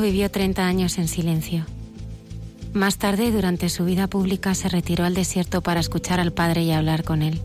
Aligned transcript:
Vivió 0.00 0.30
30 0.30 0.66
años 0.66 0.98
en 0.98 1.06
silencio. 1.06 1.66
Más 2.72 2.96
tarde, 2.96 3.30
durante 3.30 3.68
su 3.68 3.84
vida 3.84 4.08
pública, 4.08 4.54
se 4.54 4.68
retiró 4.68 5.04
al 5.04 5.14
desierto 5.14 5.60
para 5.60 5.80
escuchar 5.80 6.18
al 6.18 6.32
Padre 6.32 6.62
y 6.62 6.72
hablar 6.72 7.04
con 7.04 7.22
Él. 7.22 7.40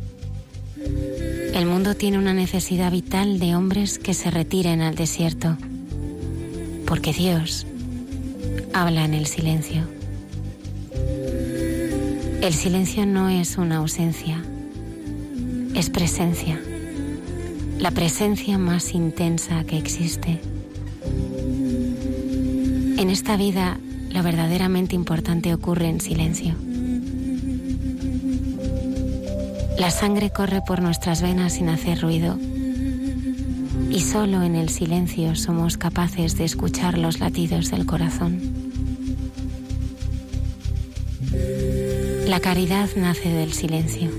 El 1.54 1.66
mundo 1.66 1.96
tiene 1.96 2.18
una 2.18 2.34
necesidad 2.34 2.92
vital 2.92 3.40
de 3.40 3.56
hombres 3.56 4.00
que 4.00 4.14
se 4.14 4.32
retiren 4.32 4.82
al 4.82 4.96
desierto, 4.96 5.58
porque 6.88 7.14
Dios 7.14 7.68
habla 8.74 9.04
en 9.04 9.14
el 9.14 9.28
silencio. 9.28 9.84
El 12.42 12.54
silencio 12.54 13.06
no 13.06 13.30
es 13.30 13.58
una 13.58 13.78
ausencia, 13.78 14.42
es 15.76 15.90
presencia, 15.90 16.60
la 17.78 17.92
presencia 17.92 18.58
más 18.58 18.94
intensa 18.94 19.64
que 19.66 19.78
existe. 19.78 20.40
En 22.98 23.12
esta 23.12 23.38
vida, 23.38 23.78
lo 24.10 24.24
verdaderamente 24.24 24.96
importante 24.96 25.54
ocurre 25.54 25.88
en 25.88 26.02
silencio. 26.02 26.56
La 29.78 29.92
sangre 29.92 30.32
corre 30.32 30.62
por 30.66 30.82
nuestras 30.82 31.22
venas 31.22 31.54
sin 31.54 31.70
hacer 31.70 32.02
ruido. 32.02 32.40
Y 33.92 34.00
solo 34.00 34.42
en 34.42 34.56
el 34.56 34.70
silencio 34.70 35.36
somos 35.36 35.78
capaces 35.78 36.40
de 36.40 36.46
escuchar 36.46 36.98
los 36.98 37.20
latidos 37.20 37.70
del 37.70 37.86
corazón. 37.86 38.42
La 42.26 42.40
caridad 42.40 42.90
nace 42.96 43.30
del 43.30 43.54
silencio. 43.54 44.10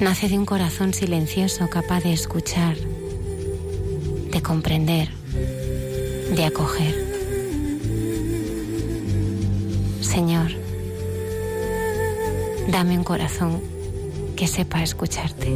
Nace 0.00 0.28
de 0.28 0.38
un 0.38 0.44
corazón 0.44 0.92
silencioso 0.92 1.68
capaz 1.70 2.02
de 2.02 2.12
escuchar, 2.12 2.76
de 4.32 4.42
comprender 4.42 5.19
de 6.36 6.44
acoger. 6.44 6.94
Señor, 10.00 10.50
dame 12.68 12.96
un 12.98 13.04
corazón 13.04 13.60
que 14.36 14.46
sepa 14.46 14.82
escucharte. 14.82 15.48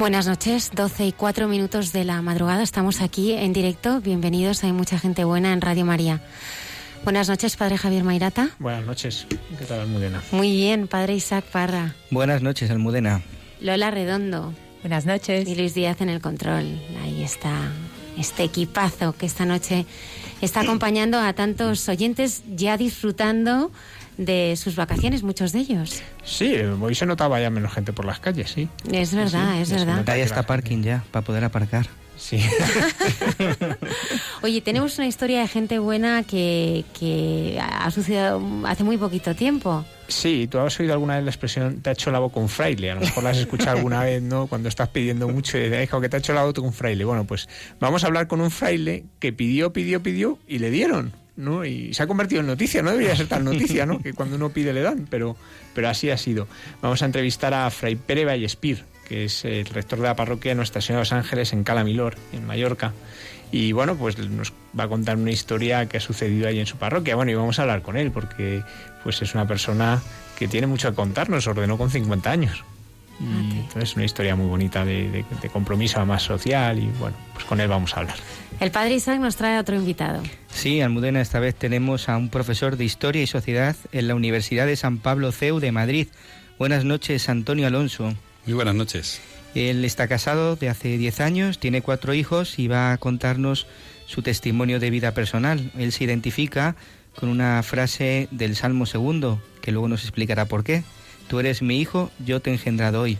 Buenas 0.00 0.26
noches, 0.26 0.70
12 0.74 1.08
y 1.08 1.12
4 1.12 1.46
minutos 1.46 1.92
de 1.92 2.04
la 2.04 2.22
madrugada. 2.22 2.62
Estamos 2.62 3.02
aquí 3.02 3.32
en 3.32 3.52
directo. 3.52 4.00
Bienvenidos, 4.00 4.64
hay 4.64 4.72
mucha 4.72 4.98
gente 4.98 5.24
buena 5.24 5.52
en 5.52 5.60
Radio 5.60 5.84
María. 5.84 6.22
Buenas 7.04 7.28
noches, 7.28 7.54
padre 7.58 7.76
Javier 7.76 8.02
Mairata. 8.02 8.48
Buenas 8.58 8.86
noches, 8.86 9.26
¿qué 9.58 9.66
tal 9.66 9.80
Almudena? 9.80 10.22
Muy 10.32 10.52
bien, 10.52 10.88
padre 10.88 11.16
Isaac 11.16 11.44
Parra. 11.44 11.94
Buenas 12.10 12.40
noches, 12.40 12.70
Almudena. 12.70 13.20
Lola 13.60 13.90
Redondo. 13.90 14.54
Buenas 14.80 15.04
noches. 15.04 15.46
Y 15.46 15.54
Luis 15.54 15.74
Díaz 15.74 16.00
en 16.00 16.08
el 16.08 16.22
control. 16.22 16.80
Ahí 17.02 17.22
está 17.22 17.70
este 18.16 18.44
equipazo 18.44 19.12
que 19.12 19.26
esta 19.26 19.44
noche 19.44 19.84
está 20.40 20.60
acompañando 20.60 21.18
a 21.18 21.34
tantos 21.34 21.86
oyentes 21.90 22.42
ya 22.48 22.78
disfrutando 22.78 23.70
de 24.20 24.54
sus 24.56 24.76
vacaciones, 24.76 25.22
muchos 25.22 25.52
de 25.52 25.60
ellos. 25.60 26.02
Sí, 26.22 26.54
hoy 26.80 26.94
se 26.94 27.06
notaba 27.06 27.40
ya 27.40 27.48
menos 27.48 27.72
gente 27.72 27.92
por 27.92 28.04
las 28.04 28.20
calles, 28.20 28.50
sí. 28.50 28.68
Es 28.92 29.14
verdad, 29.14 29.60
es 29.60 29.70
verdad. 29.70 30.08
Ahí 30.08 30.20
está 30.20 30.42
parking 30.42 30.82
ya, 30.82 31.02
para 31.10 31.24
poder 31.24 31.44
aparcar. 31.44 31.88
Sí. 32.18 32.38
Oye, 34.42 34.60
tenemos 34.60 34.98
una 34.98 35.06
historia 35.06 35.40
de 35.40 35.48
gente 35.48 35.78
buena 35.78 36.22
que, 36.22 36.84
que 36.98 37.58
ha 37.62 37.90
sucedido 37.90 38.42
hace 38.66 38.84
muy 38.84 38.98
poquito 38.98 39.34
tiempo. 39.34 39.86
Sí, 40.06 40.46
tú 40.50 40.58
has 40.58 40.78
oído 40.78 40.92
alguna 40.92 41.14
vez 41.14 41.24
la 41.24 41.30
expresión 41.30 41.80
te 41.80 41.88
ha 41.88 41.92
hecho 41.94 42.10
la 42.10 42.18
boca 42.18 42.38
un 42.38 42.50
fraile. 42.50 42.90
A 42.90 42.96
lo 42.96 43.00
mejor 43.00 43.24
la 43.24 43.30
has 43.30 43.38
escuchado 43.38 43.78
alguna 43.78 44.00
vez, 44.04 44.20
¿no? 44.20 44.48
Cuando 44.48 44.68
estás 44.68 44.90
pidiendo 44.90 45.28
mucho 45.28 45.56
y 45.56 45.62
dices, 45.62 45.88
que 45.88 46.08
te 46.10 46.16
ha 46.16 46.18
hecho 46.18 46.34
la 46.34 46.44
boca 46.44 46.60
un 46.60 46.74
fraile. 46.74 47.06
Bueno, 47.06 47.24
pues 47.24 47.48
vamos 47.80 48.04
a 48.04 48.08
hablar 48.08 48.26
con 48.26 48.42
un 48.42 48.50
fraile 48.50 49.04
que 49.18 49.32
pidió, 49.32 49.72
pidió, 49.72 50.02
pidió 50.02 50.38
y 50.46 50.58
le 50.58 50.70
dieron. 50.70 51.14
¿No? 51.40 51.64
Y 51.64 51.92
se 51.94 52.02
ha 52.02 52.06
convertido 52.06 52.40
en 52.40 52.46
noticia, 52.46 52.82
no 52.82 52.90
debería 52.90 53.16
ser 53.16 53.26
tan 53.26 53.44
noticia, 53.44 53.86
¿no? 53.86 54.00
Que 54.00 54.12
cuando 54.12 54.36
uno 54.36 54.50
pide 54.50 54.72
le 54.72 54.82
dan, 54.82 55.06
pero, 55.10 55.36
pero 55.74 55.88
así 55.88 56.10
ha 56.10 56.16
sido. 56.16 56.46
Vamos 56.82 57.02
a 57.02 57.06
entrevistar 57.06 57.54
a 57.54 57.70
Fray 57.70 57.96
Pere 57.96 58.24
Vallespir, 58.24 58.84
que 59.08 59.24
es 59.24 59.44
el 59.44 59.66
rector 59.66 59.98
de 59.98 60.06
la 60.06 60.16
parroquia 60.16 60.52
de 60.52 60.54
Nuestra 60.54 60.80
Señora 60.80 61.00
de 61.00 61.02
los 61.02 61.12
Ángeles 61.12 61.52
en 61.52 61.64
Calamilor, 61.64 62.16
en 62.32 62.46
Mallorca. 62.46 62.92
Y 63.52 63.72
bueno, 63.72 63.96
pues 63.96 64.16
nos 64.18 64.52
va 64.78 64.84
a 64.84 64.88
contar 64.88 65.16
una 65.16 65.32
historia 65.32 65.86
que 65.86 65.96
ha 65.96 66.00
sucedido 66.00 66.46
ahí 66.46 66.60
en 66.60 66.66
su 66.66 66.76
parroquia. 66.76 67.16
Bueno, 67.16 67.32
y 67.32 67.34
vamos 67.34 67.58
a 67.58 67.62
hablar 67.62 67.82
con 67.82 67.96
él, 67.96 68.12
porque 68.12 68.62
pues 69.02 69.20
es 69.22 69.34
una 69.34 69.46
persona 69.48 70.00
que 70.38 70.46
tiene 70.46 70.66
mucho 70.66 70.90
que 70.90 70.94
contarnos, 70.94 71.46
ordenó 71.46 71.76
con 71.76 71.90
50 71.90 72.30
años. 72.30 72.64
Y 73.20 73.58
entonces 73.58 73.90
es 73.90 73.96
una 73.96 74.04
historia 74.06 74.34
muy 74.34 74.46
bonita 74.46 74.84
de, 74.84 75.24
de 75.42 75.48
compromiso 75.50 76.04
más 76.06 76.22
social 76.22 76.78
y 76.78 76.86
bueno, 76.98 77.16
pues 77.34 77.44
con 77.44 77.60
él 77.60 77.68
vamos 77.68 77.94
a 77.94 78.00
hablar. 78.00 78.16
El 78.60 78.70
padre 78.70 78.94
Isaac 78.94 79.20
nos 79.20 79.36
trae 79.36 79.56
a 79.56 79.60
otro 79.60 79.76
invitado. 79.76 80.22
Sí, 80.48 80.80
Almudena, 80.80 81.20
esta 81.20 81.38
vez 81.38 81.54
tenemos 81.54 82.08
a 82.08 82.16
un 82.16 82.28
profesor 82.28 82.76
de 82.76 82.84
Historia 82.84 83.22
y 83.22 83.26
Sociedad 83.26 83.76
en 83.92 84.08
la 84.08 84.14
Universidad 84.14 84.66
de 84.66 84.76
San 84.76 84.98
Pablo 84.98 85.32
CEU 85.32 85.60
de 85.60 85.72
Madrid. 85.72 86.08
Buenas 86.58 86.84
noches, 86.84 87.28
Antonio 87.28 87.66
Alonso. 87.66 88.14
Muy 88.46 88.54
buenas 88.54 88.74
noches. 88.74 89.20
Él 89.54 89.84
está 89.84 90.08
casado 90.08 90.56
de 90.56 90.68
hace 90.68 90.96
10 90.96 91.20
años, 91.20 91.58
tiene 91.58 91.82
cuatro 91.82 92.14
hijos 92.14 92.58
y 92.58 92.68
va 92.68 92.92
a 92.92 92.98
contarnos 92.98 93.66
su 94.06 94.22
testimonio 94.22 94.78
de 94.80 94.90
vida 94.90 95.12
personal. 95.12 95.72
Él 95.76 95.92
se 95.92 96.04
identifica 96.04 96.76
con 97.18 97.28
una 97.28 97.62
frase 97.62 98.28
del 98.30 98.56
Salmo 98.56 98.86
segundo, 98.86 99.42
que 99.60 99.72
luego 99.72 99.88
nos 99.88 100.02
explicará 100.02 100.44
por 100.46 100.64
qué. 100.64 100.84
Tú 101.30 101.38
eres 101.38 101.62
mi 101.62 101.80
hijo, 101.80 102.10
yo 102.26 102.40
te 102.40 102.50
he 102.50 102.54
engendrado 102.54 103.02
hoy. 103.02 103.16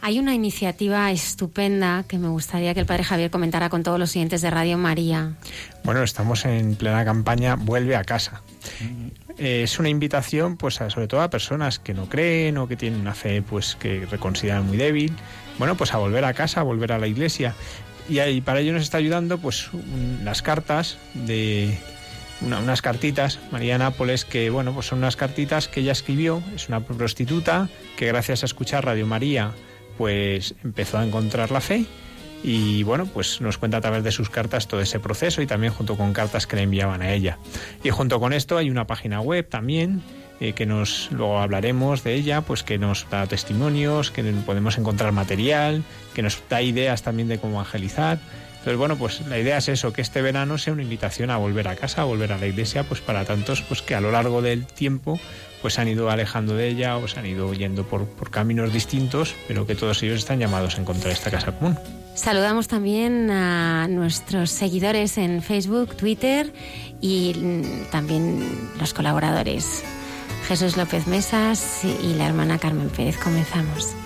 Hay 0.00 0.18
una 0.18 0.34
iniciativa 0.34 1.08
estupenda 1.12 2.04
que 2.08 2.18
me 2.18 2.26
gustaría 2.26 2.74
que 2.74 2.80
el 2.80 2.86
padre 2.86 3.04
Javier 3.04 3.30
comentara 3.30 3.68
con 3.68 3.84
todos 3.84 4.00
los 4.00 4.10
siguientes 4.10 4.42
de 4.42 4.50
Radio 4.50 4.76
María. 4.76 5.34
Bueno, 5.84 6.02
estamos 6.02 6.44
en 6.44 6.74
plena 6.74 7.04
campaña 7.04 7.54
Vuelve 7.54 7.94
a 7.94 8.02
casa. 8.02 8.42
Eh, 9.38 9.62
es 9.62 9.78
una 9.78 9.88
invitación, 9.88 10.56
pues, 10.56 10.74
sobre 10.74 11.06
todo 11.06 11.20
a 11.20 11.30
personas 11.30 11.78
que 11.78 11.94
no 11.94 12.08
creen 12.08 12.58
o 12.58 12.66
que 12.66 12.74
tienen 12.74 13.00
una 13.00 13.14
fe, 13.14 13.40
pues, 13.40 13.76
que 13.76 14.04
reconsideran 14.06 14.66
muy 14.66 14.76
débil. 14.76 15.12
Bueno, 15.60 15.76
pues 15.76 15.94
a 15.94 15.98
volver 15.98 16.24
a 16.24 16.34
casa, 16.34 16.58
a 16.58 16.64
volver 16.64 16.90
a 16.90 16.98
la 16.98 17.06
iglesia. 17.06 17.54
Y 18.08 18.18
ahí 18.18 18.40
para 18.40 18.58
ello 18.58 18.72
nos 18.72 18.82
está 18.82 18.98
ayudando, 18.98 19.38
pues, 19.38 19.70
las 20.24 20.42
cartas 20.42 20.98
de 21.14 21.78
unas 22.44 22.82
cartitas, 22.82 23.38
María 23.50 23.78
Nápoles, 23.78 24.24
que 24.24 24.50
bueno, 24.50 24.72
pues 24.72 24.86
son 24.86 24.98
unas 24.98 25.16
cartitas 25.16 25.68
que 25.68 25.80
ella 25.80 25.92
escribió, 25.92 26.42
es 26.54 26.68
una 26.68 26.80
prostituta 26.80 27.68
que 27.96 28.06
gracias 28.06 28.42
a 28.42 28.46
escuchar 28.46 28.84
Radio 28.84 29.06
María 29.06 29.52
pues 29.98 30.54
empezó 30.64 30.98
a 30.98 31.04
encontrar 31.04 31.50
la 31.50 31.60
fe 31.60 31.86
y 32.42 32.82
bueno, 32.82 33.06
pues 33.06 33.40
nos 33.40 33.58
cuenta 33.58 33.76
a 33.76 33.80
través 33.80 34.02
de 34.02 34.10
sus 34.10 34.28
cartas 34.28 34.66
todo 34.66 34.80
ese 34.80 34.98
proceso 34.98 35.42
y 35.42 35.46
también 35.46 35.72
junto 35.72 35.96
con 35.96 36.12
cartas 36.12 36.46
que 36.46 36.56
le 36.56 36.62
enviaban 36.62 37.02
a 37.02 37.12
ella. 37.12 37.38
Y 37.84 37.90
junto 37.90 38.18
con 38.18 38.32
esto 38.32 38.58
hay 38.58 38.68
una 38.68 38.86
página 38.86 39.20
web 39.20 39.48
también 39.48 40.02
eh, 40.40 40.54
que 40.54 40.66
nos 40.66 41.08
luego 41.12 41.38
hablaremos 41.38 42.02
de 42.02 42.14
ella, 42.14 42.40
pues 42.40 42.64
que 42.64 42.78
nos 42.78 43.06
da 43.10 43.26
testimonios, 43.28 44.10
que 44.10 44.24
podemos 44.44 44.76
encontrar 44.76 45.12
material, 45.12 45.84
que 46.14 46.22
nos 46.22 46.42
da 46.48 46.60
ideas 46.62 47.02
también 47.02 47.28
de 47.28 47.38
cómo 47.38 47.54
evangelizar. 47.54 48.18
Entonces, 48.62 48.78
bueno, 48.78 48.96
pues 48.96 49.26
la 49.26 49.40
idea 49.40 49.58
es 49.58 49.68
eso, 49.68 49.92
que 49.92 50.02
este 50.02 50.22
verano 50.22 50.56
sea 50.56 50.72
una 50.72 50.82
invitación 50.82 51.30
a 51.30 51.36
volver 51.36 51.66
a 51.66 51.74
casa, 51.74 52.02
a 52.02 52.04
volver 52.04 52.32
a 52.32 52.38
la 52.38 52.46
iglesia, 52.46 52.84
pues 52.84 53.00
para 53.00 53.24
tantos 53.24 53.60
pues 53.62 53.82
que 53.82 53.96
a 53.96 54.00
lo 54.00 54.12
largo 54.12 54.40
del 54.40 54.66
tiempo 54.66 55.18
pues 55.60 55.80
han 55.80 55.88
ido 55.88 56.10
alejando 56.10 56.54
de 56.54 56.68
ella 56.68 56.96
o 56.96 57.08
se 57.08 57.18
han 57.18 57.26
ido 57.26 57.52
yendo 57.54 57.84
por, 57.84 58.06
por 58.06 58.30
caminos 58.30 58.72
distintos, 58.72 59.34
pero 59.48 59.66
que 59.66 59.74
todos 59.74 60.00
ellos 60.04 60.18
están 60.18 60.38
llamados 60.38 60.78
a 60.78 60.80
encontrar 60.80 61.12
esta 61.12 61.32
casa 61.32 61.50
común. 61.50 61.76
Saludamos 62.14 62.68
también 62.68 63.32
a 63.32 63.88
nuestros 63.88 64.50
seguidores 64.50 65.18
en 65.18 65.42
Facebook, 65.42 65.96
Twitter 65.96 66.52
y 67.00 67.34
también 67.90 68.70
los 68.78 68.94
colaboradores. 68.94 69.82
Jesús 70.46 70.76
López 70.76 71.08
Mesas 71.08 71.82
y 71.84 72.14
la 72.14 72.28
hermana 72.28 72.58
Carmen 72.58 72.90
Pérez. 72.90 73.16
Comenzamos. 73.16 73.96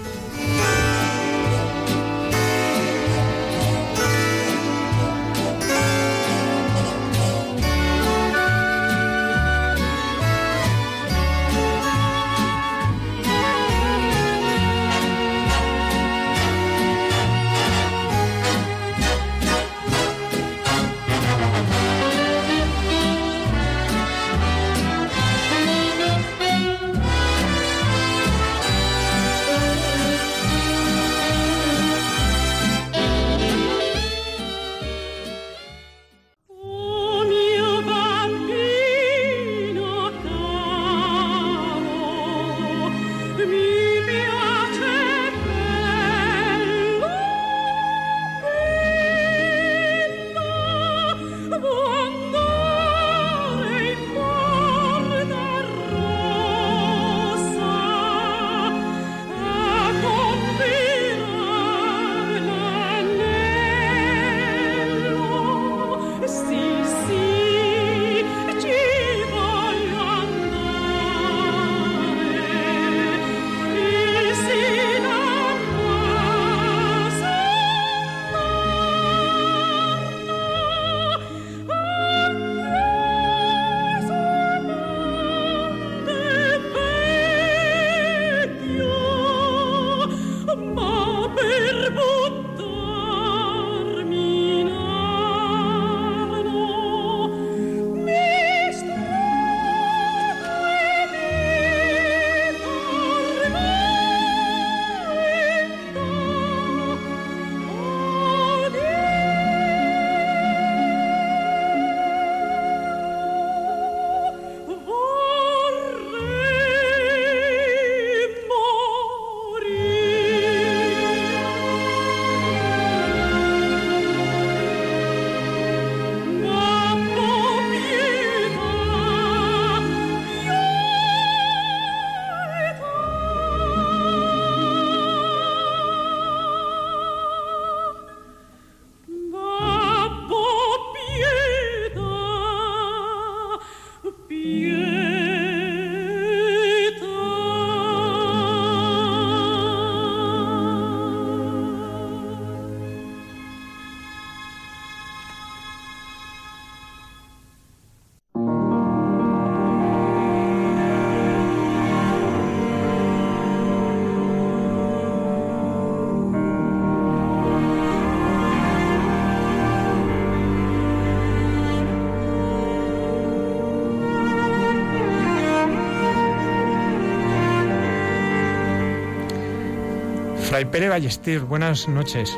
Fray 180.56 180.64
Pere 180.64 180.88
Ballester, 180.88 181.40
buenas 181.40 181.86
noches. 181.86 182.34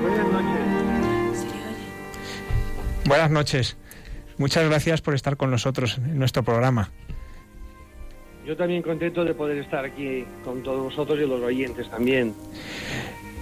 Buenas 0.00 0.28
noches. 0.32 1.46
Buenas 3.04 3.30
noches. 3.30 3.76
Muchas 4.38 4.64
gracias 4.64 5.02
por 5.02 5.14
estar 5.14 5.36
con 5.36 5.50
nosotros 5.50 5.98
en 5.98 6.18
nuestro 6.18 6.42
programa. 6.42 6.90
Yo 8.46 8.56
también 8.56 8.80
contento 8.80 9.26
de 9.26 9.34
poder 9.34 9.58
estar 9.58 9.84
aquí 9.84 10.24
con 10.42 10.62
todos 10.62 10.84
vosotros 10.84 11.18
y 11.18 11.26
los 11.26 11.42
oyentes 11.42 11.90
también. 11.90 12.32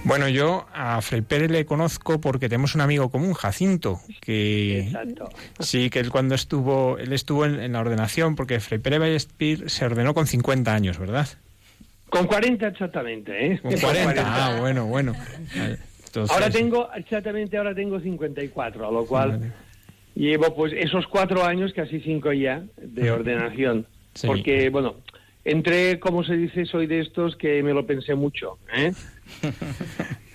Bueno, 0.03 0.27
yo 0.27 0.65
a 0.73 1.01
Fray 1.01 1.21
Pérez 1.21 1.49
le 1.49 1.65
conozco 1.65 2.19
porque 2.19 2.49
tenemos 2.49 2.75
un 2.75 2.81
amigo 2.81 3.09
común, 3.09 3.31
Jacinto, 3.35 4.01
que 4.19 4.81
Exacto. 4.81 5.29
sí, 5.59 5.89
que 5.89 6.01
él 6.01 6.11
cuando 6.11 6.35
estuvo, 6.35 6.97
él 6.97 7.13
estuvo 7.13 7.45
en, 7.45 7.61
en 7.61 7.71
la 7.71 7.79
ordenación, 7.79 8.35
porque 8.35 8.59
Fray 8.59 8.79
Pérez 8.79 8.99
Ballester 8.99 9.69
se 9.69 9.85
ordenó 9.85 10.13
con 10.13 10.27
50 10.27 10.73
años, 10.73 10.99
¿verdad? 10.99 11.29
Con 12.09 12.25
40 12.25 12.67
exactamente, 12.67 13.53
¿eh? 13.53 13.59
Con 13.59 13.73
40. 13.73 14.23
Ah, 14.25 14.59
bueno, 14.59 14.85
bueno. 14.85 15.13
Entonces, 16.05 16.33
Ahora 16.33 16.49
tengo, 16.49 16.89
exactamente 16.95 17.57
ahora 17.57 17.75
tengo 17.75 17.99
54, 17.99 18.87
a 18.87 18.91
lo 18.91 19.05
cual 19.05 19.53
llevo 20.15 20.55
pues 20.55 20.73
esos 20.73 21.05
cuatro 21.07 21.43
años, 21.43 21.73
casi 21.73 21.99
cinco 21.99 22.31
ya, 22.33 22.63
de 22.77 23.11
ordenación. 23.11 23.85
Sí. 24.13 24.25
Porque, 24.25 24.69
bueno, 24.69 24.95
entré, 25.43 25.99
como 25.99 26.23
se 26.23 26.35
dice, 26.37 26.65
soy 26.65 26.87
de 26.87 27.01
estos 27.01 27.35
que 27.35 27.61
me 27.61 27.73
lo 27.73 27.85
pensé 27.85 28.15
mucho. 28.15 28.57
¿eh? 28.73 28.93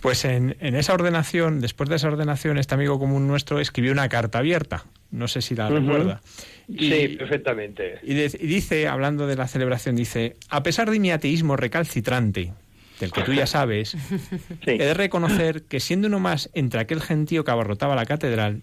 Pues 0.00 0.24
en, 0.24 0.54
esa 0.60 0.94
ordenación, 0.94 1.60
después 1.60 1.88
de 1.88 1.96
esa 1.96 2.08
ordenación, 2.08 2.56
este 2.58 2.74
amigo 2.74 2.98
común 2.98 3.26
nuestro 3.26 3.58
escribió 3.58 3.92
una 3.92 4.08
carta 4.08 4.38
abierta. 4.38 4.84
No 5.10 5.26
sé 5.26 5.40
si 5.40 5.54
la 5.54 5.68
recuerda. 5.68 6.20
sí, 6.68 7.16
perfectamente. 7.18 7.98
Y, 8.02 8.14
dice, 8.14 8.88
hablando 8.88 9.26
de 9.26 9.36
la 9.36 9.48
celebración, 9.48 9.96
dice, 9.96 10.36
a 10.50 10.62
pesar 10.62 10.90
de 10.90 11.00
mi 11.00 11.10
ateísmo 11.10 11.56
recalcitrante, 11.56 12.52
del 13.00 13.12
que 13.12 13.22
tú 13.22 13.32
ya 13.32 13.46
sabes, 13.46 13.96
he 14.66 14.76
de 14.76 14.94
reconocer 14.94 15.62
que 15.62 15.80
siendo 15.80 16.08
uno 16.08 16.20
más 16.20 16.50
entre 16.52 16.80
aquel 16.80 17.00
gentío 17.00 17.44
que 17.44 17.50
abarrotaba 17.50 17.94
la 17.94 18.04
catedral, 18.04 18.62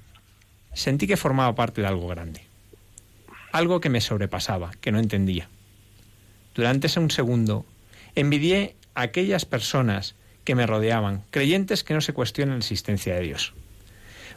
sentí 0.74 1.08
que 1.08 1.18
formaba 1.18 1.56
parte 1.56 1.82
de 1.82 1.88
algo 1.88 2.08
grande. 2.08 2.42
Algo 3.52 3.80
que 3.80 3.90
me 3.90 4.02
sobrepasaba, 4.02 4.72
que 4.82 4.92
no 4.92 5.00
entendía. 5.00 5.50
Durante 6.54 6.88
ese 6.88 7.00
un 7.00 7.10
segundo, 7.10 7.66
envidié 8.14 8.76
a 8.94 9.02
aquellas 9.02 9.46
personas 9.46 10.16
que 10.44 10.56
me 10.56 10.68
rodeaban, 10.68 11.24
creyentes 11.32 11.84
que 11.84 11.94
no 11.94 12.02
se 12.02 12.14
cuestionan 12.14 12.56
la 12.56 12.60
existencia 12.60 13.16
de 13.16 13.22
Dios. 13.22 13.54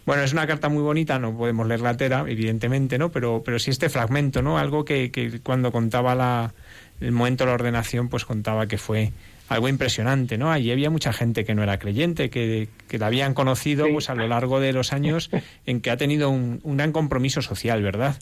Bueno, 0.08 0.22
es 0.22 0.32
una 0.32 0.46
carta 0.46 0.70
muy 0.70 0.82
bonita, 0.82 1.18
no 1.18 1.36
podemos 1.36 1.66
leerla 1.66 1.90
entera, 1.90 2.24
evidentemente, 2.26 2.96
¿no? 2.96 3.10
Pero, 3.10 3.42
pero 3.44 3.58
sí 3.58 3.70
este 3.70 3.90
fragmento, 3.90 4.40
¿no? 4.40 4.56
Algo 4.56 4.82
que, 4.82 5.10
que 5.10 5.40
cuando 5.40 5.70
contaba 5.70 6.14
la, 6.14 6.54
el 7.02 7.12
momento 7.12 7.44
de 7.44 7.48
la 7.48 7.54
ordenación, 7.56 8.08
pues 8.08 8.24
contaba 8.24 8.66
que 8.66 8.78
fue 8.78 9.12
algo 9.50 9.68
impresionante, 9.68 10.38
¿no? 10.38 10.50
Allí 10.50 10.72
había 10.72 10.88
mucha 10.88 11.12
gente 11.12 11.44
que 11.44 11.54
no 11.54 11.62
era 11.62 11.78
creyente, 11.78 12.30
que, 12.30 12.68
que 12.88 12.96
la 12.96 13.08
habían 13.08 13.34
conocido 13.34 13.86
pues 13.92 14.08
a 14.08 14.14
lo 14.14 14.26
largo 14.26 14.60
de 14.60 14.72
los 14.72 14.94
años 14.94 15.28
en 15.66 15.82
que 15.82 15.90
ha 15.90 15.98
tenido 15.98 16.30
un, 16.30 16.60
un, 16.62 16.78
gran 16.78 16.92
compromiso 16.92 17.42
social, 17.42 17.82
¿verdad? 17.82 18.16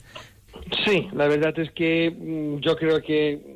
Sí, 0.83 1.07
la 1.13 1.29
verdad 1.29 1.57
es 1.57 1.71
que 1.71 2.11
mm, 2.11 2.59
yo 2.59 2.75
creo 2.75 3.01
que 3.01 3.55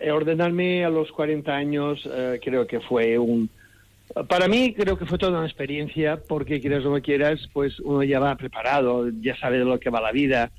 eh, 0.00 0.10
ordenarme 0.10 0.84
a 0.84 0.90
los 0.90 1.12
40 1.12 1.54
años 1.54 2.02
eh, 2.12 2.40
creo 2.42 2.66
que 2.66 2.80
fue 2.80 3.16
un... 3.16 3.48
Para 4.28 4.46
mí 4.46 4.74
creo 4.74 4.96
que 4.96 5.06
fue 5.06 5.18
toda 5.18 5.38
una 5.38 5.46
experiencia 5.46 6.20
porque 6.28 6.60
quieras 6.60 6.84
o 6.84 6.90
no 6.90 7.02
quieras, 7.02 7.48
pues 7.52 7.80
uno 7.80 8.04
ya 8.04 8.20
va 8.20 8.36
preparado, 8.36 9.08
ya 9.20 9.36
sabe 9.36 9.58
de 9.58 9.64
lo 9.64 9.80
que 9.80 9.90
va 9.90 10.00
la 10.00 10.12
vida. 10.12 10.52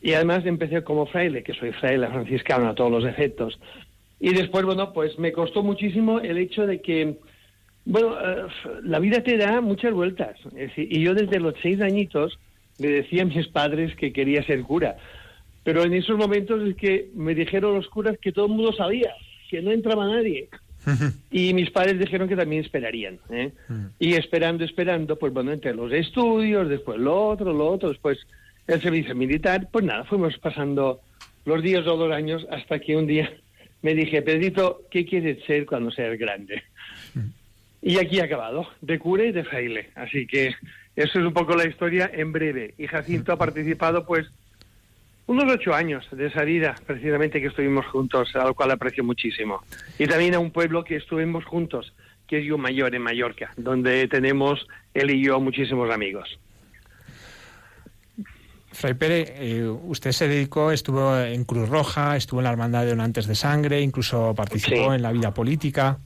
Y 0.00 0.12
además 0.12 0.46
empecé 0.46 0.84
como 0.84 1.06
fraile, 1.06 1.42
que 1.42 1.52
soy 1.52 1.72
fraile 1.72 2.06
franciscano 2.06 2.68
a 2.68 2.74
todos 2.74 2.92
los 2.92 3.04
efectos. 3.04 3.58
Y 4.20 4.32
después, 4.34 4.64
bueno, 4.64 4.92
pues 4.92 5.18
me 5.18 5.32
costó 5.32 5.62
muchísimo 5.62 6.20
el 6.20 6.38
hecho 6.38 6.66
de 6.66 6.80
que, 6.80 7.16
bueno, 7.84 8.14
eh, 8.20 8.46
la 8.84 9.00
vida 9.00 9.22
te 9.22 9.36
da 9.36 9.60
muchas 9.60 9.92
vueltas. 9.92 10.36
y 10.76 11.00
yo 11.00 11.14
desde 11.14 11.40
los 11.40 11.54
seis 11.60 11.80
añitos 11.80 12.38
le 12.78 12.88
decía 12.88 13.22
a 13.22 13.26
mis 13.26 13.48
padres 13.48 13.96
que 13.96 14.12
quería 14.12 14.44
ser 14.44 14.62
cura. 14.62 14.96
Pero 15.64 15.84
en 15.84 15.92
esos 15.94 16.16
momentos 16.16 16.62
es 16.66 16.76
que 16.76 17.10
me 17.14 17.34
dijeron 17.34 17.74
los 17.74 17.88
curas 17.88 18.16
que 18.18 18.32
todo 18.32 18.46
el 18.46 18.52
mundo 18.52 18.72
sabía, 18.72 19.12
que 19.50 19.60
no 19.60 19.72
entraba 19.72 20.06
nadie. 20.06 20.48
Y 21.30 21.54
mis 21.54 21.70
padres 21.70 21.98
dijeron 21.98 22.28
que 22.28 22.36
también 22.36 22.64
esperarían. 22.64 23.18
¿eh? 23.30 23.52
Y 23.98 24.14
esperando, 24.14 24.64
esperando, 24.64 25.18
pues 25.18 25.32
bueno, 25.32 25.52
entre 25.52 25.74
los 25.74 25.92
estudios, 25.92 26.68
después 26.68 26.98
lo 26.98 27.28
otro, 27.28 27.52
lo 27.52 27.68
otro, 27.68 27.88
después 27.88 28.18
el 28.66 28.80
servicio 28.80 29.14
militar, 29.14 29.68
pues 29.70 29.84
nada, 29.84 30.04
fuimos 30.04 30.38
pasando 30.38 31.00
los 31.44 31.62
días 31.62 31.86
o 31.86 31.96
los 31.96 32.14
años 32.14 32.46
hasta 32.50 32.78
que 32.78 32.96
un 32.96 33.06
día 33.06 33.32
me 33.82 33.94
dije, 33.94 34.22
Pedrito, 34.22 34.82
¿qué 34.90 35.04
quieres 35.04 35.44
ser 35.44 35.66
cuando 35.66 35.90
seas 35.90 36.18
grande? 36.18 36.62
Y 37.82 37.98
aquí 37.98 38.20
ha 38.20 38.24
acabado, 38.24 38.68
de 38.82 38.98
cura 38.98 39.24
y 39.24 39.32
de 39.32 39.44
fraile. 39.44 39.90
Así 39.94 40.26
que 40.26 40.54
eso 40.96 41.18
es 41.18 41.24
un 41.24 41.32
poco 41.32 41.54
la 41.56 41.66
historia 41.66 42.10
en 42.12 42.30
breve. 42.30 42.74
Y 42.76 42.86
Jacinto 42.86 43.32
ha 43.32 43.38
participado, 43.38 44.04
pues, 44.04 44.26
unos 45.30 45.44
ocho 45.48 45.72
años 45.72 46.04
de 46.10 46.26
esa 46.26 46.42
vida, 46.42 46.74
precisamente 46.84 47.40
que 47.40 47.46
estuvimos 47.46 47.86
juntos, 47.86 48.34
a 48.34 48.44
lo 48.44 48.54
cual 48.54 48.72
aprecio 48.72 49.04
muchísimo. 49.04 49.62
Y 49.96 50.08
también 50.08 50.34
a 50.34 50.40
un 50.40 50.50
pueblo 50.50 50.82
que 50.82 50.96
estuvimos 50.96 51.44
juntos, 51.44 51.92
que 52.26 52.40
es 52.40 52.44
Yo 52.44 52.58
Mayor 52.58 52.92
en 52.96 53.02
Mallorca, 53.02 53.52
donde 53.56 54.08
tenemos 54.08 54.66
él 54.92 55.12
y 55.12 55.24
yo 55.24 55.38
muchísimos 55.38 55.88
amigos. 55.88 56.36
Fray 58.72 58.94
Pérez, 58.94 59.32
eh, 59.36 59.68
usted 59.68 60.10
se 60.10 60.26
dedicó, 60.26 60.72
estuvo 60.72 61.16
en 61.16 61.44
Cruz 61.44 61.68
Roja, 61.68 62.16
estuvo 62.16 62.40
en 62.40 62.44
la 62.44 62.50
Hermandad 62.50 62.82
de 62.82 62.90
Donantes 62.90 63.28
de 63.28 63.36
Sangre, 63.36 63.80
incluso 63.80 64.34
participó 64.34 64.94
en 64.94 65.02
la 65.02 65.12
vida 65.12 65.32
política. 65.32 65.98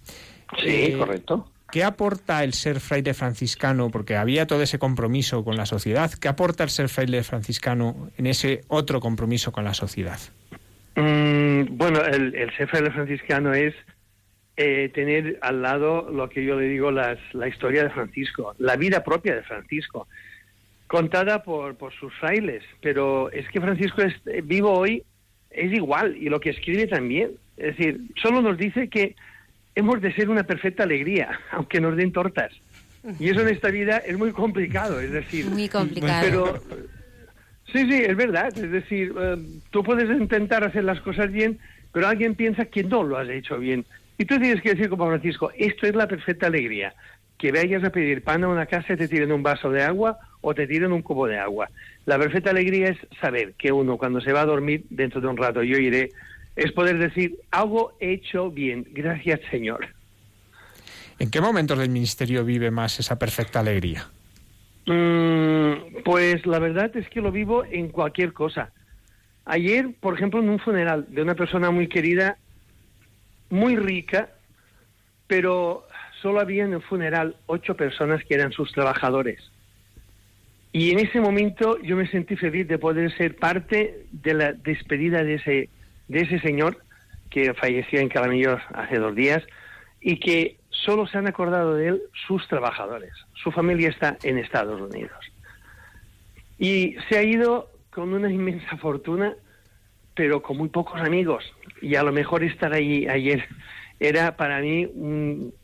Sí, 0.62 0.68
eh, 0.68 0.96
correcto. 0.98 1.48
¿Qué 1.74 1.82
aporta 1.82 2.44
el 2.44 2.52
ser 2.52 2.78
fraile 2.78 3.14
franciscano? 3.14 3.90
Porque 3.90 4.14
había 4.14 4.46
todo 4.46 4.62
ese 4.62 4.78
compromiso 4.78 5.42
con 5.42 5.56
la 5.56 5.66
sociedad. 5.66 6.08
¿Qué 6.20 6.28
aporta 6.28 6.62
el 6.62 6.70
ser 6.70 6.88
fraile 6.88 7.24
franciscano 7.24 8.12
en 8.16 8.28
ese 8.28 8.60
otro 8.68 9.00
compromiso 9.00 9.50
con 9.50 9.64
la 9.64 9.74
sociedad? 9.74 10.20
Mm, 10.94 11.76
bueno, 11.76 12.00
el, 12.04 12.48
ser 12.56 12.68
fraile 12.68 12.92
franciscano 12.92 13.52
es 13.52 13.74
eh, 14.56 14.88
tener 14.94 15.36
al 15.42 15.62
lado 15.62 16.08
lo 16.12 16.28
que 16.28 16.44
yo 16.44 16.60
le 16.60 16.68
digo, 16.68 16.92
la 16.92 17.18
historia 17.48 17.82
de 17.82 17.90
Francisco, 17.90 18.54
la 18.58 18.76
vida 18.76 19.02
propia 19.02 19.34
de 19.34 19.42
Francisco, 19.42 20.06
contada 20.86 21.42
por, 21.42 21.74
por 21.74 21.92
sus 21.92 22.14
frailes. 22.20 22.62
Pero 22.82 23.32
es 23.32 23.48
que 23.48 23.60
Francisco 23.60 24.00
es 24.00 24.14
eh, 24.26 24.42
vivo 24.44 24.70
hoy, 24.78 25.02
es 25.50 25.72
igual, 25.72 26.16
y 26.16 26.28
lo 26.28 26.38
que 26.38 26.50
escribe 26.50 26.86
también. 26.86 27.32
Es 27.56 27.76
decir, 27.76 28.00
solo 28.22 28.42
nos 28.42 28.56
dice 28.58 28.88
que 28.88 29.16
hemos 29.74 30.00
de 30.00 30.12
ser 30.14 30.28
una 30.28 30.44
perfecta 30.44 30.84
alegría, 30.84 31.40
aunque 31.52 31.80
nos 31.80 31.96
den 31.96 32.12
tortas. 32.12 32.52
Y 33.18 33.28
eso 33.28 33.42
en 33.42 33.48
esta 33.48 33.68
vida 33.68 33.98
es 33.98 34.16
muy 34.16 34.32
complicado, 34.32 34.98
es 34.98 35.10
decir... 35.10 35.44
Muy 35.46 35.68
complicado. 35.68 36.22
Pero, 36.22 36.60
sí, 37.70 37.86
sí, 37.90 38.02
es 38.02 38.16
verdad. 38.16 38.48
Es 38.56 38.70
decir, 38.70 39.12
eh, 39.20 39.36
tú 39.70 39.82
puedes 39.82 40.08
intentar 40.08 40.64
hacer 40.64 40.84
las 40.84 41.02
cosas 41.02 41.30
bien, 41.30 41.58
pero 41.92 42.08
alguien 42.08 42.34
piensa 42.34 42.64
que 42.64 42.82
no 42.82 43.02
lo 43.02 43.18
has 43.18 43.28
hecho 43.28 43.58
bien. 43.58 43.84
Y 44.16 44.24
tú 44.24 44.38
tienes 44.38 44.62
que 44.62 44.70
decir 44.70 44.88
como 44.88 45.06
Francisco, 45.06 45.50
esto 45.58 45.86
es 45.86 45.94
la 45.94 46.08
perfecta 46.08 46.46
alegría. 46.46 46.94
Que 47.36 47.52
vayas 47.52 47.84
a 47.84 47.90
pedir 47.90 48.22
pan 48.22 48.42
a 48.44 48.48
una 48.48 48.64
casa 48.64 48.94
y 48.94 48.96
te 48.96 49.08
tiren 49.08 49.32
un 49.32 49.42
vaso 49.42 49.70
de 49.70 49.82
agua 49.82 50.18
o 50.40 50.54
te 50.54 50.66
tiren 50.66 50.92
un 50.92 51.02
cubo 51.02 51.26
de 51.26 51.38
agua. 51.38 51.68
La 52.06 52.18
perfecta 52.18 52.50
alegría 52.50 52.88
es 52.88 52.98
saber 53.20 53.52
que 53.58 53.70
uno 53.70 53.98
cuando 53.98 54.22
se 54.22 54.32
va 54.32 54.42
a 54.42 54.46
dormir, 54.46 54.84
dentro 54.88 55.20
de 55.20 55.26
un 55.26 55.36
rato 55.36 55.62
yo 55.62 55.76
iré 55.76 56.10
es 56.56 56.72
poder 56.72 56.98
decir, 56.98 57.36
algo 57.50 57.96
hecho 58.00 58.50
bien, 58.50 58.86
gracias 58.92 59.40
Señor. 59.50 59.88
¿En 61.18 61.30
qué 61.30 61.40
momentos 61.40 61.78
del 61.78 61.90
ministerio 61.90 62.44
vive 62.44 62.70
más 62.70 62.98
esa 62.98 63.18
perfecta 63.18 63.60
alegría? 63.60 64.08
Mm, 64.86 66.02
pues 66.04 66.44
la 66.46 66.58
verdad 66.58 66.94
es 66.96 67.08
que 67.08 67.20
lo 67.20 67.32
vivo 67.32 67.64
en 67.64 67.88
cualquier 67.88 68.32
cosa. 68.32 68.72
Ayer, 69.44 69.94
por 70.00 70.14
ejemplo, 70.14 70.40
en 70.40 70.48
un 70.48 70.58
funeral 70.58 71.06
de 71.08 71.22
una 71.22 71.34
persona 71.34 71.70
muy 71.70 71.88
querida, 71.88 72.38
muy 73.50 73.76
rica, 73.76 74.30
pero 75.26 75.86
solo 76.22 76.40
había 76.40 76.64
en 76.64 76.74
el 76.74 76.82
funeral 76.82 77.36
ocho 77.46 77.76
personas 77.76 78.24
que 78.24 78.34
eran 78.34 78.52
sus 78.52 78.72
trabajadores. 78.72 79.40
Y 80.72 80.90
en 80.90 80.98
ese 80.98 81.20
momento 81.20 81.78
yo 81.82 81.96
me 81.96 82.08
sentí 82.08 82.36
feliz 82.36 82.66
de 82.66 82.78
poder 82.78 83.16
ser 83.16 83.36
parte 83.36 84.06
de 84.10 84.34
la 84.34 84.52
despedida 84.52 85.22
de 85.22 85.34
ese 85.34 85.68
de 86.08 86.20
ese 86.20 86.38
señor 86.40 86.78
que 87.30 87.54
falleció 87.54 88.00
en 88.00 88.08
Calamillos 88.08 88.60
hace 88.72 88.98
dos 88.98 89.14
días 89.14 89.42
y 90.00 90.18
que 90.20 90.58
solo 90.70 91.06
se 91.06 91.18
han 91.18 91.26
acordado 91.26 91.74
de 91.74 91.88
él 91.88 92.02
sus 92.26 92.46
trabajadores. 92.48 93.12
Su 93.34 93.50
familia 93.50 93.88
está 93.88 94.16
en 94.22 94.38
Estados 94.38 94.80
Unidos. 94.80 95.18
Y 96.58 96.96
se 97.08 97.18
ha 97.18 97.22
ido 97.22 97.70
con 97.90 98.12
una 98.12 98.30
inmensa 98.30 98.76
fortuna, 98.76 99.34
pero 100.14 100.42
con 100.42 100.58
muy 100.58 100.68
pocos 100.68 101.00
amigos. 101.00 101.44
Y 101.80 101.96
a 101.96 102.02
lo 102.02 102.12
mejor 102.12 102.44
estar 102.44 102.72
allí 102.72 103.06
ayer 103.08 103.44
era 104.00 104.36
para 104.36 104.60
mí 104.60 104.88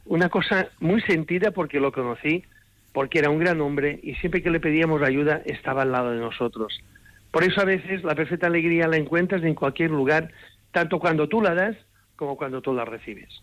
una 0.07 0.29
cosa 0.29 0.69
muy 0.79 1.01
sentida 1.03 1.51
porque 1.51 1.81
lo 1.81 1.93
conocí, 1.93 2.45
porque 2.93 3.19
era 3.19 3.31
un 3.31 3.39
gran 3.39 3.61
hombre 3.61 4.01
y 4.03 4.15
siempre 4.17 4.43
que 4.43 4.51
le 4.51 4.61
pedíamos 4.61 5.03
ayuda 5.03 5.43
estaba 5.45 5.83
al 5.83 5.93
lado 5.93 6.13
de 6.13 6.21
nosotros. 6.21 6.81
Por 7.31 7.45
eso 7.45 7.61
a 7.61 7.65
veces 7.65 8.03
la 8.03 8.15
perfecta 8.15 8.47
alegría 8.47 8.89
la 8.89 8.97
encuentras 8.97 9.43
en 9.45 9.55
cualquier 9.55 9.91
lugar, 9.91 10.31
tanto 10.73 10.99
cuando 10.99 11.29
tú 11.29 11.41
la 11.41 11.55
das 11.55 11.77
como 12.17 12.37
cuando 12.37 12.61
tú 12.61 12.75
la 12.75 12.85
recibes. 12.85 13.43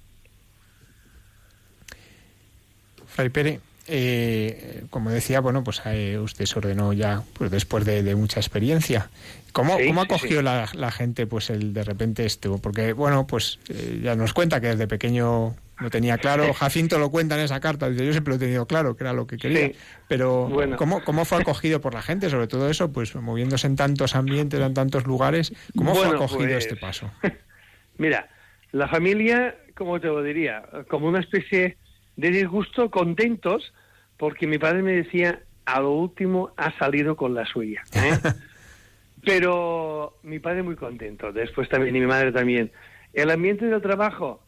Fray 3.07 3.29
Pérez, 3.29 3.61
eh, 3.87 4.83
como 4.89 5.09
decía, 5.09 5.39
bueno, 5.39 5.63
pues 5.63 5.81
eh, 5.85 6.19
usted 6.19 6.45
se 6.45 6.59
ordenó 6.59 6.91
ya 6.93 7.23
pues 7.33 7.49
después 7.49 7.85
de, 7.85 8.15
mucha 8.15 8.39
experiencia. 8.39 9.09
¿Cómo, 9.53 9.77
¿cómo 9.87 10.01
acogió 10.01 10.41
La, 10.41 10.91
gente 10.91 11.25
pues 11.25 11.49
el 11.49 11.73
de 11.73 11.83
repente 11.83 12.25
esto? 12.25 12.59
Porque, 12.59 12.93
bueno, 12.93 13.25
pues 13.25 13.59
eh, 13.69 14.01
ya 14.03 14.15
nos 14.15 14.33
cuenta 14.33 14.61
que 14.61 14.67
desde 14.67 14.87
pequeño 14.87 15.55
no 15.79 15.89
tenía 15.89 16.17
claro. 16.17 16.53
Jacinto 16.53 16.99
lo 16.99 17.09
cuenta 17.09 17.35
en 17.35 17.41
esa 17.41 17.59
carta, 17.59 17.89
dice, 17.89 18.05
yo 18.05 18.11
siempre 18.11 18.31
lo 18.31 18.35
he 18.37 18.39
tenido 18.39 18.65
claro, 18.65 18.95
que 18.95 19.03
era 19.03 19.13
lo 19.13 19.27
que 19.27 19.37
quería. 19.37 19.71
Pero, 20.07 20.49
¿cómo, 20.77 21.03
¿cómo 21.03 21.25
fue 21.25 21.39
acogido 21.39 21.81
por 21.81 21.93
la 21.93 22.01
gente? 22.01 22.29
Sobre 22.29 22.47
todo 22.47 22.69
eso, 22.69 22.91
pues 22.91 23.15
moviéndose 23.15 23.67
en 23.67 23.75
tantos 23.75 24.15
ambientes, 24.15 24.59
en 24.59 24.73
tantos 24.73 25.05
lugares. 25.05 25.53
¿Cómo 25.75 25.95
fue 25.95 26.07
acogido 26.07 26.49
pues, 26.49 26.65
este 26.65 26.75
paso? 26.75 27.11
Mira, 27.97 28.29
la 28.71 28.87
familia, 28.87 29.55
como 29.75 29.99
te 29.99 30.07
lo 30.07 30.21
diría, 30.21 30.63
como 30.87 31.07
una 31.07 31.19
especie 31.19 31.77
de 32.15 32.29
disgusto, 32.29 32.89
contentos, 32.89 33.73
porque 34.17 34.47
mi 34.47 34.57
padre 34.57 34.81
me 34.81 34.93
decía, 34.93 35.41
a 35.65 35.79
lo 35.79 35.91
último 35.91 36.51
ha 36.57 36.77
salido 36.77 37.15
con 37.15 37.33
la 37.33 37.45
suya. 37.45 37.83
¿eh? 37.93 38.17
Pero 39.23 40.17
mi 40.23 40.39
padre 40.39 40.63
muy 40.63 40.75
contento, 40.75 41.31
después 41.31 41.69
también, 41.69 41.95
y 41.95 41.99
mi 41.99 42.07
madre 42.07 42.31
también. 42.31 42.71
El 43.13 43.29
ambiente 43.31 43.65
del 43.65 43.81
trabajo, 43.81 44.41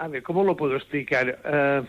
a 0.00 0.08
ver, 0.08 0.22
¿cómo 0.22 0.44
lo 0.44 0.56
puedo 0.56 0.76
explicar? 0.76 1.38
Eh, 1.44 1.82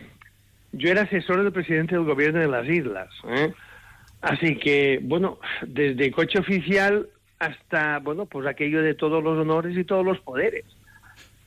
yo 0.73 0.91
era 0.91 1.03
asesor 1.03 1.41
del 1.43 1.53
presidente 1.53 1.95
del 1.95 2.03
gobierno 2.03 2.41
de 2.41 2.47
las 2.47 2.67
islas. 2.67 3.09
¿eh? 3.29 3.53
Así 4.21 4.57
que, 4.57 4.99
bueno, 5.01 5.39
desde 5.65 6.11
coche 6.11 6.39
oficial 6.39 7.07
hasta, 7.39 7.99
bueno, 7.99 8.25
pues 8.25 8.45
aquello 8.47 8.81
de 8.81 8.95
todos 8.95 9.23
los 9.23 9.39
honores 9.39 9.77
y 9.77 9.85
todos 9.85 10.05
los 10.05 10.19
poderes. 10.19 10.65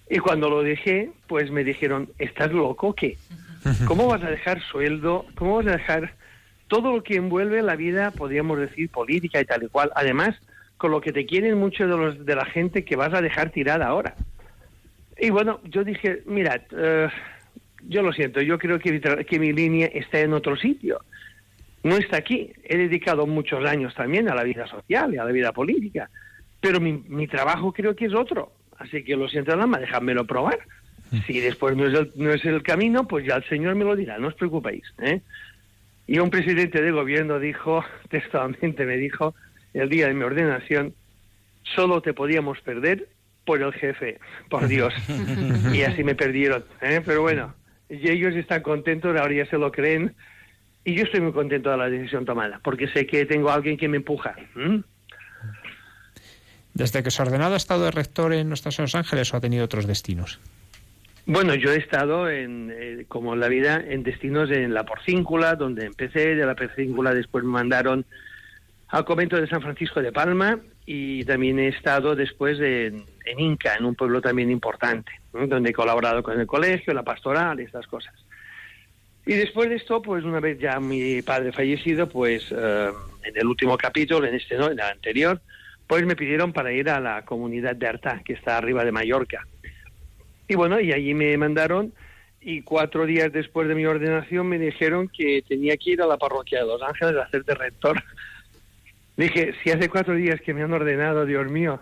Y 0.09 0.19
cuando 0.19 0.49
lo 0.49 0.63
dejé, 0.63 1.11
pues 1.29 1.51
me 1.51 1.65
dijeron, 1.65 2.09
¿estás 2.19 2.51
loco 2.51 2.95
qué? 2.95 3.19
¿Cómo 3.87 4.09
vas 4.09 4.23
a 4.23 4.31
dejar 4.31 4.63
sueldo? 4.63 5.27
¿Cómo 5.35 5.57
vas 5.57 5.67
a 5.67 5.73
dejar 5.73 6.15
todo 6.69 6.97
lo 6.97 7.03
que 7.03 7.17
envuelve 7.17 7.61
la 7.61 7.77
vida, 7.77 8.11
podríamos 8.11 8.59
decir, 8.59 8.89
política 8.89 9.39
y 9.39 9.45
tal 9.45 9.65
y 9.65 9.69
cual? 9.69 9.91
Además, 9.97 10.35
con 10.79 10.93
lo 10.93 11.03
que 11.03 11.13
te 11.13 11.27
quieren 11.27 11.59
mucho 11.59 11.87
de, 11.87 11.97
los, 11.97 12.25
de 12.25 12.35
la 12.35 12.47
gente 12.47 12.87
que 12.87 12.97
vas 12.97 13.13
a 13.13 13.21
dejar 13.21 13.51
tirada 13.51 13.87
ahora. 13.87 14.15
Y 15.19 15.31
bueno, 15.31 15.61
yo 15.65 15.85
dije, 15.85 16.23
mirad, 16.27 16.61
eh, 16.77 17.09
yo 17.87 18.03
lo 18.03 18.13
siento, 18.13 18.41
yo 18.41 18.59
creo 18.59 18.79
que 18.79 19.01
que 19.01 19.39
mi 19.39 19.53
línea 19.53 19.87
está 19.93 20.21
en 20.21 20.33
otro 20.33 20.57
sitio 20.57 21.01
no 21.85 21.97
está 21.97 22.17
aquí. 22.17 22.51
He 22.65 22.77
dedicado 22.77 23.27
muchos 23.27 23.65
años 23.65 23.95
también 23.95 24.29
a 24.29 24.35
la 24.35 24.43
vida 24.43 24.67
social 24.67 25.15
y 25.15 25.19
a 25.19 25.25
la 25.25 25.31
vida 25.31 25.53
política, 25.53 26.11
pero 26.61 26.81
mi, 26.81 27.29
trabajo 27.29 27.73
creo 27.73 27.95
que 27.95 28.07
es 28.07 28.15
otro. 28.15 28.53
Así 28.79 29.05
que 29.05 29.15
lo 29.17 29.29
siento, 29.29 29.55
Lama, 29.55 29.79
déjamelo 29.79 30.27
probar. 30.27 30.59
Mm. 31.11 31.19
Si 31.27 31.41
después 31.41 31.77
no 31.77 31.87
es, 31.87 31.95
el, 31.95 32.11
no 32.17 32.33
es 32.33 32.45
el 32.45 32.63
camino, 32.63 33.07
pues 33.07 33.27
ya 33.27 33.37
el 33.37 33.45
Señor 33.45 33.77
me 33.77 33.85
lo 33.85 33.95
dirá, 33.95 34.19
no 34.19 34.29
os 34.29 34.35
preocupéis. 34.35 34.83
¿eh? 34.99 35.21
Y 36.07 36.19
un 36.19 36.31
presidente 36.31 36.83
de 36.83 36.91
gobierno 36.91 37.39
dijo, 37.39 37.85
textualmente 38.09 38.87
me 38.87 38.97
dijo, 38.97 39.35
el 39.75 39.91
día 39.91 40.09
de 40.09 40.15
mi 40.15 40.25
ordenación, 40.25 40.95
solo 41.63 42.01
te 42.01 42.15
podíamos 42.15 42.61
perder 42.63 43.09
por 43.45 43.63
el 43.63 43.73
jefe, 43.73 44.19
por 44.49 44.67
Dios. 44.69 44.95
y 45.73 45.83
así 45.83 46.05
me 46.05 46.15
perdieron. 46.15 46.65
¿eh? 46.81 47.01
Pero 47.05 47.23
bueno, 47.23 47.55
y 47.89 48.11
ellos 48.11 48.35
están 48.35 48.63
contentos, 48.63 49.17
ahora 49.17 49.35
ya 49.35 49.47
se 49.47 49.59
lo 49.59 49.71
creen 49.71 50.15
y 50.85 50.95
yo 50.95 51.05
estoy 51.05 51.21
muy 51.21 51.33
contento 51.33 51.71
de 51.71 51.79
la 51.79 51.89
decisión 51.89 52.27
tomada, 52.27 52.61
porque 52.63 52.89
sé 52.89 53.07
que 53.07 53.25
tengo 53.25 53.51
a 53.51 53.55
alguien 53.55 53.77
que 53.77 53.89
me 53.89 53.97
empuja. 53.97 54.37
¿Desde 56.75 57.03
que 57.03 57.11
se 57.11 57.23
ha 57.23 57.25
ordenado 57.25 57.55
ha 57.55 57.57
estado 57.57 57.85
de 57.85 57.91
rector 57.91 58.35
en 58.35 58.49
Nuestra 58.49 58.71
Los 58.77 58.95
Ángeles 58.95 59.33
o 59.33 59.37
ha 59.37 59.41
tenido 59.41 59.65
otros 59.65 59.87
destinos? 59.87 60.41
Bueno, 61.27 61.55
yo 61.55 61.73
he 61.73 61.79
estado, 61.79 62.29
en, 62.29 62.71
eh, 62.71 63.07
como 63.09 63.33
en 63.33 63.41
la 63.41 63.49
vida, 63.49 63.83
en 63.87 64.03
destinos 64.03 64.51
en 64.51 64.75
la 64.75 64.85
Porcíncula, 64.85 65.55
donde 65.55 65.87
empecé. 65.87 66.35
De 66.35 66.45
la 66.45 66.55
Porcíncula 66.55 67.15
después 67.15 67.45
me 67.45 67.53
mandaron 67.53 68.05
al 68.89 69.07
convento 69.07 69.41
de 69.41 69.49
San 69.49 69.63
Francisco 69.63 70.03
de 70.03 70.13
Palma 70.13 70.59
y 70.85 71.25
también 71.25 71.59
he 71.59 71.69
estado 71.69 72.15
después 72.15 72.61
en, 72.61 73.05
Inca, 73.39 73.77
en 73.77 73.85
un 73.85 73.95
pueblo 73.95 74.21
también 74.21 74.51
importante, 74.51 75.13
donde 75.33 75.71
he 75.71 75.73
colaborado 75.73 76.23
con 76.23 76.39
el 76.39 76.47
colegio, 76.47 76.93
la 76.93 77.03
pastoral, 77.03 77.61
estas 77.61 77.87
cosas. 77.87 78.15
Y 79.27 79.35
después 79.35 79.71
de 79.71 79.77
esto, 79.77 80.03
pues 80.03 80.25
una 80.25 80.41
vez 80.41 80.59
ya 80.59 80.79
mi 80.81 81.23
padre 81.23 81.53
fallecido, 81.53 82.09
pues 82.09 82.45
eh, 82.51 82.91
en 83.23 83.37
el 83.37 83.47
último 83.47 83.79
capítulo, 83.79 84.27
en 84.27 84.35
este 84.35 84.57
no, 84.57 84.67
en 84.67 84.73
el 84.73 84.81
anterior, 84.81 85.41
pues 85.87 86.05
me 86.05 86.17
pidieron 86.17 86.53
para 86.53 86.73
ir 86.73 86.91
a 86.91 87.01
la 87.01 87.25
comunidad 87.25 87.75
de 87.77 87.87
Arta, 87.87 88.21
que 88.25 88.35
está 88.35 88.59
arriba 88.59 88.85
de 88.85 88.93
Mallorca. 88.93 89.47
Y 90.47 90.55
bueno, 90.57 90.79
y 90.79 90.93
allí 90.93 91.15
me 91.15 91.37
mandaron 91.39 91.93
y 92.45 92.61
cuatro 92.61 93.07
días 93.07 93.33
después 93.33 93.67
de 93.67 93.75
mi 93.75 93.87
ordenación 93.87 94.47
me 94.47 94.59
dijeron 94.59 95.09
que 95.09 95.43
tenía 95.49 95.79
que 95.79 95.93
ir 95.93 96.03
a 96.03 96.07
la 96.07 96.19
parroquia 96.19 96.61
de 96.61 96.67
Los 96.67 96.83
Ángeles 96.83 97.17
a 97.17 97.23
hacer 97.23 97.45
de 97.45 97.55
rector. 97.55 98.03
Dije, 99.17 99.55
si 99.63 99.71
hace 99.71 99.89
cuatro 99.89 100.15
días 100.15 100.41
que 100.43 100.53
me 100.53 100.63
han 100.63 100.73
ordenado, 100.73 101.25
Dios 101.25 101.51
mío. 101.51 101.81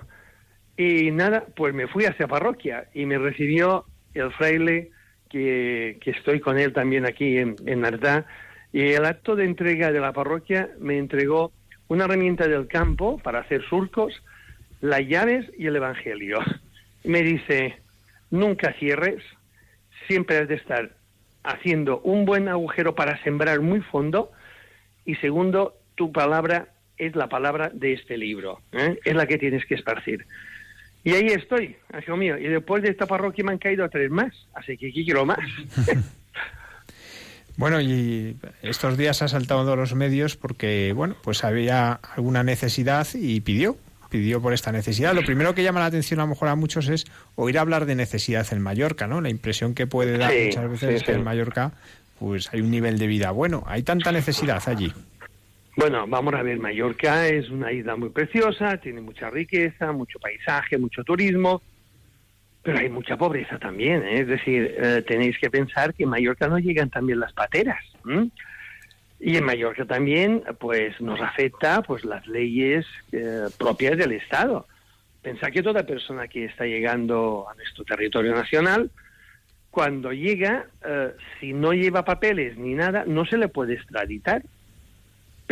Y 0.76 1.10
nada, 1.10 1.44
pues 1.54 1.74
me 1.74 1.86
fui 1.86 2.04
hacia 2.04 2.26
parroquia 2.26 2.88
y 2.94 3.06
me 3.06 3.18
recibió 3.18 3.84
el 4.14 4.32
fraile 4.32 4.90
que, 5.28 5.98
estoy 6.04 6.40
con 6.40 6.58
él 6.58 6.72
también 6.72 7.06
aquí 7.06 7.38
en, 7.38 7.56
en 7.66 7.82
y 8.72 8.92
el 8.92 9.04
acto 9.04 9.36
de 9.36 9.44
entrega 9.44 9.92
de 9.92 10.00
la 10.00 10.12
parroquia 10.12 10.70
me 10.78 10.96
entregó 10.98 11.52
una 11.88 12.04
herramienta 12.04 12.48
del 12.48 12.66
campo 12.68 13.18
para 13.18 13.40
hacer 13.40 13.62
surcos, 13.68 14.22
las 14.80 15.00
llaves 15.06 15.46
y 15.58 15.66
el 15.66 15.76
Evangelio. 15.76 16.38
Me 17.04 17.22
dice, 17.22 17.76
nunca 18.30 18.72
cierres, 18.78 19.22
siempre 20.06 20.38
has 20.38 20.48
de 20.48 20.54
estar 20.54 20.90
haciendo 21.42 22.00
un 22.00 22.24
buen 22.24 22.48
agujero 22.48 22.94
para 22.94 23.22
sembrar 23.24 23.60
muy 23.60 23.80
fondo 23.80 24.30
y 25.04 25.16
segundo, 25.16 25.74
tu 25.96 26.12
palabra 26.12 26.68
es 26.96 27.16
la 27.16 27.28
palabra 27.28 27.70
de 27.74 27.92
este 27.92 28.16
libro, 28.16 28.60
¿eh? 28.72 28.98
es 29.04 29.14
la 29.14 29.26
que 29.26 29.38
tienes 29.38 29.66
que 29.66 29.74
esparcir. 29.74 30.24
Y 31.04 31.12
ahí 31.12 31.26
estoy, 31.28 31.76
hijo 32.00 32.16
mío. 32.16 32.38
Y 32.38 32.44
después 32.44 32.82
de 32.82 32.90
esta 32.90 33.06
parroquia 33.06 33.44
me 33.44 33.52
han 33.52 33.58
caído 33.58 33.84
a 33.84 33.88
tres 33.88 34.10
más, 34.10 34.32
así 34.54 34.76
que 34.76 34.88
aquí 34.88 35.04
quiero 35.04 35.26
más. 35.26 35.38
bueno, 37.56 37.80
y 37.80 38.36
estos 38.62 38.96
días 38.96 39.20
ha 39.22 39.28
saltado 39.28 39.74
los 39.74 39.94
medios 39.94 40.36
porque, 40.36 40.92
bueno, 40.94 41.16
pues 41.22 41.42
había 41.44 41.92
alguna 41.92 42.44
necesidad 42.44 43.06
y 43.14 43.40
pidió, 43.40 43.76
pidió 44.10 44.40
por 44.40 44.52
esta 44.52 44.70
necesidad. 44.70 45.12
Lo 45.14 45.24
primero 45.24 45.54
que 45.54 45.64
llama 45.64 45.80
la 45.80 45.86
atención 45.86 46.20
a 46.20 46.24
lo 46.24 46.28
mejor 46.28 46.48
a 46.48 46.54
muchos 46.54 46.88
es 46.88 47.06
oír 47.34 47.58
hablar 47.58 47.86
de 47.86 47.96
necesidad 47.96 48.46
en 48.52 48.60
Mallorca, 48.60 49.08
¿no? 49.08 49.20
La 49.20 49.30
impresión 49.30 49.74
que 49.74 49.88
puede 49.88 50.18
dar 50.18 50.32
muchas 50.32 50.70
veces 50.70 50.94
es 50.96 51.02
que 51.02 51.12
en 51.12 51.24
Mallorca 51.24 51.72
pues 52.20 52.48
hay 52.52 52.60
un 52.60 52.70
nivel 52.70 52.98
de 52.98 53.08
vida 53.08 53.32
bueno. 53.32 53.64
¿Hay 53.66 53.82
tanta 53.82 54.12
necesidad 54.12 54.62
allí? 54.66 54.92
Bueno, 55.74 56.06
vamos 56.06 56.34
a 56.34 56.42
ver, 56.42 56.58
Mallorca 56.58 57.26
es 57.28 57.48
una 57.48 57.72
isla 57.72 57.96
muy 57.96 58.10
preciosa, 58.10 58.76
tiene 58.76 59.00
mucha 59.00 59.30
riqueza, 59.30 59.90
mucho 59.92 60.18
paisaje, 60.18 60.76
mucho 60.76 61.02
turismo, 61.02 61.62
pero 62.62 62.78
hay 62.78 62.90
mucha 62.90 63.16
pobreza 63.16 63.58
también. 63.58 64.02
¿eh? 64.02 64.20
Es 64.20 64.26
decir, 64.26 64.74
eh, 64.76 65.02
tenéis 65.06 65.38
que 65.38 65.50
pensar 65.50 65.94
que 65.94 66.02
en 66.02 66.10
Mallorca 66.10 66.46
no 66.46 66.58
llegan 66.58 66.90
también 66.90 67.20
las 67.20 67.32
pateras. 67.32 67.82
Y 69.18 69.36
en 69.36 69.44
Mallorca 69.44 69.86
también, 69.86 70.42
pues, 70.58 71.00
nos 71.00 71.20
afecta 71.20 71.80
pues 71.82 72.04
las 72.04 72.26
leyes 72.26 72.84
eh, 73.12 73.46
propias 73.56 73.96
del 73.96 74.12
Estado. 74.12 74.66
Pensad 75.22 75.52
que 75.52 75.62
toda 75.62 75.86
persona 75.86 76.28
que 76.28 76.44
está 76.44 76.66
llegando 76.66 77.46
a 77.48 77.54
nuestro 77.54 77.84
territorio 77.84 78.34
nacional, 78.34 78.90
cuando 79.70 80.12
llega, 80.12 80.66
si 81.40 81.54
no 81.54 81.72
lleva 81.72 82.04
papeles 82.04 82.58
ni 82.58 82.74
nada, 82.74 83.04
no 83.06 83.24
se 83.24 83.38
le 83.38 83.48
puede 83.48 83.74
extraditar 83.74 84.42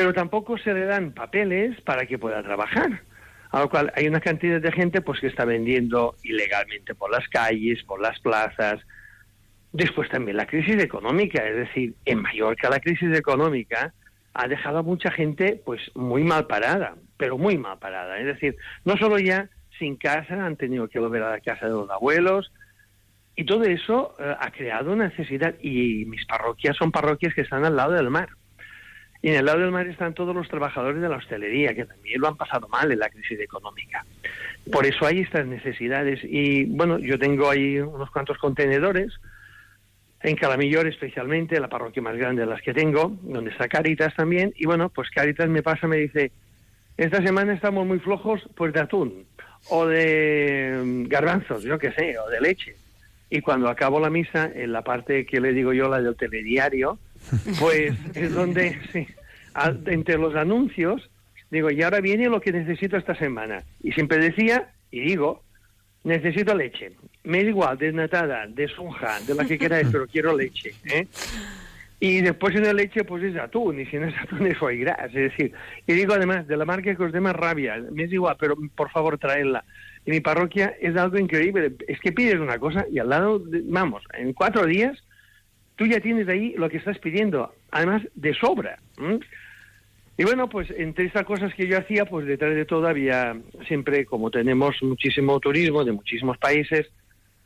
pero 0.01 0.15
tampoco 0.15 0.57
se 0.57 0.73
le 0.73 0.87
dan 0.87 1.13
papeles 1.13 1.79
para 1.83 2.07
que 2.07 2.19
pueda 2.19 2.43
trabajar. 2.43 3.03
A 3.51 3.61
lo 3.61 3.69
cual 3.69 3.93
hay 3.95 4.09
una 4.09 4.21
cantidad 4.21 4.59
de 4.59 4.73
gente 4.73 5.03
pues 5.03 5.21
que 5.21 5.27
está 5.27 5.45
vendiendo 5.45 6.15
ilegalmente 6.23 6.95
por 6.95 7.11
las 7.11 7.29
calles, 7.29 7.83
por 7.83 8.01
las 8.01 8.19
plazas. 8.21 8.81
Después 9.75 10.09
también 10.09 10.39
la 10.39 10.47
crisis 10.47 10.83
económica, 10.83 11.47
es 11.47 11.55
decir, 11.55 11.97
en 12.07 12.23
Mallorca 12.23 12.71
la 12.71 12.81
crisis 12.81 13.15
económica 13.15 13.93
ha 14.33 14.49
dejado 14.49 14.79
a 14.79 14.83
mucha 14.83 15.11
gente 15.11 15.61
pues 15.67 15.83
muy 15.95 16.25
mal 16.25 16.47
parada, 16.47 16.95
pero 17.19 17.37
muy 17.37 17.59
mal 17.59 17.79
parada. 17.79 18.19
Es 18.21 18.25
decir, 18.25 18.57
no 18.87 18.97
solo 18.97 19.19
ya 19.19 19.51
sin 19.79 19.97
casa, 19.97 20.47
han 20.47 20.57
tenido 20.57 20.89
que 20.89 20.99
volver 20.99 21.25
a 21.25 21.33
la 21.33 21.41
casa 21.41 21.67
de 21.67 21.73
los 21.73 21.91
abuelos, 21.91 22.51
y 23.37 23.45
todo 23.45 23.65
eso 23.65 24.17
eh, 24.19 24.35
ha 24.39 24.51
creado 24.51 24.93
una 24.93 25.09
necesidad. 25.09 25.57
Y 25.61 26.07
mis 26.07 26.25
parroquias 26.25 26.75
son 26.79 26.91
parroquias 26.91 27.35
que 27.35 27.43
están 27.43 27.67
al 27.67 27.77
lado 27.77 27.93
del 27.93 28.09
mar. 28.09 28.31
Y 29.23 29.29
en 29.29 29.37
el 29.37 29.45
lado 29.45 29.61
del 29.61 29.71
mar 29.71 29.87
están 29.87 30.15
todos 30.15 30.35
los 30.35 30.49
trabajadores 30.49 31.03
de 31.03 31.09
la 31.09 31.17
hostelería, 31.17 31.75
que 31.75 31.85
también 31.85 32.21
lo 32.21 32.29
han 32.29 32.37
pasado 32.37 32.69
mal 32.69 32.91
en 32.91 32.99
la 32.99 33.11
crisis 33.11 33.39
económica. 33.41 34.05
Por 34.73 34.87
eso 34.87 35.05
hay 35.07 35.21
estas 35.21 35.47
necesidades. 35.47 36.21
Y 36.23 36.65
bueno, 36.65 36.99
yo 36.99 37.19
tengo 37.19 37.51
ahí 37.51 37.79
unos 37.79 38.11
cuantos 38.11 38.39
contenedores, 38.39 39.13
en 40.23 40.37
Calamillor 40.37 40.87
especialmente, 40.87 41.61
la 41.61 41.69
parroquia 41.69 42.03
más 42.03 42.17
grande 42.17 42.43
de 42.43 42.49
las 42.49 42.63
que 42.63 42.75
tengo, 42.75 43.17
donde 43.23 43.51
está 43.51 43.69
Caritas 43.69 44.15
también. 44.15 44.53
Y 44.57 44.67
bueno, 44.67 44.89
pues 44.89 45.11
Caritas 45.11 45.49
me 45.49 45.63
pasa, 45.63 45.87
me 45.87 45.97
dice, 45.97 46.33
esta 46.97 47.23
semana 47.23 47.55
estamos 47.55 47.87
muy 47.87 47.99
flojos 47.99 48.43
pues 48.55 48.73
de 48.73 48.81
atún, 48.81 49.25
o 49.69 49.87
de 49.87 50.81
mm, 50.83 51.05
garbanzos, 51.09 51.63
yo 51.63 51.79
qué 51.79 51.93
sé, 51.93 52.19
o 52.19 52.29
de 52.29 52.41
leche. 52.41 52.77
Y 53.31 53.41
cuando 53.41 53.69
acabo 53.69 54.01
la 54.01 54.11
misa, 54.11 54.51
en 54.55 54.73
la 54.73 54.83
parte 54.83 55.25
que 55.25 55.41
le 55.41 55.53
digo 55.53 55.73
yo, 55.73 55.89
la 55.89 56.03
del 56.03 56.17
telediario, 56.17 56.99
pues 57.59 57.95
es 58.15 58.35
donde, 58.35 58.79
sí, 58.93 59.07
entre 59.87 60.19
los 60.19 60.35
anuncios, 60.35 61.11
digo, 61.51 61.71
y 61.71 61.83
ahora 61.83 62.01
viene 62.01 62.29
lo 62.29 62.41
que 62.41 62.53
necesito 62.53 62.97
esta 62.97 63.15
semana. 63.15 63.63
Y 63.83 63.93
siempre 63.93 64.19
decía, 64.19 64.71
y 64.91 65.01
digo, 65.01 65.43
necesito 66.05 66.55
leche. 66.55 66.93
Me 67.25 67.43
da 67.43 67.51
igual, 67.51 67.79
desnatada, 67.79 68.47
de 68.47 68.69
soja, 68.69 69.21
de 69.27 69.35
la 69.35 69.45
que 69.45 69.59
queráis, 69.59 69.89
pero 69.91 70.07
quiero 70.07 70.37
leche. 70.37 70.75
¿eh? 70.85 71.07
Y 72.03 72.23
después 72.23 72.57
en 72.57 72.65
la 72.65 72.73
leche, 72.73 73.05
pues 73.05 73.23
es 73.23 73.37
atún, 73.37 73.81
y 73.81 73.87
si 73.87 73.99
no 73.99 74.07
es 74.07 74.15
atún 74.19 74.47
es 74.47 74.57
foie 74.57 74.79
gras. 74.79 75.07
Es 75.09 75.31
decir, 75.31 75.53
y 75.87 75.93
digo 75.93 76.15
además, 76.15 76.47
de 76.49 76.57
la 76.57 76.65
marca 76.65 76.95
que 76.95 77.03
os 77.03 77.13
dé 77.13 77.21
más 77.21 77.37
rabia, 77.37 77.77
me 77.93 78.05
es 78.05 78.13
igual, 78.13 78.37
pero 78.41 78.57
por 78.75 78.91
favor 78.91 79.19
traedla. 79.19 79.65
En 80.07 80.15
mi 80.15 80.21
parroquia 80.21 80.75
es 80.81 80.97
algo 80.97 81.19
increíble. 81.19 81.75
Es 81.87 82.01
que 82.01 82.13
pides 82.13 82.41
una 82.41 82.59
cosa 82.59 82.87
y 82.91 82.99
al 82.99 83.11
lado, 83.11 83.43
vamos, 83.65 84.03
en 84.15 84.33
cuatro 84.33 84.65
días 84.65 84.99
tú 85.81 85.87
ya 85.87 85.99
tienes 85.99 86.29
ahí 86.29 86.53
lo 86.59 86.69
que 86.69 86.77
estás 86.77 86.99
pidiendo, 86.99 87.55
además 87.71 88.03
de 88.15 88.35
sobra. 88.35 88.79
Y 90.19 90.25
bueno, 90.25 90.47
pues 90.47 90.69
entre 90.77 91.07
estas 91.07 91.25
cosas 91.25 91.55
que 91.55 91.67
yo 91.67 91.79
hacía, 91.79 92.05
pues 92.05 92.27
detrás 92.27 92.55
de 92.55 92.67
todo 92.67 92.87
había 92.87 93.35
siempre, 93.67 94.05
como 94.05 94.31
tenemos 94.31 94.77
muchísimo 94.83 95.41
turismo 95.41 95.83
de 95.83 95.93
muchísimos 95.93 96.37
países, 96.37 96.87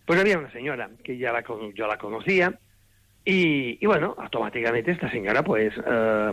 pues 0.04 0.18
había 0.18 0.36
una 0.36 0.50
señora 0.50 0.90
que 1.04 1.16
ya 1.16 1.30
la, 1.30 1.44
yo 1.76 1.86
la 1.86 1.96
conocía 1.96 2.58
y, 3.24 3.86
bueno, 3.86 4.16
automáticamente 4.18 4.90
esta 4.90 5.08
señora 5.12 5.44
pues 5.44 5.72
eh, 5.86 6.32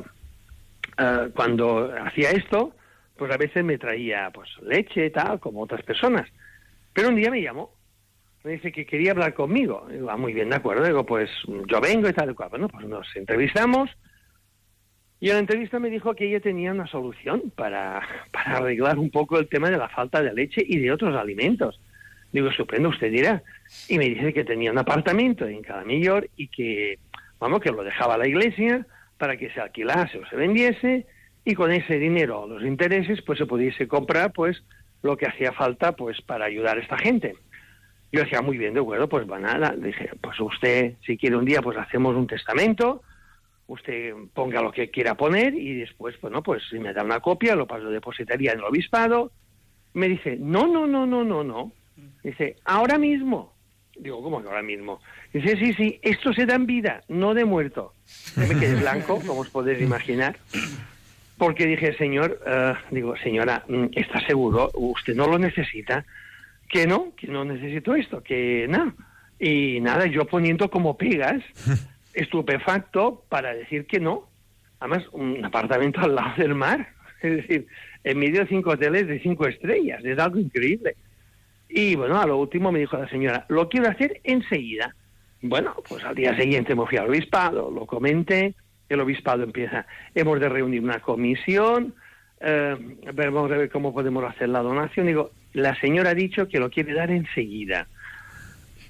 eh, 0.98 1.30
cuando 1.36 1.94
hacía 2.04 2.32
esto, 2.32 2.74
pues 3.16 3.32
a 3.32 3.38
veces 3.38 3.64
me 3.64 3.78
traía 3.78 4.32
pues 4.34 4.50
leche 4.64 5.12
tal, 5.12 5.40
como 5.40 5.62
otras 5.62 5.84
personas. 5.84 6.28
Pero 6.94 7.10
un 7.10 7.16
día 7.16 7.30
me 7.30 7.44
llamó, 7.44 7.76
me 8.44 8.52
dice 8.52 8.72
que 8.72 8.86
quería 8.86 9.12
hablar 9.12 9.34
conmigo. 9.34 9.88
Digo, 9.90 10.10
ah, 10.10 10.18
muy 10.18 10.34
bien, 10.34 10.50
de 10.50 10.56
acuerdo. 10.56 10.86
Digo, 10.86 11.06
pues 11.06 11.30
yo 11.68 11.80
vengo 11.80 12.10
y 12.10 12.14
tal 12.14 12.32
y 12.32 12.34
cual. 12.34 12.50
Bueno, 12.50 12.68
pues 12.68 12.88
nos 12.88 13.08
entrevistamos 13.16 13.90
y 15.20 15.30
en 15.30 15.34
la 15.36 15.40
entrevista 15.42 15.80
me 15.80 15.92
dijo 15.92 16.16
que 16.16 16.28
ella 16.28 16.40
tenía 16.40 16.72
una 16.72 16.88
solución 16.88 17.54
para, 17.56 18.02
para 18.32 18.58
arreglar 18.58 18.98
un 18.98 19.12
poco 19.12 19.38
el 19.38 19.48
tema 19.48 19.70
de 19.70 19.78
la 19.78 19.88
falta 19.88 20.22
de 20.22 20.34
leche 20.34 20.64
y 20.66 20.80
de 20.80 20.92
otros 20.92 21.16
alimentos. 21.16 21.80
Digo, 22.32 22.48
estupendo, 22.48 22.90
usted 22.90 23.12
dirá. 23.12 23.44
Y 23.88 24.00
me 24.00 24.06
dice 24.06 24.34
que 24.34 24.44
tenía 24.44 24.72
un 24.72 24.80
apartamento 24.80 25.46
en 25.46 25.62
Calamillor 25.62 26.28
y 26.36 26.48
que, 26.48 26.98
vamos, 27.40 27.60
que 27.60 27.70
lo 27.70 27.84
dejaba 27.84 28.18
la 28.18 28.28
iglesia 28.28 28.88
para 29.20 29.38
que 29.38 29.52
se 29.52 29.62
alquilase 29.62 30.18
o 30.18 30.26
se 30.26 30.36
vendiese 30.36 31.06
y 31.46 31.54
con 31.54 31.72
ese 31.72 32.00
dinero 32.00 32.42
o 32.42 32.48
los 32.48 32.64
intereses 32.64 33.22
pues 33.22 33.38
se 33.38 33.46
pudiese 33.46 33.88
comprar 33.88 34.32
pues 34.32 34.64
lo 35.04 35.18
que 35.18 35.28
hacía 35.28 35.52
falta 35.52 35.92
pues 35.92 36.20
para 36.22 36.46
ayudar 36.46 36.78
a 36.78 36.82
esta 36.82 36.98
gente. 36.98 37.36
Yo 38.12 38.22
decía, 38.22 38.42
muy 38.42 38.58
bien, 38.58 38.74
de 38.74 38.82
acuerdo, 38.82 39.08
pues 39.08 39.30
va 39.30 39.40
nada. 39.40 39.74
Dije, 39.78 40.10
pues 40.20 40.40
usted, 40.40 40.96
si 41.06 41.18
quiere 41.18 41.38
un 41.38 41.46
día, 41.46 41.62
pues 41.62 41.78
hacemos 41.78 42.16
un 42.16 42.28
testamento, 42.28 43.02
usted 43.68 44.14
ponga 44.34 44.62
lo 44.62 44.72
que 44.72 44.90
quiera 44.90 45.16
poner 45.16 45.56
y 45.56 45.76
después, 45.76 46.20
bueno, 46.20 46.44
pues 46.44 46.64
si 46.70 46.78
me 46.78 46.94
da 46.94 47.04
una 47.04 47.22
copia, 47.22 47.56
lo 47.56 47.68
paso 47.68 47.90
depositaría 47.90 48.52
en 48.52 48.60
el 48.60 48.66
obispado. 48.66 49.32
Me 49.94 50.10
dice, 50.10 50.38
no, 50.40 50.68
no, 50.68 50.88
no, 50.88 51.06
no, 51.06 51.24
no, 51.24 51.44
no. 51.44 51.72
Dice, 52.24 52.58
ahora 52.66 52.98
mismo. 52.98 53.54
Digo, 53.98 54.22
¿cómo 54.24 54.42
que 54.42 54.48
ahora 54.48 54.64
mismo? 54.64 55.02
Dice, 55.34 55.58
sí, 55.58 55.74
sí, 55.74 56.00
esto 56.02 56.34
se 56.34 56.46
da 56.46 56.56
en 56.56 56.66
vida, 56.66 57.04
no 57.08 57.34
de 57.34 57.46
muerto. 57.46 57.94
me 58.36 58.48
quedé 58.48 58.76
blanco, 58.76 59.22
como 59.26 59.42
os 59.42 59.50
podéis 59.50 59.82
imaginar. 59.82 60.38
Porque 61.38 61.66
dije, 61.66 61.94
señor, 61.98 62.40
eh, 62.46 62.74
digo, 62.92 63.16
señora, 63.18 63.64
mm, 63.68 63.86
¿está 63.94 64.26
seguro? 64.28 64.70
¿Usted 64.74 65.16
no 65.16 65.28
lo 65.28 65.40
necesita? 65.40 66.06
Que 66.72 66.88
no, 66.88 67.14
que 67.16 67.28
no 67.28 67.44
necesito 67.44 67.96
esto, 67.96 68.24
que 68.24 68.66
nada. 68.70 68.94
Y 69.40 69.80
nada, 69.82 70.06
yo 70.06 70.26
poniendo 70.26 70.70
como 70.70 70.98
pegas, 70.98 71.44
estupefacto 72.14 73.24
para 73.30 73.54
decir 73.54 73.86
que 73.86 74.00
no. 74.00 74.30
Además, 74.80 75.04
un 75.12 75.44
apartamento 75.44 76.00
al 76.02 76.16
lado 76.16 76.34
del 76.38 76.56
mar. 76.56 76.88
Es 77.22 77.36
decir, 77.36 77.68
en 78.04 78.18
medio 78.18 78.40
de 78.42 78.48
cinco 78.48 78.72
hoteles 78.72 79.08
de 79.08 79.20
cinco 79.20 79.46
estrellas. 79.46 80.04
Es 80.04 80.18
algo 80.18 80.40
increíble. 80.40 80.96
Y 81.70 81.96
bueno, 81.96 82.20
a 82.20 82.26
lo 82.26 82.38
último 82.38 82.72
me 82.72 82.80
dijo 82.80 82.98
la 82.98 83.08
señora, 83.10 83.46
lo 83.48 83.70
quiero 83.70 83.90
hacer 83.90 84.20
enseguida. 84.24 84.96
Bueno, 85.42 85.76
pues 85.88 86.04
al 86.04 86.16
día 86.16 86.36
siguiente 86.36 86.76
me 86.76 86.86
fui 86.86 86.98
al 86.98 87.10
obispado, 87.10 87.72
lo 87.72 87.86
comenté, 87.86 88.56
el 88.90 89.00
obispado 89.00 89.44
empieza, 89.44 89.86
hemos 90.14 90.40
de 90.40 90.50
reunir 90.50 90.84
una 90.84 91.00
comisión, 91.00 91.96
eh, 92.42 92.76
vamos 93.14 93.52
a 93.52 93.58
ver 93.58 93.70
cómo 93.70 93.94
podemos 93.94 94.24
hacer 94.24 94.50
la 94.50 94.62
donación. 94.62 95.08
Digo, 95.08 95.32
la 95.54 95.80
señora 95.80 96.12
ha 96.12 96.16
dicho 96.16 96.48
que 96.48 96.60
lo 96.60 96.70
quiere 96.70 96.94
dar 96.94 97.12
enseguida. 97.12 97.88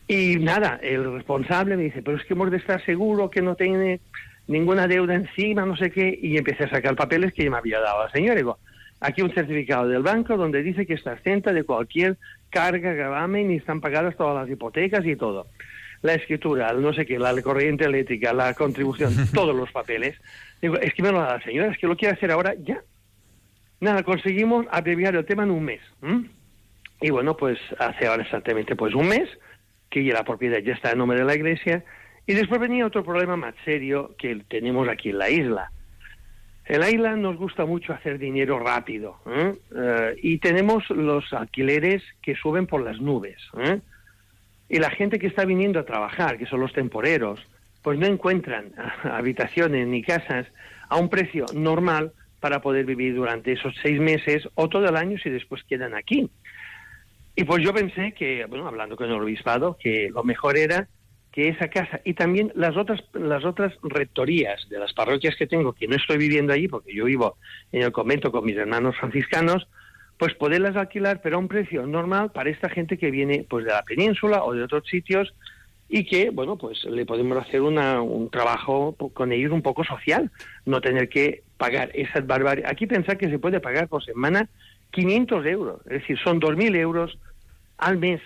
Y 0.07 0.37
nada, 0.37 0.79
el 0.81 1.13
responsable 1.13 1.77
me 1.77 1.83
dice, 1.83 2.01
pero 2.01 2.17
es 2.17 2.25
que 2.25 2.33
hemos 2.33 2.51
de 2.51 2.57
estar 2.57 2.83
seguros 2.85 3.31
que 3.31 3.41
no 3.41 3.55
tiene 3.55 4.01
ninguna 4.47 4.87
deuda 4.87 5.15
encima, 5.15 5.65
no 5.65 5.77
sé 5.77 5.91
qué, 5.91 6.17
y 6.21 6.37
empecé 6.37 6.65
a 6.65 6.69
sacar 6.69 6.95
papeles 6.95 7.33
que 7.33 7.43
ya 7.43 7.49
me 7.49 7.57
había 7.57 7.79
dado 7.79 8.03
la 8.03 8.11
señora. 8.11 8.35
Digo, 8.35 8.59
aquí 8.99 9.21
un 9.21 9.33
certificado 9.33 9.87
del 9.87 10.03
banco 10.03 10.37
donde 10.37 10.63
dice 10.63 10.85
que 10.85 10.95
está 10.95 11.13
exenta 11.13 11.53
de 11.53 11.63
cualquier 11.63 12.17
carga, 12.49 12.93
gravamen 12.93 13.51
y 13.51 13.55
están 13.55 13.81
pagadas 13.81 14.17
todas 14.17 14.35
las 14.35 14.49
hipotecas 14.49 15.05
y 15.05 15.15
todo. 15.15 15.47
La 16.01 16.15
escritura, 16.15 16.73
no 16.73 16.93
sé 16.93 17.05
qué, 17.05 17.19
la 17.19 17.39
corriente 17.41 17.85
eléctrica, 17.85 18.33
la 18.33 18.53
contribución, 18.53 19.13
todos 19.33 19.55
los 19.55 19.71
papeles. 19.71 20.19
Digo, 20.61 20.77
es 20.77 20.93
que 20.93 21.03
me 21.03 21.11
lo 21.11 21.19
da 21.19 21.37
la 21.37 21.43
señora, 21.43 21.71
es 21.71 21.77
que 21.77 21.87
lo 21.87 21.95
quiere 21.95 22.15
hacer 22.15 22.31
ahora 22.31 22.53
ya. 22.55 22.81
Nada, 23.79 24.03
conseguimos 24.03 24.65
abreviar 24.71 25.15
el 25.15 25.25
tema 25.25 25.43
en 25.43 25.51
un 25.51 25.63
mes. 25.63 25.81
Y 27.01 27.09
bueno, 27.09 27.35
pues 27.35 27.59
hace 27.79 28.07
ahora 28.07 28.23
exactamente 28.23 28.75
pues 28.75 28.93
un 28.93 29.07
mes 29.07 29.27
que 29.89 30.03
ya 30.03 30.13
la 30.13 30.23
propiedad 30.23 30.59
ya 30.59 30.73
está 30.73 30.91
en 30.91 30.99
nombre 30.99 31.19
de 31.19 31.25
la 31.25 31.35
iglesia. 31.35 31.83
Y 32.27 32.33
después 32.33 32.61
venía 32.61 32.85
otro 32.85 33.03
problema 33.03 33.35
más 33.35 33.55
serio 33.65 34.15
que 34.17 34.43
tenemos 34.47 34.87
aquí 34.87 35.09
en 35.09 35.17
la 35.17 35.29
isla 35.29 35.71
en 36.65 36.79
la 36.79 36.89
isla 36.89 37.15
nos 37.15 37.37
gusta 37.37 37.65
mucho 37.65 37.93
hacer 37.93 38.17
dinero 38.17 38.59
rápido 38.59 39.17
¿eh? 39.25 39.53
Eh, 39.75 40.15
y 40.21 40.37
tenemos 40.37 40.89
los 40.89 41.33
alquileres 41.33 42.03
que 42.21 42.35
suben 42.35 42.67
por 42.67 42.81
las 42.81 43.01
nubes. 43.01 43.37
¿eh? 43.57 43.81
Y 44.69 44.79
la 44.79 44.89
gente 44.89 45.19
que 45.19 45.27
está 45.27 45.43
viniendo 45.43 45.79
a 45.79 45.85
trabajar, 45.85 46.37
que 46.37 46.45
son 46.45 46.61
los 46.61 46.71
temporeros, 46.71 47.41
pues 47.81 47.99
no 47.99 48.05
encuentran 48.05 48.71
habitaciones 49.03 49.87
ni 49.87 50.01
casas 50.01 50.47
a 50.87 50.97
un 50.97 51.09
precio 51.09 51.45
normal 51.53 52.13
para 52.39 52.61
poder 52.61 52.85
vivir 52.85 53.15
durante 53.15 53.51
esos 53.51 53.75
seis 53.81 53.99
meses 53.99 54.47
o 54.55 54.69
todo 54.69 54.87
el 54.87 54.95
año 54.95 55.17
si 55.17 55.29
después 55.29 55.63
quedan 55.65 55.93
aquí. 55.93 56.29
Y 57.35 57.43
pues 57.45 57.63
yo 57.63 57.73
pensé 57.73 58.13
que, 58.13 58.45
bueno, 58.45 58.67
hablando 58.67 58.95
con 58.95 59.07
el 59.07 59.21
obispado, 59.21 59.77
que 59.79 60.09
lo 60.13 60.23
mejor 60.23 60.57
era 60.57 60.87
que 61.31 61.47
esa 61.47 61.69
casa 61.69 62.01
y 62.03 62.13
también 62.13 62.51
las 62.55 62.75
otras 62.75 63.01
las 63.13 63.45
otras 63.45 63.73
rectorías 63.83 64.67
de 64.69 64.77
las 64.77 64.93
parroquias 64.93 65.35
que 65.37 65.47
tengo 65.47 65.71
que 65.71 65.87
no 65.87 65.95
estoy 65.95 66.17
viviendo 66.17 66.51
allí 66.51 66.67
porque 66.67 66.93
yo 66.93 67.05
vivo 67.05 67.37
en 67.71 67.83
el 67.83 67.93
convento 67.93 68.33
con 68.33 68.43
mis 68.43 68.57
hermanos 68.57 68.97
franciscanos 68.97 69.65
pues 70.17 70.33
poderlas 70.33 70.75
alquilar 70.75 71.21
pero 71.21 71.37
a 71.37 71.39
un 71.39 71.47
precio 71.47 71.87
normal 71.87 72.31
para 72.33 72.49
esta 72.49 72.69
gente 72.69 72.97
que 72.97 73.11
viene 73.11 73.45
pues 73.49 73.63
de 73.63 73.71
la 73.71 73.83
península 73.83 74.43
o 74.43 74.53
de 74.53 74.63
otros 74.63 74.85
sitios 74.89 75.33
y 75.87 76.03
que 76.03 76.31
bueno 76.31 76.57
pues 76.57 76.83
le 76.83 77.05
podemos 77.05 77.37
hacer 77.37 77.61
una, 77.61 78.01
un 78.01 78.29
trabajo 78.29 78.93
con 79.13 79.31
ellos 79.31 79.53
un 79.53 79.61
poco 79.61 79.85
social 79.85 80.31
no 80.65 80.81
tener 80.81 81.07
que 81.07 81.43
pagar 81.61 81.91
esas 81.93 82.25
barbaridades. 82.25 82.71
Aquí 82.71 82.87
pensar 82.87 83.19
que 83.19 83.29
se 83.29 83.37
puede 83.37 83.59
pagar 83.59 83.87
por 83.87 84.03
semana 84.03 84.49
500 84.91 85.45
euros 85.45 85.81
es 85.85 86.01
decir 86.01 86.17
son 86.19 86.39
2.000 86.39 86.75
euros 86.77 87.17
al 87.77 87.97
mes 87.97 88.21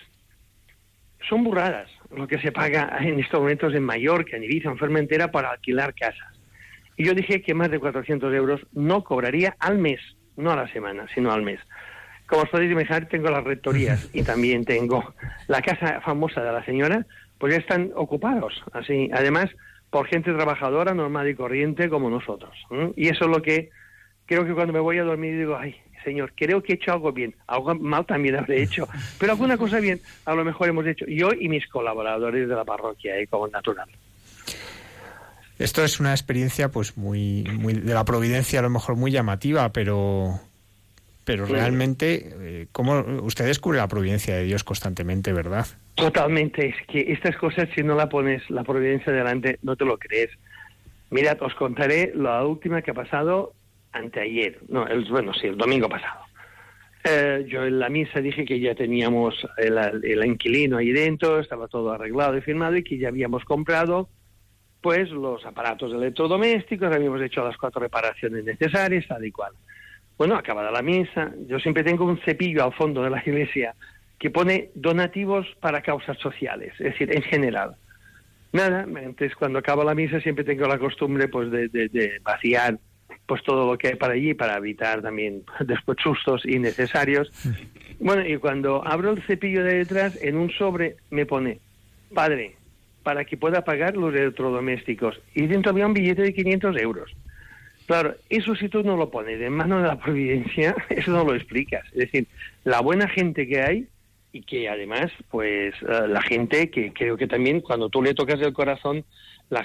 son 1.27 1.43
burradas 1.43 1.89
lo 2.15 2.27
que 2.27 2.39
se 2.39 2.51
paga 2.51 2.97
en 2.99 3.19
estos 3.19 3.39
momentos 3.39 3.73
en 3.73 3.83
Mallorca, 3.83 4.37
en 4.37 4.43
Ibiza, 4.43 4.69
en 4.69 4.77
Formentera 4.77 5.31
para 5.31 5.51
alquilar 5.51 5.93
casas. 5.93 6.39
Y 6.97 7.05
yo 7.05 7.13
dije 7.13 7.41
que 7.41 7.53
más 7.53 7.69
de 7.69 7.79
400 7.79 8.33
euros 8.33 8.61
no 8.73 9.03
cobraría 9.03 9.55
al 9.59 9.77
mes, 9.77 9.99
no 10.37 10.51
a 10.51 10.55
la 10.55 10.71
semana, 10.71 11.07
sino 11.13 11.31
al 11.31 11.41
mes. 11.41 11.59
Como 12.27 12.43
os 12.43 12.49
podéis 12.49 12.71
imaginar, 12.71 13.07
tengo 13.07 13.29
las 13.29 13.43
rectorías 13.43 14.09
y 14.13 14.23
también 14.23 14.65
tengo 14.65 15.13
la 15.47 15.61
casa 15.61 16.01
famosa 16.01 16.41
de 16.41 16.51
la 16.51 16.63
señora, 16.65 17.05
pues 17.37 17.53
ya 17.53 17.59
están 17.59 17.91
ocupados, 17.95 18.63
así, 18.71 19.09
además, 19.13 19.47
por 19.89 20.07
gente 20.07 20.33
trabajadora, 20.33 20.93
normal 20.93 21.27
y 21.27 21.35
corriente 21.35 21.89
como 21.89 22.09
nosotros. 22.09 22.53
Y 22.95 23.09
eso 23.09 23.25
es 23.25 23.31
lo 23.31 23.41
que 23.41 23.69
creo 24.25 24.45
que 24.45 24.53
cuando 24.53 24.73
me 24.73 24.79
voy 24.79 24.97
a 24.97 25.03
dormir 25.03 25.37
digo, 25.37 25.57
ay, 25.57 25.75
Señor, 26.05 26.31
creo 26.35 26.63
que 26.63 26.73
he 26.73 26.75
hecho 26.75 26.93
algo 26.93 27.11
bien, 27.11 27.35
algo 27.47 27.75
mal 27.75 28.05
también 28.05 28.37
habré 28.37 28.63
hecho, 28.63 28.87
pero 29.19 29.33
alguna 29.33 29.57
cosa 29.57 29.79
bien 29.79 29.99
a 30.23 30.33
lo 30.33 30.45
mejor 30.45 30.69
hemos 30.69 30.85
hecho 30.85 31.05
yo 31.07 31.31
y 31.37 31.49
mis 31.49 31.67
colaboradores 31.67 32.47
de 32.47 32.55
la 32.55 32.63
parroquia, 32.63 33.17
¿eh? 33.19 33.27
como 33.27 33.47
natural. 33.47 33.89
Esto 35.57 35.83
es 35.83 35.99
una 35.99 36.11
experiencia 36.11 36.69
pues 36.69 36.97
muy, 36.97 37.43
muy 37.43 37.73
de 37.73 37.93
la 37.93 38.05
providencia 38.05 38.59
a 38.59 38.61
lo 38.61 38.69
mejor 38.69 38.95
muy 38.95 39.11
llamativa, 39.11 39.71
pero 39.73 40.39
pero 41.23 41.47
realmente 41.47 42.29
eh, 42.39 42.67
cómo 42.71 42.99
usted 43.23 43.45
descubre 43.45 43.79
la 43.79 43.87
providencia 43.87 44.35
de 44.35 44.43
Dios 44.43 44.63
constantemente, 44.63 45.33
¿verdad? 45.33 45.65
Totalmente, 45.95 46.67
es 46.67 46.75
que 46.87 47.11
estas 47.11 47.35
cosas 47.37 47.67
si 47.73 47.81
no 47.81 47.95
la 47.95 48.07
pones 48.07 48.47
la 48.51 48.63
providencia 48.63 49.11
delante 49.11 49.57
no 49.63 49.75
te 49.75 49.85
lo 49.85 49.97
crees. 49.97 50.29
Mirad, 51.09 51.41
os 51.41 51.55
contaré 51.55 52.11
la 52.13 52.45
última 52.45 52.81
que 52.83 52.91
ha 52.91 52.93
pasado 52.93 53.53
anteayer, 53.95 54.59
bueno, 54.67 55.33
sí, 55.33 55.47
el 55.47 55.57
domingo 55.57 55.89
pasado. 55.89 56.25
Eh, 57.07 57.45
yo 57.47 57.63
en 57.63 57.77
la 57.79 57.87
misa 57.87 58.19
dije 58.19 58.45
que 58.45 58.59
ya 58.59 58.73
teníamos 58.73 59.35
el, 59.57 60.25
inquilino 60.25 60.77
ahí 60.77 60.91
dentro, 60.91 61.39
estaba 61.39 61.67
todo 61.67 61.91
arreglado 61.91 62.35
y 62.35 62.41
firmado 62.41 62.75
y 62.77 62.83
que 62.83 62.97
ya 62.97 63.09
habíamos 63.09 63.45
comprado 63.45 64.09
pues 64.81 65.09
los 65.09 65.45
aparatos 65.45 65.93
electrodomésticos, 65.93 66.93
habíamos 66.93 67.21
hecho 67.21 67.43
las 67.43 67.57
cuatro 67.57 67.81
reparaciones 67.81 68.43
necesarias, 68.43 69.07
tal 69.07 69.23
y 69.25 69.31
cual. 69.31 69.53
Bueno, 70.17 70.35
acabada 70.35 70.71
la 70.71 70.81
misa, 70.81 71.31
yo 71.47 71.59
siempre 71.59 71.83
tengo 71.83 72.05
un 72.05 72.19
cepillo 72.19 72.63
al 72.63 72.73
fondo 72.73 73.03
de 73.03 73.09
la 73.09 73.21
iglesia 73.25 73.75
que 74.19 74.29
pone 74.29 74.69
donativos 74.75 75.47
para 75.59 75.81
causas 75.81 76.17
sociales, 76.19 76.73
es 76.79 76.91
decir, 76.91 77.15
en 77.15 77.23
general. 77.23 77.75
Nada, 78.51 78.83
entonces 78.83 79.35
cuando 79.35 79.59
acaba 79.59 79.83
la 79.83 79.95
misa 79.95 80.19
siempre 80.21 80.43
tengo 80.43 80.67
la 80.67 80.79
costumbre 80.79 81.27
pues 81.27 81.51
de 81.51 82.19
vaciar 82.23 82.79
pues 83.25 83.43
todo 83.43 83.71
lo 83.71 83.77
que 83.77 83.89
hay 83.89 83.95
para 83.95 84.13
allí 84.13 84.33
para 84.33 84.57
evitar 84.57 85.01
también 85.01 85.43
después 85.65 85.97
sustos 86.01 86.45
innecesarios. 86.45 87.31
Bueno, 87.99 88.27
y 88.27 88.37
cuando 88.37 88.85
abro 88.85 89.11
el 89.11 89.23
cepillo 89.23 89.63
de 89.63 89.77
detrás, 89.77 90.17
en 90.21 90.37
un 90.37 90.51
sobre 90.51 90.97
me 91.09 91.25
pone, 91.25 91.59
padre, 92.13 92.55
para 93.03 93.25
que 93.25 93.37
pueda 93.37 93.63
pagar 93.63 93.95
los 93.95 94.13
electrodomésticos. 94.13 95.19
Y 95.33 95.47
dentro 95.47 95.71
había 95.71 95.87
un 95.87 95.93
billete 95.93 96.23
de 96.23 96.33
500 96.33 96.77
euros. 96.77 97.15
Claro, 97.85 98.15
eso 98.29 98.55
si 98.55 98.67
tú 98.67 98.83
no 98.83 98.97
lo 98.97 99.11
pones 99.11 99.39
en 99.39 99.53
mano 99.53 99.79
de 99.79 99.87
la 99.87 99.99
providencia, 100.03 100.75
eso 100.89 101.11
no 101.11 101.23
lo 101.23 101.35
explicas. 101.35 101.85
Es 101.93 102.11
decir, 102.11 102.27
la 102.63 102.81
buena 102.81 103.07
gente 103.07 103.47
que 103.47 103.61
hay 103.61 103.87
y 104.35 104.41
que 104.41 104.67
además, 104.67 105.11
pues 105.31 105.73
eh, 105.81 106.07
la 106.09 106.21
gente 106.21 106.69
que 106.69 106.91
creo 106.91 107.15
que 107.15 107.25
también 107.25 107.61
cuando 107.61 107.87
tú 107.87 108.03
le 108.03 108.13
tocas 108.13 108.41
el 108.41 108.51
corazón, 108.51 109.05
la, 109.49 109.63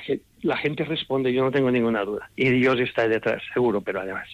gente 0.59 0.85
responde, 0.85 1.33
yo 1.33 1.43
no 1.43 1.51
tengo 1.51 1.73
ninguna 1.73 2.05
duda. 2.05 2.31
Y 2.37 2.51
Dios 2.51 2.79
está 2.79 3.09
detrás, 3.09 3.43
seguro, 3.53 3.81
pero 3.81 4.01
además. 4.01 4.29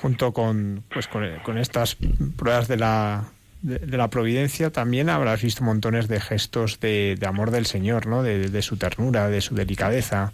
Junto 0.00 0.32
con, 0.32 0.82
pues, 0.88 1.08
con, 1.08 1.58
estas 1.58 1.98
pruebas 2.38 2.68
de 2.68 2.78
la, 2.78 3.24
de, 3.60 3.98
la 3.98 4.08
providencia, 4.08 4.70
también 4.70 5.10
habrás 5.10 5.42
visto 5.42 5.62
montones 5.62 6.08
de 6.08 6.20
gestos 6.20 6.80
de, 6.80 7.18
amor 7.26 7.50
del 7.50 7.66
Señor, 7.66 8.06
¿no? 8.06 8.22
De, 8.22 8.62
su 8.62 8.78
ternura, 8.78 9.28
de 9.28 9.42
su 9.42 9.54
delicadeza. 9.54 10.32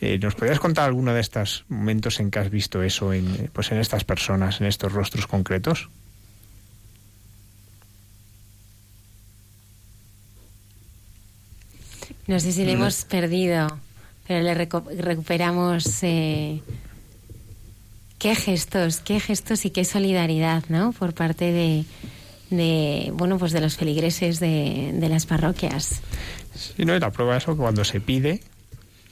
Eh, 0.00 0.20
¿Nos 0.22 0.36
podrías 0.36 0.60
contar 0.60 0.84
alguno 0.84 1.12
de 1.12 1.20
estos 1.20 1.64
momentos 1.68 2.20
en 2.20 2.30
que 2.30 2.38
has 2.38 2.50
visto 2.50 2.84
eso 2.84 3.12
en, 3.12 3.50
pues 3.52 3.72
en 3.72 3.78
estas 3.78 4.04
personas, 4.04 4.60
en 4.60 4.68
estos 4.68 4.92
rostros 4.92 5.26
concretos? 5.26 5.90
No 12.26 12.40
sé 12.40 12.52
si 12.52 12.64
le 12.64 12.72
hemos 12.72 13.04
perdido, 13.04 13.78
pero 14.26 14.42
le 14.42 14.54
recuperamos. 14.54 16.02
Eh, 16.02 16.60
qué 18.18 18.34
gestos, 18.34 18.98
qué 18.98 19.20
gestos 19.20 19.64
y 19.64 19.70
qué 19.70 19.84
solidaridad, 19.84 20.64
¿no? 20.68 20.92
Por 20.92 21.14
parte 21.14 21.52
de, 21.52 21.84
de 22.50 23.10
bueno, 23.14 23.38
pues 23.38 23.52
de 23.52 23.60
los 23.60 23.76
feligreses 23.76 24.40
de, 24.40 24.92
de 24.94 25.08
las 25.08 25.26
parroquias. 25.26 26.00
Sí, 26.54 26.84
no, 26.84 26.96
y 26.96 27.00
la 27.00 27.10
prueba 27.10 27.32
de 27.32 27.38
eso 27.38 27.56
cuando 27.56 27.84
se 27.84 28.00
pide, 28.00 28.40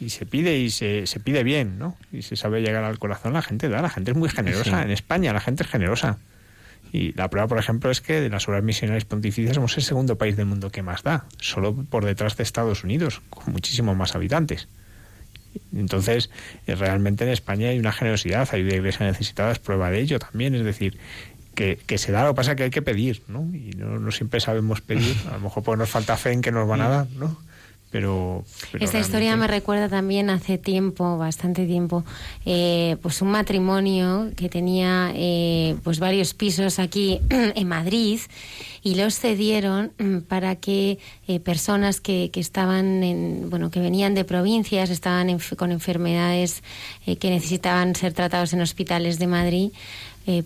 y 0.01 0.11
se 0.11 0.27
pide 0.27 0.59
y 0.59 0.71
se, 0.71 1.07
se 1.07 1.21
pide 1.21 1.45
bien, 1.45 1.79
¿no? 1.79 1.97
Y 2.13 2.23
se 2.23 2.37
sabe 2.37 2.63
llegar 2.63 2.85
al 2.85 2.99
corazón, 2.99 3.35
la 3.35 3.43
gente 3.43 3.69
da, 3.69 3.83
la 3.83 3.91
gente 3.91 4.11
es 4.11 4.17
muy 4.17 4.29
generosa. 4.29 4.83
En 4.83 4.91
España 4.91 5.33
la 5.33 5.41
gente 5.41 5.63
es 5.63 5.69
generosa. 5.69 6.19
Y 6.95 7.13
la 7.15 7.29
prueba, 7.29 7.49
por 7.49 7.59
ejemplo, 7.59 7.91
es 7.91 8.01
que 8.01 8.21
de 8.21 8.31
las 8.31 8.47
obras 8.47 8.63
misionales 8.63 9.05
pontificias 9.05 9.57
somos 9.57 9.77
el 9.77 9.83
segundo 9.83 10.17
país 10.17 10.37
del 10.37 10.47
mundo 10.47 10.71
que 10.71 10.81
más 10.81 11.03
da, 11.03 11.27
solo 11.41 11.75
por 11.75 12.05
detrás 12.05 12.37
de 12.37 12.45
Estados 12.45 12.85
Unidos, 12.85 13.21
con 13.31 13.53
muchísimos 13.53 13.97
más 13.97 14.15
habitantes. 14.15 14.69
Entonces, 15.75 16.31
eh, 16.69 16.77
realmente 16.77 17.25
en 17.25 17.31
España 17.31 17.71
hay 17.71 17.81
una 17.81 17.91
generosidad, 17.91 18.49
hay 18.53 18.63
una 18.63 18.77
iglesia 18.77 19.07
necesitada, 19.07 19.51
es 19.51 19.59
prueba 19.59 19.91
de 19.91 20.03
ello 20.03 20.21
también, 20.21 20.55
es 20.55 20.65
decir, 20.65 20.97
que, 21.57 21.81
que, 21.85 21.99
se 21.99 22.13
da, 22.13 22.23
lo 22.23 22.29
que 22.29 22.37
pasa 22.37 22.53
es 22.53 22.59
que 22.59 22.63
hay 22.63 22.71
que 22.71 22.83
pedir, 22.83 23.25
¿no? 23.27 23.41
Y 23.53 23.71
no, 23.77 23.99
no 23.99 24.13
siempre 24.13 24.39
sabemos 24.39 24.81
pedir, 24.81 25.17
a 25.29 25.33
lo 25.33 25.41
mejor 25.41 25.65
pues 25.65 25.77
nos 25.77 25.91
falta 25.91 26.17
fe 26.17 26.31
en 26.31 26.43
que 26.43 26.53
nos 26.53 26.69
van 26.69 26.81
a 26.81 26.89
dar, 26.89 27.09
¿no? 27.11 27.37
Pero, 27.95 28.45
esta 28.81 28.99
historia 28.99 29.37
me 29.37 29.47
recuerda 29.47 29.89
también 29.89 30.29
hace 30.29 30.59
tiempo 30.59 31.17
bastante 31.17 31.65
tiempo 31.65 32.05
eh, 32.45 32.97
pues 33.01 33.23
un 33.23 33.31
matrimonio 33.31 34.33
que 34.35 34.49
tenía 34.49 35.13
eh, 35.15 35.77
pues 35.85 36.01
varios 36.01 36.35
pisos 36.35 36.81
aquí 36.81 37.21
en 37.31 37.69
Madrid 37.69 38.19
y 38.83 38.97
los 38.97 39.21
cedieron 39.21 39.93
mm, 40.01 40.23
para 40.23 40.57
que 40.57 40.99
eh, 41.29 41.39
personas 41.39 42.01
que, 42.01 42.31
que, 42.33 42.41
estaban 42.41 43.05
en, 43.05 43.49
bueno 43.49 43.71
que 43.71 43.79
venían 43.79 44.15
de 44.15 44.25
provincias 44.25 44.91
estaban 44.91 45.39
con 45.57 45.71
enfermedades 45.71 46.65
que 47.07 47.31
necesitaban 47.31 47.95
ser 47.95 48.13
tratados 48.13 48.53
en 48.55 48.61
hospitales 48.61 49.21
de 49.21 49.29
Madrid 49.29 49.71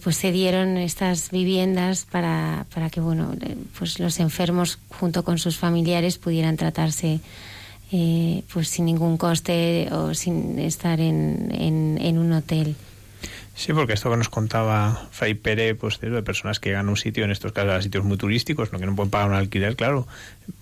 pues 0.02 0.16
se 0.16 0.32
dieron 0.32 0.76
estas 0.76 1.30
viviendas 1.30 2.04
para, 2.04 2.66
para 2.74 2.90
que 2.90 3.00
bueno 3.00 3.32
pues 3.78 4.00
los 4.00 4.18
enfermos 4.18 4.78
junto 4.88 5.22
con 5.22 5.38
sus 5.38 5.56
familiares 5.56 6.18
pudieran 6.18 6.56
tratarse 6.56 7.20
eh, 7.90 8.42
pues 8.52 8.68
sin 8.68 8.84
ningún 8.84 9.16
coste 9.16 9.88
o 9.92 10.12
sin 10.12 10.58
estar 10.58 11.00
en, 11.00 11.48
en, 11.98 12.18
un 12.18 12.32
hotel. 12.32 12.76
Sí, 13.58 13.72
porque 13.72 13.94
esto 13.94 14.08
que 14.08 14.16
nos 14.16 14.28
contaba 14.28 15.08
Fray 15.10 15.34
Pere, 15.34 15.74
pues 15.74 15.98
de 16.00 16.22
personas 16.22 16.60
que 16.60 16.68
llegan 16.68 16.86
a 16.86 16.90
un 16.90 16.96
sitio, 16.96 17.24
en 17.24 17.32
estos 17.32 17.50
casos 17.50 17.72
a 17.72 17.82
sitios 17.82 18.04
muy 18.04 18.16
turísticos, 18.16 18.72
¿no? 18.72 18.78
que 18.78 18.86
no 18.86 18.94
pueden 18.94 19.10
pagar 19.10 19.30
un 19.30 19.34
alquiler, 19.34 19.74
claro, 19.74 20.06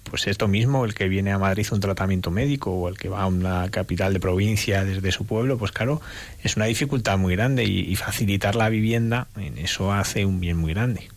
pues 0.04 0.26
esto 0.26 0.48
mismo, 0.48 0.82
el 0.86 0.94
que 0.94 1.06
viene 1.06 1.30
a 1.30 1.38
Madrid 1.38 1.66
un 1.72 1.80
tratamiento 1.80 2.30
médico 2.30 2.70
o 2.70 2.88
el 2.88 2.96
que 2.96 3.10
va 3.10 3.20
a 3.20 3.26
una 3.26 3.68
capital 3.70 4.14
de 4.14 4.18
provincia 4.18 4.82
desde 4.82 5.12
su 5.12 5.26
pueblo, 5.26 5.58
pues 5.58 5.72
claro, 5.72 6.00
es 6.42 6.56
una 6.56 6.64
dificultad 6.64 7.18
muy 7.18 7.36
grande 7.36 7.64
y, 7.64 7.94
facilitar 7.96 8.56
la 8.56 8.70
vivienda, 8.70 9.26
en 9.36 9.58
eso 9.58 9.92
hace 9.92 10.24
un 10.24 10.40
bien 10.40 10.56
muy 10.56 10.72
grande. 10.72 11.10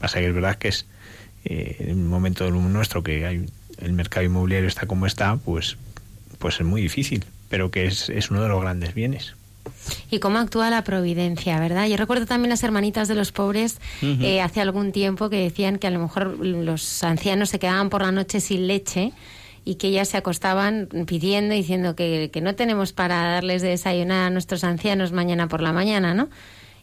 Pasa 0.00 0.18
que 0.18 0.26
es 0.26 0.34
verdad 0.34 0.56
que 0.56 0.66
es 0.66 0.84
eh, 1.44 1.76
en 1.78 1.98
un 1.98 2.08
momento 2.08 2.50
nuestro 2.50 3.04
que 3.04 3.24
hay 3.24 3.46
el 3.78 3.92
mercado 3.92 4.26
inmobiliario 4.26 4.66
está 4.66 4.86
como 4.86 5.06
está, 5.06 5.36
pues, 5.36 5.76
pues 6.40 6.56
es 6.56 6.66
muy 6.66 6.82
difícil, 6.82 7.24
pero 7.48 7.70
que 7.70 7.86
es, 7.86 8.08
es 8.08 8.32
uno 8.32 8.42
de 8.42 8.48
los 8.48 8.60
grandes 8.60 8.94
bienes. 8.94 9.36
Y 10.10 10.18
cómo 10.18 10.38
actúa 10.38 10.70
la 10.70 10.84
providencia, 10.84 11.58
¿verdad? 11.58 11.86
Yo 11.86 11.96
recuerdo 11.96 12.26
también 12.26 12.50
las 12.50 12.62
hermanitas 12.62 13.08
de 13.08 13.14
los 13.14 13.32
pobres 13.32 13.80
eh, 14.02 14.40
hace 14.40 14.60
algún 14.60 14.92
tiempo 14.92 15.30
que 15.30 15.36
decían 15.36 15.78
que 15.78 15.86
a 15.86 15.90
lo 15.90 15.98
mejor 15.98 16.38
los 16.38 17.02
ancianos 17.02 17.50
se 17.50 17.58
quedaban 17.58 17.90
por 17.90 18.02
la 18.02 18.12
noche 18.12 18.40
sin 18.40 18.66
leche 18.66 19.12
y 19.64 19.76
que 19.76 19.88
ellas 19.88 20.08
se 20.08 20.18
acostaban 20.18 20.88
pidiendo, 21.06 21.54
diciendo 21.54 21.96
que, 21.96 22.30
que 22.32 22.40
no 22.40 22.54
tenemos 22.54 22.92
para 22.92 23.22
darles 23.24 23.62
de 23.62 23.68
desayunar 23.68 24.26
a 24.26 24.30
nuestros 24.30 24.62
ancianos 24.62 25.12
mañana 25.12 25.48
por 25.48 25.62
la 25.62 25.72
mañana, 25.72 26.14
¿no? 26.14 26.28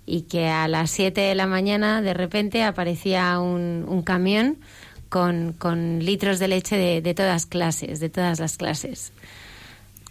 Y 0.06 0.24
que 0.24 0.48
a 0.48 0.67
las 0.67 0.89
7 0.91 1.22
de 1.22 1.36
la 1.36 1.46
mañana 1.46 2.02
de 2.02 2.13
repente 2.13 2.63
aparecía 2.63 3.39
un, 3.39 3.86
un 3.88 4.02
camión 4.02 4.58
con, 5.10 5.54
con 5.54 6.00
litros 6.00 6.39
de 6.39 6.48
leche 6.48 6.76
de, 6.76 7.02
de, 7.02 7.13
todas 7.13 7.46
clases, 7.46 8.00
de 8.00 8.10
todas 8.10 8.39
las 8.39 8.58
clases. 8.58 9.12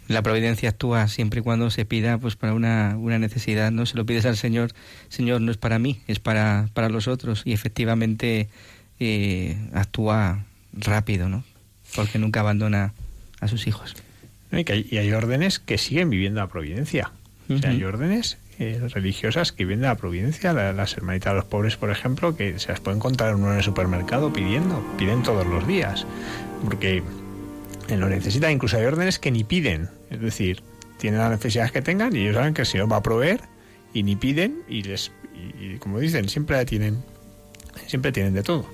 La 0.07 0.21
providencia 0.21 0.69
actúa 0.69 1.07
siempre 1.07 1.39
y 1.39 1.43
cuando 1.43 1.69
se 1.69 1.85
pida 1.85 2.17
pues 2.17 2.35
para 2.35 2.53
una, 2.53 2.95
una 2.97 3.19
necesidad, 3.19 3.71
¿no? 3.71 3.85
Se 3.85 3.95
lo 3.95 4.05
pides 4.05 4.25
al 4.25 4.37
Señor, 4.37 4.71
Señor, 5.09 5.41
no 5.41 5.51
es 5.51 5.57
para 5.57 5.79
mí, 5.79 6.01
es 6.07 6.19
para, 6.19 6.69
para 6.73 6.89
los 6.89 7.07
otros. 7.07 7.43
Y 7.45 7.53
efectivamente 7.53 8.49
eh, 8.99 9.57
actúa 9.73 10.43
rápido, 10.73 11.29
¿no? 11.29 11.43
Porque 11.95 12.19
nunca 12.19 12.41
abandona 12.41 12.93
a 13.39 13.47
sus 13.47 13.67
hijos. 13.67 13.95
Y, 14.51 14.69
hay, 14.69 14.87
y 14.89 14.97
hay 14.97 15.11
órdenes 15.13 15.59
que 15.59 15.77
siguen 15.77 16.09
viviendo 16.09 16.41
la 16.41 16.47
providencia. 16.47 17.11
o 17.49 17.57
sea, 17.57 17.69
hay 17.69 17.83
órdenes 17.83 18.37
eh, 18.59 18.79
religiosas 18.93 19.51
que 19.51 19.65
vienen 19.65 19.81
de 19.81 19.87
la 19.87 19.95
providencia, 19.95 20.53
las 20.53 20.95
hermanitas 20.95 21.33
de 21.33 21.37
los 21.37 21.45
pobres, 21.45 21.77
por 21.77 21.89
ejemplo, 21.89 22.35
que 22.35 22.59
se 22.59 22.69
las 22.69 22.79
pueden 22.79 22.99
encontrar 22.99 23.35
en 23.35 23.43
el 23.43 23.63
supermercado 23.63 24.31
pidiendo, 24.31 24.85
piden 24.99 25.23
todos 25.23 25.47
los 25.47 25.65
días, 25.65 26.05
porque 26.63 27.01
lo 27.99 28.09
necesitan, 28.09 28.51
incluso 28.51 28.77
hay 28.77 28.85
órdenes 28.85 29.19
que 29.19 29.31
ni 29.31 29.43
piden, 29.43 29.89
es 30.09 30.21
decir, 30.21 30.63
tienen 30.97 31.19
las 31.19 31.31
necesidades 31.31 31.71
que 31.71 31.81
tengan 31.81 32.15
y 32.15 32.21
ellos 32.21 32.35
saben 32.35 32.53
que 32.53 32.61
el 32.61 32.67
Señor 32.67 32.91
va 32.91 32.97
a 32.97 33.03
proveer 33.03 33.41
y 33.93 34.03
ni 34.03 34.15
piden 34.15 34.63
y 34.69 34.83
les, 34.83 35.11
y, 35.59 35.77
como 35.77 35.99
dicen, 35.99 36.29
siempre 36.29 36.63
tienen, 36.65 37.03
siempre 37.87 38.11
tienen 38.11 38.33
de 38.33 38.43
todo. 38.43 38.65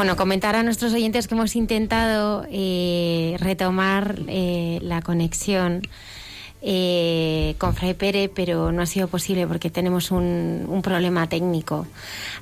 Bueno, 0.00 0.16
comentar 0.16 0.56
a 0.56 0.62
nuestros 0.62 0.94
oyentes 0.94 1.28
que 1.28 1.34
hemos 1.34 1.54
intentado 1.56 2.46
eh, 2.50 3.36
retomar 3.38 4.18
eh, 4.28 4.78
la 4.80 5.02
conexión 5.02 5.82
eh, 6.62 7.54
con 7.58 7.76
Fray 7.76 7.92
Pere, 7.92 8.30
pero 8.34 8.72
no 8.72 8.80
ha 8.80 8.86
sido 8.86 9.08
posible 9.08 9.46
porque 9.46 9.68
tenemos 9.68 10.10
un, 10.10 10.64
un, 10.66 10.80
problema 10.80 11.28
técnico. 11.28 11.86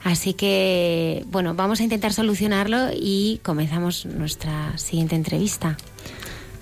Así 0.04 0.34
que, 0.34 1.24
bueno, 1.32 1.56
vamos 1.56 1.80
a 1.80 1.82
intentar 1.82 2.12
solucionarlo 2.12 2.90
y 2.94 3.40
comenzamos 3.42 4.06
nuestra 4.06 4.78
siguiente 4.78 5.16
entrevista. 5.16 5.76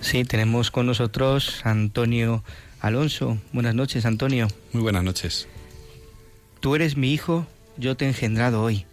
Sí, 0.01 0.25
tenemos 0.25 0.71
con 0.71 0.87
nosotros 0.87 1.61
Antonio 1.65 2.43
Alonso. 2.81 3.37
Buenas 3.53 3.75
noches, 3.75 4.07
Antonio. 4.07 4.49
Muy 4.73 4.83
buenas 4.83 5.05
noches. 5.05 5.47
Tú 6.61 6.75
eres 6.75 6.97
mi 6.97 7.13
hijo, 7.13 7.47
yo 7.77 7.99
te 7.99 8.07
he 8.07 8.09
engendrado 8.09 8.63
hoy. 8.63 8.87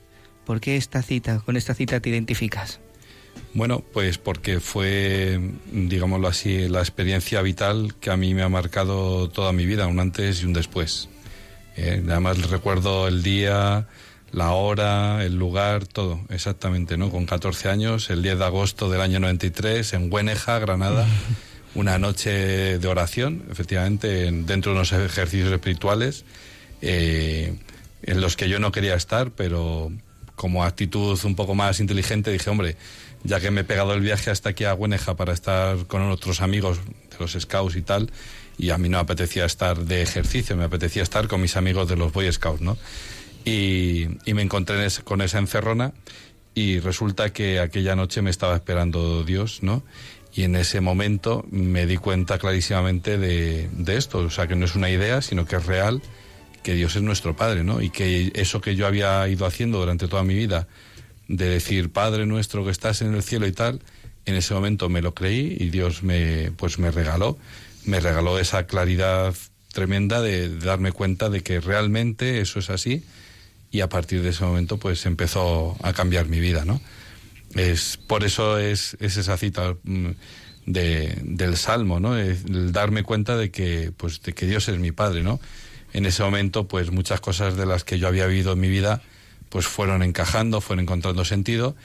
¿Por 0.45 0.59
qué 0.59 0.75
esta 0.75 1.01
cita, 1.01 1.39
con 1.39 1.57
esta 1.57 1.73
cita 1.73 1.99
te 1.99 2.09
identificas? 2.09 2.79
Bueno, 3.53 3.83
pues 3.93 4.17
porque 4.17 4.59
fue, 4.59 5.39
digámoslo 5.71 6.27
así, 6.27 6.67
la 6.67 6.79
experiencia 6.79 7.41
vital 7.41 7.95
que 7.99 8.09
a 8.09 8.17
mí 8.17 8.33
me 8.33 8.41
ha 8.41 8.49
marcado 8.49 9.29
toda 9.29 9.53
mi 9.53 9.65
vida, 9.65 9.87
un 9.87 9.99
antes 9.99 10.41
y 10.41 10.45
un 10.45 10.53
después. 10.53 11.09
Eh, 11.77 12.03
además 12.07 12.49
recuerdo 12.49 13.07
el 13.07 13.21
día, 13.23 13.87
la 14.31 14.51
hora, 14.51 15.23
el 15.23 15.35
lugar, 15.35 15.85
todo, 15.85 16.19
exactamente, 16.29 16.97
¿no? 16.97 17.11
Con 17.11 17.25
14 17.25 17.69
años, 17.69 18.09
el 18.09 18.23
10 18.23 18.39
de 18.39 18.45
agosto 18.45 18.89
del 18.89 19.01
año 19.01 19.19
93, 19.19 19.93
en 19.93 20.09
Güeneja, 20.09 20.57
Granada, 20.57 21.07
una 21.75 21.99
noche 21.99 22.79
de 22.79 22.87
oración, 22.87 23.45
efectivamente, 23.51 24.31
dentro 24.31 24.71
de 24.71 24.77
unos 24.77 24.91
ejercicios 24.91 25.51
espirituales, 25.51 26.25
eh, 26.81 27.55
en 28.01 28.21
los 28.21 28.35
que 28.35 28.49
yo 28.49 28.59
no 28.59 28.71
quería 28.71 28.95
estar, 28.95 29.31
pero 29.31 29.91
como 30.35 30.63
actitud 30.63 31.19
un 31.23 31.35
poco 31.35 31.55
más 31.55 31.79
inteligente 31.79 32.31
dije, 32.31 32.49
hombre, 32.49 32.75
ya 33.23 33.39
que 33.39 33.51
me 33.51 33.61
he 33.61 33.63
pegado 33.63 33.93
el 33.93 34.01
viaje 34.01 34.31
hasta 34.31 34.49
aquí 34.49 34.65
a 34.65 34.73
Güeneja 34.73 35.15
para 35.15 35.33
estar 35.33 35.87
con 35.87 36.01
otros 36.09 36.41
amigos 36.41 36.79
de 36.83 37.17
los 37.19 37.31
Scouts 37.33 37.75
y 37.75 37.81
tal, 37.81 38.11
y 38.57 38.69
a 38.69 38.77
mí 38.77 38.89
no 38.89 38.99
apetecía 38.99 39.45
estar 39.45 39.77
de 39.77 40.01
ejercicio, 40.01 40.55
me 40.55 40.65
apetecía 40.65 41.03
estar 41.03 41.27
con 41.27 41.41
mis 41.41 41.55
amigos 41.55 41.87
de 41.87 41.95
los 41.95 42.11
Boy 42.11 42.31
Scouts, 42.31 42.61
¿no? 42.61 42.77
Y, 43.45 44.07
me 44.25 44.41
encontré 44.41 44.87
con 45.03 45.21
esa 45.21 45.39
encerrona 45.39 45.93
y 46.55 46.79
resulta 46.79 47.31
que 47.31 47.59
aquella 47.59 47.95
noche 47.95 48.21
me 48.21 48.29
estaba 48.29 48.55
esperando 48.55 49.23
Dios, 49.23 49.63
¿no? 49.63 49.83
Y 50.33 50.43
en 50.43 50.55
ese 50.55 50.81
momento 50.81 51.45
me 51.51 51.85
di 51.85 51.97
cuenta 51.97 52.39
clarísimamente 52.39 53.17
de, 53.17 53.69
de 53.71 53.97
esto, 53.97 54.19
o 54.19 54.29
sea, 54.29 54.47
que 54.47 54.55
no 54.55 54.65
es 54.65 54.75
una 54.75 54.89
idea, 54.89 55.21
sino 55.21 55.45
que 55.45 55.57
es 55.57 55.65
real 55.65 56.01
que 56.63 56.73
Dios 56.73 56.95
es 56.95 57.01
nuestro 57.01 57.35
Padre, 57.35 57.63
¿no? 57.63 57.81
Y 57.81 57.89
que 57.89 58.31
eso 58.35 58.61
que 58.61 58.75
yo 58.75 58.87
había 58.87 59.27
ido 59.27 59.45
haciendo 59.45 59.79
durante 59.79 60.07
toda 60.07 60.23
mi 60.23 60.33
vida, 60.33 60.67
de 61.27 61.49
decir 61.49 61.91
Padre 61.91 62.25
nuestro 62.25 62.65
que 62.65 62.71
estás 62.71 63.01
en 63.01 63.13
el 63.13 63.23
cielo 63.23 63.47
y 63.47 63.51
tal, 63.51 63.81
en 64.25 64.35
ese 64.35 64.53
momento 64.53 64.89
me 64.89 65.01
lo 65.01 65.13
creí 65.13 65.57
y 65.59 65.69
Dios 65.69 66.03
me, 66.03 66.51
pues 66.51 66.79
me 66.79 66.91
regaló, 66.91 67.37
me 67.85 67.99
regaló 67.99 68.39
esa 68.39 68.65
claridad 68.65 69.33
tremenda 69.73 70.21
de, 70.21 70.57
darme 70.59 70.91
cuenta 70.91 71.29
de 71.29 71.41
que 71.41 71.59
realmente 71.59 72.39
eso 72.41 72.59
es 72.59 72.69
así 72.69 73.03
y 73.71 73.81
a 73.81 73.89
partir 73.89 74.21
de 74.21 74.29
ese 74.29 74.45
momento 74.45 74.77
pues 74.77 75.05
empezó 75.05 75.75
a 75.81 75.93
cambiar 75.93 76.27
mi 76.27 76.39
vida, 76.39 76.63
¿no? 76.63 76.81
Es, 77.55 77.97
por 77.97 78.23
eso 78.23 78.57
es, 78.57 78.97
es 78.99 79.17
esa 79.17 79.37
cita 79.37 79.75
mm, 79.83 80.09
de, 80.65 81.17
del 81.23 81.57
Salmo, 81.57 81.99
¿no? 81.99 82.17
El 82.17 82.71
darme 82.71 83.03
cuenta 83.03 83.35
de 83.37 83.51
que, 83.51 83.91
pues, 83.95 84.21
de 84.21 84.33
que 84.33 84.47
Dios 84.47 84.69
es 84.69 84.79
mi 84.79 84.91
Padre, 84.91 85.23
¿no? 85.23 85.39
En 85.93 86.05
ese 86.05 86.23
momento, 86.23 86.67
pues 86.67 86.91
muchas 86.91 87.21
cosas 87.21 87.55
de 87.55 87.65
las 87.65 87.83
que 87.83 87.99
yo 87.99 88.07
había 88.07 88.25
vivido 88.25 88.53
en 88.53 88.59
mi 88.59 88.69
vida, 88.69 89.01
pues 89.49 89.67
fueron 89.67 90.01
encajando, 90.01 90.59
fueron 90.59 90.83
encontrando 90.83 91.23
sentido. 91.23 91.75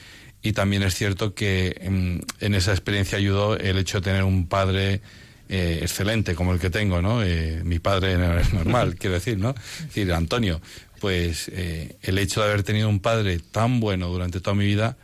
Y 0.41 0.53
también 0.53 0.83
es 0.83 0.95
cierto 0.95 1.35
que 1.35 1.77
en, 1.81 2.55
esa 2.55 2.73
experiencia 2.73 3.19
ayudó 3.19 3.57
el 3.57 3.77
hecho 3.77 3.99
de 3.99 4.05
tener 4.05 4.25
un 4.25 4.47
padre 4.47 5.03
eh, 5.49 5.81
excelente 5.83 6.35
como 6.35 6.53
el 6.53 6.61
que 6.61 6.71
tengo, 6.71 7.03
¿no? 7.03 7.23
Eh, 7.23 7.61
mi 7.65 7.79
padre 7.79 8.15
es 8.41 8.53
normal, 8.55 8.95
quiero 8.99 9.15
decir, 9.15 9.39
¿no? 9.39 9.51
Es 9.51 9.87
decir, 9.87 10.13
Antonio, 10.13 10.61
pues 11.01 11.51
eh, 11.53 11.97
el 12.03 12.19
hecho 12.19 12.41
de 12.41 12.49
haber 12.49 12.63
tenido 12.63 12.89
un 12.89 13.01
padre 13.01 13.39
tan 13.39 13.81
bueno 13.81 14.09
durante 14.09 14.41
toda 14.41 14.55
mi 14.55 14.65
vida 14.65 14.97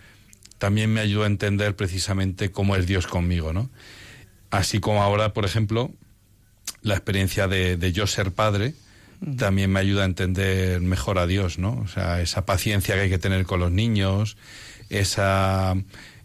también 0.59 0.93
me 0.93 1.01
ayudó 1.01 1.25
a 1.25 1.27
entender 1.27 1.77
precisamente 1.77 2.51
cómo 2.51 2.77
es 2.77 2.87
Dios 2.87 3.07
conmigo, 3.07 3.53
¿no? 3.53 3.69
Así 4.51 4.79
como 4.79 5.03
ahora, 5.03 5.35
por 5.35 5.45
ejemplo, 5.45 5.91
la 6.81 6.95
experiencia 6.95 7.49
de, 7.49 7.77
de 7.77 7.93
yo 7.93 8.07
ser 8.07 8.33
padre, 8.33 8.75
también 9.37 9.71
me 9.71 9.81
ayuda 9.81 10.03
a 10.03 10.07
entender 10.07 10.81
mejor 10.81 11.19
a 11.19 11.27
Dios, 11.27 11.59
¿no? 11.59 11.81
O 11.85 11.89
sea, 11.89 12.21
esa 12.21 12.45
paciencia 12.45 12.95
que 12.95 13.03
hay 13.03 13.11
que 13.11 13.19
tener 13.19 13.47
con 13.47 13.61
los 13.61 13.73
niños, 13.73 14.37
esa, 14.91 15.75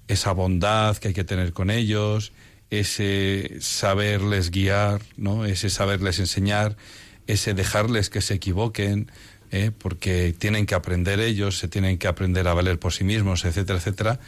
esa 0.07 0.31
bondad 0.31 0.97
que 0.97 1.09
hay 1.09 1.13
que 1.13 1.23
tener 1.23 1.53
con 1.53 1.69
ellos, 1.69 2.31
ese 2.69 3.57
saberles 3.59 4.51
guiar, 4.51 5.01
¿no? 5.17 5.45
Ese 5.45 5.69
saberles 5.69 6.19
enseñar, 6.19 6.77
ese 7.27 7.53
dejarles 7.53 8.09
que 8.09 8.21
se 8.21 8.35
equivoquen, 8.35 9.11
¿eh? 9.51 9.71
porque 9.77 10.33
tienen 10.37 10.65
que 10.65 10.75
aprender 10.75 11.19
ellos, 11.19 11.57
se 11.57 11.67
tienen 11.67 11.97
que 11.97 12.07
aprender 12.07 12.47
a 12.47 12.53
valer 12.53 12.79
por 12.79 12.93
sí 12.93 13.03
mismos, 13.03 13.45
etcétera, 13.45 13.79
etcétera. 13.79 14.19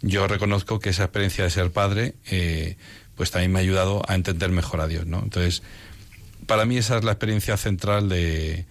Yo 0.00 0.26
reconozco 0.28 0.78
que 0.78 0.90
esa 0.90 1.04
experiencia 1.04 1.44
de 1.44 1.50
ser 1.50 1.70
padre, 1.70 2.14
eh, 2.30 2.76
pues 3.16 3.30
también 3.30 3.52
me 3.52 3.58
ha 3.58 3.62
ayudado 3.62 4.02
a 4.08 4.14
entender 4.14 4.50
mejor 4.50 4.80
a 4.80 4.86
Dios, 4.86 5.06
¿no? 5.06 5.20
Entonces, 5.22 5.62
para 6.48 6.64
mí 6.64 6.78
esa 6.78 6.96
es 6.96 7.04
la 7.04 7.12
experiencia 7.12 7.56
central 7.56 8.08
de, 8.08 8.64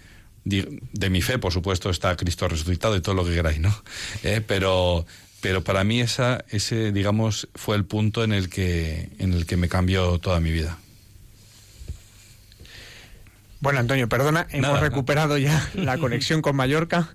de, 0.43 1.09
mi 1.09 1.21
fe, 1.21 1.37
por 1.37 1.53
supuesto, 1.53 1.89
está 1.89 2.17
Cristo 2.17 2.47
resucitado 2.49 2.97
y 2.97 3.01
todo 3.01 3.15
lo 3.15 3.23
que 3.23 3.33
queráis, 3.33 3.59
¿no? 3.59 3.73
Eh, 4.23 4.41
pero, 4.45 5.05
pero 5.41 5.63
para 5.63 5.83
mí 5.83 6.01
esa, 6.01 6.43
ese, 6.49 6.91
digamos, 6.91 7.47
fue 7.53 7.77
el 7.77 7.85
punto 7.85 8.23
en 8.23 8.33
el 8.33 8.49
que, 8.49 9.11
en 9.19 9.31
el 9.31 9.45
que 9.45 9.57
me 9.57 9.69
cambió 9.69 10.17
toda 10.17 10.39
mi 10.39 10.51
vida. 10.51 10.77
Bueno, 13.59 13.79
Antonio, 13.79 14.09
perdona, 14.09 14.47
hemos 14.49 14.79
recuperado 14.79 15.37
ya 15.37 15.69
la 15.75 15.97
conexión 15.99 16.41
con 16.41 16.55
Mallorca. 16.55 17.13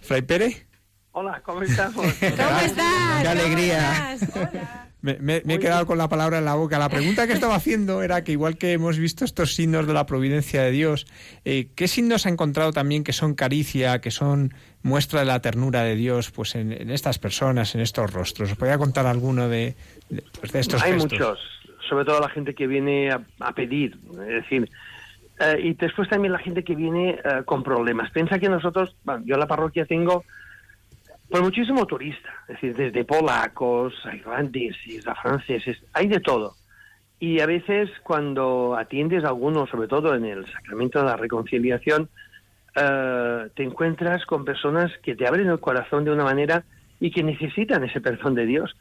Fray 0.00 0.22
Pérez. 0.22 0.64
Hola, 1.10 1.42
¿cómo 1.44 1.62
estamos? 1.62 2.06
¿Cómo 2.20 2.60
estás? 2.60 3.22
¡Qué 3.22 3.28
alegría! 3.28 4.16
Hola. 4.32 4.86
Me, 5.20 5.36
he 5.36 5.58
quedado 5.60 5.86
con 5.86 5.98
la 5.98 6.08
palabra 6.08 6.38
en 6.38 6.44
la 6.44 6.54
boca. 6.54 6.78
La 6.78 6.88
pregunta 6.88 7.26
que 7.26 7.32
estaba 7.32 7.54
haciendo 7.54 8.02
era 8.02 8.24
que 8.24 8.32
igual 8.32 8.58
que 8.58 8.72
hemos 8.72 8.98
visto 8.98 9.24
estos 9.24 9.54
signos 9.54 9.86
de 9.86 9.92
la 9.92 10.04
providencia 10.04 10.62
de 10.62 10.72
Dios, 10.72 11.06
eh, 11.44 11.68
¿qué 11.76 11.86
signos 11.86 12.26
ha 12.26 12.28
encontrado 12.28 12.72
también 12.72 13.04
que 13.04 13.12
son 13.12 13.34
caricia, 13.34 14.00
que 14.00 14.10
son 14.10 14.52
muestra 14.82 15.20
de 15.20 15.26
la 15.26 15.40
ternura 15.40 15.82
de 15.82 15.94
Dios 15.94 16.32
pues 16.32 16.56
en, 16.56 16.72
estas 16.90 17.20
personas, 17.20 17.76
en 17.76 17.82
estos 17.82 18.12
rostros? 18.12 18.50
¿Os 18.50 18.58
podría 18.58 18.78
contar 18.78 19.06
alguno 19.06 19.48
de, 19.48 19.76
de, 20.08 20.24
pues, 20.40 20.54
estos 20.56 20.82
Hay 20.82 20.94
muchos, 20.94 21.38
sobre 21.88 22.04
todo 22.04 22.18
la 22.18 22.28
gente 22.28 22.54
que 22.54 22.66
viene 22.66 23.10
a, 23.12 23.52
pedir, 23.52 23.98
es 24.12 24.42
decir... 24.42 24.68
Eh, 25.38 25.60
y 25.64 25.74
después 25.74 26.08
también 26.08 26.32
la 26.32 26.38
gente 26.38 26.64
que 26.64 26.74
viene 26.74 27.10
eh, 27.10 27.42
con 27.44 27.62
problemas. 27.62 28.10
Piensa 28.10 28.38
que 28.38 28.48
nosotros, 28.48 28.96
bueno, 29.04 29.22
yo 29.26 29.34
en 29.34 29.40
la 29.40 29.46
parroquia 29.46 29.84
tengo 29.84 30.24
pues 31.28 31.42
muchísimo 31.42 31.86
turista, 31.86 32.30
es 32.48 32.54
decir, 32.54 32.76
desde 32.76 33.04
polacos 33.04 33.94
a 34.04 34.14
irlandeses, 34.14 35.06
a 35.08 35.14
franceses, 35.14 35.78
hay 35.92 36.06
de 36.06 36.20
todo. 36.20 36.54
Y 37.18 37.40
a 37.40 37.46
veces 37.46 37.90
cuando 38.02 38.76
atiendes 38.76 39.24
a 39.24 39.28
alguno, 39.28 39.66
sobre 39.66 39.88
todo 39.88 40.14
en 40.14 40.24
el 40.24 40.46
sacramento 40.46 41.00
de 41.00 41.06
la 41.06 41.16
reconciliación, 41.16 42.08
eh, 42.76 43.48
te 43.54 43.62
encuentras 43.62 44.24
con 44.26 44.44
personas 44.44 44.92
que 45.02 45.16
te 45.16 45.26
abren 45.26 45.48
el 45.48 45.58
corazón 45.58 46.04
de 46.04 46.12
una 46.12 46.24
manera 46.24 46.64
y 47.00 47.10
que 47.10 47.22
necesitan 47.22 47.82
ese 47.84 48.00
perdón 48.00 48.34
de 48.34 48.46
Dios. 48.46 48.76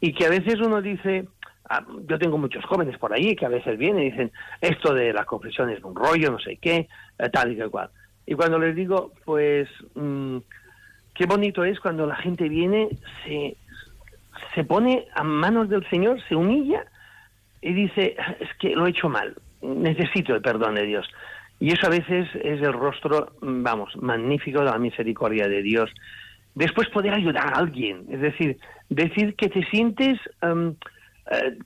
Y 0.00 0.12
que 0.12 0.26
a 0.26 0.30
veces 0.30 0.60
uno 0.60 0.80
dice, 0.80 1.26
ah, 1.68 1.84
yo 2.06 2.18
tengo 2.18 2.38
muchos 2.38 2.64
jóvenes 2.66 2.96
por 2.98 3.12
ahí 3.12 3.34
que 3.34 3.46
a 3.46 3.50
veces 3.50 3.76
vienen 3.76 4.02
y 4.02 4.10
dicen, 4.10 4.32
esto 4.60 4.94
de 4.94 5.12
la 5.12 5.24
confesión 5.24 5.70
es 5.70 5.82
un 5.82 5.96
rollo, 5.96 6.30
no 6.30 6.38
sé 6.38 6.58
qué, 6.60 6.88
eh, 7.18 7.28
tal 7.30 7.52
y 7.52 7.56
tal 7.56 7.70
cual. 7.70 7.90
Y 8.24 8.34
cuando 8.34 8.58
les 8.58 8.76
digo, 8.76 9.12
pues... 9.24 9.68
Mm, 9.94 10.38
qué 11.18 11.26
bonito 11.26 11.64
es 11.64 11.80
cuando 11.80 12.06
la 12.06 12.14
gente 12.14 12.48
viene, 12.48 12.88
se, 13.24 13.56
se 14.54 14.62
pone 14.62 15.06
a 15.16 15.24
manos 15.24 15.68
del 15.68 15.84
Señor, 15.90 16.22
se 16.28 16.36
humilla 16.36 16.84
y 17.60 17.72
dice, 17.72 18.16
es 18.38 18.48
que 18.60 18.76
lo 18.76 18.86
he 18.86 18.90
hecho 18.90 19.08
mal, 19.08 19.34
necesito 19.60 20.36
el 20.36 20.40
perdón 20.40 20.76
de 20.76 20.86
Dios. 20.86 21.08
Y 21.58 21.72
eso 21.72 21.88
a 21.88 21.90
veces 21.90 22.28
es 22.36 22.62
el 22.62 22.72
rostro, 22.72 23.32
vamos, 23.40 23.96
magnífico 23.96 24.60
de 24.60 24.66
la 24.66 24.78
misericordia 24.78 25.48
de 25.48 25.60
Dios. 25.60 25.90
Después 26.54 26.88
poder 26.90 27.12
ayudar 27.12 27.52
a 27.52 27.58
alguien, 27.58 28.04
es 28.10 28.20
decir, 28.20 28.56
decir 28.88 29.34
que 29.34 29.48
te 29.48 29.64
sientes 29.66 30.20
um, 30.40 30.74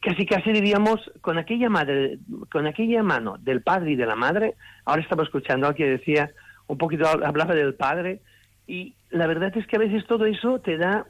casi 0.00 0.24
casi 0.24 0.50
diríamos 0.50 0.98
con 1.20 1.36
aquella 1.36 1.68
madre, 1.68 2.18
con 2.50 2.66
aquella 2.66 3.02
mano 3.02 3.36
del 3.38 3.60
padre 3.60 3.92
y 3.92 3.96
de 3.96 4.06
la 4.06 4.16
madre. 4.16 4.54
Ahora 4.86 5.02
estaba 5.02 5.24
escuchando 5.24 5.68
a 5.68 5.74
que 5.74 5.84
decía 5.84 6.30
un 6.68 6.78
poquito 6.78 7.06
hablaba 7.06 7.54
del 7.54 7.74
padre 7.74 8.20
y 8.66 8.94
la 9.10 9.26
verdad 9.26 9.56
es 9.56 9.66
que 9.66 9.76
a 9.76 9.80
veces 9.80 10.06
todo 10.06 10.26
eso 10.26 10.58
te 10.58 10.76
da 10.76 11.06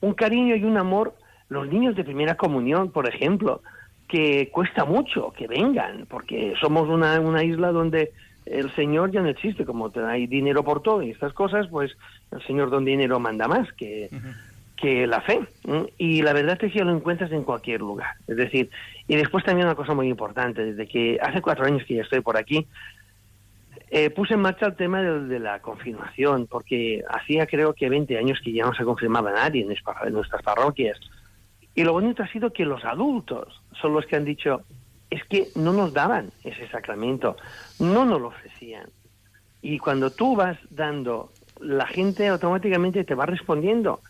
un 0.00 0.14
cariño 0.14 0.56
y 0.56 0.64
un 0.64 0.78
amor. 0.78 1.14
Los 1.48 1.68
niños 1.68 1.96
de 1.96 2.04
primera 2.04 2.36
comunión, 2.36 2.90
por 2.90 3.08
ejemplo, 3.08 3.62
que 4.08 4.48
cuesta 4.52 4.84
mucho 4.84 5.32
que 5.36 5.46
vengan, 5.46 6.06
porque 6.08 6.54
somos 6.60 6.88
una, 6.88 7.20
una 7.20 7.42
isla 7.44 7.72
donde 7.72 8.12
el 8.46 8.74
Señor 8.74 9.12
ya 9.12 9.20
no 9.20 9.28
existe, 9.28 9.64
como 9.64 9.90
hay 10.06 10.26
dinero 10.26 10.64
por 10.64 10.82
todo 10.82 11.02
y 11.02 11.10
estas 11.10 11.32
cosas, 11.32 11.68
pues 11.68 11.96
el 12.32 12.42
Señor 12.46 12.70
don 12.70 12.84
dinero 12.84 13.20
manda 13.20 13.46
más, 13.46 13.72
que, 13.74 14.10
que 14.76 15.06
la 15.06 15.20
fe. 15.20 15.40
Y 15.98 16.22
la 16.22 16.32
verdad 16.32 16.58
es 16.60 16.72
que 16.72 16.84
lo 16.84 16.94
encuentras 16.94 17.30
en 17.32 17.44
cualquier 17.44 17.80
lugar. 17.80 18.14
Es 18.26 18.36
decir, 18.36 18.70
y 19.06 19.16
después 19.16 19.44
también 19.44 19.66
una 19.66 19.76
cosa 19.76 19.94
muy 19.94 20.08
importante, 20.08 20.64
desde 20.64 20.88
que 20.88 21.18
hace 21.22 21.40
cuatro 21.40 21.66
años 21.66 21.84
que 21.86 21.94
ya 21.94 22.02
estoy 22.02 22.20
por 22.20 22.36
aquí, 22.36 22.66
eh, 23.92 24.10
puse 24.10 24.34
en 24.34 24.40
marcha 24.40 24.66
el 24.66 24.76
tema 24.76 25.02
de, 25.02 25.40
la 25.40 25.60
confirmación, 25.60 26.46
porque 26.46 27.02
hacía 27.10 27.46
creo 27.46 27.74
que 27.74 27.88
20 27.88 28.16
años 28.16 28.38
que 28.42 28.52
ya 28.52 28.64
no 28.64 28.72
se 28.72 28.84
confirmaba 28.84 29.32
nadie 29.32 29.62
en 29.62 30.12
nuestras 30.12 30.42
parroquias. 30.42 30.98
Y 31.74 31.82
lo 31.82 31.92
bonito 31.92 32.22
ha 32.22 32.28
sido 32.28 32.52
que 32.52 32.64
los 32.64 32.84
adultos 32.84 33.62
son 33.80 33.92
los 33.94 34.06
que 34.06 34.14
han 34.14 34.24
dicho, 34.24 34.62
es 35.10 35.24
que 35.24 35.48
no 35.56 35.72
nos 35.72 35.92
daban 35.92 36.30
ese 36.44 36.68
sacramento, 36.68 37.36
no 37.80 38.04
nos 38.04 38.20
lo 38.20 38.28
ofrecían. 38.28 38.88
Y 39.60 39.78
cuando 39.78 40.10
tú 40.10 40.36
vas 40.36 40.56
dando, 40.70 41.32
la 41.60 41.86
gente 41.86 42.28
automáticamente 42.28 43.02
te 43.02 43.14
va 43.16 43.26
respondiendo. 43.26 44.00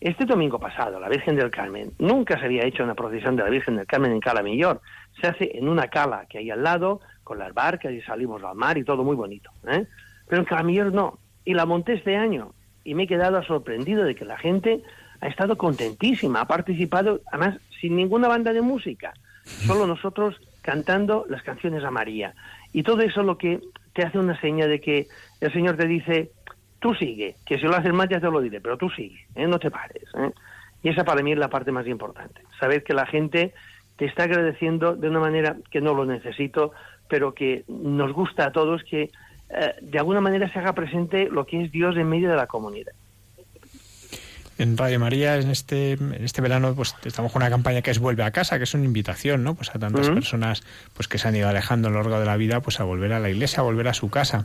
Este 0.00 0.24
domingo 0.24 0.58
pasado, 0.58 0.98
la 0.98 1.08
Virgen 1.08 1.36
del 1.36 1.50
Carmen, 1.50 1.92
nunca 1.98 2.38
se 2.38 2.46
había 2.46 2.64
hecho 2.64 2.82
una 2.82 2.94
procesión 2.94 3.36
de 3.36 3.44
la 3.44 3.50
Virgen 3.50 3.76
del 3.76 3.86
Carmen 3.86 4.12
en 4.12 4.20
Cala 4.20 4.42
Millor. 4.42 4.80
Se 5.20 5.28
hace 5.28 5.56
en 5.56 5.68
una 5.68 5.88
cala 5.88 6.26
que 6.28 6.38
hay 6.38 6.50
al 6.50 6.62
lado, 6.62 7.00
con 7.30 7.38
las 7.38 7.54
barcas 7.54 7.92
y 7.92 8.00
salimos 8.00 8.42
al 8.42 8.56
mar 8.56 8.76
y 8.76 8.82
todo 8.82 9.04
muy 9.04 9.14
bonito. 9.14 9.52
¿eh? 9.68 9.86
Pero 10.26 10.42
en 10.42 10.46
Cala 10.46 10.64
Millor 10.64 10.92
no. 10.92 11.20
Y 11.44 11.54
la 11.54 11.64
monté 11.64 11.92
este 11.92 12.16
año 12.16 12.54
y 12.82 12.94
me 12.94 13.04
he 13.04 13.06
quedado 13.06 13.40
sorprendido 13.44 14.02
de 14.02 14.16
que 14.16 14.24
la 14.24 14.36
gente 14.36 14.82
ha 15.20 15.28
estado 15.28 15.56
contentísima, 15.56 16.40
ha 16.40 16.48
participado, 16.48 17.20
además, 17.30 17.60
sin 17.80 17.94
ninguna 17.94 18.26
banda 18.26 18.52
de 18.52 18.62
música, 18.62 19.12
solo 19.44 19.86
nosotros 19.86 20.40
cantando 20.60 21.24
las 21.28 21.44
canciones 21.44 21.84
a 21.84 21.92
María. 21.92 22.34
Y 22.72 22.82
todo 22.82 23.00
eso 23.02 23.22
lo 23.22 23.38
que 23.38 23.60
te 23.92 24.02
hace 24.02 24.18
una 24.18 24.40
seña 24.40 24.66
de 24.66 24.80
que 24.80 25.06
el 25.40 25.52
Señor 25.52 25.76
te 25.76 25.86
dice, 25.86 26.32
tú 26.80 26.96
sigue, 26.96 27.36
que 27.46 27.58
si 27.58 27.62
lo 27.62 27.76
haces 27.76 27.92
mal 27.92 28.08
ya 28.08 28.18
te 28.18 28.28
lo 28.28 28.40
diré, 28.40 28.60
pero 28.60 28.76
tú 28.76 28.90
sigue, 28.90 29.24
¿eh? 29.36 29.46
no 29.46 29.60
te 29.60 29.70
pares. 29.70 30.02
¿eh? 30.18 30.32
Y 30.82 30.88
esa 30.88 31.04
para 31.04 31.22
mí 31.22 31.30
es 31.30 31.38
la 31.38 31.48
parte 31.48 31.70
más 31.70 31.86
importante, 31.86 32.42
saber 32.58 32.82
que 32.82 32.92
la 32.92 33.06
gente 33.06 33.54
te 34.00 34.06
está 34.06 34.22
agradeciendo 34.22 34.96
de 34.96 35.10
una 35.10 35.20
manera 35.20 35.58
que 35.70 35.82
no 35.82 35.92
lo 35.92 36.06
necesito, 36.06 36.72
pero 37.10 37.34
que 37.34 37.64
nos 37.68 38.12
gusta 38.12 38.46
a 38.46 38.52
todos 38.52 38.82
que 38.84 39.10
eh, 39.50 39.74
de 39.82 39.98
alguna 39.98 40.20
manera 40.20 40.50
se 40.50 40.58
haga 40.60 40.72
presente 40.72 41.28
lo 41.28 41.44
que 41.44 41.64
es 41.64 41.72
Dios 41.72 41.96
en 41.96 42.08
medio 42.08 42.30
de 42.30 42.36
la 42.36 42.46
comunidad. 42.46 42.92
En 44.58 44.76
Radio 44.76 45.00
María 45.00 45.36
en 45.36 45.50
este 45.50 45.92
en 45.92 46.22
este 46.22 46.42
verano 46.42 46.74
pues 46.74 46.94
estamos 47.04 47.32
con 47.32 47.40
una 47.40 47.48
campaña 47.48 47.80
que 47.80 47.90
es 47.90 47.98
vuelve 47.98 48.24
a 48.24 48.30
casa 48.30 48.58
que 48.58 48.64
es 48.64 48.74
una 48.74 48.84
invitación 48.84 49.42
no 49.42 49.54
pues 49.54 49.74
a 49.74 49.78
tantas 49.78 50.10
personas 50.10 50.62
pues 50.92 51.08
que 51.08 51.16
se 51.16 51.26
han 51.28 51.34
ido 51.34 51.48
alejando 51.48 51.88
a 51.88 51.90
lo 51.90 51.96
largo 51.96 52.20
de 52.20 52.26
la 52.26 52.36
vida 52.36 52.60
pues 52.60 52.78
a 52.78 52.84
volver 52.84 53.14
a 53.14 53.20
la 53.20 53.30
iglesia 53.30 53.60
a 53.60 53.62
volver 53.62 53.88
a 53.88 53.94
su 53.94 54.10
casa. 54.10 54.44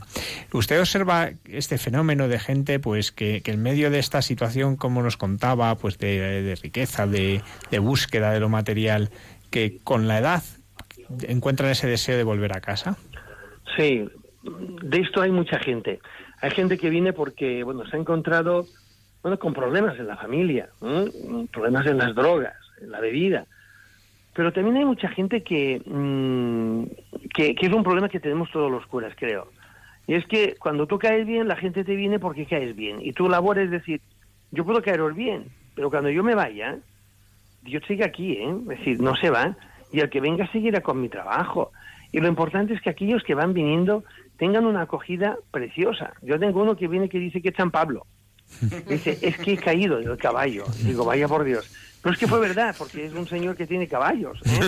Usted 0.52 0.80
observa 0.80 1.32
este 1.44 1.76
fenómeno 1.76 2.28
de 2.28 2.38
gente 2.38 2.78
pues 2.80 3.12
que, 3.12 3.42
en 3.44 3.62
medio 3.62 3.90
de 3.90 3.98
esta 3.98 4.22
situación 4.22 4.76
como 4.76 5.02
nos 5.02 5.18
contaba 5.18 5.76
pues 5.76 5.98
de, 5.98 6.58
riqueza 6.62 7.06
de, 7.06 7.42
de 7.70 7.78
búsqueda 7.78 8.30
de 8.30 8.40
lo 8.40 8.48
material 8.48 9.10
que 9.50 9.78
con 9.84 10.08
la 10.08 10.18
edad 10.18 10.42
encuentran 11.28 11.70
ese 11.70 11.86
deseo 11.86 12.16
de 12.16 12.24
volver 12.24 12.56
a 12.56 12.60
casa 12.60 12.96
sí 13.76 14.08
de 14.42 15.00
esto 15.00 15.22
hay 15.22 15.30
mucha 15.30 15.58
gente 15.58 16.00
hay 16.40 16.50
gente 16.50 16.78
que 16.78 16.90
viene 16.90 17.12
porque 17.12 17.64
bueno 17.64 17.86
se 17.86 17.96
ha 17.96 18.00
encontrado 18.00 18.66
bueno, 19.26 19.40
con 19.40 19.54
problemas 19.54 19.98
en 19.98 20.06
la 20.06 20.16
familia, 20.16 20.68
problemas 21.50 21.84
en 21.86 21.98
las 21.98 22.14
drogas, 22.14 22.54
en 22.80 22.92
la 22.92 23.00
bebida. 23.00 23.44
Pero 24.34 24.52
también 24.52 24.76
hay 24.76 24.84
mucha 24.84 25.08
gente 25.08 25.42
que, 25.42 25.82
mm, 25.84 26.84
que, 27.34 27.56
es 27.60 27.72
un 27.72 27.82
problema 27.82 28.08
que 28.08 28.20
tenemos 28.20 28.48
todos 28.52 28.70
los 28.70 28.86
curas, 28.86 29.14
creo. 29.16 29.50
Y 30.06 30.14
es 30.14 30.24
que 30.26 30.54
cuando 30.60 30.86
tú 30.86 31.00
caes 31.00 31.26
bien, 31.26 31.48
la 31.48 31.56
gente 31.56 31.82
te 31.82 31.96
viene 31.96 32.20
porque 32.20 32.46
caes 32.46 32.76
bien. 32.76 32.98
Y 33.00 33.14
tu 33.14 33.28
labor 33.28 33.58
es 33.58 33.68
decir, 33.68 34.00
yo 34.52 34.64
puedo 34.64 34.80
caeros 34.80 35.16
bien, 35.16 35.46
pero 35.74 35.90
cuando 35.90 36.08
yo 36.08 36.22
me 36.22 36.36
vaya, 36.36 36.78
Dios 37.62 37.82
sigue 37.88 38.04
aquí, 38.04 38.34
¿eh? 38.34 38.54
Es 38.70 38.78
decir, 38.78 39.00
no 39.00 39.16
se 39.16 39.30
va. 39.30 39.56
Y 39.92 40.00
el 40.00 40.10
que 40.10 40.20
venga 40.20 40.50
seguirá 40.50 40.80
con 40.80 41.00
mi 41.00 41.08
trabajo. 41.08 41.72
Y 42.12 42.20
lo 42.20 42.28
importante 42.28 42.74
es 42.74 42.80
que 42.80 42.90
aquellos 42.90 43.22
que 43.22 43.34
van 43.34 43.52
viniendo 43.52 44.04
tengan 44.38 44.66
una 44.66 44.82
acogida 44.82 45.36
preciosa. 45.50 46.12
Yo 46.22 46.38
tengo 46.38 46.62
uno 46.62 46.76
que 46.76 46.88
viene 46.88 47.08
que 47.08 47.18
dice 47.18 47.40
que 47.40 47.48
es 47.50 47.56
San 47.56 47.70
Pablo. 47.70 48.06
Dice, 48.88 49.18
es 49.22 49.36
que 49.38 49.54
he 49.54 49.56
caído 49.56 49.98
del 49.98 50.16
caballo. 50.16 50.64
Digo, 50.84 51.04
vaya 51.04 51.26
por 51.26 51.42
Dios. 51.42 51.68
Pero 52.00 52.12
es 52.14 52.20
que 52.20 52.28
fue 52.28 52.38
verdad, 52.38 52.72
porque 52.78 53.06
es 53.06 53.12
un 53.14 53.26
señor 53.26 53.56
que 53.56 53.66
tiene 53.66 53.88
caballos. 53.88 54.38
¿eh? 54.44 54.60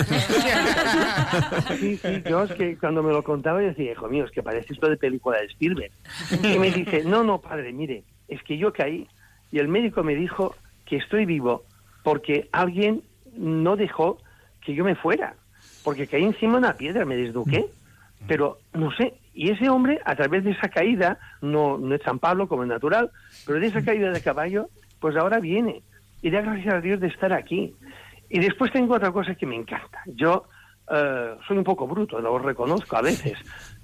Sí, 1.79 1.95
sí, 1.95 2.21
yo 2.29 2.43
es 2.43 2.51
que 2.51 2.77
cuando 2.77 3.01
me 3.01 3.13
lo 3.13 3.23
contaba 3.23 3.61
yo 3.61 3.69
decía, 3.69 3.93
hijo 3.93 4.09
mío, 4.09 4.25
es 4.25 4.31
que 4.31 4.43
parece 4.43 4.73
esto 4.73 4.89
de 4.89 4.97
película 4.97 5.39
de 5.39 5.45
Spielberg. 5.45 5.91
Y 6.43 6.59
me 6.59 6.71
dice, 6.71 7.05
no, 7.05 7.23
no, 7.23 7.39
padre, 7.39 7.71
mire, 7.71 8.03
es 8.27 8.43
que 8.43 8.57
yo 8.57 8.73
caí 8.73 9.07
y 9.51 9.59
el 9.59 9.69
médico 9.69 10.03
me 10.03 10.15
dijo 10.15 10.55
que 10.85 10.97
estoy 10.97 11.25
vivo 11.25 11.63
porque 12.03 12.49
alguien 12.51 13.03
no 13.37 13.77
dejó 13.77 14.17
que 14.61 14.73
yo 14.73 14.83
me 14.83 14.95
fuera, 14.95 15.35
porque 15.83 16.07
caí 16.07 16.23
encima 16.23 16.53
de 16.53 16.59
una 16.59 16.73
piedra, 16.73 17.05
me 17.05 17.15
desduqué, 17.15 17.65
pero 18.27 18.59
no 18.73 18.91
sé, 18.91 19.13
y 19.33 19.51
ese 19.51 19.69
hombre, 19.69 20.01
a 20.03 20.15
través 20.15 20.43
de 20.43 20.51
esa 20.51 20.67
caída, 20.67 21.17
no, 21.41 21.77
no 21.77 21.95
es 21.95 22.01
San 22.01 22.19
Pablo 22.19 22.47
como 22.47 22.63
es 22.63 22.69
natural, 22.69 23.09
pero 23.45 23.59
de 23.59 23.67
esa 23.67 23.83
caída 23.83 24.11
de 24.11 24.21
caballo, 24.21 24.67
pues 24.99 25.15
ahora 25.15 25.39
viene. 25.39 25.81
Y 26.21 26.29
da 26.29 26.41
gracias 26.41 26.73
a 26.73 26.81
Dios 26.81 26.99
de 26.99 27.07
estar 27.07 27.31
aquí. 27.31 27.73
Y 28.29 28.39
después 28.39 28.71
tengo 28.73 28.95
otra 28.95 29.11
cosa 29.11 29.35
que 29.35 29.45
me 29.45 29.55
encanta. 29.55 30.01
Yo 30.05 30.43
eh, 30.91 31.35
soy 31.47 31.57
un 31.57 31.63
poco 31.63 31.87
bruto, 31.87 32.19
lo 32.19 32.37
reconozco 32.39 32.97
a 32.97 33.01
veces, 33.01 33.37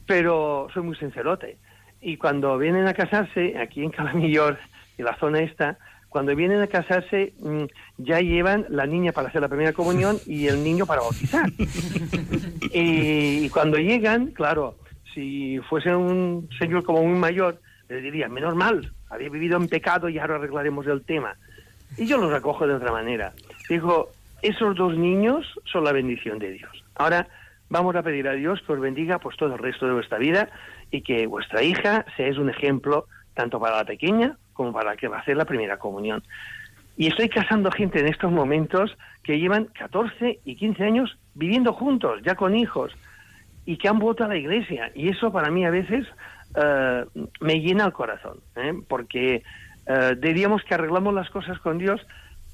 pero 0.06 0.68
soy 0.74 0.84
muy 0.84 0.98
sincerote. 0.98 1.58
Y 2.02 2.18
cuando 2.18 2.58
vienen 2.58 2.88
a 2.88 2.94
casarse, 2.94 3.58
aquí 3.58 3.84
en 3.84 3.92
Calamillor, 3.92 4.60
en 4.98 5.06
la 5.06 5.18
zona 5.18 5.40
esta, 5.40 5.78
cuando 6.10 6.36
vienen 6.36 6.62
a 6.62 6.68
casarse 6.68 7.34
mm, 7.40 7.64
ya 7.98 8.20
llevan 8.20 8.66
la 8.70 8.86
niña 8.86 9.12
para 9.12 9.30
hacer 9.30 9.42
la 9.42 9.50
primera 9.50 9.74
comunión 9.74 10.18
y 10.26 10.48
el 10.48 10.64
niño 10.64 10.86
para 10.86 11.02
bautizar. 11.02 11.50
y, 12.74 13.50
cuando 13.50 13.78
llegan, 13.78 14.28
claro, 14.28 14.76
si 15.14 15.60
fuese 15.70 15.96
un 15.96 16.50
señor 16.58 16.84
como 16.84 17.04
muy 17.04 17.18
mayor, 17.18 17.60
le 17.90 18.02
diría, 18.02 18.28
menos 18.28 18.56
mal, 18.56 18.92
había 19.10 19.30
vivido 19.30 19.58
en 19.58 19.68
pecado 19.68 20.10
y 20.10 20.18
ahora 20.18 20.36
arreglaremos 20.36 20.88
el 20.88 21.04
tema. 21.04 21.36
Y 21.98 22.06
yo 22.06 22.18
lo 22.18 22.30
recojo 22.30 22.68
de 22.68 22.74
otra 22.74 22.92
manera. 22.92 23.34
Dijo, 23.70 24.10
esos 24.42 24.76
dos 24.76 24.98
niños 24.98 25.46
son 25.66 25.84
la 25.84 25.92
bendición 25.92 26.40
de 26.40 26.52
Dios. 26.52 26.84
Ahora 26.96 27.28
vamos 27.70 27.96
a 27.96 28.04
pedir 28.04 28.28
a 28.28 28.34
Dios 28.34 28.62
que 28.66 28.74
os 28.74 28.80
bendiga 28.80 29.20
pues 29.20 29.38
todo 29.38 29.54
el 29.54 29.60
resto 29.60 29.88
de 29.88 29.94
vuestra 29.94 30.18
vida 30.18 30.50
y 30.92 31.02
que 31.02 31.28
vuestra 31.28 31.64
hija 31.64 32.06
sea 32.16 32.30
un 32.40 32.50
ejemplo 32.50 33.08
tanto 33.36 33.60
para 33.60 33.78
la 33.78 33.86
pequeña 33.86 34.38
como 34.54 34.74
para 34.74 34.92
la 34.92 34.98
que 34.98 35.08
va 35.08 35.18
a 35.18 35.20
hacer 35.20 35.38
la 35.38 35.46
primera 35.46 35.78
comunión. 35.78 36.24
Y 36.98 37.08
estoy 37.08 37.30
casando 37.30 37.70
gente 37.72 38.00
en 38.00 38.08
estos 38.08 38.32
momentos 38.32 38.98
que 39.22 39.38
llevan 39.38 39.66
14 39.66 40.40
y 40.46 40.56
15 40.56 40.84
años 40.84 41.18
viviendo 41.34 41.74
juntos, 41.74 42.22
ya 42.24 42.36
con 42.36 42.56
hijos 42.56 42.96
y 43.66 43.78
que 43.78 43.88
han 43.88 44.00
vuelto 44.00 44.24
a 44.24 44.28
la 44.28 44.38
iglesia. 44.38 44.92
Y 44.96 45.10
eso 45.10 45.32
para 45.32 45.52
mí 45.52 45.66
a 45.66 45.72
veces 45.72 46.08
eh, 46.56 47.06
me 47.42 47.60
llena 47.60 47.86
el 47.86 47.94
corazón, 47.94 48.40
¿eh? 48.56 48.74
porque 48.88 49.44
eh, 49.88 50.16
diríamos 50.18 50.64
que 50.64 50.74
arreglamos 50.74 51.14
las 51.14 51.30
cosas 51.30 51.60
con 51.60 51.78
Dios, 51.78 52.02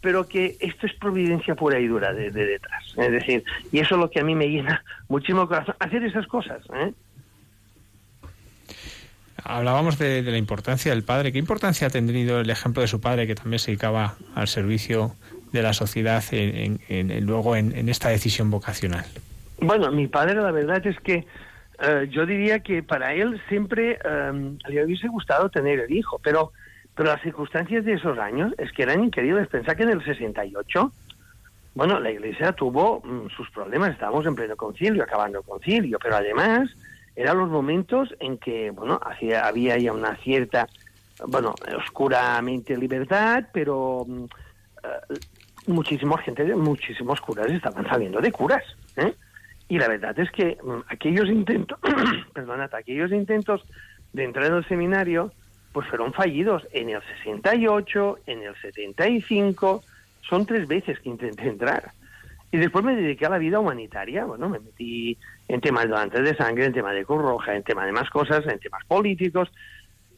pero 0.02 0.28
que 0.28 0.58
esto 0.60 0.88
es 0.88 0.94
providencia 0.96 1.54
pura 1.54 1.80
y 1.80 1.88
dura 1.88 2.14
de, 2.14 2.32
detrás. 2.32 2.96
Es 2.98 3.12
decir, 3.12 3.44
y 3.72 3.80
eso 3.80 3.96
es 3.96 4.02
lo 4.02 4.10
que 4.10 4.22
a 4.22 4.24
mí 4.24 4.34
me 4.34 4.48
llena 4.48 4.84
muchísimo 5.08 5.44
el 5.44 5.48
corazón, 5.48 5.76
hacer 5.80 6.04
esas 6.04 6.26
cosas. 6.28 6.64
¿eh? 6.74 6.94
Hablábamos 9.44 9.98
de, 9.98 10.22
la 10.22 10.38
importancia 10.38 10.92
del 10.92 11.04
padre. 11.04 11.32
¿Qué 11.32 11.40
importancia 11.40 11.88
ha 11.88 11.90
tenido 11.90 12.40
el 12.40 12.50
ejemplo 12.50 12.82
de 12.82 12.88
su 12.88 13.02
padre, 13.02 13.28
que 13.28 13.36
también 13.36 13.60
se 13.60 13.72
dedicaba 13.72 14.16
al 14.36 14.48
servicio 14.48 15.16
de 15.52 15.62
la 15.62 15.74
sociedad 15.74 16.24
en, 16.32 16.80
luego 17.26 17.56
en 17.56 17.90
esta 17.90 18.10
decisión 18.10 18.50
vocacional? 18.50 19.06
Bueno, 19.62 19.92
mi 19.92 20.08
padre 20.08 20.36
la 20.36 20.52
verdad 20.52 20.86
es 20.88 21.00
que 21.02 21.26
eh, 21.82 22.08
yo 22.12 22.26
diría 22.26 22.60
que 22.60 22.84
para 22.84 23.14
él 23.14 23.42
siempre 23.50 24.00
eh, 24.04 24.58
le 24.68 24.86
hubiese 24.86 25.08
gustado 25.08 25.50
tener 25.50 25.80
el 25.80 25.92
hijo, 25.92 26.20
pero, 26.24 26.52
pero 26.96 27.10
las 27.10 27.22
circunstancias 27.22 27.84
de 27.86 27.94
esos 27.94 28.20
años 28.20 28.54
es 28.60 28.72
que 28.72 28.84
eran 28.84 29.04
increíbles. 29.04 29.48
Pensá 29.48 29.76
que 29.76 29.84
en 29.84 29.90
el 29.90 30.04
68, 30.04 30.92
bueno, 31.74 32.00
la 32.00 32.12
iglesia 32.12 32.52
tuvo 32.54 33.02
mm, 33.02 33.30
sus 33.36 33.50
problemas, 33.50 33.92
estábamos 33.92 34.26
en 34.28 34.36
pleno 34.36 34.56
concilio, 34.56 35.04
acabando 35.04 35.40
el 35.40 35.46
concilio, 35.46 35.98
pero 36.02 36.18
además 36.18 36.70
eran 37.16 37.38
los 37.38 37.50
momentos 37.50 38.14
en 38.20 38.38
que, 38.38 38.72
bueno, 38.72 39.00
hacía, 39.04 39.46
había 39.48 39.78
ya 39.78 39.94
una 39.94 40.16
cierta, 40.18 40.68
bueno, 41.28 41.54
oscuramente 41.78 42.78
libertad, 42.78 43.46
pero 43.54 44.06
mm, 44.08 44.24
eh, 44.84 45.20
muchísima 45.68 46.18
gente, 46.20 46.56
muchísimos 46.56 47.20
curas 47.22 47.52
estaban 47.52 47.88
saliendo 47.88 48.20
de 48.22 48.32
curas, 48.32 48.64
¿eh? 48.96 49.14
Y 49.68 49.78
la 49.78 49.88
verdad 49.88 50.18
es 50.20 50.32
que 50.32 50.58
mm, 50.64 50.82
aquellos 50.90 51.28
intentos, 51.30 51.80
perdonad, 52.34 52.74
aquellos 52.74 53.12
intentos 53.12 53.64
de 54.14 54.24
entrar 54.24 54.46
en 54.48 54.56
el 54.56 54.68
seminario, 54.68 55.32
pues 55.72 55.88
fueron 55.88 56.14
fallidos 56.14 56.68
en 56.74 56.90
el 56.90 57.02
68, 57.24 58.20
en 58.26 58.44
el 58.44 58.56
75, 58.62 59.84
son 60.22 60.46
tres 60.46 60.68
veces 60.68 61.00
que 61.00 61.10
intenté 61.10 61.48
entrar. 61.48 61.92
Y 62.52 62.58
después 62.58 62.84
me 62.84 62.96
dediqué 62.96 63.26
a 63.26 63.30
la 63.30 63.38
vida 63.38 63.60
humanitaria, 63.60 64.26
bueno, 64.26 64.50
me 64.50 64.60
metí 64.60 65.18
en 65.48 65.62
temas 65.62 65.84
de 65.86 65.90
donantes 65.92 66.24
de 66.24 66.36
sangre, 66.36 66.66
en 66.66 66.74
temas 66.74 66.94
de 66.94 67.06
Cruz 67.06 67.22
Roja, 67.22 67.56
en 67.56 67.64
temas 67.64 67.86
de 67.86 67.94
más 67.94 68.10
cosas, 68.10 68.46
en 68.48 68.60
temas 68.60 68.84
políticos, 68.88 69.50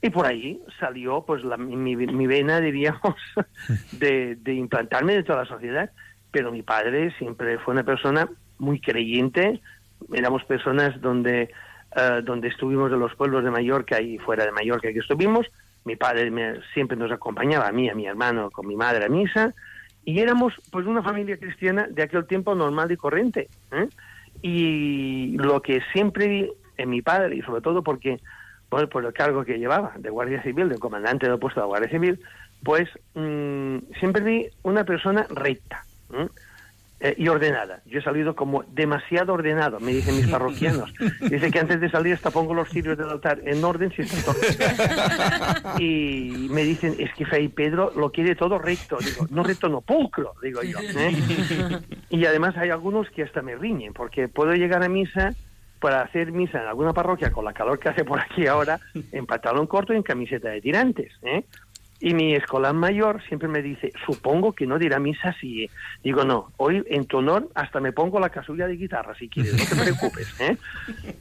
Y 0.01 0.09
por 0.09 0.25
ahí 0.25 0.61
salió 0.79 1.23
pues 1.25 1.43
la, 1.45 1.57
mi, 1.57 1.95
mi 1.95 2.27
vena, 2.27 2.59
diríamos, 2.61 3.15
de, 3.91 4.35
de 4.35 4.53
implantarme 4.53 5.13
de 5.15 5.23
toda 5.23 5.43
la 5.43 5.49
sociedad. 5.49 5.91
Pero 6.31 6.51
mi 6.51 6.63
padre 6.63 7.11
siempre 7.17 7.57
fue 7.59 7.73
una 7.73 7.83
persona 7.83 8.27
muy 8.57 8.79
creyente, 8.81 9.61
éramos 10.13 10.43
personas 10.45 10.99
donde, 11.01 11.49
eh, 11.95 12.21
donde 12.23 12.49
estuvimos 12.49 12.91
en 12.91 12.99
los 12.99 13.15
pueblos 13.15 13.43
de 13.43 13.51
Mallorca 13.51 14.01
y 14.01 14.17
fuera 14.17 14.45
de 14.45 14.51
Mallorca 14.51 14.91
que 14.91 14.99
estuvimos, 14.99 15.47
mi 15.85 15.95
padre 15.95 16.31
me- 16.31 16.59
siempre 16.73 16.97
nos 16.97 17.11
acompañaba 17.11 17.67
a 17.67 17.71
mí, 17.71 17.89
a 17.89 17.95
mi 17.95 18.05
hermano, 18.07 18.49
con 18.51 18.67
mi 18.67 18.75
madre 18.75 19.05
a 19.05 19.09
misa, 19.09 19.53
y 20.05 20.19
éramos 20.19 20.53
pues 20.71 20.85
una 20.85 21.01
familia 21.01 21.37
cristiana 21.37 21.87
de 21.89 22.03
aquel 22.03 22.25
tiempo 22.25 22.55
normal 22.55 22.91
y 22.91 22.97
corriente. 22.97 23.49
¿eh? 23.71 23.87
Y 24.41 25.37
lo 25.37 25.61
que 25.61 25.81
siempre 25.93 26.27
vi 26.27 26.51
en 26.77 26.89
mi 26.89 27.01
padre, 27.01 27.35
y 27.35 27.41
sobre 27.41 27.61
todo 27.61 27.83
porque, 27.83 28.19
bueno, 28.69 28.89
por 28.89 29.05
el 29.05 29.13
cargo 29.13 29.45
que 29.45 29.59
llevaba 29.59 29.93
de 29.97 30.09
Guardia 30.09 30.41
Civil, 30.43 30.69
de 30.69 30.77
comandante 30.77 31.29
del 31.29 31.39
puesto 31.39 31.61
de 31.61 31.67
Guardia 31.67 31.89
Civil, 31.89 32.19
pues 32.63 32.89
mm, 33.13 33.77
siempre 33.99 34.23
vi 34.23 34.47
una 34.63 34.83
persona 34.83 35.25
recta. 35.29 35.83
¿eh? 36.13 36.27
Eh, 37.05 37.15
y 37.17 37.27
ordenada. 37.27 37.81
Yo 37.85 37.99
he 37.99 38.01
salido 38.01 38.33
como 38.33 38.63
demasiado 38.63 39.33
ordenado, 39.33 39.77
me 39.81 39.91
dicen 39.91 40.15
mis 40.15 40.29
parroquianos. 40.29 40.93
Dice 41.19 41.51
que 41.51 41.59
antes 41.59 41.81
de 41.81 41.89
salir 41.89 42.13
hasta 42.13 42.31
pongo 42.31 42.53
los 42.53 42.69
cirios 42.69 42.97
del 42.97 43.09
altar 43.09 43.41
en 43.43 43.61
orden 43.61 43.91
si. 43.91 44.03
Y 45.83 46.47
me 46.49 46.63
dicen, 46.63 46.95
es 46.97 47.13
que 47.15 47.25
Fray 47.25 47.49
Pedro 47.49 47.91
lo 47.97 48.09
quiere 48.09 48.35
todo 48.35 48.57
recto. 48.57 48.97
Digo, 48.99 49.27
no 49.31 49.43
recto, 49.43 49.67
no, 49.67 49.81
pulcro, 49.81 50.33
digo 50.41 50.63
yo. 50.63 50.77
¿eh? 50.79 51.13
Y 52.09 52.25
además 52.25 52.55
hay 52.55 52.69
algunos 52.69 53.09
que 53.09 53.23
hasta 53.23 53.41
me 53.41 53.57
riñen, 53.57 53.91
porque 53.91 54.29
puedo 54.29 54.53
llegar 54.53 54.81
a 54.81 54.87
misa 54.87 55.33
para 55.81 56.03
hacer 56.03 56.31
misa 56.31 56.61
en 56.61 56.69
alguna 56.69 56.93
parroquia 56.93 57.33
con 57.33 57.43
la 57.43 57.51
calor 57.51 57.79
que 57.79 57.89
hace 57.89 58.05
por 58.05 58.17
aquí 58.17 58.47
ahora, 58.47 58.79
en 59.11 59.25
pantalón 59.25 59.67
corto 59.67 59.91
y 59.91 59.97
en 59.97 60.03
camiseta 60.03 60.47
de 60.47 60.61
tirantes. 60.61 61.11
¿eh? 61.23 61.43
Y 62.05 62.13
mi 62.13 62.35
escolar 62.35 62.73
mayor 62.73 63.23
siempre 63.29 63.47
me 63.47 63.61
dice, 63.61 63.93
supongo 64.05 64.51
que 64.51 64.67
no 64.67 64.77
dirá 64.77 64.99
misa 64.99 65.29
así. 65.29 65.69
Digo, 66.03 66.25
no, 66.25 66.51
hoy 66.57 66.83
en 66.87 67.05
tu 67.05 67.19
honor 67.19 67.47
hasta 67.55 67.79
me 67.79 67.93
pongo 67.93 68.19
la 68.19 68.27
casulla 68.27 68.67
de 68.67 68.75
guitarra 68.75 69.15
si 69.15 69.29
quieres, 69.29 69.53
no 69.53 69.63
te 69.63 69.81
preocupes. 69.81 70.41
¿eh? 70.41 70.57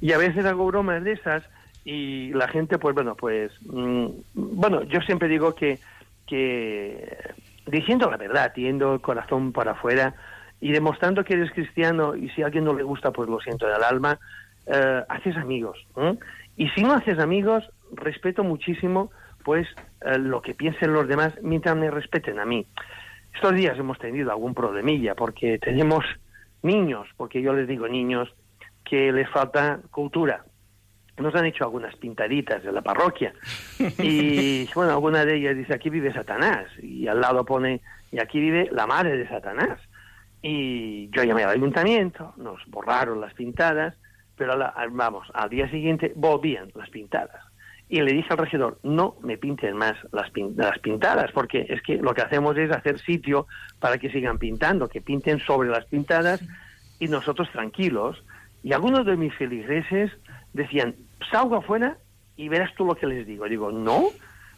Y 0.01 0.11
a 0.11 0.19
veces 0.19 0.45
hago 0.45 0.67
bromas 0.67 1.05
de 1.05 1.13
esas 1.13 1.45
y 1.85 2.33
la 2.33 2.49
gente, 2.49 2.79
pues 2.79 2.97
bueno, 2.97 3.15
pues, 3.15 3.53
mm, 3.65 4.07
bueno, 4.35 4.83
yo 4.83 5.01
siempre 5.03 5.29
digo 5.29 5.55
que, 5.55 5.79
que 6.27 7.17
diciendo 7.69 8.11
la 8.11 8.17
verdad, 8.17 8.51
teniendo 8.53 8.95
el 8.95 9.01
corazón 9.01 9.53
para 9.53 9.73
afuera 9.73 10.17
y 10.61 10.73
demostrando 10.73 11.23
que 11.23 11.35
eres 11.35 11.53
cristiano 11.53 12.17
y 12.17 12.29
si 12.31 12.43
a 12.43 12.47
alguien 12.47 12.65
no 12.65 12.75
le 12.75 12.83
gusta, 12.83 13.13
pues 13.13 13.29
lo 13.29 13.39
siento 13.39 13.69
del 13.69 13.85
alma, 13.85 14.19
eh, 14.67 15.05
haces 15.09 15.37
amigos. 15.37 15.79
¿eh? 15.97 16.19
Y 16.57 16.71
si 16.71 16.83
no 16.83 16.93
haces 16.93 17.21
amigos, 17.21 17.71
respeto 17.93 18.43
muchísimo 18.43 19.13
pues 19.45 19.69
eh, 20.05 20.19
lo 20.19 20.41
que 20.43 20.55
piensen 20.55 20.93
los 20.93 21.07
demás 21.09 21.35
mientras 21.43 21.77
me 21.77 21.91
respeten 21.91 22.39
a 22.39 22.45
mí. 22.45 22.67
Estos 23.35 23.55
días 23.55 23.79
hemos 23.79 23.99
tenido 23.99 24.31
algún 24.31 24.55
problemilla 24.55 25.15
porque 25.15 25.59
tenemos 25.59 26.05
niños, 26.63 27.09
porque 27.17 27.41
yo 27.43 27.53
les 27.55 27.67
digo 27.67 27.89
niños, 27.89 28.29
que 28.85 29.11
les 29.13 29.29
falta 29.31 29.81
cultura. 29.91 30.45
Nos 31.19 31.35
han 31.35 31.45
hecho 31.47 31.65
algunas 31.65 31.95
pintaditas 31.97 32.63
de 32.63 32.73
la 32.73 32.81
parroquia 32.83 33.35
y 33.99 34.67
bueno, 34.75 34.93
alguna 34.93 35.25
de 35.25 35.37
ellas 35.37 35.57
dice 35.57 35.75
aquí 35.75 35.91
vive 35.91 36.13
Satanás 36.13 36.67
y 36.83 37.07
al 37.07 37.21
lado 37.21 37.45
pone 37.45 37.81
y 38.11 38.19
aquí 38.19 38.41
vive 38.41 38.69
la 38.73 38.87
madre 38.87 39.17
de 39.17 39.29
Satanás. 39.29 39.79
Y 40.43 41.09
yo 41.11 41.23
llamé 41.23 41.45
al 41.45 41.51
ayuntamiento, 41.51 42.35
nos 42.37 42.59
borraron 42.67 43.21
las 43.21 43.33
pintadas, 43.35 43.95
pero 44.37 44.57
la- 44.57 44.75
vamos, 44.91 45.29
al 45.35 45.49
día 45.51 45.71
siguiente 45.71 46.13
volvían 46.17 46.71
las 46.75 46.91
pintadas. 46.91 47.45
Y 47.93 48.01
le 48.01 48.15
dije 48.15 48.29
al 48.31 48.39
regidor, 48.39 48.79
no 48.83 49.17
me 49.21 49.37
pinten 49.37 49.77
más 49.77 49.95
las, 50.13 50.33
pin- 50.33 50.55
las 50.57 50.79
pintadas, 50.79 51.31
porque 51.33 51.67
es 51.69 51.83
que 51.83 51.97
lo 51.99 52.15
que 52.15 52.23
hacemos 52.23 52.57
es 52.57 52.71
hacer 52.71 52.99
sitio 52.99 53.47
para 53.81 53.99
que 53.99 54.11
sigan 54.11 54.39
pintando, 54.39 54.89
que 54.89 55.03
pinten 55.03 55.41
sobre 55.41 55.69
las 55.69 55.85
pintadas 55.85 56.41
y 56.99 57.09
nosotros 57.09 57.51
tranquilos. 57.53 58.25
Y 58.63 58.73
algunos 58.73 59.05
de 59.05 59.17
mis 59.19 59.35
feligreses 59.35 60.11
decían, 60.55 60.95
salgo 61.31 61.57
afuera 61.57 61.99
y 62.35 62.49
verás 62.49 62.75
tú 62.77 62.87
lo 62.87 62.95
que 62.95 63.07
les 63.07 63.27
digo. 63.27 63.47
Digo, 63.47 63.71
no, 63.71 64.05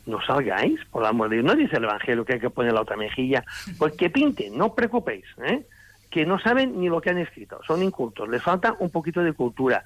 no 0.07 0.21
salgáis, 0.23 0.79
por 0.93 1.03
el 1.03 1.09
amor 1.09 1.29
de 1.29 1.39
Dios. 1.39 1.47
No 1.47 1.57
dice 1.57 1.79
el 1.79 1.85
Evangelio 1.85 2.25
que 2.25 2.35
hay 2.35 2.41
que 2.41 2.51
poner 2.51 2.73
la 2.73 2.83
otra 2.83 2.97
mejilla. 2.97 3.43
Pues 3.79 3.95
que 3.97 4.11
pinten, 4.11 4.57
no 4.57 4.67
os 4.67 4.73
preocupéis, 4.75 5.25
¿eh? 5.45 5.67
que 6.09 6.25
no 6.25 6.39
saben 6.39 6.79
ni 6.81 6.89
lo 6.89 7.01
que 7.01 7.11
han 7.11 7.19
escrito, 7.19 7.59
son 7.67 7.83
incultos, 7.83 8.29
les 8.29 8.41
falta 8.41 8.77
un 8.79 8.91
poquito 8.91 9.25
de 9.25 9.33
cultura. 9.33 9.83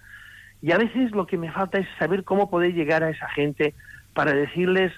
Y 0.62 0.72
a 0.72 0.78
veces 0.78 1.12
lo 1.12 1.26
que 1.26 1.36
me 1.38 1.50
falta 1.52 1.78
es 1.78 1.86
saber 1.98 2.24
cómo 2.24 2.50
poder 2.50 2.74
llegar 2.74 3.02
a 3.04 3.10
esa 3.10 3.28
gente 3.28 3.74
para 4.14 4.32
decirles 4.32 4.92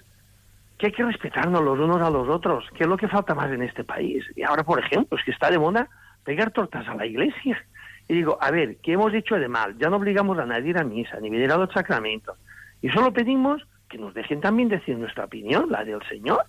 que 0.79 0.87
hay 0.87 0.93
que 0.93 1.05
respetarnos 1.05 1.63
los 1.63 1.79
unos 1.79 2.01
a 2.01 2.09
los 2.11 2.29
otros, 2.29 2.65
que 2.75 2.85
es 2.85 2.89
lo 2.89 2.97
que 2.97 3.09
falta 3.09 3.35
más 3.35 3.51
en 3.53 3.63
este 3.63 3.85
país. 3.85 4.25
Y 4.35 4.43
ahora, 4.43 4.65
por 4.65 4.79
ejemplo, 4.79 5.19
es 5.19 5.25
que 5.25 5.31
está 5.33 5.51
de 5.51 5.59
moda 5.59 5.89
pegar 6.25 6.51
tortas 6.53 6.89
a 6.89 6.95
la 6.95 7.05
iglesia. 7.05 7.63
Y 8.09 8.15
digo, 8.15 8.39
a 8.41 8.51
ver, 8.51 8.79
¿qué 8.83 8.93
hemos 8.95 9.13
hecho 9.13 9.37
de 9.37 9.49
mal? 9.49 9.77
Ya 9.79 9.91
no 9.91 9.97
obligamos 9.97 10.39
a 10.39 10.47
nadie 10.47 10.75
a 10.79 10.83
misa, 10.85 11.21
ni 11.21 11.29
venir 11.31 11.53
a 11.53 11.57
los 11.59 11.71
sacramentos. 11.73 12.37
Y 12.81 12.89
solo 12.89 13.13
pedimos 13.13 13.63
que 13.89 13.99
nos 13.99 14.15
dejen 14.15 14.41
también 14.41 14.69
decir 14.69 14.97
nuestra 14.97 15.27
opinión, 15.27 15.67
la 15.71 15.85
del 15.85 16.01
Señor. 16.09 16.45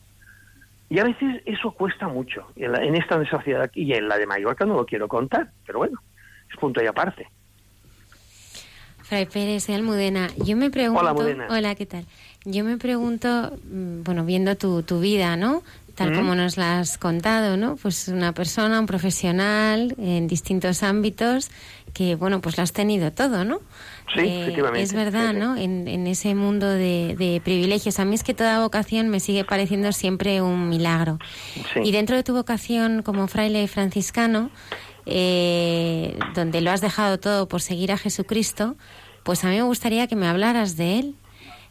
Y 0.90 1.00
a 1.00 1.04
veces 1.04 1.42
eso 1.46 1.72
cuesta 1.72 2.08
mucho. 2.08 2.48
En, 2.56 2.72
la- 2.72 2.84
en 2.84 2.96
esta 2.96 3.24
sociedad 3.26 3.70
y 3.74 3.94
en 3.94 4.08
la 4.08 4.18
de 4.18 4.28
Mallorca 4.28 4.66
no 4.66 4.76
lo 4.76 4.86
quiero 4.86 5.08
contar, 5.08 5.50
pero 5.66 5.80
bueno, 5.80 6.00
es 6.50 6.58
punto 6.58 6.82
y 6.84 6.88
aparte. 6.88 7.28
Fray 9.12 9.26
Pérez 9.26 9.68
de 9.68 9.76
Almudena, 9.76 10.30
yo 10.38 10.56
me 10.56 10.70
pregunto... 10.70 11.02
Hola, 11.02 11.10
Almudena. 11.10 11.48
Hola, 11.50 11.76
¿qué 11.76 11.86
tal? 11.86 12.06
Yo 12.46 12.64
me 12.64 12.78
pregunto, 12.78 13.52
mm, 13.70 14.04
bueno, 14.04 14.24
viendo 14.24 14.56
tu, 14.56 14.84
tu 14.84 15.02
vida, 15.02 15.36
¿no? 15.36 15.64
Tal 15.96 16.14
¿Mm? 16.14 16.16
como 16.16 16.34
nos 16.34 16.56
la 16.56 16.80
has 16.80 16.98
contado, 16.98 17.58
¿no? 17.58 17.76
Pues 17.76 18.08
una 18.08 18.32
persona, 18.32 18.80
un 18.80 18.86
profesional 18.86 19.94
en 19.98 20.30
distintos 20.30 20.82
ámbitos 20.82 21.52
que, 21.94 22.16
bueno, 22.16 22.40
pues 22.40 22.56
lo 22.56 22.64
has 22.64 22.72
tenido 22.72 23.12
todo, 23.12 23.44
¿no? 23.44 23.60
Sí, 24.16 24.22
efectivamente, 24.22 24.82
Es 24.82 24.94
verdad. 24.94 25.34
¿no? 25.34 25.58
En, 25.58 25.90
en 25.90 26.08
ese 26.08 26.34
mundo 26.34 26.70
de, 26.70 27.18
de 27.20 27.42
privilegios. 27.44 28.00
A 28.00 28.06
mí 28.06 28.16
es 28.16 28.24
que 28.24 28.34
toda 28.34 28.62
vocación 28.62 29.10
me 29.10 29.20
sigue 29.20 29.44
pareciendo 29.44 29.92
siempre 29.92 30.42
un 30.42 30.70
milagro. 30.70 31.20
Sí. 31.74 31.82
Y 31.84 31.92
dentro 31.92 32.16
de 32.16 32.24
tu 32.24 32.34
vocación 32.34 33.02
como 33.04 33.28
fraile 33.28 33.68
franciscano, 33.68 34.52
eh, 35.06 36.18
donde 36.34 36.62
lo 36.62 36.72
has 36.72 36.80
dejado 36.80 37.20
todo 37.20 37.48
por 37.48 37.62
seguir 37.62 37.92
a 37.92 37.98
Jesucristo, 37.98 38.76
pues 39.24 39.44
a 39.44 39.50
mí 39.50 39.56
me 39.56 39.64
gustaría 39.64 40.08
que 40.08 40.16
me 40.16 40.28
hablaras 40.28 40.78
de 40.78 41.00
él. 41.00 41.16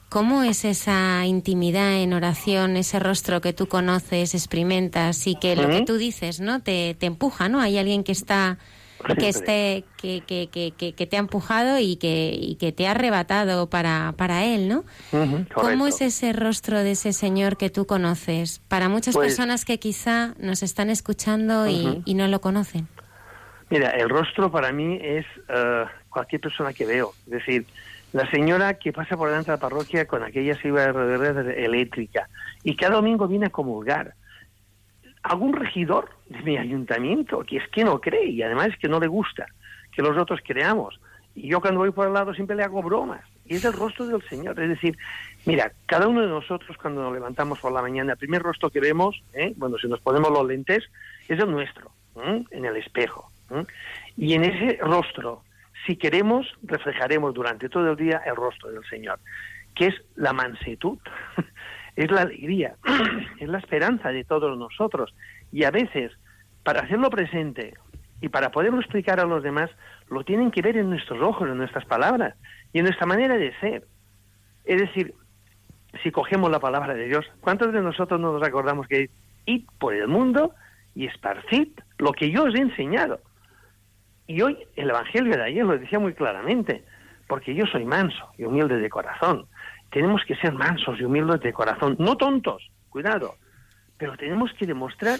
¿Cómo 0.08 0.42
es 0.42 0.64
esa 0.64 1.24
intimidad 1.24 2.02
en 2.02 2.12
oración, 2.12 2.76
ese 2.76 2.98
rostro 2.98 3.40
que 3.40 3.52
tú 3.52 3.68
conoces, 3.68 4.34
experimentas 4.34 5.24
y 5.28 5.36
que 5.36 5.54
lo 5.54 5.68
que 5.68 5.82
tú 5.82 5.98
dices, 5.98 6.40
¿no? 6.40 6.60
Te, 6.62 6.96
te 6.98 7.06
empuja, 7.06 7.48
¿no? 7.48 7.60
Hay 7.60 7.78
alguien 7.78 8.02
que 8.02 8.10
está 8.10 8.58
que 9.18 9.28
esté 9.28 9.84
que, 9.96 10.22
que, 10.26 10.48
que, 10.50 10.94
que, 10.94 11.06
te 11.06 11.16
ha 11.16 11.20
empujado 11.20 11.78
y 11.78 11.96
que, 11.96 12.36
y 12.38 12.56
que 12.56 12.72
te 12.72 12.86
ha 12.86 12.92
arrebatado 12.92 13.70
para, 13.70 14.14
para 14.16 14.44
él, 14.44 14.68
¿no? 14.68 14.84
¿Cómo 15.54 15.86
es 15.86 16.00
ese 16.00 16.32
rostro 16.32 16.78
de 16.80 16.92
ese 16.92 17.12
Señor 17.12 17.56
que 17.56 17.70
tú 17.70 17.86
conoces? 17.86 18.60
Para 18.68 18.88
muchas 18.88 19.14
Pues- 19.14 19.28
personas 19.28 19.64
que 19.64 19.78
quizá 19.78 20.34
nos 20.38 20.62
están 20.62 20.90
escuchando 20.90 21.68
y, 21.68 22.02
y 22.04 22.14
no 22.14 22.26
lo 22.28 22.40
conocen. 22.40 22.88
Mira, 23.70 23.90
el 23.90 24.08
rostro 24.08 24.50
para 24.50 24.72
mí 24.72 24.98
es 25.00 25.24
eh, 25.48 25.84
cualquier 26.10 26.40
persona 26.40 26.72
que 26.72 26.86
veo. 26.86 27.12
Es 27.26 27.30
decir, 27.30 27.66
la 28.12 28.28
señora 28.30 28.74
que 28.74 28.92
pasa 28.92 29.16
por 29.16 29.28
delante 29.28 29.50
de 29.50 29.56
la 29.56 29.60
parroquia 29.60 30.06
con 30.06 30.22
aquella 30.22 30.60
silla 30.60 30.92
de 30.92 31.64
eléctrica 31.64 32.28
y 32.64 32.76
cada 32.76 32.96
domingo 32.96 33.28
viene 33.28 33.46
a 33.46 33.50
comulgar. 33.50 34.14
Algún 35.22 35.52
regidor 35.52 36.10
de 36.28 36.40
mi 36.40 36.56
ayuntamiento 36.56 37.44
que 37.44 37.58
es 37.58 37.68
que 37.68 37.84
no 37.84 38.00
cree 38.00 38.26
y 38.30 38.42
además 38.42 38.68
es 38.68 38.78
que 38.78 38.88
no 38.88 38.98
le 38.98 39.06
gusta 39.06 39.46
que 39.92 40.02
los 40.02 40.16
otros 40.16 40.40
creamos. 40.44 40.98
Y 41.34 41.48
yo 41.48 41.60
cuando 41.60 41.80
voy 41.80 41.90
por 41.90 42.06
el 42.06 42.12
lado 42.12 42.34
siempre 42.34 42.56
le 42.56 42.64
hago 42.64 42.82
bromas. 42.82 43.22
Y 43.46 43.56
es 43.56 43.64
el 43.64 43.72
rostro 43.72 44.06
del 44.06 44.22
Señor. 44.28 44.58
Es 44.60 44.68
decir, 44.68 44.96
mira, 45.44 45.72
cada 45.86 46.08
uno 46.08 46.22
de 46.22 46.28
nosotros 46.28 46.76
cuando 46.76 47.02
nos 47.02 47.12
levantamos 47.12 47.58
por 47.60 47.72
la 47.72 47.82
mañana, 47.82 48.12
el 48.12 48.18
primer 48.18 48.42
rostro 48.42 48.70
que 48.70 48.80
vemos, 48.80 49.22
¿eh? 49.34 49.52
bueno, 49.56 49.76
si 49.78 49.88
nos 49.88 50.00
ponemos 50.00 50.30
los 50.30 50.46
lentes, 50.46 50.84
es 51.28 51.38
el 51.38 51.50
nuestro, 51.50 51.90
en 52.50 52.64
el 52.64 52.76
espejo. 52.76 53.30
¿eh? 53.50 53.64
Y 54.16 54.34
en 54.34 54.44
ese 54.44 54.78
rostro, 54.82 55.42
si 55.86 55.96
queremos, 55.96 56.46
reflejaremos 56.62 57.34
durante 57.34 57.68
todo 57.68 57.92
el 57.92 57.96
día 57.96 58.22
el 58.26 58.36
rostro 58.36 58.70
del 58.70 58.84
Señor, 58.84 59.18
que 59.74 59.86
es 59.86 59.94
la 60.16 60.32
mansitud, 60.32 60.98
es 61.96 62.10
la 62.10 62.22
alegría, 62.22 62.74
es 63.40 63.48
la 63.48 63.58
esperanza 63.58 64.10
de 64.10 64.24
todos 64.24 64.56
nosotros. 64.58 65.14
Y 65.52 65.64
a 65.64 65.70
veces, 65.70 66.12
para 66.62 66.82
hacerlo 66.82 67.10
presente 67.10 67.74
y 68.20 68.28
para 68.28 68.50
poderlo 68.50 68.80
explicar 68.80 69.20
a 69.20 69.24
los 69.24 69.42
demás, 69.42 69.70
lo 70.10 70.24
tienen 70.24 70.50
que 70.50 70.62
ver 70.62 70.76
en 70.76 70.90
nuestros 70.90 71.20
ojos, 71.22 71.48
en 71.48 71.56
nuestras 71.56 71.84
palabras 71.86 72.34
y 72.72 72.78
en 72.78 72.84
nuestra 72.84 73.06
manera 73.06 73.36
de 73.36 73.52
ser. 73.60 73.86
Es 74.64 74.80
decir, 74.80 75.14
si 76.02 76.10
cogemos 76.10 76.50
la 76.50 76.60
palabra 76.60 76.94
de 76.94 77.06
Dios, 77.06 77.24
¿cuántos 77.40 77.72
de 77.72 77.80
nosotros 77.80 78.20
no 78.20 78.32
nos 78.32 78.42
acordamos 78.46 78.86
que 78.86 79.10
id 79.46 79.64
por 79.78 79.94
el 79.94 80.08
mundo 80.08 80.54
y 80.94 81.06
esparcid 81.06 81.68
lo 81.98 82.12
que 82.12 82.30
yo 82.30 82.44
os 82.44 82.54
he 82.54 82.58
enseñado? 82.58 83.20
Y 84.30 84.42
hoy 84.42 84.56
el 84.76 84.90
Evangelio 84.90 85.36
de 85.36 85.42
ayer 85.42 85.64
lo 85.64 85.76
decía 85.76 85.98
muy 85.98 86.14
claramente, 86.14 86.84
porque 87.26 87.52
yo 87.52 87.66
soy 87.66 87.84
manso 87.84 88.30
y 88.38 88.44
humilde 88.44 88.78
de 88.78 88.88
corazón. 88.88 89.46
tenemos 89.90 90.22
que 90.24 90.36
ser 90.36 90.52
mansos 90.52 91.00
y 91.00 91.02
humildes 91.02 91.40
de 91.40 91.52
corazón, 91.52 91.96
no 91.98 92.16
tontos, 92.16 92.70
cuidado, 92.90 93.34
pero 93.98 94.16
tenemos 94.16 94.52
que 94.52 94.66
demostrar 94.66 95.18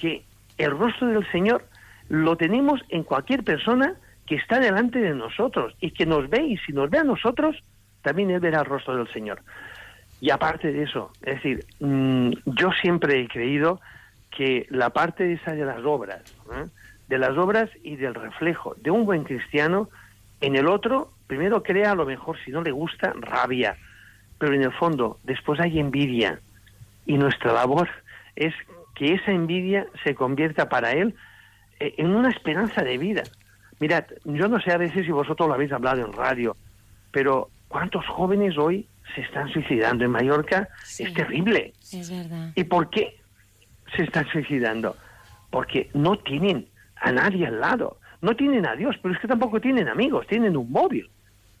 que 0.00 0.24
el 0.56 0.70
rostro 0.70 1.08
del 1.08 1.30
Señor 1.30 1.66
lo 2.08 2.38
tenemos 2.38 2.80
en 2.88 3.02
cualquier 3.02 3.44
persona 3.44 3.96
que 4.24 4.36
está 4.36 4.58
delante 4.58 5.00
de 5.00 5.14
nosotros 5.14 5.74
y 5.82 5.90
que 5.90 6.06
nos 6.06 6.30
ve 6.30 6.42
y 6.42 6.56
si 6.56 6.72
nos 6.72 6.88
ve 6.88 6.96
a 7.00 7.04
nosotros, 7.04 7.62
también 8.00 8.30
Él 8.30 8.40
verá 8.40 8.60
el 8.60 8.64
rostro 8.64 8.96
del 8.96 9.12
Señor. 9.12 9.42
Y 10.22 10.30
aparte 10.30 10.72
de 10.72 10.84
eso, 10.84 11.12
es 11.20 11.34
decir, 11.34 11.66
mm, 11.80 12.30
yo 12.46 12.70
siempre 12.80 13.20
he 13.20 13.28
creído 13.28 13.82
que 14.30 14.66
la 14.70 14.88
parte 14.88 15.30
esa 15.30 15.52
de 15.52 15.66
las 15.66 15.84
obras, 15.84 16.22
¿eh? 16.54 16.64
De 17.08 17.18
las 17.18 17.36
obras 17.36 17.70
y 17.82 17.96
del 17.96 18.14
reflejo 18.14 18.74
de 18.80 18.90
un 18.90 19.04
buen 19.04 19.24
cristiano 19.24 19.88
en 20.40 20.56
el 20.56 20.66
otro, 20.66 21.12
primero 21.26 21.62
crea 21.62 21.92
a 21.92 21.94
lo 21.94 22.04
mejor, 22.04 22.36
si 22.44 22.50
no 22.50 22.62
le 22.62 22.72
gusta, 22.72 23.12
rabia, 23.18 23.76
pero 24.38 24.54
en 24.54 24.62
el 24.62 24.72
fondo 24.72 25.18
después 25.24 25.60
hay 25.60 25.78
envidia 25.78 26.40
y 27.06 27.16
nuestra 27.16 27.52
labor 27.52 27.88
es 28.34 28.54
que 28.94 29.14
esa 29.14 29.30
envidia 29.30 29.86
se 30.04 30.14
convierta 30.14 30.68
para 30.68 30.92
él 30.92 31.14
eh, 31.80 31.94
en 31.98 32.14
una 32.14 32.30
esperanza 32.30 32.82
de 32.82 32.98
vida. 32.98 33.22
Mirad, 33.78 34.04
yo 34.24 34.48
no 34.48 34.60
sé 34.60 34.72
a 34.72 34.78
veces 34.78 35.04
si 35.04 35.12
vosotros 35.12 35.48
lo 35.48 35.54
habéis 35.54 35.72
hablado 35.72 36.04
en 36.04 36.12
radio, 36.12 36.56
pero 37.12 37.50
¿cuántos 37.68 38.06
jóvenes 38.06 38.56
hoy 38.58 38.86
se 39.14 39.20
están 39.20 39.48
suicidando 39.52 40.04
en 40.04 40.10
Mallorca? 40.10 40.68
Es 40.82 41.12
terrible. 41.14 41.72
Es 41.80 42.10
verdad. 42.10 42.52
¿Y 42.54 42.64
por 42.64 42.90
qué 42.90 43.18
se 43.94 44.02
están 44.02 44.26
suicidando? 44.28 44.96
Porque 45.50 45.90
no 45.94 46.18
tienen 46.18 46.66
a 46.96 47.12
nadie 47.12 47.46
al 47.46 47.60
lado. 47.60 47.98
No 48.22 48.34
tienen 48.34 48.66
a 48.66 48.74
Dios, 48.74 48.96
pero 49.02 49.14
es 49.14 49.20
que 49.20 49.28
tampoco 49.28 49.60
tienen 49.60 49.88
amigos, 49.88 50.26
tienen 50.26 50.56
un 50.56 50.70
móvil, 50.70 51.10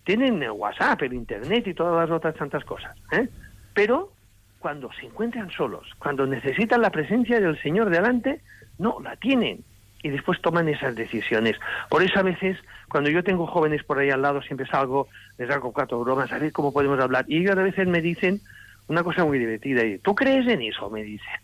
tienen 0.04 0.42
el 0.42 0.50
WhatsApp, 0.50 1.02
el 1.02 1.12
Internet 1.12 1.66
y 1.66 1.74
todas 1.74 2.08
las 2.08 2.16
otras 2.16 2.34
tantas 2.34 2.64
cosas. 2.64 2.96
¿eh? 3.12 3.28
Pero 3.74 4.12
cuando 4.58 4.90
se 4.92 5.06
encuentran 5.06 5.50
solos, 5.50 5.86
cuando 5.98 6.26
necesitan 6.26 6.80
la 6.80 6.90
presencia 6.90 7.40
del 7.40 7.60
Señor 7.60 7.90
delante, 7.90 8.40
no 8.78 8.98
la 9.00 9.16
tienen 9.16 9.64
y 10.02 10.08
después 10.08 10.40
toman 10.40 10.68
esas 10.68 10.94
decisiones. 10.94 11.56
Por 11.88 12.02
eso 12.02 12.18
a 12.20 12.22
veces, 12.22 12.56
cuando 12.88 13.10
yo 13.10 13.24
tengo 13.24 13.46
jóvenes 13.46 13.82
por 13.82 13.98
ahí 13.98 14.10
al 14.10 14.22
lado, 14.22 14.42
siempre 14.42 14.66
salgo, 14.66 15.08
les 15.38 15.50
hago 15.50 15.72
cuatro 15.72 16.00
bromas, 16.00 16.32
a 16.32 16.38
ver 16.38 16.52
cómo 16.52 16.72
podemos 16.72 16.98
hablar. 17.00 17.24
Y 17.28 17.38
ellos 17.38 17.56
a 17.56 17.62
veces 17.62 17.86
me 17.88 18.00
dicen 18.00 18.40
una 18.88 19.02
cosa 19.02 19.24
muy 19.24 19.38
divertida. 19.38 19.84
Y, 19.84 19.98
¿Tú 19.98 20.14
crees 20.14 20.46
en 20.46 20.62
eso? 20.62 20.88
Me 20.90 21.02
dicen. 21.02 21.34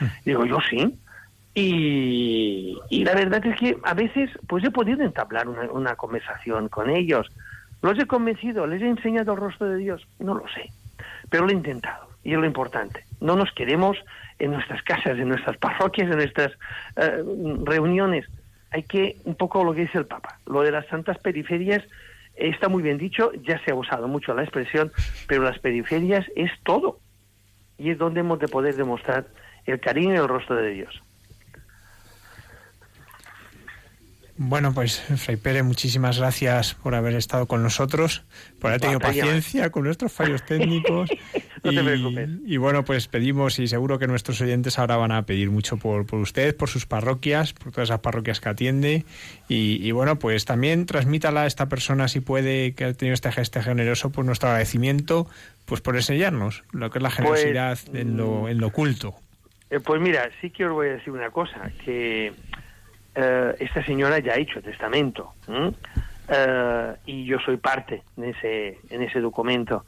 Digo, 0.24 0.46
yo 0.46 0.58
sí. 0.68 0.98
Y, 1.60 3.04
la 3.04 3.14
verdad 3.14 3.44
es 3.44 3.56
que 3.58 3.76
a 3.82 3.94
veces 3.94 4.30
pues 4.46 4.64
he 4.64 4.70
podido 4.70 5.02
entablar 5.02 5.48
una, 5.48 5.96
conversación 5.96 6.68
con 6.68 6.90
ellos. 6.90 7.28
¿Los 7.82 7.98
he 7.98 8.06
convencido? 8.06 8.66
¿Les 8.66 8.82
he 8.82 8.88
enseñado 8.88 9.32
el 9.32 9.38
rostro 9.38 9.68
de 9.68 9.78
Dios? 9.78 10.06
No 10.18 10.34
lo 10.34 10.46
sé, 10.48 10.70
pero 11.30 11.44
lo 11.44 11.50
he 11.50 11.54
intentado 11.54 12.08
y 12.22 12.32
es 12.32 12.38
lo 12.38 12.46
importante. 12.46 13.04
No 13.20 13.36
nos 13.36 13.50
queremos 13.52 13.96
en 14.38 14.52
nuestras 14.52 14.82
casas, 14.82 15.18
en 15.18 15.28
nuestras 15.28 15.56
parroquias, 15.56 16.10
en 16.10 16.16
nuestras 16.16 16.52
eh, 16.96 17.24
reuniones. 17.64 18.26
Hay 18.70 18.82
que, 18.82 19.16
un 19.24 19.34
poco 19.34 19.64
lo 19.64 19.74
que 19.74 19.82
dice 19.82 19.98
el 19.98 20.06
Papa, 20.06 20.38
lo 20.46 20.62
de 20.62 20.72
las 20.72 20.86
santas 20.86 21.18
periferias 21.18 21.82
está 22.36 22.68
muy 22.68 22.82
bien 22.82 22.98
dicho, 22.98 23.32
ya 23.42 23.58
se 23.64 23.72
ha 23.72 23.74
usado 23.74 24.06
mucho 24.06 24.32
la 24.34 24.42
expresión, 24.42 24.92
pero 25.26 25.42
las 25.42 25.58
periferias 25.58 26.24
es 26.36 26.50
todo. 26.62 27.00
Y 27.78 27.90
es 27.90 27.98
donde 27.98 28.20
hemos 28.20 28.38
de 28.38 28.48
poder 28.48 28.76
demostrar 28.76 29.26
el 29.66 29.80
cariño 29.80 30.14
y 30.14 30.18
el 30.18 30.28
rostro 30.28 30.56
de 30.56 30.70
Dios. 30.70 31.02
Bueno, 34.40 34.72
pues 34.72 35.00
Fray 35.00 35.36
Pérez, 35.36 35.64
muchísimas 35.64 36.20
gracias 36.20 36.74
por 36.74 36.94
haber 36.94 37.14
estado 37.14 37.46
con 37.46 37.60
nosotros, 37.60 38.22
por 38.60 38.70
haber 38.70 38.80
tenido 38.80 39.00
paciencia 39.00 39.70
con 39.70 39.82
nuestros 39.82 40.12
fallos 40.12 40.46
técnicos. 40.46 41.10
no 41.64 41.72
y, 41.72 41.74
te 41.74 41.82
preocupes. 41.82 42.30
Y 42.46 42.56
bueno, 42.56 42.84
pues 42.84 43.08
pedimos 43.08 43.58
y 43.58 43.66
seguro 43.66 43.98
que 43.98 44.06
nuestros 44.06 44.40
oyentes 44.40 44.78
ahora 44.78 44.96
van 44.96 45.10
a 45.10 45.22
pedir 45.22 45.50
mucho 45.50 45.76
por, 45.76 46.06
por 46.06 46.20
usted, 46.20 46.56
por 46.56 46.68
sus 46.68 46.86
parroquias, 46.86 47.52
por 47.52 47.72
todas 47.72 47.88
esas 47.88 47.98
parroquias 47.98 48.40
que 48.40 48.48
atiende. 48.48 49.04
Y, 49.48 49.84
y, 49.84 49.90
bueno, 49.90 50.20
pues 50.20 50.44
también 50.44 50.86
transmítala 50.86 51.42
a 51.42 51.46
esta 51.46 51.68
persona, 51.68 52.06
si 52.06 52.20
puede, 52.20 52.74
que 52.74 52.84
ha 52.84 52.94
tenido 52.94 53.14
este 53.14 53.32
gesto 53.32 53.60
generoso, 53.60 54.12
por 54.12 54.24
nuestro 54.24 54.50
agradecimiento, 54.50 55.26
pues 55.64 55.80
por 55.80 55.96
enseñarnos 55.96 56.62
lo 56.70 56.90
que 56.90 57.00
es 57.00 57.02
la 57.02 57.10
generosidad 57.10 57.76
pues, 57.86 58.00
en, 58.00 58.16
lo, 58.16 58.48
en 58.48 58.58
lo 58.58 58.68
oculto. 58.68 59.16
Eh, 59.70 59.80
pues 59.80 60.00
mira, 60.00 60.30
sí 60.40 60.50
que 60.50 60.64
os 60.64 60.72
voy 60.72 60.88
a 60.88 60.92
decir 60.92 61.12
una 61.12 61.30
cosa, 61.30 61.72
que 61.84 62.32
Uh, 63.18 63.52
esta 63.58 63.84
señora 63.84 64.20
ya 64.20 64.34
ha 64.34 64.36
hecho 64.36 64.62
testamento 64.62 65.32
uh, 65.48 65.72
y 67.04 67.24
yo 67.24 67.40
soy 67.40 67.56
parte 67.56 68.04
en 68.16 68.26
ese, 68.26 68.78
en 68.90 69.02
ese 69.02 69.18
documento, 69.18 69.84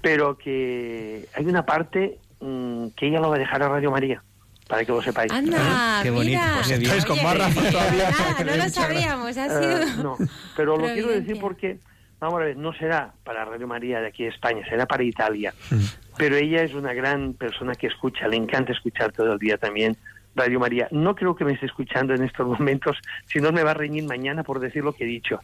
pero 0.00 0.38
que 0.38 1.28
hay 1.34 1.44
una 1.44 1.66
parte 1.66 2.16
um, 2.38 2.90
que 2.92 3.08
ella 3.08 3.20
lo 3.20 3.28
va 3.28 3.36
a 3.36 3.38
dejar 3.38 3.62
a 3.62 3.68
Radio 3.68 3.90
María. 3.90 4.22
Para 4.66 4.82
que 4.84 4.92
lo 4.92 5.02
sepáis. 5.02 5.30
Anda, 5.30 6.00
Qué 6.02 6.10
bonito. 6.10 6.40
mira. 6.78 6.92
Pues 6.92 7.04
con 7.04 7.22
más 7.22 7.36
razón 7.36 7.64
todavía. 7.70 8.08
Ah, 8.18 8.44
no 8.44 8.56
lo 8.56 8.68
sabíamos, 8.70 9.36
ha 9.36 9.48
sido... 9.48 9.80
Uh, 9.98 10.02
no, 10.02 10.16
pero 10.56 10.78
lo 10.78 10.86
quiero 10.86 11.08
decir 11.08 11.38
porque, 11.38 11.80
vamos 12.18 12.40
a 12.40 12.44
ver, 12.44 12.56
no 12.56 12.72
será 12.72 13.12
para 13.24 13.44
Radio 13.44 13.66
María 13.66 14.00
de 14.00 14.06
aquí 14.06 14.22
de 14.22 14.30
España, 14.30 14.64
será 14.66 14.86
para 14.86 15.02
Italia. 15.02 15.52
Mm. 15.70 15.84
Pero 16.16 16.36
ella 16.36 16.62
es 16.62 16.72
una 16.72 16.94
gran 16.94 17.34
persona 17.34 17.74
que 17.74 17.88
escucha, 17.88 18.26
le 18.26 18.36
encanta 18.36 18.72
escuchar 18.72 19.12
todo 19.12 19.34
el 19.34 19.38
día 19.38 19.58
también 19.58 19.98
Radio 20.40 20.58
María. 20.58 20.88
No 20.90 21.14
creo 21.14 21.36
que 21.36 21.44
me 21.44 21.52
esté 21.52 21.66
escuchando 21.66 22.14
en 22.14 22.22
estos 22.24 22.46
momentos, 22.58 22.96
si 23.26 23.38
no 23.40 23.52
me 23.52 23.62
va 23.62 23.72
a 23.72 23.74
reñir 23.74 24.04
mañana 24.04 24.42
por 24.42 24.58
decir 24.60 24.82
lo 24.82 24.92
que 24.92 25.04
he 25.04 25.06
dicho. 25.06 25.40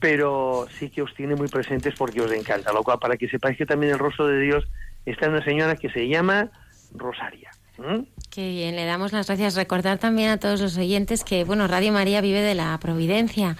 Pero 0.00 0.66
sí 0.78 0.90
que 0.90 1.02
os 1.02 1.14
tiene 1.14 1.34
muy 1.36 1.48
presentes 1.48 1.94
porque 1.96 2.20
os 2.20 2.30
encanta. 2.32 2.72
Lo 2.72 2.82
cual, 2.82 2.98
para 2.98 3.16
que 3.16 3.28
sepáis 3.28 3.56
que 3.56 3.64
también 3.66 3.92
el 3.92 3.98
rostro 3.98 4.26
de 4.26 4.40
Dios 4.40 4.64
está 5.06 5.26
en 5.26 5.32
una 5.32 5.44
señora 5.44 5.76
que 5.76 5.88
se 5.90 6.06
llama 6.08 6.50
Rosaria. 6.94 7.50
¿Mm? 7.78 8.04
Qué 8.30 8.48
bien, 8.50 8.74
le 8.76 8.84
damos 8.84 9.12
las 9.12 9.26
gracias. 9.26 9.54
Recordar 9.54 9.98
también 9.98 10.30
a 10.30 10.38
todos 10.38 10.60
los 10.60 10.76
oyentes 10.76 11.24
que, 11.24 11.44
bueno, 11.44 11.66
Radio 11.68 11.92
María 11.92 12.20
vive 12.20 12.40
de 12.40 12.54
la 12.54 12.76
providencia. 12.78 13.56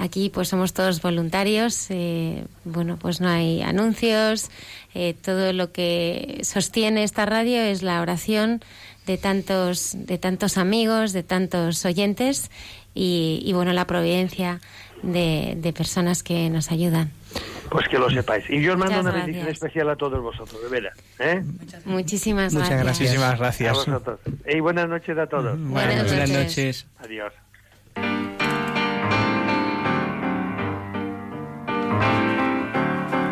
Aquí, 0.00 0.30
pues 0.30 0.48
somos 0.48 0.72
todos 0.72 1.00
voluntarios. 1.02 1.86
eh, 1.90 2.44
bueno, 2.64 2.96
pues 3.00 3.20
no 3.20 3.28
hay 3.28 3.62
anuncios. 3.62 4.50
eh, 4.94 5.14
todo 5.14 5.52
lo 5.52 5.72
que 5.72 6.40
sostiene 6.42 7.02
esta 7.02 7.24
radio 7.24 7.60
es 7.62 7.82
la 7.82 8.00
oración 8.02 8.60
de 9.06 9.18
tantos, 9.18 9.92
de 9.94 10.18
tantos 10.18 10.58
amigos, 10.58 11.12
de 11.12 11.22
tantos 11.22 11.84
oyentes 11.84 12.50
y, 12.94 13.42
y, 13.44 13.52
bueno, 13.52 13.72
la 13.72 13.86
providencia 13.86 14.60
de, 15.02 15.54
de 15.56 15.72
personas 15.72 16.22
que 16.22 16.48
nos 16.50 16.70
ayudan. 16.70 17.10
Pues 17.70 17.88
que 17.88 17.98
lo 17.98 18.10
sepáis. 18.10 18.44
Y 18.50 18.60
yo 18.60 18.72
os 18.74 18.78
mando 18.78 18.96
Muchas 18.96 19.00
una 19.00 19.10
gracias. 19.12 19.26
bendición 19.26 19.48
especial 19.52 19.90
a 19.90 19.96
todos 19.96 20.22
vosotros, 20.22 20.62
de 20.62 20.68
veras. 20.68 20.98
¿eh? 21.18 21.42
Muchísimas 21.86 22.52
Muchas 22.52 22.68
gracias. 22.68 22.84
gracias. 22.84 23.08
Muchísimas 23.08 23.32
A 23.32 23.36
gracias. 23.36 23.72
vosotros. 23.72 24.20
Y 24.46 24.60
buenas 24.60 24.88
noches 24.88 25.16
a 25.18 25.26
todos. 25.26 25.58
Buenas 25.58 26.06
Buenas 26.06 26.28
noches. 26.30 26.44
noches. 26.56 26.86
Adiós. 26.98 27.32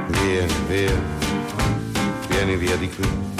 Vieni 0.09 0.55
via, 0.69 0.97
vieni 2.29 2.57
via 2.57 2.77
di 2.77 2.89
qui. 2.89 3.40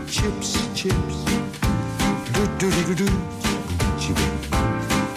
chips, 0.11 0.59
chips. 0.75 1.23
Do 2.33 2.43
do 2.59 2.69
do 2.69 2.83
do 2.83 2.95
do, 2.95 3.07
chiboom. 3.97 4.31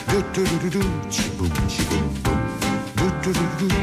Do 0.06 0.22
do 0.32 0.42
do 0.44 0.56
do 0.62 0.70
do, 0.70 0.82
chiboom, 1.10 1.50
chiboom. 1.66 2.06
Do 2.94 3.06
do 3.22 3.32
do 3.32 3.44
do 3.58 3.66
do. 3.66 3.74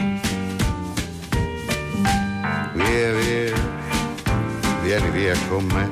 Via, 2.75 3.09
via, 3.19 3.55
vieni 4.83 5.09
via 5.11 5.35
con 5.49 5.65
me. 5.65 5.89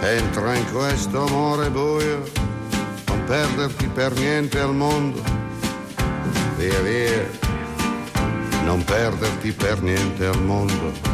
Entra 0.00 0.54
in 0.54 0.64
questo 0.72 1.26
amore 1.26 1.68
buio, 1.68 2.22
non 3.08 3.24
perderti 3.26 3.88
per 3.88 4.14
niente 4.14 4.58
al 4.58 4.74
mondo. 4.74 5.22
Via 6.56 6.80
via, 6.80 7.28
non 8.64 8.82
perderti 8.84 9.52
per 9.52 9.82
niente 9.82 10.24
al 10.24 10.42
mondo. 10.42 11.13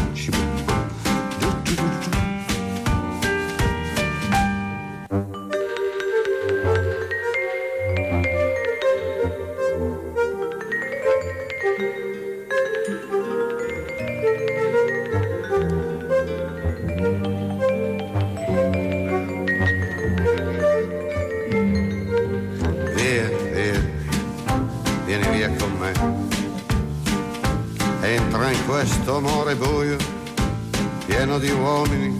pieno 31.31 31.39
di 31.39 31.51
uomini. 31.51 32.17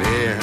Via, 0.00 0.38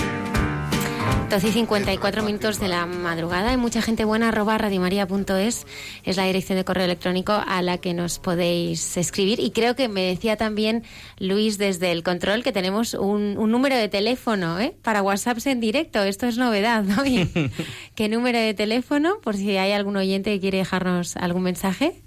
12 1.29 1.47
y 1.47 1.51
54 1.51 2.23
minutos 2.23 2.59
de 2.59 2.67
la 2.67 2.85
madrugada. 2.85 3.49
Hay 3.51 3.57
mucha 3.57 3.81
gente 3.81 4.05
buena. 4.05 4.29
Arroba 4.29 4.57
radiomaria.es 4.57 5.65
es 6.03 6.17
la 6.17 6.25
dirección 6.25 6.57
de 6.57 6.65
correo 6.65 6.85
electrónico 6.85 7.31
a 7.33 7.61
la 7.61 7.79
que 7.79 7.93
nos 7.93 8.19
podéis 8.19 8.97
escribir. 8.97 9.39
Y 9.39 9.51
creo 9.51 9.75
que 9.75 9.87
me 9.87 10.01
decía 10.01 10.37
también 10.37 10.83
Luis 11.17 11.57
desde 11.57 11.91
el 11.91 12.03
control 12.03 12.43
que 12.43 12.51
tenemos 12.51 12.93
un, 12.93 13.37
un 13.37 13.51
número 13.51 13.75
de 13.75 13.89
teléfono 13.89 14.59
¿eh? 14.59 14.75
para 14.83 15.01
WhatsApps 15.01 15.47
en 15.47 15.59
directo. 15.59 16.03
Esto 16.03 16.27
es 16.27 16.37
novedad, 16.37 16.83
¿no? 16.83 17.03
¿Qué 17.95 18.09
número 18.09 18.37
de 18.37 18.53
teléfono? 18.53 19.19
Por 19.21 19.35
si 19.35 19.57
hay 19.57 19.71
algún 19.71 19.97
oyente 19.97 20.31
que 20.31 20.39
quiere 20.39 20.59
dejarnos 20.59 21.17
algún 21.17 21.43
mensaje. 21.43 22.03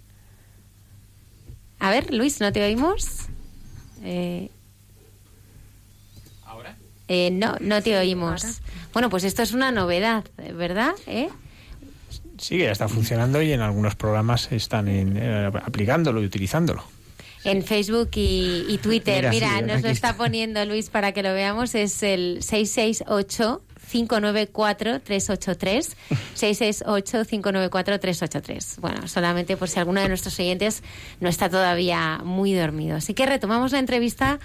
A 1.81 1.91
ver, 1.91 2.15
Luis, 2.15 2.41
¿no 2.41 2.53
te 2.53 2.65
oímos? 2.65 3.29
Eh, 4.07 4.49
¿Ahora? 6.47 6.77
eh, 7.09 7.31
no, 7.33 7.57
no 7.61 7.83
te 7.83 7.97
oímos. 7.99 8.61
Bueno, 8.93 9.11
pues 9.11 9.25
esto 9.25 9.43
es 9.43 9.53
una 9.53 9.73
novedad, 9.73 10.25
¿verdad? 10.55 10.93
¿Eh? 11.07 11.29
Sí, 12.39 12.57
que 12.59 12.65
ya 12.65 12.73
está 12.73 12.89
funcionando 12.89 13.41
y 13.43 13.53
en 13.53 13.61
algunos 13.61 13.95
programas 13.97 14.51
están 14.53 14.89
en- 14.89 15.17
eh, 15.17 15.51
aplicándolo 15.65 16.23
y 16.23 16.27
utilizándolo. 16.27 16.85
En 17.45 17.63
Facebook 17.65 18.11
y, 18.15 18.67
y 18.69 18.79
Twitter. 18.79 19.29
Mira, 19.31 19.31
Mira, 19.31 19.49
sí, 19.59 19.63
nos 19.63 19.83
lo 19.83 19.89
está 19.89 20.11
está. 20.11 20.17
poniendo 20.17 20.65
Luis 20.65 20.91
para 20.91 21.13
que 21.13 21.23
lo 21.23 21.33
veamos. 21.33 21.75
Es 21.75 22.03
el 22.03 22.39
668 22.43 23.63
594 23.91 25.01
383 25.01 25.97
668 26.35 27.25
594 27.29 28.01
383 28.01 28.79
Bueno, 28.81 29.09
solamente 29.09 29.57
por 29.57 29.69
si 29.69 29.79
alguno 29.79 30.01
de 30.01 30.09
nuestros 30.09 30.39
oyentes 30.39 30.83
no 31.21 31.29
está 31.29 31.49
todavía 31.49 32.21
muy 32.25 32.53
dormido. 32.53 32.97
Así 32.97 33.15
que 33.15 33.27
retomamos 33.27 33.73
la 33.73 33.79
entrevista 33.79 34.39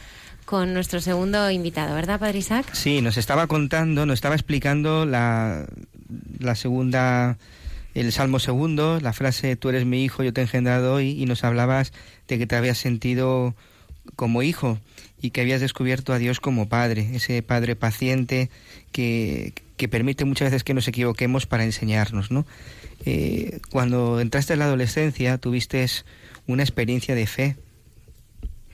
con 0.46 0.74
nuestro 0.74 1.00
segundo 1.02 1.50
invitado, 1.50 1.96
¿verdad, 1.96 2.20
Padre 2.20 2.40
Isaac? 2.40 2.66
Sí, 2.74 3.02
nos 3.02 3.18
estaba 3.18 3.48
contando, 3.48 4.06
nos 4.06 4.16
estaba 4.16 4.36
explicando 4.36 5.06
la, 5.06 5.66
la 6.40 6.56
segunda, 6.56 7.38
el 7.94 8.12
Salmo 8.12 8.40
segundo, 8.40 9.00
la 9.00 9.14
frase 9.14 9.56
Tú 9.56 9.70
eres 9.70 9.86
mi 9.86 10.04
hijo, 10.04 10.24
yo 10.24 10.34
te 10.34 10.42
he 10.42 10.44
engendrado 10.44 10.96
hoy, 10.96 11.22
y 11.22 11.26
nos 11.26 11.44
hablabas 11.44 11.94
de 12.28 12.38
que 12.38 12.48
te 12.48 12.56
habías 12.56 12.78
sentido 12.78 13.56
como 14.16 14.44
hijo 14.44 14.80
y 15.22 15.32
que 15.32 15.42
habías 15.42 15.62
descubierto 15.62 16.14
a 16.14 16.18
Dios 16.18 16.40
como 16.40 16.68
padre, 16.68 17.10
ese 17.14 17.42
padre 17.44 17.76
paciente 17.76 18.50
que, 18.92 19.54
que 19.78 19.88
permite 19.88 20.26
muchas 20.26 20.52
veces 20.52 20.64
que 20.64 20.74
nos 20.74 20.88
equivoquemos 20.88 21.46
para 21.46 21.64
enseñarnos, 21.64 22.32
¿no? 22.32 22.46
Eh, 23.06 23.60
cuando 23.72 24.20
entraste 24.20 24.54
en 24.54 24.60
la 24.60 24.66
adolescencia 24.66 25.38
tuviste 25.38 25.86
una 26.48 26.64
experiencia 26.64 27.16
de 27.16 27.28
fe. 27.28 27.56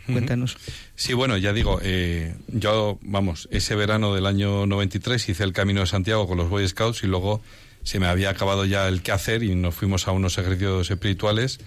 Cuéntanos. 0.06 0.58
Sí, 0.96 1.14
bueno, 1.14 1.36
ya 1.36 1.52
digo, 1.52 1.80
eh, 1.84 2.34
yo, 2.48 2.98
vamos, 3.02 3.50
ese 3.52 3.76
verano 3.76 4.14
del 4.16 4.26
año 4.26 4.66
93 4.66 5.30
hice 5.30 5.44
el 5.44 5.52
Camino 5.52 5.82
de 5.82 5.88
Santiago 5.88 6.28
con 6.28 6.38
los 6.38 6.50
Boy 6.50 6.68
Scouts 6.68 7.04
y 7.04 7.08
luego 7.08 7.42
se 7.84 8.00
me 8.00 8.08
había 8.08 8.30
acabado 8.30 8.66
ya 8.66 8.88
el 8.88 9.02
qué 9.02 9.12
hacer 9.12 9.44
y 9.44 9.54
nos 9.56 9.76
fuimos 9.76 10.08
a 10.08 10.12
unos 10.12 10.38
ejercicios 10.38 10.90
espirituales 10.90 11.60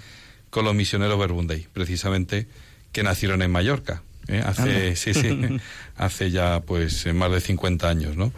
con 0.49 0.65
los 0.65 0.75
misioneros 0.75 1.19
Verbunday, 1.19 1.67
precisamente, 1.73 2.47
que 2.93 3.03
nacieron 3.03 3.43
en 3.43 3.51
Mallorca. 3.51 4.03
¿Eh? 4.31 4.43
Hace, 4.45 4.97
sí, 4.97 5.15
sí, 5.15 5.39
hace 5.97 6.31
ya 6.31 6.61
pues 6.61 7.07
eh, 7.07 7.13
más 7.13 7.31
de 7.33 7.41
50 7.41 7.89
años, 7.89 8.17
¿no? 8.17 8.33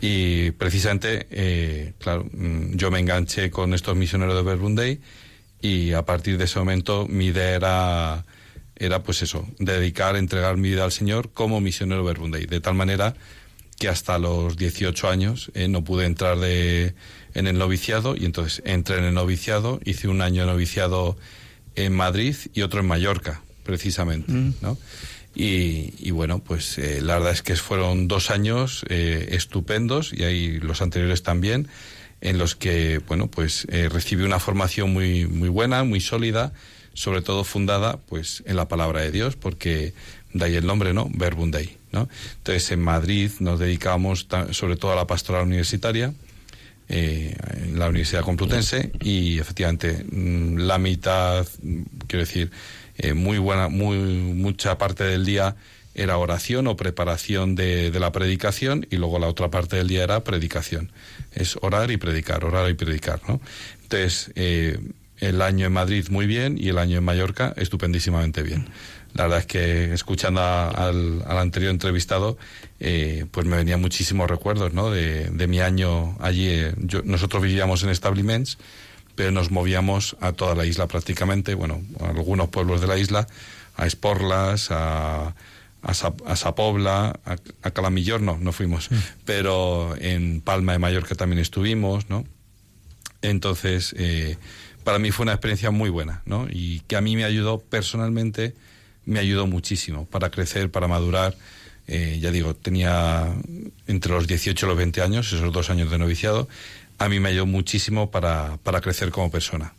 Y 0.00 0.50
precisamente, 0.52 1.26
eh, 1.30 1.92
claro, 1.98 2.26
mm, 2.32 2.74
yo 2.76 2.90
me 2.90 2.98
enganché 2.98 3.50
con 3.50 3.72
estos 3.74 3.96
misioneros 3.96 4.34
de 4.34 4.42
Verbunday 4.42 5.00
y 5.60 5.92
a 5.92 6.02
partir 6.02 6.38
de 6.38 6.44
ese 6.44 6.58
momento 6.58 7.06
mi 7.08 7.26
idea 7.26 7.54
era 7.54 8.24
era 8.76 9.02
pues 9.02 9.22
eso, 9.22 9.46
dedicar, 9.60 10.16
entregar 10.16 10.56
mi 10.56 10.70
vida 10.70 10.82
al 10.82 10.90
Señor 10.90 11.30
como 11.32 11.60
misionero 11.60 12.02
Verbunday, 12.02 12.46
de 12.46 12.60
tal 12.60 12.74
manera 12.74 13.14
que 13.78 13.88
hasta 13.88 14.18
los 14.18 14.56
18 14.56 15.08
años 15.08 15.52
eh, 15.54 15.68
no 15.68 15.84
pude 15.84 16.04
entrar 16.04 16.38
de, 16.38 16.94
en 17.34 17.46
el 17.46 17.58
noviciado 17.58 18.16
y 18.16 18.24
entonces 18.24 18.60
entré 18.66 18.98
en 18.98 19.04
el 19.04 19.14
noviciado, 19.14 19.78
hice 19.84 20.08
un 20.08 20.20
año 20.20 20.42
de 20.46 20.52
noviciado 20.52 21.16
en 21.76 21.94
Madrid 21.94 22.34
y 22.54 22.62
otro 22.62 22.80
en 22.80 22.86
Mallorca, 22.86 23.42
precisamente, 23.62 24.32
Mm. 24.32 24.54
¿no? 24.62 24.78
Y, 25.34 25.94
y 25.98 26.10
bueno, 26.10 26.40
pues 26.40 26.76
eh, 26.78 27.00
la 27.00 27.14
verdad 27.14 27.32
es 27.32 27.42
que 27.42 27.56
fueron 27.56 28.06
dos 28.06 28.30
años 28.30 28.84
eh, 28.88 29.28
estupendos 29.32 30.12
y 30.12 30.24
ahí 30.24 30.58
los 30.58 30.82
anteriores 30.82 31.22
también, 31.22 31.68
en 32.20 32.38
los 32.38 32.54
que, 32.54 32.98
bueno, 32.98 33.28
pues 33.28 33.66
eh, 33.70 33.88
recibí 33.88 34.24
una 34.24 34.38
formación 34.38 34.92
muy, 34.92 35.26
muy 35.26 35.48
buena, 35.48 35.84
muy 35.84 36.00
sólida, 36.00 36.52
sobre 36.94 37.22
todo 37.22 37.44
fundada, 37.44 37.96
pues, 37.96 38.42
en 38.46 38.56
la 38.56 38.68
palabra 38.68 39.00
de 39.00 39.10
Dios, 39.10 39.36
porque 39.36 39.94
de 40.32 40.44
ahí 40.44 40.54
el 40.54 40.66
nombre, 40.66 40.92
¿no? 40.92 41.08
Verbum 41.12 41.50
¿no? 41.90 42.08
Entonces, 42.38 42.70
en 42.70 42.80
Madrid 42.80 43.30
nos 43.40 43.58
dedicamos 43.58 44.26
sobre 44.50 44.76
todo 44.76 44.92
a 44.92 44.96
la 44.96 45.06
pastoral 45.06 45.46
universitaria, 45.46 46.12
eh, 46.88 47.34
en 47.54 47.78
la 47.78 47.88
Universidad 47.88 48.22
Complutense 48.22 48.92
y 49.00 49.38
efectivamente 49.38 50.04
mm, 50.04 50.58
la 50.58 50.76
mitad, 50.76 51.46
mm, 51.62 51.82
quiero 52.06 52.26
decir, 52.26 52.50
eh, 52.98 53.14
muy 53.14 53.38
buena, 53.38 53.68
muy 53.68 53.96
mucha 53.98 54.78
parte 54.78 55.04
del 55.04 55.24
día 55.24 55.56
era 55.94 56.16
oración 56.16 56.66
o 56.68 56.76
preparación 56.76 57.54
de, 57.54 57.90
de 57.90 58.00
la 58.00 58.12
predicación 58.12 58.86
y 58.90 58.96
luego 58.96 59.18
la 59.18 59.26
otra 59.26 59.50
parte 59.50 59.76
del 59.76 59.88
día 59.88 60.04
era 60.04 60.24
predicación. 60.24 60.90
Es 61.32 61.58
orar 61.60 61.90
y 61.90 61.98
predicar, 61.98 62.44
orar 62.44 62.70
y 62.70 62.74
predicar, 62.74 63.20
¿no? 63.28 63.40
Entonces, 63.82 64.32
eh, 64.34 64.78
el 65.18 65.42
año 65.42 65.66
en 65.66 65.72
Madrid 65.72 66.06
muy 66.10 66.26
bien 66.26 66.56
y 66.58 66.68
el 66.70 66.78
año 66.78 66.96
en 66.98 67.04
Mallorca 67.04 67.52
estupendísimamente 67.56 68.42
bien. 68.42 68.68
La 69.12 69.24
verdad 69.24 69.40
es 69.40 69.46
que 69.46 69.92
escuchando 69.92 70.40
a- 70.40 70.70
al, 70.70 71.22
anterior 71.28 71.70
entrevistado, 71.70 72.38
eh, 72.80 73.26
pues 73.30 73.46
me 73.46 73.56
venían 73.58 73.80
muchísimos 73.80 74.30
recuerdos, 74.30 74.72
¿no? 74.72 74.90
De, 74.90 75.28
de 75.28 75.46
mi 75.46 75.60
año 75.60 76.16
allí. 76.20 76.48
eh, 76.48 76.72
yo- 76.78 77.02
nosotros 77.04 77.42
vivíamos 77.42 77.82
en 77.82 77.90
establiments, 77.90 78.56
pero 79.14 79.30
nos 79.30 79.50
movíamos 79.50 80.16
a 80.20 80.32
toda 80.32 80.54
la 80.54 80.64
isla 80.66 80.86
prácticamente, 80.86 81.54
bueno, 81.54 81.82
a 82.00 82.08
algunos 82.10 82.48
pueblos 82.48 82.80
de 82.80 82.86
la 82.86 82.98
isla, 82.98 83.26
a 83.76 83.86
Esporlas, 83.86 84.70
a, 84.70 85.34
a, 85.82 85.94
Sa- 85.94 86.14
a 86.26 86.36
Sapobla, 86.36 87.18
a, 87.24 87.36
a 87.62 87.70
Calamillor 87.70 88.20
no, 88.20 88.38
no 88.38 88.52
fuimos, 88.52 88.88
pero 89.24 89.94
en 89.98 90.40
Palma 90.40 90.72
de 90.72 90.78
Mallorca 90.78 91.14
también 91.14 91.40
estuvimos, 91.40 92.08
¿no? 92.10 92.24
Entonces, 93.22 93.94
eh, 93.98 94.36
para 94.84 94.98
mí 94.98 95.10
fue 95.10 95.24
una 95.24 95.32
experiencia 95.32 95.70
muy 95.70 95.90
buena, 95.90 96.22
¿no? 96.26 96.46
Y 96.50 96.80
que 96.88 96.96
a 96.96 97.00
mí 97.00 97.14
me 97.16 97.24
ayudó 97.24 97.58
personalmente, 97.60 98.54
me 99.04 99.18
ayudó 99.20 99.46
muchísimo 99.46 100.06
para 100.06 100.30
crecer, 100.30 100.70
para 100.70 100.88
madurar. 100.88 101.36
Eh, 101.88 102.18
ya 102.20 102.30
digo, 102.30 102.54
tenía 102.54 103.32
entre 103.86 104.12
los 104.12 104.26
18 104.26 104.66
y 104.66 104.68
los 104.68 104.78
20 104.78 105.02
años, 105.02 105.32
esos 105.32 105.52
dos 105.52 105.70
años 105.70 105.90
de 105.90 105.98
noviciado. 105.98 106.48
A 106.98 107.08
mí 107.08 107.20
me 107.20 107.30
ayudó 107.30 107.46
muchísimo 107.46 108.10
para, 108.10 108.58
para 108.62 108.80
crecer 108.80 109.10
como 109.10 109.30
persona. 109.30 109.72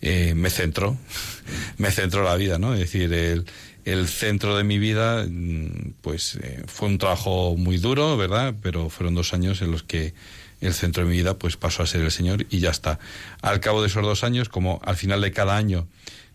Eh, 0.00 0.34
me 0.34 0.50
centró, 0.50 0.96
me 1.78 1.90
centró 1.90 2.22
la 2.22 2.36
vida, 2.36 2.58
¿no? 2.58 2.74
Es 2.74 2.80
decir, 2.80 3.12
el, 3.12 3.46
el 3.84 4.08
centro 4.08 4.56
de 4.56 4.64
mi 4.64 4.78
vida, 4.78 5.26
mm, 5.28 5.94
pues 6.02 6.36
eh, 6.42 6.62
fue 6.66 6.88
un 6.88 6.98
trabajo 6.98 7.56
muy 7.56 7.78
duro, 7.78 8.16
¿verdad? 8.16 8.54
Pero 8.62 8.90
fueron 8.90 9.14
dos 9.14 9.34
años 9.34 9.60
en 9.62 9.70
los 9.70 9.82
que 9.82 10.14
el 10.60 10.74
centro 10.74 11.04
de 11.04 11.10
mi 11.10 11.16
vida 11.16 11.38
pues 11.38 11.56
pasó 11.56 11.82
a 11.82 11.86
ser 11.86 12.00
el 12.02 12.10
Señor 12.10 12.46
y 12.50 12.60
ya 12.60 12.70
está. 12.70 12.98
Al 13.42 13.60
cabo 13.60 13.82
de 13.82 13.88
esos 13.88 14.02
dos 14.02 14.24
años, 14.24 14.48
como 14.48 14.80
al 14.84 14.96
final 14.96 15.20
de 15.20 15.32
cada 15.32 15.56
año 15.56 15.86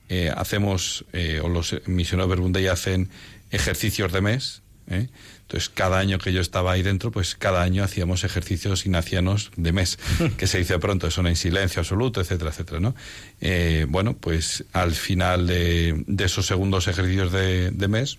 eh, 0.10 0.32
hacemos, 0.36 1.06
o 1.42 1.50
los 1.50 1.76
misioneros 1.86 2.30
Verbunday 2.30 2.68
hacen 2.68 3.10
ejercicios 3.52 4.12
de 4.12 4.22
mes, 4.22 4.62
¿eh? 4.90 5.08
Entonces 5.54 5.70
cada 5.70 6.00
año 6.00 6.18
que 6.18 6.34
yo 6.34 6.42
estaba 6.42 6.72
ahí 6.72 6.82
dentro, 6.82 7.12
pues 7.12 7.36
cada 7.36 7.62
año 7.62 7.84
hacíamos 7.84 8.24
ejercicios 8.24 8.88
ignacianos 8.88 9.52
de 9.56 9.72
mes, 9.72 10.00
que 10.38 10.48
se 10.48 10.58
dice 10.58 10.80
pronto, 10.80 11.12
son 11.12 11.28
en 11.28 11.36
silencio 11.36 11.82
absoluto, 11.82 12.22
etcétera, 12.22 12.50
etcétera, 12.50 12.80
¿no? 12.80 12.96
Eh, 13.40 13.86
bueno, 13.88 14.16
pues 14.16 14.64
al 14.74 14.94
final 14.94 15.46
de, 15.46 16.06
esos 16.18 16.48
segundos 16.48 16.88
ejercicios 16.88 17.32
de, 17.32 17.88
mes, 17.88 18.18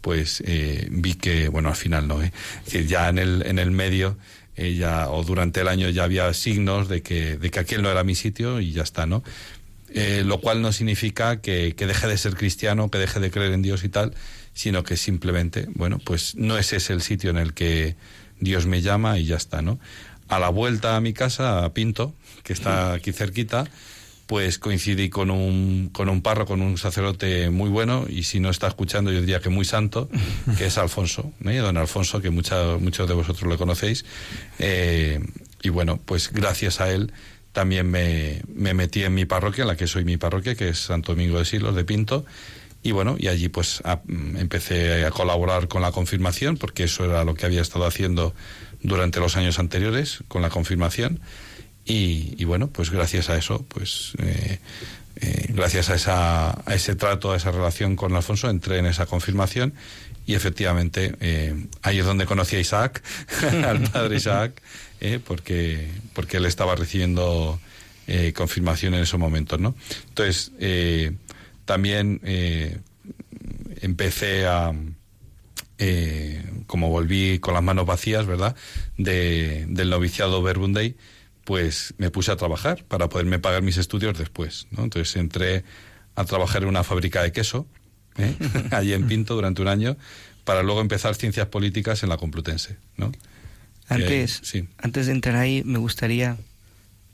pues 0.00 0.42
eh, 0.46 0.88
vi 0.90 1.12
que, 1.12 1.48
bueno, 1.48 1.68
al 1.68 1.76
final 1.76 2.08
no, 2.08 2.22
¿eh? 2.22 2.32
es 2.60 2.64
decir, 2.64 2.86
ya 2.86 3.10
en 3.10 3.18
el, 3.18 3.42
en 3.44 3.58
el 3.58 3.70
medio 3.70 4.16
ella 4.56 5.10
o 5.10 5.24
durante 5.24 5.60
el 5.60 5.68
año 5.68 5.90
ya 5.90 6.04
había 6.04 6.32
signos 6.32 6.88
de 6.88 7.02
que, 7.02 7.36
de 7.36 7.50
que 7.50 7.60
aquel 7.60 7.82
no 7.82 7.90
era 7.90 8.02
mi 8.02 8.14
sitio 8.14 8.60
y 8.60 8.72
ya 8.72 8.82
está, 8.82 9.04
¿no? 9.04 9.22
Eh, 9.94 10.22
lo 10.24 10.40
cual 10.40 10.62
no 10.62 10.72
significa 10.72 11.40
que, 11.40 11.74
deje 11.76 12.06
de 12.06 12.16
ser 12.16 12.34
cristiano, 12.34 12.90
que 12.90 12.98
deje 12.98 13.20
de 13.20 13.30
creer 13.30 13.52
en 13.52 13.62
Dios 13.62 13.84
y 13.84 13.90
tal, 13.90 14.14
sino 14.54 14.84
que 14.84 14.96
simplemente, 14.96 15.66
bueno, 15.74 15.98
pues 16.04 16.34
no 16.36 16.58
es 16.58 16.72
ese 16.72 16.92
el 16.92 17.02
sitio 17.02 17.30
en 17.30 17.38
el 17.38 17.54
que 17.54 17.96
Dios 18.40 18.66
me 18.66 18.82
llama 18.82 19.18
y 19.18 19.26
ya 19.26 19.36
está, 19.36 19.62
¿no? 19.62 19.78
A 20.28 20.38
la 20.38 20.48
vuelta 20.48 20.96
a 20.96 21.00
mi 21.00 21.12
casa, 21.12 21.64
a 21.64 21.72
Pinto, 21.72 22.14
que 22.42 22.52
está 22.52 22.92
aquí 22.92 23.12
cerquita, 23.12 23.66
pues 24.26 24.58
coincidí 24.58 25.10
con 25.10 25.30
un, 25.30 25.90
con 25.92 26.08
un 26.08 26.22
parro, 26.22 26.46
con 26.46 26.62
un 26.62 26.78
sacerdote 26.78 27.50
muy 27.50 27.68
bueno, 27.68 28.06
y 28.08 28.22
si 28.22 28.40
no 28.40 28.50
está 28.50 28.68
escuchando, 28.68 29.12
yo 29.12 29.20
diría 29.20 29.40
que 29.40 29.50
muy 29.50 29.64
santo, 29.64 30.08
que 30.58 30.66
es 30.66 30.78
Alfonso, 30.78 31.32
¿eh? 31.44 31.56
don 31.58 31.76
Alfonso, 31.76 32.20
que 32.20 32.30
muchos 32.30 33.08
de 33.08 33.14
vosotros 33.14 33.42
lo 33.42 33.58
conocéis. 33.58 34.04
Eh, 34.58 35.20
y 35.62 35.68
bueno, 35.68 36.00
pues 36.04 36.32
gracias 36.32 36.80
a 36.80 36.90
él 36.90 37.12
también 37.52 37.90
me, 37.90 38.40
me, 38.54 38.74
metí 38.74 39.02
en 39.02 39.14
mi 39.14 39.26
parroquia, 39.26 39.62
en 39.62 39.68
la 39.68 39.76
que 39.76 39.86
soy 39.86 40.04
mi 40.04 40.16
parroquia, 40.16 40.54
que 40.54 40.70
es 40.70 40.78
Santo 40.78 41.12
Domingo 41.12 41.38
de 41.38 41.44
Silos, 41.44 41.74
de 41.74 41.84
Pinto. 41.84 42.24
Y 42.82 42.90
bueno, 42.90 43.16
y 43.18 43.28
allí 43.28 43.48
pues 43.48 43.80
empecé 44.08 45.04
a 45.04 45.10
colaborar 45.10 45.68
con 45.68 45.82
la 45.82 45.92
confirmación, 45.92 46.56
porque 46.56 46.84
eso 46.84 47.04
era 47.04 47.24
lo 47.24 47.34
que 47.34 47.46
había 47.46 47.62
estado 47.62 47.86
haciendo 47.86 48.34
durante 48.82 49.20
los 49.20 49.36
años 49.36 49.58
anteriores, 49.58 50.18
con 50.28 50.42
la 50.42 50.50
confirmación. 50.50 51.20
Y, 51.84 52.44
bueno, 52.44 52.68
pues 52.68 52.90
gracias 52.90 53.28
a 53.28 53.36
eso, 53.36 53.64
pues 53.68 54.12
eh, 54.18 54.58
eh, 55.16 55.46
gracias 55.48 55.90
a, 55.90 55.96
esa, 55.96 56.50
a 56.50 56.74
ese 56.74 56.94
trato, 56.94 57.32
a 57.32 57.36
esa 57.36 57.50
relación 57.50 57.96
con 57.96 58.14
Alfonso, 58.14 58.48
entré 58.48 58.78
en 58.78 58.86
esa 58.86 59.06
confirmación 59.06 59.74
y 60.24 60.34
efectivamente 60.34 61.16
eh, 61.20 61.66
ahí 61.82 61.98
es 61.98 62.04
donde 62.04 62.26
conocí 62.26 62.54
a 62.54 62.60
Isaac, 62.60 63.02
al 63.66 63.82
padre 63.90 64.16
Isaac, 64.16 64.62
porque, 65.26 65.88
porque 66.12 66.36
él 66.36 66.46
estaba 66.46 66.76
recibiendo 66.76 67.60
confirmación 68.34 68.94
en 68.94 69.02
esos 69.02 69.18
momentos, 69.18 69.58
¿no? 69.58 69.74
Entonces, 70.08 70.52
también 71.64 72.20
empecé 73.80 74.46
a... 74.46 74.72
como 76.66 76.88
volví 76.88 77.38
con 77.38 77.54
las 77.54 77.62
manos 77.62 77.86
vacías, 77.86 78.26
¿verdad?, 78.26 78.56
de, 78.96 79.66
del 79.68 79.90
noviciado 79.90 80.42
Verbunday, 80.42 80.96
pues 81.44 81.94
me 81.98 82.10
puse 82.10 82.30
a 82.32 82.36
trabajar 82.36 82.84
para 82.84 83.08
poderme 83.08 83.38
pagar 83.38 83.62
mis 83.62 83.76
estudios 83.76 84.16
después. 84.18 84.66
¿no? 84.70 84.84
Entonces 84.84 85.16
entré 85.16 85.64
a 86.14 86.24
trabajar 86.24 86.62
en 86.62 86.68
una 86.68 86.84
fábrica 86.84 87.22
de 87.22 87.32
queso, 87.32 87.66
¿eh? 88.18 88.34
allí 88.70 88.92
en 88.92 89.06
Pinto 89.06 89.34
durante 89.34 89.62
un 89.62 89.68
año, 89.68 89.96
para 90.44 90.62
luego 90.62 90.80
empezar 90.80 91.14
ciencias 91.14 91.46
políticas 91.48 92.02
en 92.02 92.08
la 92.08 92.16
Complutense. 92.16 92.76
¿no? 92.96 93.12
Antes, 93.88 94.40
sí. 94.42 94.68
antes 94.78 95.06
de 95.06 95.12
entrar 95.12 95.36
ahí, 95.36 95.62
me 95.64 95.78
gustaría 95.78 96.36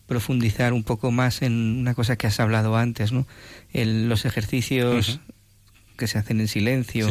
profundizar 0.09 0.73
un 0.73 0.83
poco 0.83 1.13
más 1.13 1.43
en 1.43 1.53
una 1.79 1.95
cosa 1.95 2.17
que 2.17 2.27
has 2.27 2.41
hablado 2.41 2.77
antes, 2.77 3.13
¿no? 3.13 3.27
En 3.73 4.09
los 4.09 4.25
ejercicios 4.25 5.21
que 5.97 6.09
se 6.09 6.19
hacen 6.19 6.41
en 6.41 6.49
silencio. 6.49 7.07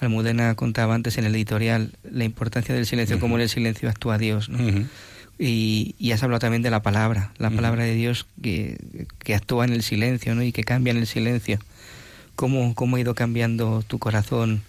Almudena 0.00 0.54
contaba 0.54 0.94
antes 0.94 1.18
en 1.18 1.26
el 1.26 1.34
editorial 1.34 1.92
la 2.02 2.24
importancia 2.24 2.74
del 2.74 2.86
silencio, 2.86 3.20
cómo 3.20 3.36
en 3.36 3.42
el 3.42 3.50
silencio 3.50 3.88
actúa 3.90 4.16
Dios, 4.16 4.48
¿no? 4.48 4.58
Y, 5.38 6.12
has 6.12 6.22
hablado 6.22 6.40
también 6.40 6.62
de 6.62 6.70
la 6.70 6.82
palabra, 6.82 7.32
la 7.38 7.50
palabra 7.50 7.84
de 7.84 7.94
Dios 7.94 8.26
que, 8.42 8.76
actúa 9.34 9.64
en 9.64 9.72
el 9.72 9.82
silencio 9.82 10.34
¿no? 10.34 10.42
y 10.42 10.52
que 10.52 10.64
cambia 10.64 10.90
en 10.90 10.98
el 10.98 11.06
silencio. 11.06 11.58
¿Cómo, 12.36 12.74
¿Cómo 12.74 12.96
ha 12.96 13.00
ido 13.00 13.14
cambiando 13.14 13.82
tu 13.86 13.98
corazón 13.98 14.62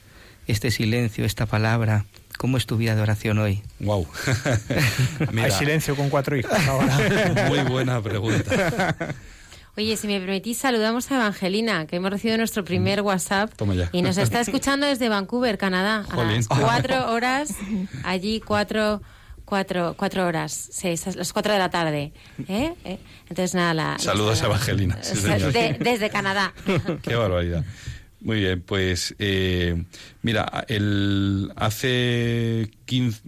este 0.47 0.71
silencio, 0.71 1.25
esta 1.25 1.45
palabra? 1.45 2.05
¿Cómo 2.41 2.57
es 2.57 2.65
tu 2.65 2.75
vida 2.75 2.95
de 2.95 3.03
oración 3.03 3.37
hoy? 3.37 3.61
Wow. 3.81 4.07
Hay 5.43 5.51
silencio 5.51 5.95
con 5.95 6.09
cuatro 6.09 6.35
hijos 6.35 6.57
ahora. 6.67 6.97
Muy 7.49 7.59
buena 7.59 8.01
pregunta. 8.01 8.95
Oye, 9.77 9.95
si 9.95 10.07
me 10.07 10.19
permitís, 10.19 10.57
saludamos 10.57 11.11
a 11.11 11.17
Evangelina, 11.17 11.85
que 11.85 11.97
hemos 11.97 12.09
recibido 12.09 12.37
nuestro 12.37 12.65
primer 12.65 13.01
WhatsApp. 13.01 13.51
Y 13.91 14.01
nos 14.01 14.17
está 14.17 14.39
escuchando 14.41 14.87
desde 14.87 15.07
Vancouver, 15.07 15.59
Canadá. 15.59 16.03
A 16.09 16.23
las 16.23 16.47
cuatro 16.47 17.11
horas, 17.11 17.53
allí 18.03 18.39
cuatro 18.39 19.03
cuatro, 19.45 19.93
cuatro 19.95 20.25
horas, 20.25 20.69
seis, 20.71 21.15
las 21.15 21.33
cuatro 21.33 21.53
de 21.53 21.59
la 21.59 21.69
tarde. 21.69 22.11
¿eh? 22.47 22.73
¿Eh? 22.85 22.97
Entonces, 23.29 23.53
nada, 23.53 23.75
la, 23.75 23.99
Saludos 23.99 24.41
a 24.41 24.45
Evangelina. 24.45 24.97
desde 25.79 26.09
Canadá. 26.09 26.53
Qué 27.03 27.13
barbaridad. 27.13 27.63
Muy 28.21 28.39
bien, 28.39 28.61
pues 28.61 29.15
eh, 29.19 29.83
mira, 30.21 30.65
el, 30.67 31.51
hace, 31.55 32.69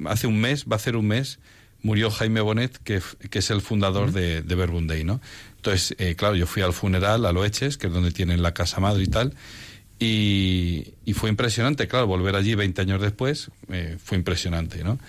hace 0.06 0.28
un 0.28 0.40
mes, 0.40 0.66
va 0.72 0.76
a 0.76 0.80
ser 0.80 0.96
un 0.96 1.08
mes, 1.08 1.40
murió 1.82 2.12
Jaime 2.12 2.42
Bonet, 2.42 2.78
que, 2.84 3.02
que 3.30 3.40
es 3.40 3.50
el 3.50 3.62
fundador 3.62 4.12
de, 4.12 4.44
de 4.44 4.56
Verbunday, 4.56 5.04
¿no? 5.04 5.20
Entonces, 5.56 5.96
claro, 6.16 6.36
yo 6.36 6.46
fui 6.46 6.62
al 6.62 6.74
funeral 6.74 7.26
a 7.26 7.32
Loeches, 7.32 7.78
que 7.78 7.88
es 7.88 7.94
donde 7.94 8.12
tienen 8.12 8.44
la 8.44 8.54
casa 8.54 8.80
madre 8.80 9.04
y 9.04 9.08
tal, 9.08 9.34
y, 9.98 10.94
y 11.06 11.14
fue 11.14 11.30
impresionante, 11.30 11.88
claro, 11.88 12.06
volver 12.06 12.36
allí 12.36 12.54
20 12.54 12.82
años 12.82 13.02
después 13.02 13.50
fue 14.04 14.18
impresionante, 14.18 14.84
¿no? 14.84 15.00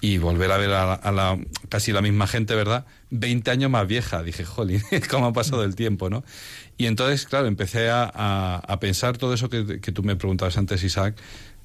y 0.00 0.18
volver 0.18 0.50
a 0.50 0.56
ver 0.56 0.70
a, 0.70 1.12
la, 1.12 1.38
casi 1.68 1.92
la 1.92 2.00
misma 2.00 2.26
gente, 2.26 2.54
¿verdad? 2.54 2.86
20 3.10 3.50
años 3.50 3.70
más 3.70 3.86
vieja. 3.86 4.22
Dije, 4.22 4.44
jolín, 4.44 4.82
cómo 5.10 5.26
ha 5.26 5.32
pasado 5.32 5.62
el 5.62 5.74
tiempo, 5.74 6.08
¿no? 6.08 6.24
Y 6.80 6.86
entonces, 6.86 7.26
claro, 7.26 7.46
empecé 7.46 7.90
a, 7.90 8.04
a, 8.56 8.80
pensar 8.80 9.18
todo 9.18 9.34
eso 9.34 9.50
que, 9.50 9.82
que, 9.82 9.92
tú 9.92 10.02
me 10.02 10.16
preguntabas 10.16 10.56
antes, 10.56 10.82
Isaac, 10.82 11.14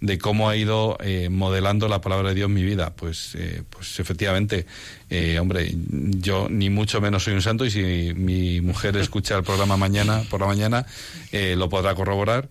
de 0.01 0.17
cómo 0.17 0.49
ha 0.49 0.57
ido 0.57 0.97
eh, 0.99 1.29
modelando 1.29 1.87
la 1.87 2.01
palabra 2.01 2.27
de 2.27 2.35
Dios 2.35 2.49
en 2.49 2.53
mi 2.53 2.63
vida. 2.63 2.93
Pues, 2.97 3.33
eh, 3.35 3.63
pues 3.69 3.97
efectivamente, 4.01 4.65
eh, 5.09 5.39
hombre, 5.39 5.73
yo 5.73 6.49
ni 6.49 6.69
mucho 6.69 6.99
menos 6.99 7.23
soy 7.23 7.33
un 7.33 7.41
santo 7.41 7.63
y 7.63 7.71
si 7.71 8.11
mi 8.13 8.59
mujer 8.59 8.97
escucha 8.97 9.37
el 9.37 9.45
programa 9.45 9.77
mañana 9.77 10.21
por 10.29 10.41
la 10.41 10.47
mañana, 10.47 10.85
lo 11.31 11.69
podrá 11.69 11.95
corroborar 11.95 12.49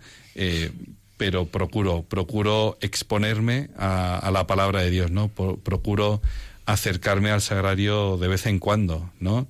pero 1.18 1.44
procuro, 1.44 2.02
procuro 2.02 2.78
exponerme 2.80 3.68
a, 3.76 4.30
la 4.32 4.46
palabra 4.46 4.80
de 4.80 4.90
Dios, 4.90 5.10
¿no? 5.10 5.28
procuro 5.28 6.22
acercarme 6.64 7.30
al 7.30 7.42
sagrario 7.42 8.16
de 8.16 8.28
vez 8.28 8.46
en 8.46 8.58
cuando, 8.58 9.10
¿no? 9.20 9.46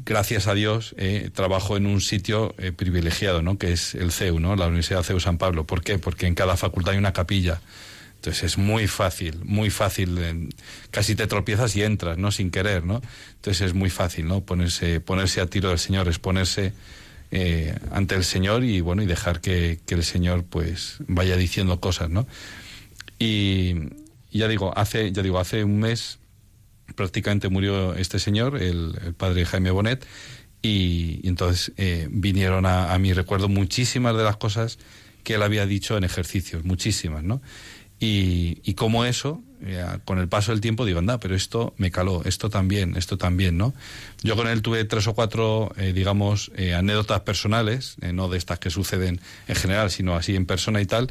Eh, 0.00 0.02
gracias 0.04 0.46
a 0.46 0.54
Dios 0.54 0.94
eh, 0.98 1.30
trabajo 1.32 1.76
en 1.76 1.86
un 1.86 2.00
sitio 2.00 2.54
eh, 2.58 2.72
privilegiado, 2.72 3.42
¿no? 3.42 3.58
Que 3.58 3.72
es 3.72 3.94
el 3.94 4.12
CEU, 4.12 4.40
¿no? 4.40 4.56
La 4.56 4.66
Universidad 4.66 5.02
CEU 5.02 5.20
San 5.20 5.38
Pablo. 5.38 5.66
¿Por 5.66 5.82
qué? 5.82 5.98
Porque 5.98 6.26
en 6.26 6.34
cada 6.34 6.56
facultad 6.56 6.92
hay 6.92 6.98
una 6.98 7.12
capilla. 7.12 7.60
Entonces 8.16 8.42
es 8.42 8.58
muy 8.58 8.86
fácil, 8.86 9.40
muy 9.44 9.70
fácil. 9.70 10.50
casi 10.90 11.14
te 11.14 11.26
tropiezas 11.26 11.74
y 11.76 11.82
entras, 11.82 12.18
¿no? 12.18 12.30
Sin 12.30 12.50
querer, 12.50 12.84
¿no? 12.84 13.00
Entonces 13.36 13.68
es 13.68 13.74
muy 13.74 13.88
fácil, 13.88 14.28
¿no? 14.28 14.42
Ponerse, 14.42 15.00
ponerse 15.00 15.40
a 15.40 15.46
tiro 15.46 15.70
del 15.70 15.78
Señor, 15.78 16.06
exponerse 16.06 16.74
eh, 17.32 17.74
ante 17.92 18.16
el 18.16 18.24
Señor 18.24 18.64
y 18.64 18.80
bueno 18.80 19.02
y 19.02 19.06
dejar 19.06 19.40
que, 19.40 19.78
el 19.88 20.04
Señor 20.04 20.44
pues 20.44 20.96
vaya 21.06 21.36
diciendo 21.36 21.80
cosas, 21.80 22.10
¿no? 22.10 22.26
Y, 23.18 23.74
ya 24.32 24.48
digo, 24.48 24.76
hace 24.76 25.12
ya 25.12 25.22
digo 25.22 25.38
hace 25.38 25.64
un 25.64 25.80
mes 25.80 26.19
prácticamente 27.00 27.48
murió 27.48 27.94
este 27.94 28.18
señor, 28.18 28.60
el, 28.62 29.14
padre 29.16 29.46
Jaime 29.46 29.70
Bonet, 29.70 30.06
y, 30.60 31.26
entonces 31.26 31.72
eh, 31.78 32.08
vinieron 32.10 32.66
a, 32.66 32.92
a, 32.92 32.98
mi 32.98 33.14
recuerdo 33.14 33.48
muchísimas 33.48 34.14
de 34.18 34.22
las 34.22 34.36
cosas 34.36 34.78
que 35.24 35.36
él 35.36 35.42
había 35.42 35.64
dicho 35.64 35.96
en 35.96 36.04
ejercicios, 36.04 36.62
muchísimas, 36.62 37.24
¿no? 37.24 37.40
Y, 37.98 38.74
como 38.74 39.06
eso, 39.06 39.42
eh, 39.62 39.82
con 40.04 40.18
el 40.18 40.28
paso 40.28 40.52
del 40.52 40.60
tiempo, 40.60 40.84
digo, 40.84 40.98
anda, 40.98 41.18
pero 41.20 41.34
esto 41.34 41.72
me 41.78 41.90
caló, 41.90 42.22
esto 42.26 42.50
también, 42.50 42.94
esto 42.98 43.16
también, 43.16 43.56
¿no? 43.56 43.72
Yo 44.22 44.36
con 44.36 44.46
él 44.46 44.60
tuve 44.60 44.84
tres 44.84 45.06
o 45.06 45.14
cuatro, 45.14 45.72
eh, 45.78 45.94
digamos, 45.94 46.52
anécdotas 46.76 47.20
personales, 47.20 47.96
no 48.12 48.28
de 48.28 48.36
estas 48.36 48.58
que 48.58 48.68
suceden 48.68 49.22
en 49.48 49.56
general, 49.56 49.90
sino 49.90 50.16
así 50.16 50.36
en 50.36 50.44
persona 50.44 50.82
y 50.82 50.86
tal, 50.86 51.10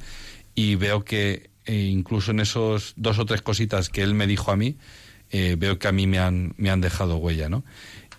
y 0.54 0.76
veo 0.76 1.04
que 1.04 1.50
incluso 1.66 2.30
en 2.32 2.42
esos 2.42 2.94
dos 2.96 3.18
o 3.18 3.26
tres 3.26 3.42
cositas 3.42 3.90
que 3.90 4.02
él 4.04 4.14
me 4.14 4.28
dijo 4.28 4.52
a 4.52 4.56
mí, 4.56 4.78
veo 5.32 5.78
que 5.80 5.88
a 5.88 5.92
mí 5.92 6.08
me 6.08 6.20
han, 6.20 6.54
me 6.58 6.70
han 6.70 6.82
dejado 6.82 7.18
huella, 7.18 7.50
¿no? 7.50 7.64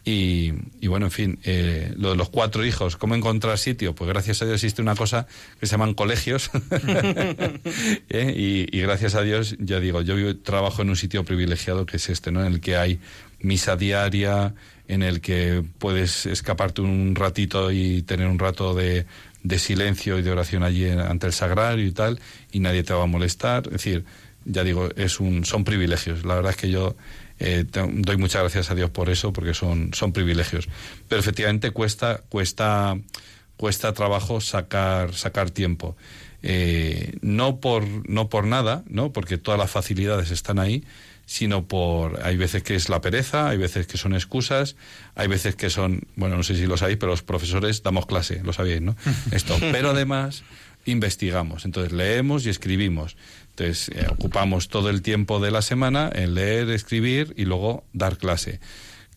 Y, 0.05 0.53
bueno, 0.89 1.07
en 1.07 1.13
fin, 1.13 1.39
eh, 1.45 1.93
lo 1.97 2.11
de 2.11 2.17
los 2.17 2.31
cuatro 2.31 2.65
hijos, 2.65 2.97
¿cómo 2.97 3.15
encontrar 3.15 3.59
sitio? 3.59 3.95
Pues 3.95 4.09
gracias 4.09 4.41
a 4.41 4.47
Dios 4.47 4.57
existe 4.57 4.81
una 4.81 4.95
cosa 4.97 5.27
que 5.59 5.67
se 5.67 5.73
llaman 5.73 5.95
colegios. 5.95 6.51
¿Eh? 8.09 8.67
y, 8.73 8.81
gracias 8.81 9.15
a 9.15 9.23
Dios, 9.23 9.57
ya 9.59 9.79
digo, 9.79 10.01
yo 10.01 10.39
trabajo 10.39 10.83
en 10.83 10.91
un 10.91 10.97
sitio 10.97 11.25
privilegiado 11.25 11.85
que 11.85 11.99
es 11.99 12.09
este, 12.09 12.33
¿no? 12.33 12.45
En 12.45 12.55
el 12.55 12.61
que 12.61 12.77
hay 12.77 12.99
misa 13.41 13.77
diaria, 13.77 14.55
en 14.89 15.03
el 15.03 15.21
que 15.21 15.63
puedes 15.79 16.27
escaparte 16.27 16.81
un 16.81 17.15
ratito 17.15 17.71
y 17.71 18.03
tener 18.03 18.27
un 18.27 18.39
rato 18.39 18.75
de, 18.75 19.07
de 19.43 19.59
silencio 19.59 20.19
y 20.19 20.23
de 20.23 20.31
oración 20.31 20.63
allí 20.63 20.89
ante 20.89 21.27
el 21.27 21.33
sagrario 21.33 21.87
y 21.87 21.93
tal, 21.93 22.19
y 22.53 22.61
nadie 22.61 22.83
te 22.83 22.95
va 22.95 23.03
a 23.03 23.07
molestar. 23.07 23.67
Es 23.67 23.73
decir, 23.73 24.05
ya 24.51 24.65
digo, 24.65 24.89
es 24.97 25.21
un, 25.21 25.45
son 25.45 25.65
privilegios. 25.65 26.25
La 26.25 26.35
verdad 26.35 26.51
es 26.51 26.57
que 26.57 26.71
yo 26.71 26.97
eh, 27.39 27.65
doy 27.71 28.17
muchas 28.17 28.43
gracias 28.43 28.71
a 28.71 28.75
Dios 28.75 28.91
por 28.91 29.09
eso, 29.11 29.33
porque 29.33 29.55
son, 29.55 29.93
son 29.95 30.13
privilegios. 30.13 30.69
Pero 31.09 31.21
efectivamente 31.21 31.71
cuesta, 31.71 32.23
cuesta, 32.29 32.99
cuesta 33.57 33.93
trabajo 33.93 34.41
sacar, 34.41 35.15
sacar 35.15 35.51
tiempo. 35.51 35.97
Eh, 36.43 37.19
no 37.21 37.61
por 37.61 37.85
no 38.09 38.29
por 38.29 38.47
nada, 38.47 38.83
¿no? 38.89 39.13
Porque 39.13 39.37
todas 39.37 39.61
las 39.61 39.71
facilidades 39.71 40.31
están 40.31 40.59
ahí, 40.59 40.85
sino 41.27 41.69
por 41.69 42.27
hay 42.27 42.37
veces 42.37 42.63
que 42.63 42.75
es 42.75 42.89
la 42.89 43.01
pereza, 43.01 43.49
hay 43.49 43.59
veces 43.59 43.87
que 43.87 43.99
son 43.99 44.15
excusas, 44.15 44.77
hay 45.15 45.29
veces 45.29 45.55
que 45.55 45.71
son, 45.71 46.03
bueno, 46.17 46.37
no 46.37 46.43
sé 46.43 46.57
si 46.57 46.67
lo 46.67 46.77
sabéis, 46.77 46.99
pero 46.99 47.13
los 47.13 47.23
profesores 47.23 47.83
damos 47.83 48.07
clase, 48.07 48.41
lo 48.43 48.53
sabéis, 48.53 48.81
¿no? 48.81 48.97
Esto, 49.31 49.57
pero 49.61 49.91
además 49.91 50.43
investigamos, 50.87 51.65
entonces 51.65 51.93
leemos 51.93 52.47
y 52.47 52.49
escribimos. 52.49 53.17
Entonces, 53.51 53.91
eh, 53.95 54.07
ocupamos 54.11 54.69
todo 54.69 54.91
el 54.91 55.03
tiempo 55.03 55.41
de 55.41 55.51
la 55.51 55.63
semana 55.63 56.11
en 56.13 56.35
leer, 56.35 56.71
escribir 56.71 57.35
y 57.37 57.45
luego 57.45 57.85
dar 57.93 58.17
clase. 58.17 58.61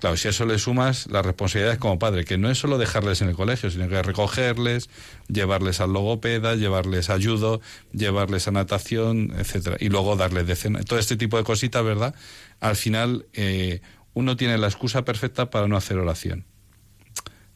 Claro, 0.03 0.17
si 0.17 0.27
a 0.27 0.31
eso 0.31 0.45
le 0.45 0.59
sumas 0.59 1.07
las 1.07 1.25
responsabilidades 1.25 1.79
como 1.79 1.97
padre, 1.97 2.25
que 2.25 2.37
no 2.37 2.49
es 2.49 2.57
solo 2.57 2.77
dejarles 2.77 3.21
en 3.21 3.29
el 3.29 3.35
colegio, 3.35 3.71
sino 3.71 3.87
que 3.87 4.01
recogerles, 4.01 4.89
llevarles 5.29 5.79
al 5.79 5.93
logopeda, 5.93 6.55
llevarles 6.55 7.09
a 7.09 7.13
ayudo, 7.13 7.61
llevarles 7.93 8.49
a 8.49 8.51
natación, 8.51 9.33
etcétera, 9.37 9.77
y 9.79 9.87
luego 9.87 10.17
darles 10.17 10.45
de 10.45 10.57
cena. 10.57 10.83
Todo 10.83 10.99
este 10.99 11.15
tipo 11.15 11.37
de 11.37 11.45
cositas, 11.45 11.85
¿verdad? 11.85 12.15
Al 12.59 12.75
final 12.75 13.27
eh, 13.31 13.79
uno 14.13 14.35
tiene 14.35 14.57
la 14.57 14.67
excusa 14.67 15.05
perfecta 15.05 15.49
para 15.49 15.69
no 15.69 15.77
hacer 15.77 15.97
oración. 15.97 16.43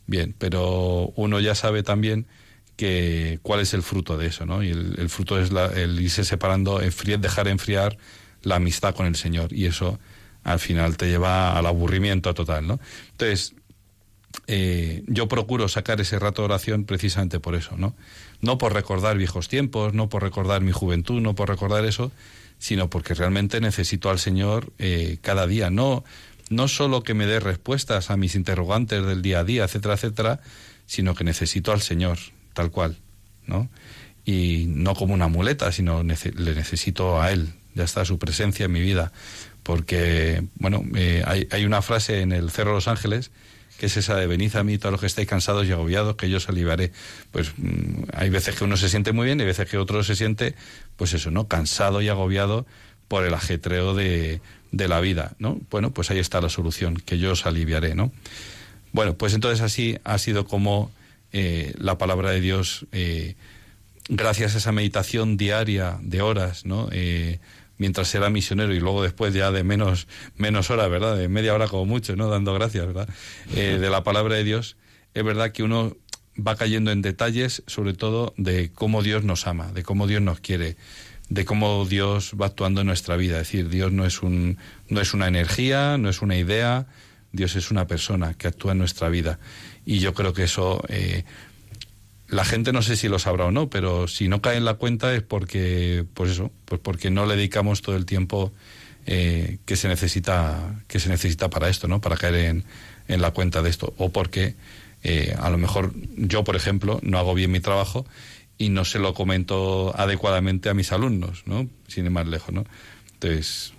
Bien, 0.05 0.33
pero 0.37 1.11
uno 1.17 1.41
ya 1.41 1.53
sabe 1.53 1.83
también 1.83 2.27
que 2.77 3.39
cuál 3.41 3.59
es 3.59 3.73
el 3.73 3.83
fruto 3.83 4.17
de 4.17 4.27
eso, 4.27 4.45
¿no? 4.45 4.63
Y 4.63 4.69
el, 4.69 5.09
fruto 5.09 5.41
es 5.41 5.49
el 5.75 5.99
irse 5.99 6.23
separando, 6.23 6.79
dejar 6.79 7.47
enfriar 7.47 7.97
la 8.43 8.55
amistad 8.55 8.95
con 8.95 9.07
el 9.07 9.15
Señor. 9.15 9.51
Y 9.51 9.65
eso 9.65 9.99
al 10.43 10.59
final 10.59 10.95
te 10.95 11.09
lleva 11.09 11.57
al 11.57 11.65
aburrimiento 11.65 12.33
total, 12.33 12.67
¿no? 12.67 12.79
Entonces, 13.11 13.55
eh, 14.45 15.03
yo 15.07 15.27
procuro 15.27 15.67
sacar 15.67 15.99
ese 15.99 16.19
rato 16.19 16.43
de 16.43 16.45
oración 16.45 16.85
precisamente 16.85 17.39
por 17.39 17.55
eso, 17.55 17.75
¿no? 17.77 17.95
No 18.41 18.59
por 18.59 18.73
recordar 18.73 19.17
viejos 19.17 19.47
tiempos, 19.47 19.95
no 19.95 20.07
por 20.07 20.21
recordar 20.21 20.61
mi 20.61 20.71
juventud, 20.71 21.19
no 21.19 21.33
por 21.33 21.49
recordar 21.49 21.83
eso, 21.83 22.11
sino 22.59 22.91
porque 22.91 23.15
realmente 23.15 23.59
necesito 23.59 24.11
al 24.11 24.19
Señor 24.19 24.71
eh, 24.77 25.17
cada 25.21 25.47
día. 25.47 25.71
No, 25.71 26.03
no 26.51 26.67
solo 26.67 27.01
que 27.01 27.15
me 27.15 27.25
dé 27.25 27.39
respuestas 27.39 28.11
a 28.11 28.17
mis 28.17 28.35
interrogantes 28.35 29.03
del 29.03 29.23
día 29.23 29.39
a 29.39 29.43
día, 29.43 29.63
etcétera, 29.63 29.95
etcétera, 29.95 30.41
sino 30.85 31.15
que 31.15 31.23
necesito 31.23 31.71
al 31.71 31.81
Señor 31.81 32.19
tal 32.57 32.71
cual, 32.71 32.97
¿no? 33.45 33.69
Y 34.25 34.65
no 34.67 34.95
como 34.95 35.13
una 35.13 35.27
muleta, 35.27 35.71
sino 35.71 36.01
le 36.01 36.55
necesito 36.55 37.21
a 37.21 37.31
Él, 37.31 37.53
ya 37.75 37.83
está 37.83 38.03
su 38.03 38.17
presencia 38.17 38.65
en 38.65 38.71
mi 38.71 38.81
vida. 38.81 39.11
Porque, 39.61 40.43
bueno, 40.55 40.83
eh, 40.95 41.23
hay, 41.27 41.47
hay, 41.51 41.65
una 41.65 41.83
frase 41.83 42.21
en 42.21 42.31
el 42.31 42.49
Cerro 42.49 42.71
de 42.71 42.75
los 42.77 42.87
Ángeles 42.87 43.31
que 43.77 43.85
es 43.85 43.97
esa 43.97 44.15
de 44.15 44.25
venid 44.25 44.55
a 44.55 44.63
mí 44.63 44.79
todos 44.79 44.91
los 44.91 45.01
que 45.01 45.05
estáis 45.05 45.27
cansados 45.27 45.67
y 45.67 45.71
agobiados, 45.71 46.15
que 46.15 46.31
yo 46.31 46.37
os 46.37 46.49
aliviaré. 46.49 46.91
Pues 47.29 47.53
mm, 47.57 48.05
hay 48.13 48.31
veces 48.31 48.55
que 48.55 48.63
uno 48.63 48.75
se 48.75 48.89
siente 48.89 49.11
muy 49.11 49.25
bien 49.25 49.39
y 49.39 49.43
veces 49.43 49.69
que 49.69 49.77
otro 49.77 50.03
se 50.03 50.15
siente, 50.15 50.55
pues 50.95 51.13
eso, 51.13 51.29
¿no? 51.29 51.47
Cansado 51.47 52.01
y 52.01 52.09
agobiado 52.09 52.65
por 53.07 53.23
el 53.23 53.35
ajetreo 53.35 53.93
de, 53.93 54.41
de 54.71 54.87
la 54.87 54.99
vida, 54.99 55.33
¿no? 55.37 55.59
Bueno, 55.69 55.91
pues 55.91 56.09
ahí 56.09 56.17
está 56.17 56.41
la 56.41 56.49
solución, 56.49 56.95
que 56.97 57.19
yo 57.19 57.33
os 57.33 57.45
aliviaré, 57.45 57.93
¿no? 57.93 58.11
Bueno, 58.93 59.13
pues 59.13 59.35
entonces 59.35 59.61
así 59.61 59.99
ha 60.03 60.17
sido 60.17 60.47
como 60.47 60.89
eh, 61.39 61.75
la 61.77 61.99
palabra 61.99 62.31
de 62.31 62.41
Dios, 62.41 62.87
eh, 62.91 63.35
gracias 64.09 64.55
a 64.55 64.57
esa 64.57 64.71
meditación 64.71 65.37
diaria 65.37 65.99
de 66.01 66.23
horas, 66.23 66.65
¿no? 66.65 66.89
Eh, 66.91 67.39
mientras 67.77 68.15
era 68.15 68.31
misionero 68.31 68.73
y 68.73 68.79
luego 68.79 69.03
después 69.03 69.35
ya 69.35 69.51
de 69.51 69.63
menos, 69.63 70.07
menos 70.35 70.71
horas, 70.71 70.89
¿verdad? 70.89 71.15
De 71.15 71.27
media 71.29 71.53
hora 71.53 71.67
como 71.67 71.85
mucho, 71.85 72.15
¿no? 72.15 72.27
Dando 72.27 72.55
gracias, 72.55 72.87
¿verdad? 72.87 73.07
de 73.53 73.89
la 73.91 74.03
palabra 74.03 74.35
de 74.35 74.43
Dios, 74.45 74.77
es 75.13 75.23
verdad 75.23 75.51
que 75.51 75.61
uno 75.61 75.95
va 76.35 76.55
cayendo 76.55 76.89
en 76.91 77.03
detalles, 77.03 77.61
sobre 77.67 77.93
todo 77.93 78.33
de 78.37 78.71
cómo 78.73 79.03
Dios 79.03 79.23
nos 79.23 79.45
ama, 79.45 79.71
de 79.73 79.83
cómo 79.83 80.07
Dios 80.07 80.23
nos 80.23 80.39
quiere, 80.39 80.75
de 81.29 81.45
cómo 81.45 81.85
Dios 81.85 82.33
va 82.41 82.47
actuando 82.47 82.81
en 82.81 82.87
nuestra 82.87 83.15
vida. 83.15 83.39
Es 83.39 83.47
decir, 83.47 83.69
Dios 83.69 83.91
no 83.91 84.05
es, 84.05 84.23
un, 84.23 84.57
no 84.89 85.01
es 85.01 85.13
una 85.13 85.27
energía, 85.27 85.99
no 85.99 86.09
es 86.09 86.23
una 86.23 86.35
idea, 86.35 86.87
Dios 87.31 87.55
es 87.55 87.71
una 87.71 87.87
persona 87.87 88.33
que 88.33 88.47
actúa 88.47 88.71
en 88.71 88.79
nuestra 88.79 89.09
vida. 89.09 89.39
Y 89.85 89.99
yo 89.99 90.13
creo 90.13 90.33
que 90.33 90.43
eso, 90.43 90.83
eh, 90.89 91.23
la 92.27 92.45
gente 92.45 92.73
no 92.73 92.81
sé 92.81 92.95
si 92.95 93.07
lo 93.07 93.19
sabrá 93.19 93.45
o 93.45 93.51
no, 93.51 93.69
pero 93.69 94.07
si 94.07 94.27
no 94.27 94.41
cae 94.41 94.57
en 94.57 94.65
la 94.65 94.75
cuenta 94.75 95.13
es 95.13 95.21
porque, 95.21 96.05
pues 96.13 96.31
eso, 96.31 96.51
pues 96.65 96.81
porque 96.81 97.09
no 97.09 97.25
le 97.25 97.35
dedicamos 97.35 97.81
todo 97.81 97.95
el 97.95 98.05
tiempo 98.05 98.51
eh, 99.05 99.59
que 99.65 99.75
se 99.75 99.87
necesita, 99.87 100.83
que 100.87 100.99
se 100.99 101.09
necesita 101.09 101.49
para 101.49 101.69
esto, 101.69 101.87
¿no? 101.87 102.01
Para 102.01 102.17
caer 102.17 102.35
en, 102.35 102.63
en 103.07 103.21
la 103.21 103.31
cuenta 103.31 103.61
de 103.61 103.69
esto. 103.69 103.93
O 103.97 104.09
porque 104.09 104.55
eh, 105.03 105.35
a 105.39 105.49
lo 105.49 105.57
mejor 105.57 105.93
yo, 106.15 106.43
por 106.43 106.55
ejemplo, 106.55 106.99
no 107.03 107.17
hago 107.17 107.33
bien 107.33 107.51
mi 107.51 107.59
trabajo 107.59 108.05
y 108.57 108.69
no 108.69 108.83
se 108.85 108.99
lo 108.99 109.13
comento 109.13 109.93
adecuadamente 109.97 110.69
a 110.69 110.73
mis 110.73 110.91
alumnos, 110.91 111.43
¿no? 111.45 111.67
Sin 111.87 112.05
ir 112.05 112.11
más 112.11 112.27
lejos, 112.27 112.53
¿no? 112.53 112.65
Entonces, 113.13 113.73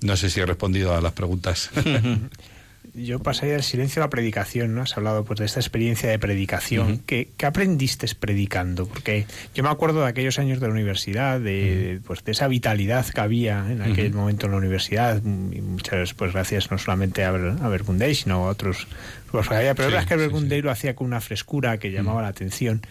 no 0.00 0.16
sé 0.16 0.30
si 0.30 0.40
he 0.40 0.46
respondido 0.46 0.94
a 0.94 1.00
las 1.00 1.12
preguntas. 1.12 1.70
yo 2.98 3.18
pasaría 3.20 3.54
del 3.54 3.62
silencio 3.62 4.02
a 4.02 4.06
la 4.06 4.10
predicación, 4.10 4.74
¿no? 4.74 4.82
Has 4.82 4.96
hablado 4.96 5.24
pues 5.24 5.38
de 5.38 5.46
esta 5.46 5.60
experiencia 5.60 6.10
de 6.10 6.18
predicación. 6.18 6.98
¿Qué, 6.98 7.30
aprendiste 7.42 8.06
predicando? 8.14 8.86
Porque 8.86 9.26
yo 9.54 9.62
me 9.62 9.70
acuerdo 9.70 10.02
de 10.02 10.08
aquellos 10.08 10.38
años 10.38 10.60
de 10.60 10.66
la 10.66 10.72
universidad, 10.72 11.40
de, 11.40 12.00
pues, 12.06 12.24
de 12.24 12.32
esa 12.32 12.48
vitalidad 12.48 13.06
que 13.06 13.20
había 13.20 13.70
en 13.70 13.82
aquel 13.82 14.12
momento 14.12 14.46
en 14.46 14.52
la 14.52 14.58
universidad, 14.58 15.22
y 15.22 15.60
muchas 15.60 16.14
pues 16.14 16.32
gracias 16.32 16.70
no 16.70 16.78
solamente 16.78 17.24
a, 17.24 17.30
a 17.30 18.14
sino 18.14 18.34
a 18.34 18.48
otros. 18.48 18.86
Pues, 19.30 19.50
había, 19.50 19.74
pero 19.74 19.96
es 19.96 20.06
que 20.06 20.16
Verbundey 20.16 20.62
lo 20.62 20.70
hacía 20.70 20.94
con 20.94 21.06
una 21.06 21.20
frescura 21.20 21.78
que 21.78 21.90
llamaba 21.90 22.22
la 22.22 22.28
atención. 22.28 22.82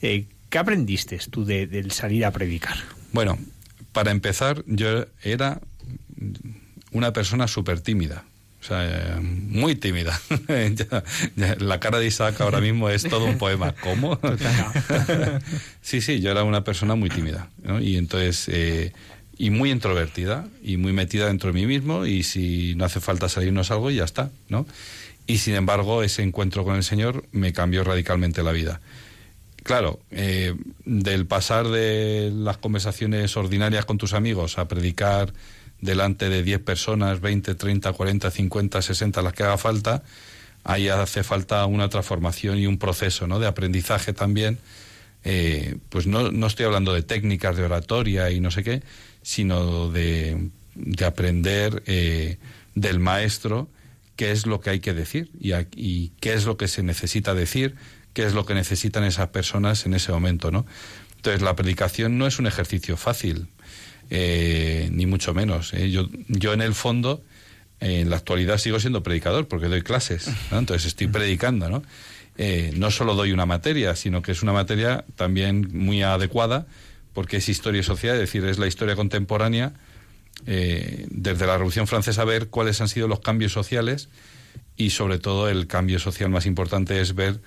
Eh, 0.00 0.26
¿Qué 0.48 0.58
aprendiste 0.58 1.18
tú 1.30 1.44
de, 1.44 1.66
del 1.66 1.92
salir 1.92 2.24
a 2.24 2.30
predicar? 2.30 2.76
Bueno, 3.12 3.38
para 3.92 4.10
empezar, 4.10 4.62
yo 4.66 5.06
era 5.22 5.60
una 6.92 7.12
persona 7.12 7.48
súper 7.48 7.80
tímida. 7.80 8.24
O 8.62 8.64
sea, 8.64 9.18
muy 9.20 9.74
tímida. 9.74 10.20
la 11.58 11.80
cara 11.80 11.98
de 11.98 12.06
Isaac 12.06 12.40
ahora 12.40 12.60
mismo 12.60 12.88
es 12.88 13.02
todo 13.02 13.24
un 13.24 13.36
poema. 13.36 13.74
¿Cómo? 13.80 14.20
sí, 15.82 16.00
sí, 16.00 16.20
yo 16.20 16.30
era 16.30 16.44
una 16.44 16.62
persona 16.62 16.94
muy 16.94 17.10
tímida. 17.10 17.50
¿no? 17.64 17.80
Y 17.80 17.96
entonces, 17.96 18.48
eh, 18.48 18.92
y 19.36 19.50
muy 19.50 19.72
introvertida, 19.72 20.46
y 20.62 20.76
muy 20.76 20.92
metida 20.92 21.26
dentro 21.26 21.52
de 21.52 21.60
mí 21.60 21.66
mismo, 21.66 22.06
y 22.06 22.22
si 22.22 22.76
no 22.76 22.84
hace 22.84 23.00
falta 23.00 23.28
salirnos 23.28 23.72
algo, 23.72 23.90
ya 23.90 24.04
está, 24.04 24.30
¿no? 24.48 24.64
Y 25.26 25.38
sin 25.38 25.54
embargo, 25.54 26.04
ese 26.04 26.22
encuentro 26.22 26.64
con 26.64 26.76
el 26.76 26.84
Señor 26.84 27.24
me 27.32 27.52
cambió 27.52 27.82
radicalmente 27.82 28.44
la 28.44 28.52
vida. 28.52 28.80
Claro, 29.64 29.98
eh, 30.12 30.54
del 30.84 31.26
pasar 31.26 31.68
de 31.68 32.30
las 32.32 32.58
conversaciones 32.58 33.36
ordinarias 33.36 33.84
con 33.84 33.98
tus 33.98 34.12
amigos 34.12 34.58
a 34.58 34.68
predicar 34.68 35.32
delante 35.82 36.30
de 36.30 36.42
10 36.42 36.60
personas, 36.60 37.20
20, 37.20 37.54
30, 37.54 37.92
40, 37.92 38.30
50, 38.30 38.80
60, 38.80 39.20
las 39.20 39.32
que 39.34 39.42
haga 39.42 39.58
falta, 39.58 40.02
ahí 40.64 40.88
hace 40.88 41.22
falta 41.24 41.66
una 41.66 41.90
transformación 41.90 42.58
y 42.58 42.66
un 42.66 42.78
proceso 42.78 43.26
¿no? 43.26 43.38
de 43.38 43.48
aprendizaje 43.48 44.14
también. 44.14 44.58
Eh, 45.24 45.76
pues 45.88 46.06
no, 46.06 46.32
no 46.32 46.46
estoy 46.46 46.66
hablando 46.66 46.94
de 46.94 47.02
técnicas 47.02 47.56
de 47.56 47.64
oratoria 47.64 48.30
y 48.30 48.40
no 48.40 48.50
sé 48.50 48.64
qué, 48.64 48.82
sino 49.22 49.90
de, 49.90 50.50
de 50.74 51.04
aprender 51.04 51.82
eh, 51.86 52.38
del 52.74 52.98
maestro 52.98 53.68
qué 54.16 54.30
es 54.30 54.46
lo 54.46 54.60
que 54.60 54.70
hay 54.70 54.80
que 54.80 54.94
decir 54.94 55.30
y, 55.38 55.52
y, 55.76 56.12
qué 56.20 56.34
es 56.34 56.44
lo 56.44 56.56
que 56.56 56.68
se 56.68 56.82
necesita 56.82 57.34
decir, 57.34 57.76
qué 58.14 58.24
es 58.24 58.34
lo 58.34 58.44
que 58.44 58.54
necesitan 58.54 59.04
esas 59.04 59.28
personas 59.28 59.86
en 59.86 59.94
ese 59.94 60.12
momento, 60.12 60.50
¿no? 60.50 60.66
Entonces 61.16 61.42
la 61.42 61.54
predicación 61.54 62.18
no 62.18 62.26
es 62.26 62.38
un 62.38 62.46
ejercicio 62.46 62.96
fácil, 62.96 63.48
eh, 64.14 64.90
ni 64.92 65.06
mucho 65.06 65.32
menos. 65.32 65.72
¿eh? 65.72 65.90
Yo, 65.90 66.06
yo 66.28 66.52
en 66.52 66.60
el 66.60 66.74
fondo, 66.74 67.22
en 67.80 68.10
la 68.10 68.16
actualidad 68.16 68.58
sigo 68.58 68.78
siendo 68.78 69.02
predicador 69.02 69.48
porque 69.48 69.68
doy 69.68 69.80
clases, 69.80 70.28
entonces 70.50 70.88
estoy 70.88 71.06
predicando, 71.06 71.70
¿no? 71.70 71.82
Eh, 72.36 72.74
no 72.76 72.90
solo 72.90 73.14
doy 73.14 73.32
una 73.32 73.46
materia, 73.46 73.96
sino 73.96 74.20
que 74.20 74.32
es 74.32 74.42
una 74.42 74.52
materia 74.52 75.06
también 75.16 75.70
muy 75.72 76.02
adecuada 76.02 76.66
porque 77.14 77.38
es 77.38 77.48
historia 77.48 77.82
social, 77.82 78.16
es 78.16 78.20
decir, 78.20 78.44
es 78.44 78.58
la 78.58 78.66
historia 78.66 78.96
contemporánea 78.96 79.72
desde 80.44 81.46
la 81.46 81.54
Revolución 81.54 81.86
Francesa 81.86 82.24
ver 82.24 82.48
cuáles 82.48 82.80
han 82.80 82.88
sido 82.88 83.06
los 83.06 83.20
cambios 83.20 83.52
sociales 83.52 84.08
y 84.76 84.90
sobre 84.90 85.18
todo 85.18 85.48
el 85.48 85.66
cambio 85.68 85.98
social 85.98 86.28
más 86.28 86.44
importante 86.44 87.00
es 87.00 87.14
ver 87.14 87.40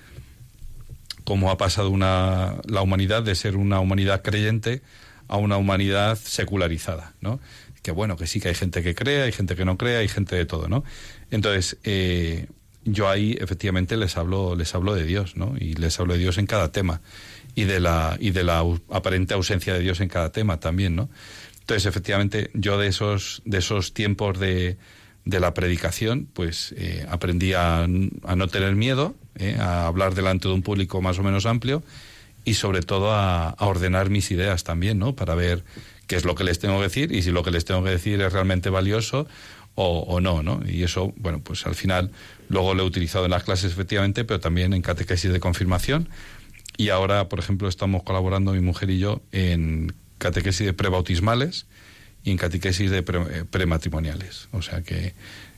cómo 1.24 1.50
ha 1.50 1.58
pasado 1.58 1.90
una, 1.90 2.56
la 2.66 2.82
humanidad 2.82 3.22
de 3.22 3.34
ser 3.36 3.56
una 3.56 3.78
humanidad 3.78 4.22
creyente 4.22 4.82
a 5.28 5.36
una 5.36 5.56
humanidad 5.56 6.16
secularizada, 6.16 7.14
¿no? 7.20 7.40
Que 7.82 7.90
bueno, 7.92 8.16
que 8.16 8.26
sí 8.26 8.40
que 8.40 8.48
hay 8.48 8.54
gente 8.54 8.82
que 8.82 8.94
cree, 8.94 9.22
hay 9.22 9.32
gente 9.32 9.56
que 9.56 9.64
no 9.64 9.76
cree, 9.78 9.96
hay 9.98 10.08
gente 10.08 10.36
de 10.36 10.44
todo, 10.44 10.68
¿no? 10.68 10.84
Entonces, 11.30 11.78
eh, 11.84 12.46
yo 12.84 13.08
ahí 13.08 13.36
efectivamente 13.40 13.96
les 13.96 14.16
hablo, 14.16 14.54
les 14.56 14.74
hablo 14.74 14.94
de 14.94 15.04
Dios, 15.04 15.36
¿no? 15.36 15.54
Y 15.58 15.74
les 15.74 15.98
hablo 15.98 16.14
de 16.14 16.20
Dios 16.20 16.38
en 16.38 16.46
cada 16.46 16.72
tema 16.72 17.00
y 17.54 17.64
de 17.64 17.80
la 17.80 18.16
y 18.20 18.30
de 18.30 18.44
la 18.44 18.64
aparente 18.90 19.34
ausencia 19.34 19.74
de 19.74 19.80
Dios 19.80 20.00
en 20.00 20.08
cada 20.08 20.30
tema 20.30 20.60
también, 20.60 20.96
¿no? 20.96 21.08
Entonces, 21.60 21.86
efectivamente, 21.86 22.50
yo 22.54 22.78
de 22.78 22.88
esos 22.88 23.42
de 23.44 23.58
esos 23.58 23.92
tiempos 23.92 24.38
de, 24.38 24.78
de 25.26 25.40
la 25.40 25.52
predicación, 25.52 26.28
pues 26.32 26.72
eh, 26.78 27.04
aprendí 27.10 27.52
a, 27.52 27.86
no 27.88 28.48
tener 28.48 28.76
miedo, 28.76 29.16
eh, 29.34 29.56
a 29.58 29.86
hablar 29.86 30.14
delante 30.14 30.46
de 30.48 30.54
un 30.54 30.62
público 30.62 31.02
más 31.02 31.18
o 31.18 31.24
menos 31.24 31.46
amplio 31.46 31.82
y 32.46 32.54
sobre 32.54 32.80
todo 32.80 33.12
a, 33.12 33.56
ordenar 33.58 34.08
mis 34.08 34.30
ideas 34.30 34.64
también, 34.64 34.98
¿no? 34.98 35.14
Para 35.14 35.34
ver 35.34 35.64
qué 36.06 36.14
es 36.14 36.24
lo 36.24 36.36
que 36.36 36.44
les 36.44 36.60
tengo 36.60 36.78
que 36.78 36.84
decir 36.84 37.12
y 37.12 37.20
si 37.22 37.32
lo 37.32 37.42
que 37.42 37.50
les 37.50 37.64
tengo 37.66 37.82
que 37.82 37.90
decir 37.90 38.22
es 38.22 38.32
realmente 38.32 38.70
valioso 38.70 39.26
o, 39.74 40.20
no, 40.20 40.42
¿no? 40.42 40.62
Y 40.66 40.84
eso, 40.84 41.12
bueno, 41.16 41.40
pues 41.40 41.66
al 41.66 41.74
final 41.74 42.10
luego 42.48 42.72
lo 42.72 42.84
he 42.84 42.86
utilizado 42.86 43.26
en 43.26 43.32
las 43.32 43.42
clases 43.44 43.72
efectivamente, 43.72 44.24
pero 44.24 44.40
también 44.40 44.72
en 44.72 44.80
catequesis 44.80 45.30
de 45.30 45.38
confirmación. 45.38 46.08
Y 46.78 46.88
ahora, 46.88 47.28
por 47.28 47.40
ejemplo, 47.40 47.68
estamos 47.68 48.02
colaborando 48.02 48.52
mi 48.52 48.60
mujer 48.60 48.88
y 48.88 49.00
yo 49.00 49.20
en 49.32 49.92
catequesis 50.16 50.64
de 50.64 50.72
prebautismales 50.72 51.66
y 52.24 52.30
en 52.30 52.38
catequesis 52.38 52.90
de 52.90 52.98
eh, 53.00 53.44
prematrimoniales. 53.50 54.48
O 54.52 54.62
sea 54.62 54.80
que 54.80 55.14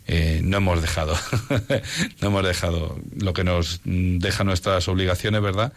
eh, 0.09 0.41
no 0.43 0.57
hemos 0.57 0.81
dejado, 0.81 1.15
no 2.21 2.29
hemos 2.29 2.45
dejado 2.45 2.99
lo 3.15 3.35
que 3.35 3.45
nos 3.45 3.83
deja 3.85 4.43
nuestras 4.43 4.89
obligaciones, 4.89 5.43
¿verdad? 5.43 5.73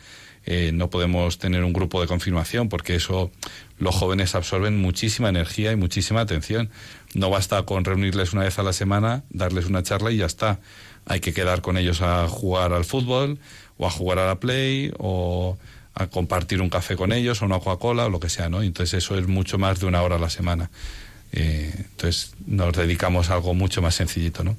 Eh, 0.45 0.71
no 0.73 0.89
podemos 0.89 1.37
tener 1.37 1.63
un 1.63 1.73
grupo 1.73 2.01
de 2.01 2.07
confirmación 2.07 2.67
porque 2.67 2.95
eso 2.95 3.31
los 3.77 3.95
jóvenes 3.95 4.33
absorben 4.35 4.81
muchísima 4.81 5.29
energía 5.29 5.71
y 5.71 5.75
muchísima 5.75 6.21
atención. 6.21 6.69
No 7.13 7.29
basta 7.29 7.63
con 7.63 7.85
reunirles 7.85 8.33
una 8.33 8.43
vez 8.43 8.57
a 8.57 8.63
la 8.63 8.73
semana, 8.73 9.23
darles 9.29 9.65
una 9.67 9.83
charla 9.83 10.11
y 10.11 10.17
ya 10.17 10.25
está. 10.25 10.59
Hay 11.05 11.19
que 11.19 11.33
quedar 11.33 11.61
con 11.61 11.77
ellos 11.77 12.01
a 12.01 12.27
jugar 12.27 12.73
al 12.73 12.85
fútbol 12.85 13.39
o 13.77 13.87
a 13.87 13.91
jugar 13.91 14.19
a 14.19 14.27
la 14.27 14.39
play 14.39 14.91
o 14.97 15.57
a 15.93 16.07
compartir 16.07 16.61
un 16.61 16.69
café 16.69 16.95
con 16.95 17.11
ellos 17.11 17.41
o 17.41 17.45
una 17.45 17.59
Coca-Cola 17.59 18.05
o 18.05 18.09
lo 18.09 18.19
que 18.19 18.29
sea, 18.29 18.49
¿no? 18.49 18.61
Entonces 18.61 19.03
eso 19.03 19.17
es 19.17 19.27
mucho 19.27 19.57
más 19.57 19.79
de 19.79 19.85
una 19.87 20.01
hora 20.01 20.15
a 20.15 20.19
la 20.19 20.29
semana. 20.29 20.71
Eh, 21.33 21.71
entonces 21.75 22.33
nos 22.45 22.73
dedicamos 22.73 23.29
a 23.29 23.35
algo 23.35 23.53
mucho 23.53 23.81
más 23.81 23.95
sencillito, 23.95 24.43
¿no? 24.43 24.57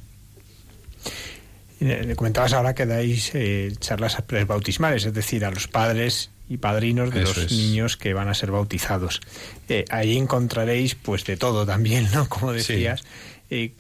Le 1.83 2.15
comentabas 2.15 2.53
ahora 2.53 2.75
que 2.75 2.87
dais 2.87 3.35
eh, 3.35 3.75
charlas 3.81 4.17
bautismales, 4.47 5.05
es 5.05 5.15
decir, 5.15 5.45
a 5.45 5.51
los 5.51 5.67
padres 5.67 6.31
y 6.49 6.59
padrinos 6.59 7.11
de 7.11 7.23
los 7.23 7.51
niños 7.51 7.97
que 7.97 8.15
van 8.15 8.29
a 8.29 8.35
ser 8.35 8.53
bautizados. 8.53 9.21
Eh, 9.69 9.85
ahí 9.91 10.17
encontraréis 10.17 10.95
pues 10.95 11.25
de 11.25 11.37
todo 11.37 11.67
también, 11.67 12.09
¿no? 12.15 12.29
Como 12.29 12.53
decías. 12.53 13.03
Eh, 13.51 13.73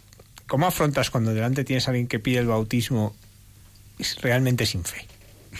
¿Cómo 0.48 0.66
afrontas 0.66 1.10
cuando 1.10 1.32
delante 1.32 1.64
tienes 1.64 1.86
a 1.86 1.92
alguien 1.92 2.08
que 2.08 2.18
pide 2.18 2.38
el 2.38 2.46
bautismo 2.46 3.14
realmente 4.20 4.66
sin 4.66 4.84
fe? 4.84 5.06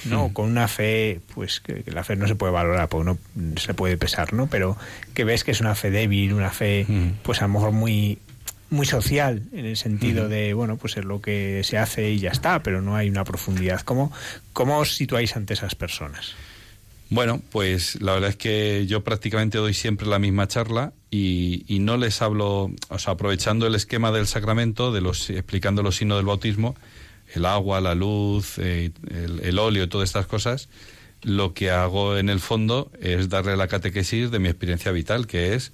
¿no? 0.06 0.28
Hmm. 0.28 0.32
Con 0.32 0.50
una 0.50 0.66
fe, 0.66 1.20
pues 1.34 1.60
que, 1.60 1.84
la 1.86 2.02
fe 2.02 2.16
no 2.16 2.26
se 2.26 2.34
puede 2.34 2.52
valorar, 2.52 2.88
porque 2.88 3.04
no 3.04 3.18
se 3.56 3.74
puede 3.74 3.96
pesar, 3.96 4.32
¿no? 4.32 4.48
Pero 4.48 4.76
que 5.14 5.24
ves 5.24 5.44
que 5.44 5.52
es 5.52 5.60
una 5.60 5.74
fe 5.74 5.90
débil, 5.90 6.32
una 6.32 6.50
fe, 6.50 6.86
hmm. 6.88 7.20
pues 7.22 7.40
a 7.40 7.46
lo 7.46 7.52
mejor 7.54 7.72
muy 7.72 8.18
muy 8.72 8.86
social 8.86 9.42
en 9.52 9.66
el 9.66 9.76
sentido 9.76 10.28
de, 10.28 10.54
bueno, 10.54 10.76
pues 10.76 10.96
es 10.96 11.04
lo 11.04 11.20
que 11.20 11.62
se 11.64 11.78
hace 11.78 12.10
y 12.10 12.18
ya 12.18 12.30
está, 12.30 12.62
pero 12.62 12.82
no 12.82 12.96
hay 12.96 13.08
una 13.08 13.24
profundidad. 13.24 13.82
¿Cómo, 13.82 14.12
cómo 14.52 14.78
os 14.78 14.96
situáis 14.96 15.36
ante 15.36 15.54
esas 15.54 15.74
personas? 15.74 16.34
Bueno, 17.10 17.42
pues 17.50 18.00
la 18.00 18.14
verdad 18.14 18.30
es 18.30 18.36
que 18.36 18.86
yo 18.86 19.04
prácticamente 19.04 19.58
doy 19.58 19.74
siempre 19.74 20.06
la 20.06 20.18
misma 20.18 20.48
charla 20.48 20.94
y, 21.10 21.64
no 21.80 21.98
les 21.98 22.22
hablo, 22.22 22.70
o 22.88 22.98
sea, 22.98 23.12
aprovechando 23.12 23.66
el 23.66 23.74
esquema 23.74 24.10
del 24.10 24.26
sacramento, 24.26 24.92
de 24.92 25.02
los, 25.02 25.28
explicando 25.28 25.82
los 25.82 25.96
signos 25.96 26.16
del 26.16 26.26
bautismo, 26.26 26.74
el 27.34 27.44
agua, 27.44 27.82
la 27.82 27.94
luz, 27.94 28.58
eh, 28.58 28.92
el, 29.10 29.40
el 29.40 29.58
óleo, 29.58 29.90
todas 29.90 30.08
estas 30.08 30.26
cosas, 30.26 30.70
lo 31.20 31.52
que 31.52 31.70
hago 31.70 32.16
en 32.16 32.30
el 32.30 32.40
fondo 32.40 32.90
es 33.00 33.28
darle 33.28 33.58
la 33.58 33.68
catequesis 33.68 34.30
de 34.30 34.38
mi 34.38 34.48
experiencia 34.48 34.90
vital, 34.90 35.26
que 35.26 35.54
es 35.54 35.72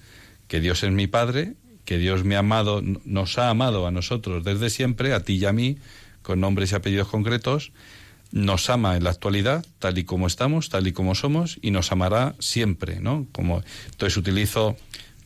que 0.49 0.59
Dios 0.61 0.83
es 0.83 0.91
mi 0.91 1.07
Padre 1.07 1.55
que 1.89 1.97
Dios 1.97 2.23
me 2.23 2.36
ha 2.36 2.40
amado, 2.40 2.82
nos 3.06 3.39
ha 3.39 3.48
amado 3.48 3.86
a 3.86 3.90
nosotros 3.90 4.44
desde 4.44 4.69
siempre, 4.69 5.15
a 5.15 5.20
ti 5.20 5.36
y 5.36 5.47
a 5.47 5.55
mí, 5.55 5.78
con 6.20 6.39
nombres 6.39 6.73
y 6.73 6.74
apellidos 6.74 7.09
concretos, 7.09 7.73
nos 8.31 8.69
ama 8.69 8.98
en 8.98 9.05
la 9.05 9.10
actualidad, 9.10 9.65
tal 9.78 9.97
y 9.97 10.05
como 10.05 10.27
estamos, 10.27 10.69
tal 10.69 10.86
y 10.86 10.93
como 10.93 11.15
somos, 11.15 11.59
y 11.62 11.70
nos 11.70 11.90
amará 11.90 12.35
siempre, 12.40 13.01
¿no? 13.01 13.27
Como, 13.32 13.62
entonces 13.86 14.19
utilizo 14.19 14.77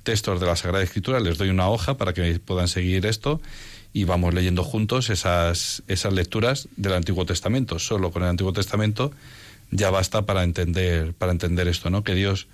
textos 0.04 0.38
de 0.38 0.46
la 0.46 0.54
Sagrada 0.54 0.84
Escritura, 0.84 1.18
les 1.18 1.36
doy 1.36 1.48
una 1.48 1.68
hoja 1.68 1.96
para 1.96 2.12
que 2.12 2.38
puedan 2.38 2.68
seguir 2.68 3.06
esto 3.06 3.40
y 3.92 4.04
vamos 4.04 4.32
leyendo 4.32 4.62
juntos 4.62 5.10
esas, 5.10 5.82
esas 5.88 6.12
lecturas 6.12 6.68
del 6.76 6.92
Antiguo 6.92 7.26
Testamento. 7.26 7.80
Solo 7.80 8.12
con 8.12 8.22
el 8.22 8.28
Antiguo 8.28 8.52
Testamento 8.52 9.10
ya 9.72 9.90
basta 9.90 10.26
para 10.26 10.44
entender, 10.44 11.12
para 11.14 11.32
entender 11.32 11.66
esto, 11.66 11.90
¿no? 11.90 12.04
Que 12.04 12.14
Dios 12.14 12.46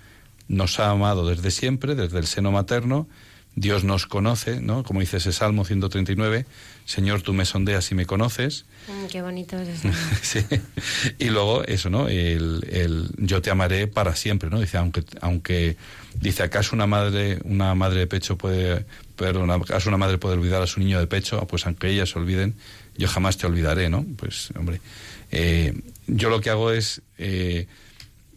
nos 0.47 0.79
ha 0.79 0.89
amado 0.89 1.27
desde 1.27 1.51
siempre, 1.51 1.93
desde 1.93 2.17
el 2.17 2.25
seno 2.25 2.51
materno, 2.51 3.07
Dios 3.55 3.83
nos 3.83 4.05
conoce, 4.05 4.61
¿no? 4.61 4.83
Como 4.83 5.01
dice 5.01 5.17
ese 5.17 5.33
Salmo 5.33 5.65
139, 5.65 6.45
Señor, 6.85 7.21
tú 7.21 7.33
me 7.33 7.45
sondeas 7.45 7.91
y 7.91 7.95
me 7.95 8.05
conoces. 8.05 8.65
Mm, 8.87 9.05
qué 9.07 9.21
bonito 9.21 9.57
es 9.57 9.69
eso. 9.69 9.89
sí. 10.21 10.45
Y 11.19 11.25
luego 11.25 11.63
eso, 11.65 11.89
¿no? 11.89 12.07
El, 12.07 12.65
el, 12.69 13.09
yo 13.17 13.41
te 13.41 13.51
amaré 13.51 13.87
para 13.87 14.15
siempre, 14.15 14.49
¿no? 14.49 14.59
Dice, 14.59 14.77
aunque, 14.77 15.03
aunque 15.21 15.77
dice, 16.19 16.43
¿acaso 16.43 16.75
una 16.75 16.87
madre, 16.87 17.39
una 17.43 17.75
madre 17.75 17.99
de 17.99 18.07
pecho 18.07 18.37
puede, 18.37 18.85
perdón, 19.15 19.51
acaso 19.51 19.89
una 19.89 19.97
madre 19.97 20.17
puede 20.17 20.35
olvidar 20.35 20.61
a 20.61 20.67
su 20.67 20.79
niño 20.79 20.99
de 20.99 21.07
pecho? 21.07 21.39
Ah, 21.41 21.47
pues 21.47 21.65
aunque 21.65 21.89
ellas 21.89 22.09
se 22.09 22.19
olviden, 22.19 22.55
yo 22.97 23.07
jamás 23.07 23.37
te 23.37 23.45
olvidaré, 23.45 23.89
¿no? 23.89 24.05
Pues, 24.15 24.51
hombre, 24.57 24.79
eh, 25.31 25.73
yo 26.07 26.29
lo 26.29 26.39
que 26.41 26.49
hago 26.49 26.71
es... 26.71 27.01
Eh, 27.17 27.67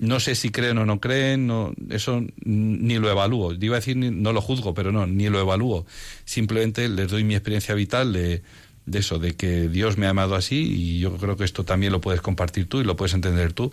no 0.03 0.19
sé 0.19 0.35
si 0.35 0.51
creen 0.51 0.79
o 0.79 0.85
no 0.85 0.99
creen, 0.99 1.47
no, 1.47 1.73
eso 1.89 2.25
ni 2.45 2.99
lo 2.99 3.09
evalúo. 3.09 3.55
Iba 3.55 3.77
a 3.77 3.79
decir 3.79 3.97
no 3.97 4.33
lo 4.33 4.43
juzgo, 4.43 4.75
pero 4.75 4.91
no, 4.91 5.07
ni 5.07 5.29
lo 5.29 5.39
evalúo. 5.39 5.87
Simplemente 6.25 6.89
les 6.89 7.09
doy 7.09 7.23
mi 7.23 7.35
experiencia 7.35 7.73
vital 7.77 8.13
de, 8.13 8.43
de 8.85 8.99
eso, 8.99 9.21
de 9.21 9.35
que 9.35 9.69
Dios 9.69 9.99
me 9.99 10.07
ha 10.07 10.11
amado 10.11 10.35
así 10.35 10.57
y 10.57 10.99
yo 10.99 11.17
creo 11.19 11.37
que 11.37 11.45
esto 11.45 11.65
también 11.65 11.93
lo 11.93 12.01
puedes 12.01 12.21
compartir 12.21 12.67
tú 12.67 12.81
y 12.81 12.85
lo 12.85 12.97
puedes 12.97 13.15
entender 13.15 13.53
tú. 13.53 13.73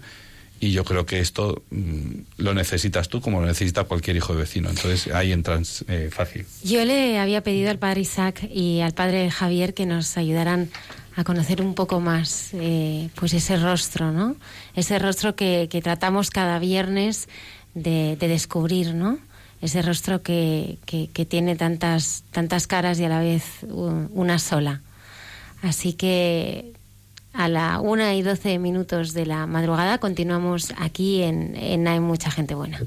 Y 0.61 0.72
yo 0.72 0.84
creo 0.84 1.07
que 1.07 1.19
esto 1.19 1.64
mm, 1.72 2.11
lo 2.38 2.53
necesitas 2.53 3.10
tú 3.10 3.22
como 3.22 3.41
lo 3.41 3.47
necesita 3.47 3.85
cualquier 3.85 4.15
hijo 4.18 4.34
de 4.34 4.41
vecino. 4.41 4.69
Entonces 4.69 5.11
ahí 5.11 5.31
entras 5.31 5.84
eh, 5.88 6.10
fácil. 6.11 6.45
Yo 6.64 6.85
le 6.85 7.18
había 7.18 7.41
pedido 7.41 7.72
al 7.72 7.80
padre 7.80 8.01
Isaac 8.01 8.47
y 8.53 8.81
al 8.81 8.93
padre 8.93 9.31
Javier 9.31 9.73
que 9.73 9.88
nos 9.88 10.15
ayudaran 10.15 10.69
a 11.19 11.23
conocer 11.25 11.61
un 11.61 11.73
poco 11.73 11.99
más 11.99 12.51
eh, 12.53 13.09
pues 13.15 13.33
ese 13.33 13.57
rostro, 13.57 14.13
¿no? 14.13 14.37
Ese 14.73 14.99
rostro 14.99 15.35
que, 15.35 15.67
tratamos 15.83 16.29
cada 16.29 16.59
viernes 16.59 17.27
de, 17.73 18.15
descubrir, 18.15 18.93
¿no? 18.93 19.17
Ese 19.61 19.81
rostro 19.81 20.21
que, 20.21 20.77
que, 20.85 21.25
tiene 21.25 21.57
tantas, 21.57 22.23
tantas 22.31 22.67
caras 22.67 22.99
y 22.99 23.03
a 23.03 23.09
la 23.09 23.19
vez 23.19 23.43
una 23.69 24.39
sola. 24.39 24.81
Así 25.61 25.91
que 25.91 26.71
a 27.33 27.49
la 27.49 27.81
una 27.81 28.15
y 28.15 28.21
doce 28.21 28.57
minutos 28.57 29.13
de 29.13 29.25
la 29.25 29.45
madrugada 29.45 29.97
continuamos 29.97 30.73
aquí 30.77 31.21
en, 31.21 31.57
en 31.57 31.85
Hay 31.89 31.99
Mucha 31.99 32.31
Gente 32.31 32.55
Buena. 32.55 32.79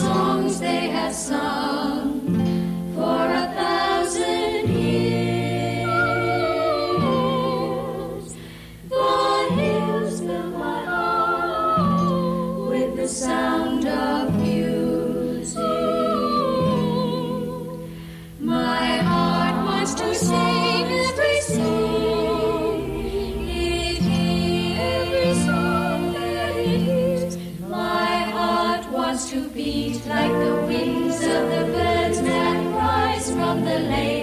Songs 0.00 0.60
they 0.60 0.88
have 0.88 1.14
sung 1.14 2.20
for 2.94 3.26
a 3.42 3.46
thousand 3.58 4.68
years. 4.68 5.90
The 8.88 9.48
hills 9.56 10.20
fill 10.20 10.50
my 10.50 10.84
heart 10.84 12.68
with 12.68 12.96
the 12.96 13.08
sound 13.08 13.69
like 30.10 30.32
the 30.44 30.54
wings 30.66 31.22
of 31.22 31.42
the 31.54 31.64
birds 31.72 32.20
that 32.22 32.56
rise 32.74 33.30
from 33.30 33.64
the 33.64 33.78
lake 33.78 34.19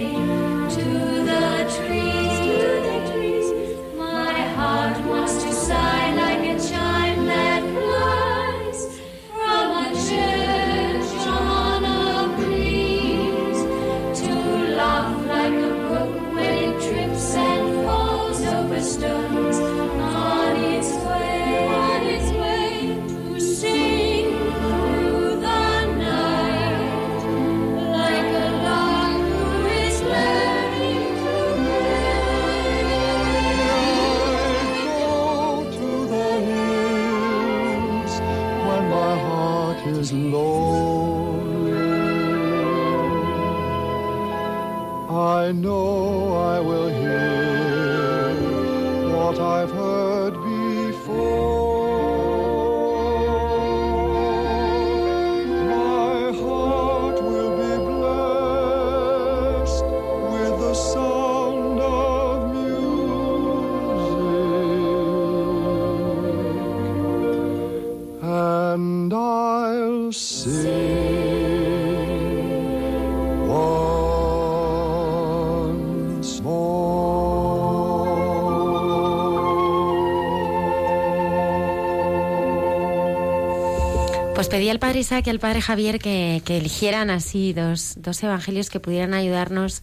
Pues 84.48 84.60
pedí 84.60 84.70
al 84.70 84.78
padre 84.78 85.00
Isaac 85.00 85.26
y 85.26 85.30
al 85.30 85.40
padre 85.40 85.60
Javier 85.60 85.98
que, 85.98 86.40
eligieran 86.48 87.10
así 87.10 87.52
dos, 87.52 87.96
dos 87.98 88.22
evangelios 88.22 88.70
que 88.70 88.80
pudieran 88.80 89.12
ayudarnos 89.12 89.82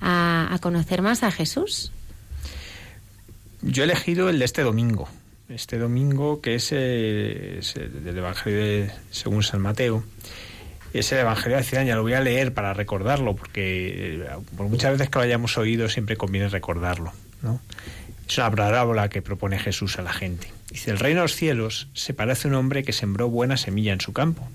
a, 0.00 0.56
conocer 0.62 1.02
más 1.02 1.24
a 1.24 1.32
Jesús. 1.32 1.90
Yo 3.60 3.82
he 3.82 3.86
elegido 3.86 4.28
el 4.28 4.38
de 4.38 4.44
este 4.44 4.62
domingo. 4.62 5.08
Este 5.48 5.78
domingo, 5.78 6.40
que 6.40 6.54
es, 6.54 6.70
eh, 6.70 7.58
el 7.74 8.04
del 8.04 8.18
Evangelio 8.18 8.60
de- 8.60 8.92
según 9.10 9.42
San 9.42 9.60
Mateo. 9.60 10.04
Es 10.92 11.10
el 11.10 11.18
Evangelio 11.18 11.56
de 11.56 11.62
la 11.62 11.68
cizaña. 11.68 11.96
Lo 11.96 12.02
voy 12.02 12.12
a 12.12 12.20
leer 12.20 12.54
para 12.54 12.74
recordarlo, 12.74 13.34
porque 13.34 14.14
eh, 14.14 14.28
por 14.56 14.68
muchas 14.68 14.92
veces 14.92 15.10
que 15.10 15.18
lo 15.18 15.24
hayamos 15.24 15.58
oído, 15.58 15.88
siempre 15.88 16.16
conviene 16.16 16.48
recordarlo. 16.48 17.12
¿no? 17.42 17.60
Es 18.28 18.38
una 18.38 18.48
parábola 18.52 19.08
que 19.08 19.22
propone 19.22 19.58
Jesús 19.58 19.98
a 19.98 20.02
la 20.02 20.12
gente. 20.12 20.52
Dice, 20.78 20.92
el 20.92 21.00
reino 21.00 21.22
de 21.22 21.24
los 21.24 21.34
cielos 21.34 21.88
se 21.92 22.14
parece 22.14 22.46
a 22.46 22.52
un 22.52 22.54
hombre 22.54 22.84
que 22.84 22.92
sembró 22.92 23.28
buena 23.28 23.56
semilla 23.56 23.92
en 23.92 24.00
su 24.00 24.12
campo. 24.12 24.48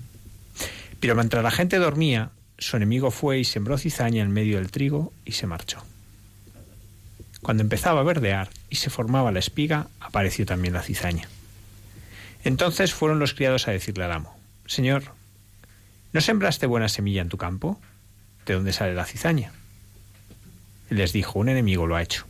Pero 0.98 1.14
mientras 1.14 1.44
la 1.44 1.50
gente 1.50 1.76
dormía, 1.76 2.30
su 2.56 2.78
enemigo 2.78 3.10
fue 3.10 3.40
y 3.40 3.44
sembró 3.44 3.76
cizaña 3.76 4.22
en 4.22 4.32
medio 4.32 4.56
del 4.56 4.70
trigo 4.70 5.12
y 5.26 5.32
se 5.32 5.46
marchó. 5.46 5.84
Cuando 7.42 7.62
empezaba 7.62 8.00
a 8.00 8.04
verdear 8.04 8.48
y 8.70 8.76
se 8.76 8.88
formaba 8.88 9.32
la 9.32 9.38
espiga, 9.38 9.88
apareció 10.00 10.46
también 10.46 10.72
la 10.72 10.80
cizaña. 10.80 11.28
Entonces 12.42 12.94
fueron 12.94 13.18
los 13.18 13.34
criados 13.34 13.68
a 13.68 13.72
decirle 13.72 14.04
al 14.04 14.12
amo, 14.12 14.34
Señor, 14.64 15.02
¿no 16.14 16.22
sembraste 16.22 16.64
buena 16.64 16.88
semilla 16.88 17.20
en 17.20 17.28
tu 17.28 17.36
campo? 17.36 17.78
¿De 18.46 18.54
dónde 18.54 18.72
sale 18.72 18.94
la 18.94 19.04
cizaña? 19.04 19.52
Les 20.88 21.12
dijo, 21.12 21.38
un 21.38 21.50
enemigo 21.50 21.86
lo 21.86 21.96
ha 21.96 22.02
hecho. 22.02 22.24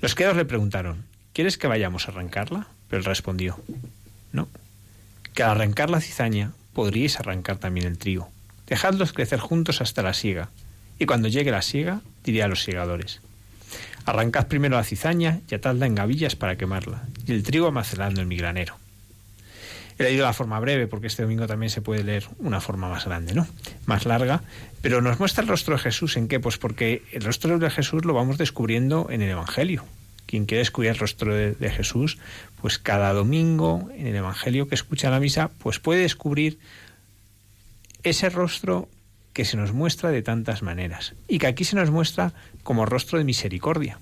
Los 0.00 0.14
criados 0.14 0.36
le 0.36 0.44
preguntaron, 0.44 1.04
¿quieres 1.32 1.58
que 1.58 1.66
vayamos 1.66 2.06
a 2.06 2.12
arrancarla? 2.12 2.68
Pero 2.94 3.00
él 3.00 3.06
respondió, 3.06 3.58
no, 4.30 4.46
que 5.32 5.42
al 5.42 5.50
arrancar 5.50 5.90
la 5.90 6.00
cizaña 6.00 6.52
podríais 6.74 7.18
arrancar 7.18 7.56
también 7.56 7.88
el 7.88 7.98
trigo. 7.98 8.30
Dejadlos 8.68 9.12
crecer 9.12 9.40
juntos 9.40 9.80
hasta 9.80 10.04
la 10.04 10.14
siega, 10.14 10.50
y 11.00 11.06
cuando 11.06 11.26
llegue 11.26 11.50
la 11.50 11.60
siega, 11.60 12.02
diré 12.22 12.44
a 12.44 12.46
los 12.46 12.62
segadores, 12.62 13.20
Arrancad 14.04 14.46
primero 14.46 14.76
la 14.76 14.84
cizaña 14.84 15.40
y 15.50 15.56
atadla 15.56 15.86
en 15.86 15.96
gavillas 15.96 16.36
para 16.36 16.56
quemarla, 16.56 17.02
y 17.26 17.32
el 17.32 17.42
trigo 17.42 17.66
almacenadlo 17.66 18.22
en 18.22 18.28
mi 18.28 18.36
granero. 18.36 18.76
He 19.98 20.04
leído 20.04 20.24
la 20.24 20.32
forma 20.32 20.60
breve, 20.60 20.86
porque 20.86 21.08
este 21.08 21.24
domingo 21.24 21.48
también 21.48 21.70
se 21.70 21.82
puede 21.82 22.04
leer 22.04 22.28
una 22.38 22.60
forma 22.60 22.88
más 22.88 23.06
grande, 23.06 23.34
¿no? 23.34 23.48
Más 23.86 24.06
larga, 24.06 24.44
pero 24.82 25.02
nos 25.02 25.18
muestra 25.18 25.42
el 25.42 25.48
rostro 25.48 25.74
de 25.74 25.82
Jesús. 25.82 26.16
¿En 26.16 26.28
qué? 26.28 26.38
Pues 26.38 26.58
porque 26.58 27.02
el 27.10 27.24
rostro 27.24 27.58
de 27.58 27.70
Jesús 27.70 28.04
lo 28.04 28.14
vamos 28.14 28.38
descubriendo 28.38 29.08
en 29.10 29.20
el 29.20 29.30
Evangelio. 29.30 29.84
Quien 30.26 30.46
quiere 30.46 30.60
descubrir 30.60 30.90
el 30.90 30.98
rostro 30.98 31.34
de, 31.34 31.70
Jesús, 31.70 32.18
pues 32.60 32.78
cada 32.78 33.12
domingo 33.12 33.88
en 33.94 34.06
el 34.06 34.16
Evangelio 34.16 34.68
que 34.68 34.74
escucha 34.74 35.10
la 35.10 35.20
misa, 35.20 35.50
pues 35.58 35.78
puede 35.78 36.02
descubrir 36.02 36.58
ese 38.02 38.30
rostro 38.30 38.88
que 39.32 39.44
se 39.44 39.56
nos 39.56 39.72
muestra 39.72 40.10
de 40.10 40.22
tantas 40.22 40.62
maneras 40.62 41.14
y 41.28 41.38
que 41.38 41.46
aquí 41.46 41.64
se 41.64 41.76
nos 41.76 41.90
muestra 41.90 42.32
como 42.62 42.86
rostro 42.86 43.18
de 43.18 43.24
misericordia. 43.24 43.98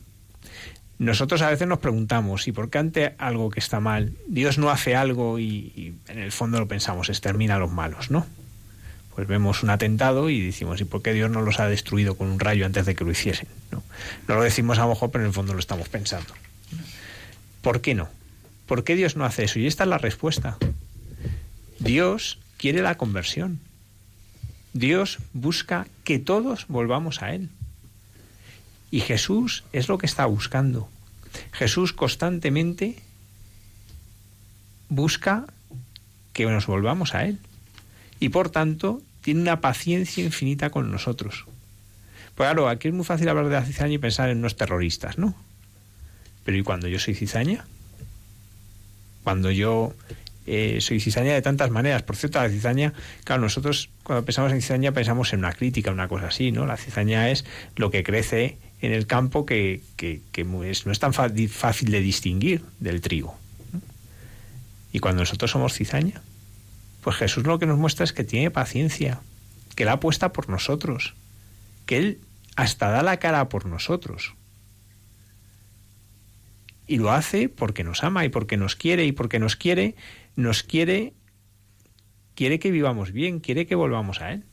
Nosotros 0.98 1.42
a 1.42 1.50
veces 1.50 1.66
nos 1.66 1.78
preguntamos, 1.78 2.46
¿y 2.46 2.52
por 2.52 2.70
qué 2.70 2.78
ante 2.78 3.14
algo 3.18 3.50
que 3.50 3.58
está 3.58 3.80
mal, 3.80 4.12
Dios 4.28 4.58
no 4.58 4.70
hace 4.70 4.94
algo 4.94 5.38
y, 5.38 5.72
y 5.74 5.94
en 6.06 6.18
el 6.18 6.30
fondo 6.30 6.60
lo 6.60 6.68
pensamos, 6.68 7.08
extermina 7.08 7.56
a 7.56 7.58
los 7.58 7.72
malos, 7.72 8.10
¿no? 8.10 8.26
Pues 9.14 9.26
vemos 9.26 9.62
un 9.62 9.70
atentado 9.70 10.30
y 10.30 10.40
decimos, 10.40 10.80
¿y 10.80 10.84
por 10.84 11.02
qué 11.02 11.12
Dios 11.12 11.30
no 11.30 11.42
los 11.42 11.60
ha 11.60 11.68
destruido 11.68 12.16
con 12.16 12.28
un 12.28 12.40
rayo 12.40 12.64
antes 12.64 12.86
de 12.86 12.94
que 12.94 13.04
lo 13.04 13.10
hiciesen? 13.10 13.48
No, 13.70 13.82
no 14.26 14.34
lo 14.36 14.42
decimos 14.42 14.78
a 14.78 14.82
lo 14.82 14.90
mejor, 14.90 15.10
pero 15.10 15.24
en 15.24 15.28
el 15.28 15.34
fondo 15.34 15.52
lo 15.52 15.58
estamos 15.58 15.88
pensando. 15.88 16.32
¿Por 17.60 17.80
qué 17.80 17.94
no? 17.94 18.08
¿Por 18.66 18.84
qué 18.84 18.96
Dios 18.96 19.16
no 19.16 19.24
hace 19.24 19.44
eso? 19.44 19.58
Y 19.58 19.66
esta 19.66 19.84
es 19.84 19.90
la 19.90 19.98
respuesta. 19.98 20.56
Dios 21.78 22.38
quiere 22.56 22.80
la 22.80 22.96
conversión. 22.96 23.60
Dios 24.72 25.18
busca 25.32 25.86
que 26.04 26.18
todos 26.18 26.66
volvamos 26.68 27.22
a 27.22 27.34
Él. 27.34 27.50
Y 28.90 29.00
Jesús 29.00 29.64
es 29.72 29.88
lo 29.88 29.98
que 29.98 30.06
está 30.06 30.24
buscando. 30.26 30.88
Jesús 31.52 31.92
constantemente 31.92 32.96
busca 34.88 35.46
que 36.32 36.46
nos 36.46 36.66
volvamos 36.66 37.14
a 37.14 37.26
Él. 37.26 37.38
Y 38.22 38.28
por 38.28 38.50
tanto 38.50 39.02
tiene 39.20 39.40
una 39.40 39.60
paciencia 39.60 40.22
infinita 40.22 40.70
con 40.70 40.92
nosotros. 40.92 41.44
Pues 42.36 42.46
claro, 42.46 42.68
aquí 42.68 42.86
es 42.86 42.94
muy 42.94 43.04
fácil 43.04 43.28
hablar 43.28 43.46
de 43.46 43.54
la 43.54 43.64
cizaña 43.64 43.94
y 43.94 43.98
pensar 43.98 44.30
en 44.30 44.38
unos 44.38 44.54
terroristas, 44.54 45.18
¿no? 45.18 45.34
Pero 46.44 46.56
¿y 46.56 46.62
cuando 46.62 46.86
yo 46.86 47.00
soy 47.00 47.16
cizaña? 47.16 47.64
Cuando 49.24 49.50
yo 49.50 49.92
eh, 50.46 50.78
soy 50.80 51.00
cizaña 51.00 51.34
de 51.34 51.42
tantas 51.42 51.72
maneras. 51.72 52.04
Por 52.04 52.14
cierto, 52.14 52.40
la 52.40 52.48
cizaña, 52.48 52.92
claro, 53.24 53.42
nosotros 53.42 53.90
cuando 54.04 54.24
pensamos 54.24 54.52
en 54.52 54.60
cizaña 54.60 54.92
pensamos 54.92 55.32
en 55.32 55.40
una 55.40 55.52
crítica, 55.52 55.90
una 55.90 56.06
cosa 56.06 56.28
así, 56.28 56.52
¿no? 56.52 56.64
La 56.64 56.76
cizaña 56.76 57.28
es 57.28 57.44
lo 57.74 57.90
que 57.90 58.04
crece 58.04 58.56
en 58.82 58.92
el 58.92 59.08
campo 59.08 59.44
que, 59.46 59.80
que, 59.96 60.44
no 60.44 60.62
es 60.62 60.98
tan 61.00 61.12
fácil 61.12 61.90
de 61.90 62.00
distinguir 62.00 62.62
del 62.78 63.00
trigo. 63.00 63.36
Y 64.92 65.00
cuando 65.00 65.22
nosotros 65.22 65.50
somos 65.50 65.74
cizaña, 65.74 66.22
pues 67.02 67.16
Jesús 67.16 67.44
lo 67.44 67.58
que 67.58 67.66
nos 67.66 67.78
muestra 67.78 68.04
es 68.04 68.12
que 68.12 68.24
tiene 68.24 68.50
paciencia, 68.50 69.20
que 69.74 69.84
la 69.84 69.92
apuesta 69.92 70.32
por 70.32 70.48
nosotros, 70.48 71.14
que 71.84 71.98
Él 71.98 72.20
hasta 72.54 72.90
da 72.90 73.02
la 73.02 73.18
cara 73.18 73.48
por 73.48 73.66
nosotros. 73.66 74.34
Y 76.86 76.98
lo 76.98 77.10
hace 77.10 77.48
porque 77.48 77.82
nos 77.82 78.04
ama 78.04 78.24
y 78.24 78.28
porque 78.28 78.56
nos 78.56 78.76
quiere 78.76 79.04
y 79.04 79.12
porque 79.12 79.40
nos 79.40 79.56
quiere, 79.56 79.96
nos 80.36 80.62
quiere, 80.62 81.12
quiere 82.36 82.60
que 82.60 82.70
vivamos 82.70 83.10
bien, 83.10 83.40
quiere 83.40 83.66
que 83.66 83.74
volvamos 83.74 84.20
a 84.20 84.32
Él. 84.32 84.44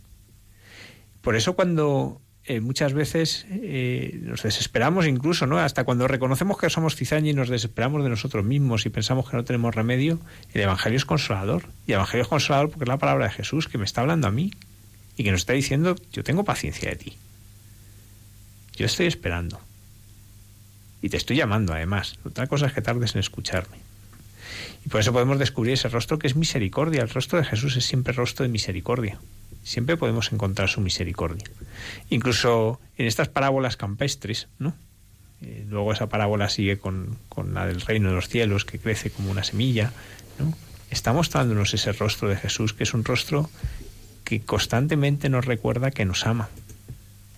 Por 1.21 1.35
eso 1.35 1.55
cuando 1.55 2.19
eh, 2.49 2.61
muchas 2.61 2.93
veces 2.93 3.45
eh, 3.51 4.19
nos 4.23 4.41
desesperamos 4.41 5.05
incluso, 5.05 5.45
¿no? 5.45 5.59
Hasta 5.59 5.83
cuando 5.83 6.07
reconocemos 6.07 6.57
que 6.57 6.67
somos 6.71 6.95
cizaña 6.95 7.29
y 7.29 7.33
nos 7.35 7.47
desesperamos 7.47 8.03
de 8.03 8.09
nosotros 8.09 8.43
mismos 8.43 8.87
y 8.87 8.89
pensamos 8.89 9.29
que 9.29 9.37
no 9.37 9.43
tenemos 9.43 9.75
remedio, 9.75 10.19
el 10.55 10.61
Evangelio 10.61 10.97
es 10.97 11.05
consolador. 11.05 11.69
Y 11.85 11.91
el 11.91 11.97
Evangelio 11.97 12.23
es 12.23 12.27
consolador 12.27 12.71
porque 12.71 12.85
es 12.85 12.87
la 12.87 12.97
palabra 12.97 13.25
de 13.25 13.31
Jesús 13.33 13.67
que 13.67 13.77
me 13.77 13.85
está 13.85 14.01
hablando 14.01 14.27
a 14.27 14.31
mí 14.31 14.51
y 15.15 15.23
que 15.23 15.29
nos 15.29 15.41
está 15.41 15.53
diciendo, 15.53 15.95
yo 16.11 16.23
tengo 16.23 16.43
paciencia 16.43 16.89
de 16.89 16.95
ti. 16.95 17.17
Yo 18.75 18.87
estoy 18.87 19.05
esperando. 19.05 19.61
Y 21.03 21.09
te 21.09 21.17
estoy 21.17 21.37
llamando 21.37 21.73
además. 21.73 22.17
Otra 22.25 22.47
cosa 22.47 22.65
es 22.65 22.73
que 22.73 22.81
tardes 22.81 23.13
en 23.13 23.19
escucharme. 23.19 23.77
Por 24.89 24.99
eso 24.99 25.13
podemos 25.13 25.37
descubrir 25.37 25.73
ese 25.73 25.89
rostro 25.89 26.17
que 26.17 26.27
es 26.27 26.35
misericordia. 26.35 27.01
El 27.01 27.09
rostro 27.09 27.37
de 27.37 27.45
Jesús 27.45 27.75
es 27.77 27.85
siempre 27.85 28.13
rostro 28.13 28.43
de 28.43 28.49
misericordia. 28.49 29.19
Siempre 29.63 29.97
podemos 29.97 30.31
encontrar 30.31 30.69
su 30.69 30.81
misericordia. 30.81 31.45
Incluso 32.09 32.79
en 32.97 33.05
estas 33.05 33.27
parábolas 33.27 33.77
campestres, 33.77 34.47
¿no? 34.57 34.73
Eh, 35.41 35.65
luego 35.69 35.93
esa 35.93 36.09
parábola 36.09 36.49
sigue 36.49 36.79
con, 36.79 37.17
con, 37.29 37.53
la 37.53 37.65
del 37.65 37.81
reino 37.81 38.09
de 38.09 38.15
los 38.15 38.29
cielos, 38.29 38.65
que 38.65 38.79
crece 38.79 39.11
como 39.11 39.31
una 39.31 39.43
semilla, 39.43 39.93
¿no? 40.39 40.53
Está 40.89 41.13
mostrándonos 41.13 41.73
ese 41.73 41.91
rostro 41.93 42.29
de 42.29 42.35
Jesús, 42.35 42.73
que 42.73 42.83
es 42.83 42.93
un 42.93 43.03
rostro 43.03 43.49
que 44.23 44.41
constantemente 44.41 45.29
nos 45.29 45.45
recuerda 45.45 45.91
que 45.91 46.05
nos 46.05 46.25
ama, 46.25 46.49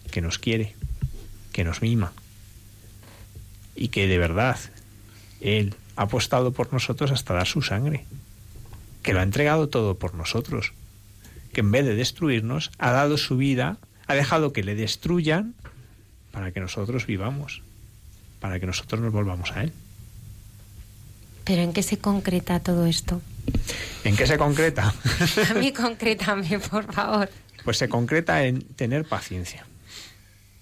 que 0.10 0.22
nos 0.22 0.40
quiere, 0.40 0.74
que 1.52 1.64
nos 1.64 1.82
mima 1.82 2.14
y 3.76 3.90
que 3.90 4.08
de 4.08 4.18
verdad 4.18 4.58
Él 5.42 5.76
ha 6.02 6.06
apostado 6.06 6.52
por 6.52 6.74
nosotros 6.74 7.12
hasta 7.12 7.36
dar 7.36 7.46
su 7.46 7.62
sangre, 7.62 8.06
que 9.04 9.14
lo 9.14 9.20
ha 9.20 9.24
entregado 9.24 9.70
todo 9.70 10.00
por 10.00 10.16
nosotros, 10.16 10.74
que 11.54 11.62
en 11.62 11.70
vez 11.70 11.86
de 11.86 11.94
destruirnos 11.94 12.72
ha 12.80 12.92
dado 12.92 13.20
su 13.20 13.38
vida, 13.38 13.78
ha 14.08 14.16
dejado 14.16 14.52
que 14.52 14.64
le 14.64 14.74
destruyan 14.74 15.54
para 16.32 16.52
que 16.52 16.60
nosotros 16.60 17.06
vivamos, 17.06 17.62
para 18.40 18.60
que 18.60 18.66
nosotros 18.66 19.00
nos 19.00 19.14
volvamos 19.14 19.52
a 19.52 19.62
Él. 19.62 19.74
¿Pero 21.44 21.62
en 21.62 21.72
qué 21.72 21.84
se 21.84 22.00
concreta 22.00 22.60
todo 22.62 22.88
esto? 22.88 23.22
¿En 24.04 24.16
qué 24.16 24.26
se 24.26 24.40
concreta? 24.40 24.96
A 25.52 25.54
mí 25.54 25.72
concrétame, 25.72 26.58
por 26.60 26.92
favor. 26.92 27.30
Pues 27.64 27.78
se 27.78 27.90
concreta 27.90 28.44
en 28.44 28.64
tener 28.64 29.06
paciencia. 29.06 29.68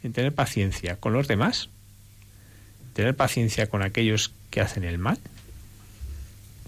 En 0.04 0.12
tener 0.12 0.36
paciencia 0.36 0.98
con 0.98 1.14
los 1.14 1.30
demás, 1.30 1.70
tener 2.94 3.16
paciencia 3.16 3.68
con 3.68 3.84
aquellos 3.84 4.34
que 4.50 4.62
hacen 4.62 4.84
el 4.84 4.98
mal, 4.98 5.20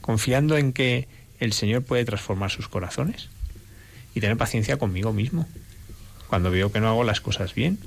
confiando 0.01 0.57
en 0.57 0.73
que 0.73 1.07
el 1.39 1.53
Señor 1.53 1.83
puede 1.83 2.05
transformar 2.05 2.51
sus 2.51 2.67
corazones 2.67 3.29
y 4.13 4.21
tener 4.21 4.37
paciencia 4.37 4.77
conmigo 4.77 5.13
mismo. 5.13 5.47
Cuando 6.27 6.51
veo 6.51 6.71
que 6.71 6.79
no 6.79 6.87
hago 6.87 7.03
las 7.03 7.21
cosas 7.21 7.55
bien, 7.55 7.79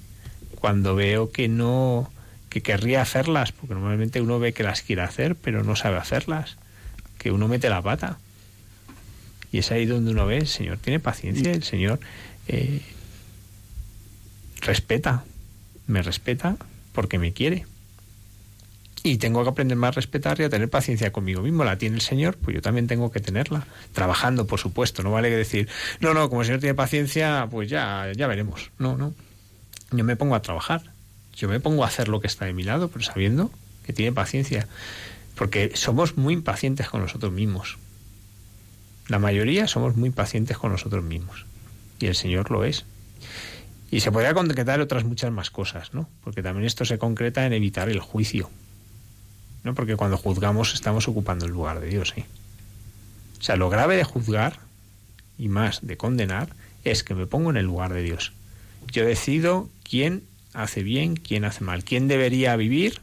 cuando 0.57 0.95
veo 0.95 1.31
que 1.31 1.49
no 1.49 2.11
que 2.49 2.63
querría 2.63 3.03
hacerlas, 3.03 3.51
porque 3.51 3.75
normalmente 3.75 4.21
uno 4.21 4.39
ve 4.39 4.53
que 4.53 4.63
las 4.63 4.83
quiere 4.83 5.03
hacer, 5.03 5.35
pero 5.35 5.65
no 5.65 5.75
sabe 5.75 5.97
hacerlas, 5.97 6.57
que 7.19 7.33
uno 7.33 7.49
mete 7.49 7.69
la 7.69 7.83
pata. 7.83 8.19
Y 9.51 9.59
es 9.59 9.73
ahí 9.73 9.87
donde 9.87 10.13
uno 10.13 10.25
ve, 10.25 10.39
el 10.39 10.47
Señor 10.47 10.79
tiene 10.79 11.01
paciencia, 11.01 11.51
el 11.53 11.65
Señor 11.65 11.99
eh, 12.47 12.81
respeta, 14.61 15.25
me 15.87 16.03
respeta 16.03 16.57
porque 16.93 17.19
me 17.19 17.33
quiere. 17.33 17.67
Y 19.07 19.19
tengo 19.19 19.43
que 19.43 19.51
aprender 19.51 19.77
más 19.77 19.89
a 19.89 19.91
respetar 19.93 20.41
y 20.41 20.45
a 20.45 20.49
tener 20.49 20.71
paciencia 20.71 21.13
conmigo 21.13 21.43
mismo. 21.43 21.63
La 21.63 21.77
tiene 21.77 21.97
el 21.97 22.01
Señor, 22.01 22.39
pues 22.39 22.55
yo 22.55 22.63
también 22.63 22.87
tengo 22.87 23.13
que 23.13 23.21
tenerla. 23.21 23.67
Trabajando, 23.93 24.47
por 24.47 24.59
supuesto. 24.59 25.03
No 25.03 25.11
vale 25.11 25.29
decir, 25.29 25.69
no, 26.01 26.15
no, 26.15 26.31
como 26.31 26.41
el 26.41 26.47
Señor 26.47 26.61
tiene 26.61 26.75
paciencia, 26.75 27.47
pues 27.51 27.69
ya, 27.69 28.11
ya 28.17 28.27
veremos. 28.27 28.71
No, 28.79 28.97
no. 28.97 29.13
Yo 29.93 30.05
me 30.05 30.17
pongo 30.17 30.35
a 30.35 30.41
trabajar. 30.41 30.85
Yo 31.37 31.51
me 31.51 31.61
pongo 31.61 31.85
a 31.85 31.89
hacer 31.89 32.09
lo 32.09 32.23
que 32.23 32.27
está 32.27 32.47
de 32.47 32.55
mi 32.55 32.63
lado, 32.63 32.89
pero 32.89 33.05
sabiendo 33.05 33.51
que 33.85 33.93
tiene 33.93 34.11
paciencia. 34.11 34.69
Porque 35.35 35.73
somos 35.75 36.17
muy 36.17 36.33
impacientes 36.33 36.89
con 36.89 37.03
nosotros 37.03 37.31
mismos. 37.31 37.77
La 39.09 39.19
mayoría 39.19 39.69
somos 39.69 39.97
muy 39.97 40.07
impacientes 40.07 40.57
con 40.57 40.73
nosotros 40.73 41.05
mismos. 41.05 41.45
Y 42.01 42.07
el 42.07 42.15
Señor 42.15 42.51
lo 42.51 42.65
es. 42.65 42.87
Y 43.91 44.01
se 44.01 44.11
podría 44.11 44.33
concretar 44.33 44.81
otras 44.81 45.05
muchas 45.05 45.31
más 45.31 45.51
cosas, 45.51 45.93
¿no? 45.93 46.09
Porque 46.23 46.43
también 46.43 46.67
esto 46.67 46.87
se 46.87 46.97
concreta 46.97 47.45
en 47.45 47.53
evitar 47.53 47.91
el 47.91 48.01
juicio. 48.01 48.49
¿No? 49.65 49.75
Porque 49.75 49.97
cuando 49.97 50.17
juzgamos 50.17 50.75
estamos 50.75 51.09
ocupando 51.09 51.47
el 51.47 51.53
lugar 51.53 51.81
de 51.81 51.89
Dios, 51.89 52.13
¿sí? 52.15 52.25
O 53.41 53.43
sea, 53.43 53.57
lo 53.57 53.69
grave 53.69 53.97
de 53.97 54.05
juzgar, 54.05 54.61
y 55.37 55.49
más 55.49 55.85
de 55.85 55.97
condenar, 55.97 56.55
es 56.85 57.03
que 57.03 57.15
me 57.15 57.27
pongo 57.27 57.51
en 57.51 57.57
el 57.57 57.67
lugar 57.67 57.93
de 57.93 58.03
Dios. 58.03 58.33
Yo 58.93 59.05
decido 59.05 59.69
quién 59.83 60.23
hace 60.53 60.83
bien, 60.83 61.17
quién 61.17 61.45
hace 61.45 61.65
mal, 61.65 61.83
quién 61.83 62.07
debería 62.07 62.55
vivir 62.57 63.01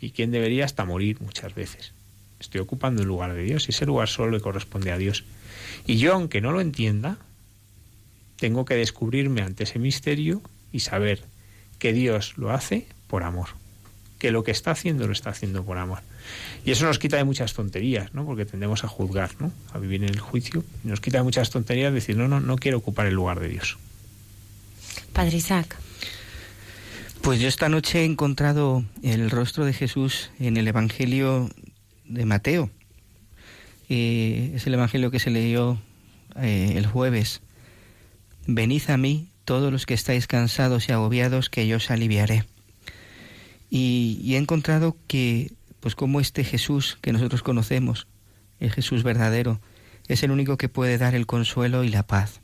y 0.00 0.10
quién 0.10 0.30
debería 0.30 0.64
hasta 0.64 0.84
morir 0.84 1.20
muchas 1.20 1.54
veces. 1.54 1.92
Estoy 2.40 2.60
ocupando 2.60 3.02
el 3.02 3.08
lugar 3.08 3.32
de 3.32 3.42
Dios 3.42 3.68
y 3.68 3.70
ese 3.70 3.86
lugar 3.86 4.08
solo 4.08 4.32
le 4.32 4.40
corresponde 4.40 4.92
a 4.92 4.98
Dios. 4.98 5.24
Y 5.86 5.96
yo, 5.96 6.14
aunque 6.14 6.40
no 6.40 6.52
lo 6.52 6.60
entienda, 6.60 7.18
tengo 8.36 8.64
que 8.64 8.74
descubrirme 8.74 9.42
ante 9.42 9.64
ese 9.64 9.78
misterio 9.78 10.42
y 10.72 10.80
saber 10.80 11.22
que 11.78 11.92
Dios 11.92 12.36
lo 12.36 12.50
hace 12.50 12.86
por 13.06 13.22
amor 13.22 13.59
que 14.20 14.30
lo 14.30 14.44
que 14.44 14.52
está 14.52 14.70
haciendo 14.70 15.06
lo 15.06 15.12
está 15.12 15.30
haciendo 15.30 15.64
por 15.64 15.78
amor. 15.78 16.00
Y 16.64 16.70
eso 16.70 16.84
nos 16.84 16.98
quita 16.98 17.16
de 17.16 17.24
muchas 17.24 17.54
tonterías, 17.54 18.14
¿no? 18.14 18.24
Porque 18.26 18.44
tendemos 18.44 18.84
a 18.84 18.88
juzgar, 18.88 19.30
¿no? 19.40 19.50
A 19.72 19.78
vivir 19.78 20.04
en 20.04 20.10
el 20.10 20.20
juicio. 20.20 20.62
Nos 20.84 21.00
quita 21.00 21.18
de 21.18 21.24
muchas 21.24 21.50
tonterías 21.50 21.92
decir, 21.92 22.16
no, 22.16 22.28
no, 22.28 22.38
no 22.38 22.56
quiero 22.56 22.78
ocupar 22.78 23.06
el 23.06 23.14
lugar 23.14 23.40
de 23.40 23.48
Dios. 23.48 23.78
Padre 25.14 25.38
Isaac. 25.38 25.76
Pues 27.22 27.40
yo 27.40 27.48
esta 27.48 27.68
noche 27.70 28.02
he 28.02 28.04
encontrado 28.04 28.84
el 29.02 29.30
rostro 29.30 29.64
de 29.64 29.72
Jesús 29.72 30.30
en 30.38 30.58
el 30.58 30.68
Evangelio 30.68 31.50
de 32.04 32.26
Mateo. 32.26 32.70
Eh, 33.88 34.52
es 34.54 34.66
el 34.66 34.74
Evangelio 34.74 35.10
que 35.10 35.18
se 35.18 35.30
leyó 35.30 35.78
eh, 36.36 36.74
el 36.76 36.86
jueves. 36.86 37.40
Venid 38.46 38.82
a 38.90 38.98
mí 38.98 39.28
todos 39.46 39.72
los 39.72 39.86
que 39.86 39.94
estáis 39.94 40.26
cansados 40.26 40.88
y 40.88 40.92
agobiados, 40.92 41.48
que 41.48 41.66
yo 41.66 41.78
os 41.78 41.90
aliviaré. 41.90 42.44
Y, 43.70 44.34
he 44.34 44.36
encontrado 44.36 44.96
que, 45.06 45.52
pues 45.78 45.94
como 45.94 46.20
este 46.20 46.44
Jesús 46.44 46.98
que 47.00 47.12
nosotros 47.12 47.42
conocemos, 47.42 48.06
el 48.58 48.72
Jesús 48.72 49.02
verdadero, 49.02 49.60
es 50.08 50.22
el 50.22 50.32
único 50.32 50.58
que 50.58 50.68
puede 50.68 50.98
dar 50.98 51.14
el 51.14 51.26
consuelo 51.26 51.84
y 51.84 51.88
la 51.88 52.02
paz. 52.02 52.40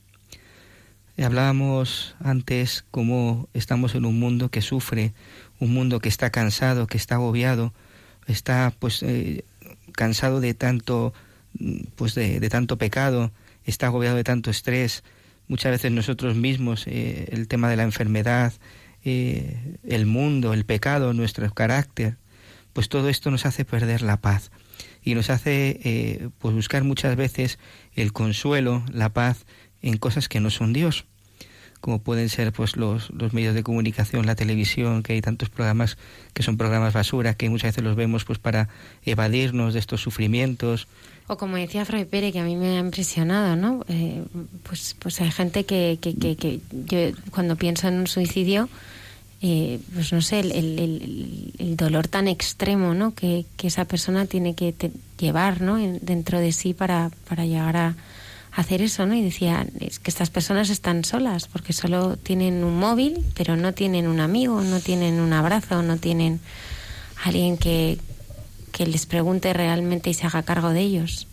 Hablábamos 1.18 2.14
antes 2.20 2.84
cómo 2.90 3.48
estamos 3.54 3.94
en 3.94 4.04
un 4.04 4.20
mundo 4.20 4.50
que 4.50 4.62
sufre, 4.62 5.14
un 5.58 5.72
mundo 5.72 5.98
que 5.98 6.08
está 6.08 6.30
cansado, 6.30 6.86
que 6.86 6.98
está 6.98 7.16
agobiado, 7.16 7.72
está 8.26 8.72
pues 8.78 9.02
eh, 9.02 9.44
cansado 9.92 10.40
de 10.40 10.54
tanto 10.54 11.12
pues 11.94 12.14
de, 12.14 12.48
tanto 12.50 12.76
pecado, 12.78 13.32
está 13.64 13.86
agobiado 13.86 14.16
de 14.16 14.24
tanto 14.24 14.50
estrés. 14.50 15.02
Muchas 15.48 15.72
veces 15.72 15.92
nosotros 15.92 16.36
mismos 16.36 16.86
eh, 16.86 17.28
el 17.32 17.48
tema 17.48 17.70
de 17.70 17.76
la 17.76 17.84
enfermedad, 17.84 18.52
eh, 19.06 19.78
el 19.84 20.04
mundo, 20.04 20.52
el 20.52 20.64
pecado, 20.64 21.12
nuestro 21.12 21.48
carácter, 21.54 22.16
pues 22.72 22.88
todo 22.88 23.08
esto 23.08 23.30
nos 23.30 23.46
hace 23.46 23.64
perder 23.64 24.02
la 24.02 24.20
paz 24.20 24.50
y 25.02 25.14
nos 25.14 25.30
hace 25.30 25.80
eh, 25.84 26.28
pues 26.38 26.54
buscar 26.54 26.82
muchas 26.82 27.14
veces 27.14 27.60
el 27.94 28.12
consuelo, 28.12 28.84
la 28.92 29.10
paz 29.10 29.46
en 29.80 29.96
cosas 29.96 30.28
que 30.28 30.40
no 30.40 30.50
son 30.50 30.72
Dios 30.72 31.06
como 31.80 32.00
pueden 32.00 32.28
ser 32.28 32.52
pues 32.52 32.76
los, 32.76 33.10
los 33.10 33.32
medios 33.32 33.54
de 33.54 33.62
comunicación, 33.62 34.26
la 34.26 34.34
televisión, 34.34 35.04
que 35.04 35.12
hay 35.12 35.20
tantos 35.20 35.50
programas 35.50 35.98
que 36.32 36.42
son 36.42 36.56
programas 36.56 36.92
basura, 36.92 37.34
que 37.34 37.48
muchas 37.48 37.68
veces 37.68 37.84
los 37.84 37.94
vemos 37.94 38.24
pues 38.24 38.40
para 38.40 38.68
evadirnos 39.04 39.72
de 39.72 39.78
estos 39.78 40.00
sufrimientos. 40.00 40.88
O 41.28 41.36
como 41.36 41.56
decía 41.56 41.84
Fray 41.84 42.04
Pérez, 42.04 42.32
que 42.32 42.40
a 42.40 42.44
mí 42.44 42.54
me 42.56 42.76
ha 42.76 42.80
impresionado, 42.80 43.56
¿no? 43.56 43.84
Eh, 43.88 44.22
pues, 44.62 44.94
pues 44.98 45.20
hay 45.20 45.30
gente 45.30 45.64
que, 45.64 45.98
que, 46.00 46.14
que, 46.14 46.36
que 46.36 46.60
yo 46.86 46.98
cuando 47.30 47.56
pienso 47.56 47.88
en 47.88 47.98
un 47.98 48.06
suicidio, 48.06 48.68
eh, 49.42 49.80
pues 49.92 50.12
no 50.12 50.22
sé, 50.22 50.40
el, 50.40 50.52
el, 50.52 51.52
el, 51.58 51.76
dolor 51.76 52.08
tan 52.08 52.26
extremo 52.26 52.94
¿no? 52.94 53.14
que, 53.14 53.44
que 53.58 53.66
esa 53.66 53.84
persona 53.84 54.24
tiene 54.24 54.54
que 54.54 54.74
llevar 55.18 55.60
¿no? 55.60 55.76
dentro 55.76 56.38
de 56.38 56.52
sí 56.52 56.72
para, 56.72 57.10
para 57.28 57.44
llegar 57.44 57.76
a, 57.76 57.96
hacer 58.56 58.80
eso, 58.80 59.04
¿no? 59.04 59.14
Y 59.14 59.22
decía, 59.22 59.66
es 59.80 59.98
que 59.98 60.10
estas 60.10 60.30
personas 60.30 60.70
están 60.70 61.04
solas 61.04 61.46
porque 61.46 61.74
solo 61.74 62.16
tienen 62.16 62.64
un 62.64 62.78
móvil, 62.78 63.22
pero 63.34 63.54
no 63.54 63.74
tienen 63.74 64.06
un 64.08 64.18
amigo, 64.18 64.62
no 64.62 64.80
tienen 64.80 65.20
un 65.20 65.34
abrazo, 65.34 65.82
no 65.82 65.98
tienen 65.98 66.40
alguien 67.22 67.58
que, 67.58 67.98
que 68.76 68.86
les 68.86 69.06
pregunte 69.06 69.54
realmente 69.54 70.10
y 70.10 70.14
se 70.14 70.26
haga 70.26 70.42
cargo 70.42 70.68
de 70.68 70.80
ellos. 70.80 71.26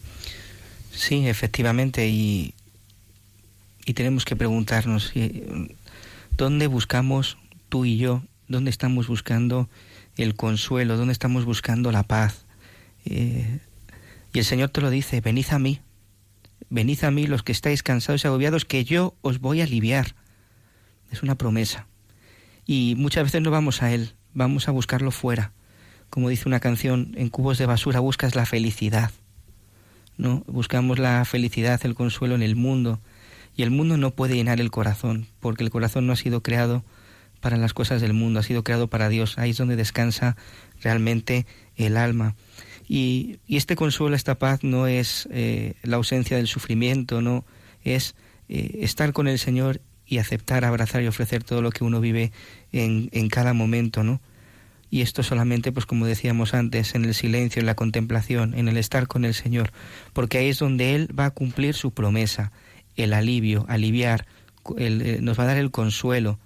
Sí, 0.94 1.28
efectivamente, 1.28 2.08
y, 2.08 2.54
y 3.86 3.94
tenemos 3.96 4.24
que 4.24 4.38
preguntarnos, 4.38 5.12
¿dónde 6.38 6.68
buscamos 6.68 7.38
tú 7.68 7.84
y 7.84 7.98
yo, 7.98 8.24
dónde 8.48 8.70
estamos 8.70 9.10
buscando 9.10 9.68
el 10.16 10.36
consuelo, 10.36 10.96
dónde 10.96 11.12
estamos 11.12 11.44
buscando 11.44 11.92
la 11.92 12.04
paz. 12.04 12.46
Eh, 13.04 13.60
y 14.32 14.40
el 14.40 14.46
Señor 14.46 14.70
te 14.70 14.80
lo 14.80 14.90
dice, 14.90 15.20
venid 15.20 15.48
a 15.50 15.60
mí, 15.60 15.82
venid 16.70 17.04
a 17.04 17.12
mí 17.12 17.28
los 17.28 17.44
que 17.44 17.52
estáis 17.52 17.84
cansados 17.84 18.24
y 18.24 18.28
agobiados, 18.28 18.64
que 18.64 18.86
yo 18.86 19.16
os 19.22 19.40
voy 19.40 19.60
a 19.60 19.66
aliviar. 19.66 20.16
Es 21.12 21.24
una 21.24 21.36
promesa. 21.36 21.88
Y 22.66 22.96
muchas 22.98 23.26
veces 23.26 23.42
no 23.42 23.52
vamos 23.52 23.82
a 23.82 23.92
Él, 23.92 24.14
vamos 24.34 24.70
a 24.70 24.72
buscarlo 24.72 25.12
fuera. 25.12 25.52
Como 26.14 26.30
dice 26.30 26.48
una 26.48 26.60
canción, 26.60 27.16
en 27.16 27.30
cubos 27.30 27.58
de 27.58 27.66
basura 27.66 28.00
buscas 28.00 28.36
la 28.36 28.46
felicidad. 28.46 29.10
¿no? 30.16 30.44
Buscamos 30.46 31.00
la 31.00 31.26
felicidad, 31.26 31.84
el 31.84 31.96
consuelo 31.96 32.36
en 32.36 32.44
el 32.44 32.56
mundo. 32.56 33.00
Y 33.58 33.64
el 33.64 33.72
mundo 33.72 33.98
no 33.98 34.12
puede 34.12 34.36
llenar 34.36 34.62
el 34.62 34.70
corazón, 34.70 35.26
porque 35.40 35.64
el 35.64 35.72
corazón 35.72 36.06
no 36.06 36.14
ha 36.14 36.16
sido 36.16 36.44
creado 36.44 36.84
para 37.40 37.58
las 37.58 37.74
cosas 37.74 38.00
del 38.00 38.14
mundo, 38.14 38.40
ha 38.40 38.44
sido 38.44 38.64
creado 38.64 38.90
para 38.90 39.10
Dios. 39.10 39.40
Ahí 39.40 39.50
es 39.50 39.58
donde 39.58 39.76
descansa 39.76 40.38
realmente 40.84 41.48
el 41.78 41.98
alma. 41.98 42.36
Y, 42.88 43.40
este 43.48 43.76
consuelo, 43.76 44.16
esta 44.16 44.38
paz 44.38 44.64
no 44.64 44.86
es 44.86 45.28
eh, 45.32 45.74
la 45.82 45.96
ausencia 45.96 46.38
del 46.38 46.46
sufrimiento, 46.46 47.24
no 47.24 47.44
es 47.84 48.14
eh, 48.50 48.82
estar 48.82 49.14
con 49.14 49.28
el 49.28 49.40
Señor 49.40 49.82
y 50.06 50.20
aceptar, 50.20 50.64
abrazar 50.64 51.02
y 51.02 51.08
ofrecer 51.08 51.44
todo 51.44 51.64
lo 51.64 51.72
que 51.72 51.84
uno 51.84 52.00
vive 52.02 52.32
en, 52.72 53.10
en 53.14 53.30
cada 53.30 53.54
momento, 53.54 54.04
¿no? 54.04 54.22
Y 54.94 55.02
esto 55.02 55.24
solamente, 55.24 55.72
pues 55.72 55.88
como 55.88 56.06
decíamos 56.06 56.54
antes, 56.54 56.94
en 56.94 57.04
el 57.04 57.16
silencio, 57.16 57.60
en 57.60 57.66
la 57.66 57.74
contemplación, 57.74 58.54
en 58.54 58.68
el 58.68 58.78
estar 58.78 59.08
con 59.08 59.26
el 59.26 59.34
Señor, 59.34 59.72
porque 60.14 60.38
ahí 60.38 60.50
es 60.50 60.60
donde 60.60 60.94
Él 60.94 61.10
va 61.20 61.26
a 61.26 61.32
cumplir 61.32 61.74
su 61.74 61.90
promesa, 61.90 62.52
el 62.96 63.14
alivio, 63.14 63.66
aliviar, 63.70 64.28
eh, 64.78 65.18
nos 65.20 65.40
va 65.40 65.46
a 65.46 65.48
dar 65.48 65.58
el 65.58 65.72
consuelo, 65.72 66.38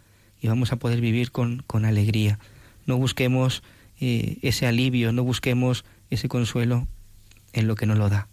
y 0.41 0.47
vamos 0.47 0.71
a 0.71 0.77
poder 0.77 1.01
vivir 1.01 1.33
con, 1.33 1.61
con 1.67 1.83
alegría. 1.83 2.39
No 2.85 2.95
busquemos 2.95 3.63
eh, 3.99 4.37
ese 4.41 4.65
alivio, 4.65 5.11
no 5.11 5.25
busquemos 5.25 5.83
ese 6.09 6.29
consuelo 6.29 6.87
en 7.51 7.67
lo 7.67 7.75
que 7.75 7.85
nos 7.85 7.97
lo 7.97 8.07
da. 8.07 8.29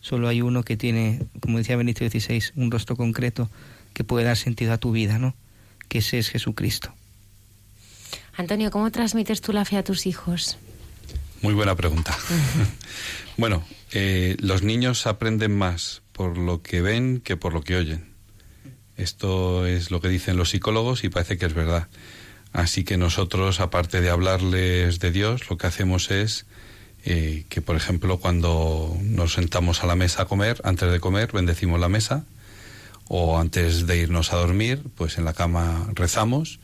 Solo 0.00 0.28
hay 0.28 0.40
uno 0.40 0.62
que 0.62 0.78
tiene, 0.78 1.26
como 1.40 1.58
decía 1.58 1.76
Benito 1.76 2.02
XVI, 2.08 2.44
un 2.56 2.70
rostro 2.70 2.96
concreto 2.96 3.50
que 3.92 4.04
puede 4.04 4.24
dar 4.24 4.38
sentido 4.38 4.72
a 4.72 4.78
tu 4.78 4.90
vida, 4.90 5.18
¿no? 5.18 5.34
Que 5.88 5.98
ese 5.98 6.18
es 6.18 6.30
Jesucristo. 6.30 6.94
Antonio, 8.36 8.70
¿cómo 8.70 8.90
transmites 8.90 9.40
tú 9.40 9.52
la 9.52 9.64
fe 9.64 9.76
a 9.76 9.84
tus 9.84 10.06
hijos? 10.06 10.58
Muy 11.42 11.54
buena 11.54 11.74
pregunta. 11.74 12.16
bueno, 13.36 13.64
Eh, 13.92 14.36
los 14.38 14.62
niños 14.62 15.06
aprenden 15.06 15.56
más 15.56 16.02
por 16.12 16.38
lo 16.38 16.62
que 16.62 16.80
ven 16.80 17.20
que 17.20 17.36
por 17.36 17.52
lo 17.52 17.62
que 17.62 17.76
oyen. 17.76 18.04
Esto 18.96 19.66
es 19.66 19.90
lo 19.90 20.00
que 20.00 20.08
dicen 20.08 20.36
los 20.36 20.50
psicólogos 20.50 21.02
y 21.02 21.08
parece 21.08 21.38
que 21.38 21.46
es 21.46 21.54
verdad. 21.54 21.88
Así 22.52 22.84
que 22.84 22.96
nosotros, 22.96 23.60
aparte 23.60 24.00
de 24.00 24.10
hablarles 24.10 25.00
de 25.00 25.10
Dios, 25.10 25.48
lo 25.50 25.56
que 25.56 25.66
hacemos 25.66 26.10
es 26.10 26.46
eh, 27.04 27.46
que, 27.48 27.62
por 27.62 27.76
ejemplo, 27.76 28.18
cuando 28.18 28.96
nos 29.02 29.32
sentamos 29.32 29.82
a 29.82 29.86
la 29.86 29.96
mesa 29.96 30.22
a 30.22 30.24
comer, 30.26 30.60
antes 30.64 30.90
de 30.90 31.00
comer, 31.00 31.32
bendecimos 31.32 31.80
la 31.80 31.88
mesa, 31.88 32.24
o 33.08 33.38
antes 33.38 33.86
de 33.86 33.96
irnos 33.96 34.32
a 34.32 34.36
dormir, 34.36 34.82
pues 34.94 35.18
en 35.18 35.24
la 35.24 35.32
cama 35.32 35.88
rezamos, 35.94 36.60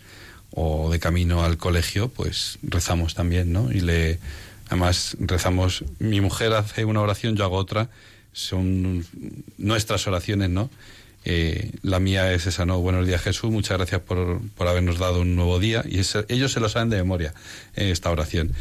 o 0.53 0.91
de 0.91 0.99
camino 0.99 1.45
al 1.45 1.57
colegio, 1.57 2.09
pues 2.09 2.59
rezamos 2.63 3.15
también, 3.15 3.53
¿no? 3.53 3.71
Y 3.73 3.81
le, 3.81 4.19
además 4.67 5.17
rezamos, 5.21 5.85
mi 5.99 6.21
mujer 6.21 6.53
hace 6.53 6.85
una 6.85 7.01
oración, 7.01 7.37
yo 7.37 7.45
hago 7.45 7.57
otra, 7.57 7.89
son 8.33 9.05
nuestras 9.59 10.07
oraciones, 10.07 10.51
¿no? 10.51 10.71
Eh, 11.25 11.73
la 11.83 11.99
mía 11.99 12.33
es 12.33 12.47
esa, 12.47 12.67
¿no? 12.67 12.81
Buenos 12.81 13.07
días 13.07 13.21
Jesús, 13.21 13.51
muchas 13.51 13.77
gracias 13.79 14.01
por, 14.01 14.41
por 14.55 14.69
habernos 14.69 14.99
dado 14.99 15.23
un 15.23 15.35
nuevo 15.35 15.59
día. 15.59 15.85
Y 15.89 16.01
ellos 16.29 16.53
se 16.53 16.61
lo 16.61 16.69
saben 16.69 16.89
de 16.89 16.97
memoria, 16.99 17.35
eh, 17.75 17.91
esta 17.91 18.11
oración. 18.11 18.53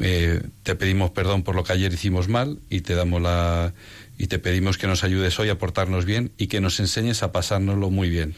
Eh, 0.00 0.42
te 0.62 0.74
pedimos 0.76 1.10
perdón 1.10 1.42
por 1.42 1.54
lo 1.54 1.64
que 1.64 1.72
ayer 1.72 1.92
hicimos 1.92 2.28
mal 2.28 2.58
y 2.68 2.82
te 2.82 2.94
damos 2.94 3.22
la 3.22 3.72
y 4.18 4.28
te 4.28 4.38
pedimos 4.38 4.78
que 4.78 4.86
nos 4.86 5.04
ayudes 5.04 5.38
hoy 5.38 5.50
a 5.50 5.58
portarnos 5.58 6.04
bien 6.04 6.32
y 6.38 6.46
que 6.46 6.60
nos 6.60 6.80
enseñes 6.80 7.22
a 7.22 7.32
pasárnoslo 7.32 7.90
muy 7.90 8.08
bien, 8.08 8.34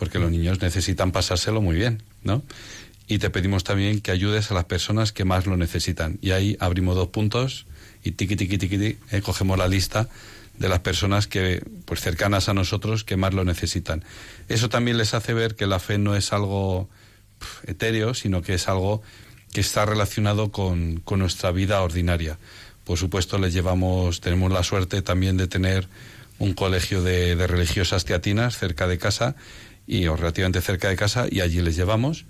porque 0.00 0.18
los 0.18 0.30
niños 0.30 0.62
necesitan 0.62 1.12
pasárselo 1.12 1.60
muy 1.60 1.76
bien, 1.76 2.02
¿no? 2.22 2.42
Y 3.06 3.18
te 3.18 3.28
pedimos 3.28 3.64
también 3.64 4.00
que 4.00 4.10
ayudes 4.10 4.50
a 4.50 4.54
las 4.54 4.64
personas 4.64 5.12
que 5.12 5.26
más 5.26 5.44
lo 5.44 5.58
necesitan. 5.58 6.18
Y 6.22 6.30
ahí 6.30 6.56
abrimos 6.58 6.96
dos 6.96 7.08
puntos 7.08 7.66
y 8.02 8.12
tiqui 8.12 8.34
tiqui 8.34 8.56
tiqui, 8.56 8.96
eh, 9.10 9.20
cogemos 9.20 9.58
la 9.58 9.68
lista 9.68 10.08
de 10.56 10.70
las 10.70 10.78
personas 10.78 11.26
que 11.26 11.62
pues 11.84 12.00
cercanas 12.00 12.48
a 12.48 12.54
nosotros 12.54 13.04
que 13.04 13.18
más 13.18 13.34
lo 13.34 13.44
necesitan. 13.44 14.02
Eso 14.48 14.70
también 14.70 14.96
les 14.96 15.12
hace 15.12 15.34
ver 15.34 15.54
que 15.54 15.66
la 15.66 15.78
fe 15.78 15.98
no 15.98 16.16
es 16.16 16.32
algo 16.32 16.88
etéreo, 17.66 18.14
sino 18.14 18.40
que 18.40 18.54
es 18.54 18.68
algo 18.68 19.02
que 19.52 19.60
está 19.60 19.84
relacionado 19.84 20.50
con, 20.50 21.00
con 21.00 21.18
nuestra 21.18 21.50
vida 21.50 21.82
ordinaria. 21.82 22.38
Por 22.84 22.96
supuesto, 22.96 23.36
les 23.36 23.52
llevamos, 23.52 24.22
tenemos 24.22 24.50
la 24.50 24.62
suerte 24.62 25.02
también 25.02 25.36
de 25.36 25.46
tener 25.46 25.88
un 26.38 26.54
colegio 26.54 27.02
de 27.02 27.46
religiosas 27.46 28.06
teatinas 28.06 28.56
cerca 28.56 28.86
de 28.86 28.96
casa 28.96 29.36
y 29.86 30.06
o 30.06 30.16
relativamente 30.16 30.60
cerca 30.60 30.88
de 30.88 30.96
casa 30.96 31.26
y 31.30 31.40
allí 31.40 31.60
les 31.60 31.76
llevamos 31.76 32.24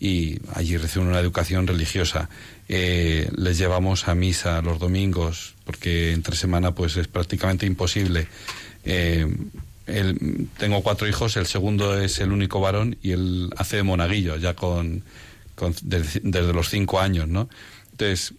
y 0.00 0.40
allí 0.54 0.76
reciben 0.78 1.06
una 1.06 1.20
educación 1.20 1.66
religiosa. 1.66 2.28
Eh, 2.68 3.30
les 3.36 3.56
llevamos 3.56 4.08
a 4.08 4.16
misa 4.16 4.60
los 4.60 4.80
domingos 4.80 5.54
porque 5.64 6.12
entre 6.12 6.34
semana 6.34 6.74
pues 6.74 6.96
es 6.96 7.06
prácticamente 7.06 7.66
imposible. 7.66 8.26
Eh, 8.84 9.26
tengo 10.58 10.82
cuatro 10.82 11.08
hijos, 11.08 11.36
el 11.36 11.46
segundo 11.46 12.00
es 12.00 12.18
el 12.18 12.32
único 12.32 12.60
varón 12.60 12.96
y 13.02 13.12
él 13.12 13.50
hace 13.56 13.76
de 13.76 13.82
monaguillo 13.82 14.36
ya 14.36 14.54
con, 14.54 15.04
desde, 15.82 16.52
los 16.52 16.68
cinco 16.68 17.00
años, 17.00 17.28
¿no? 17.28 17.48
Entonces 17.92 18.34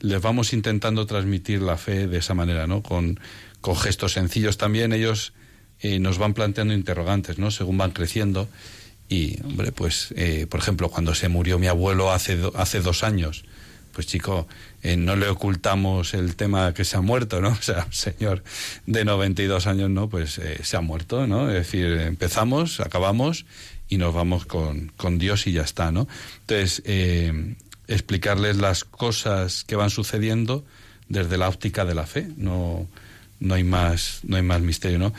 les 0.00 0.20
vamos 0.20 0.52
intentando 0.52 1.06
transmitir 1.06 1.60
la 1.60 1.76
fe 1.76 2.06
de 2.06 2.18
esa 2.18 2.34
manera, 2.34 2.66
¿no? 2.66 2.82
Con, 2.82 3.20
con 3.60 3.76
gestos 3.76 4.12
sencillos 4.12 4.56
también 4.56 4.92
ellos 4.92 5.32
eh, 5.82 5.98
nos 5.98 6.18
van 6.18 6.34
planteando 6.34 6.74
interrogantes, 6.74 7.38
¿no? 7.38 7.50
Según 7.50 7.76
van 7.76 7.90
creciendo 7.90 8.48
y, 9.12 9.38
hombre, 9.44 9.72
pues, 9.72 10.14
eh, 10.16 10.46
por 10.48 10.60
ejemplo, 10.60 10.88
cuando 10.88 11.14
se 11.14 11.28
murió 11.28 11.58
mi 11.58 11.66
abuelo 11.66 12.10
hace, 12.12 12.38
hace 12.54 12.80
dos 12.80 13.04
años, 13.04 13.44
pues 13.92 14.06
chico, 14.06 14.48
eh, 14.82 14.96
no 14.96 15.16
le 15.16 15.28
ocultamos 15.28 16.14
el 16.14 16.34
tema 16.34 16.72
que 16.72 16.86
se 16.86 16.96
ha 16.96 17.02
muerto, 17.02 17.42
¿no? 17.42 17.50
O 17.58 17.62
sea, 17.62 17.86
señor 17.90 18.42
de 18.86 19.04
92 19.04 19.66
años, 19.66 19.90
¿no? 19.90 20.08
Pues 20.08 20.38
eh, 20.38 20.60
se 20.62 20.78
ha 20.78 20.80
muerto, 20.80 21.26
¿no? 21.26 21.48
Es 21.48 21.54
decir, 21.54 21.84
empezamos, 21.84 22.80
acabamos 22.80 23.44
y 23.86 23.98
nos 23.98 24.14
vamos 24.14 24.46
con, 24.46 24.90
con 24.96 25.18
Dios 25.18 25.46
y 25.46 25.52
ya 25.52 25.62
está, 25.62 25.92
¿no? 25.92 26.08
Entonces, 26.46 26.82
explicarles 27.86 28.56
las 28.56 28.84
cosas 28.84 29.64
que 29.64 29.76
van 29.76 29.90
sucediendo 29.90 30.64
desde 31.10 31.36
la 31.36 31.50
óptica 31.50 31.84
de 31.84 31.94
la 31.94 32.06
fe, 32.06 32.28
no, 32.38 32.88
no 33.40 33.54
hay 33.54 33.64
más, 33.64 34.20
no 34.22 34.36
hay 34.36 34.42
más 34.42 34.62
misterio, 34.62 34.98
¿no? 34.98 35.12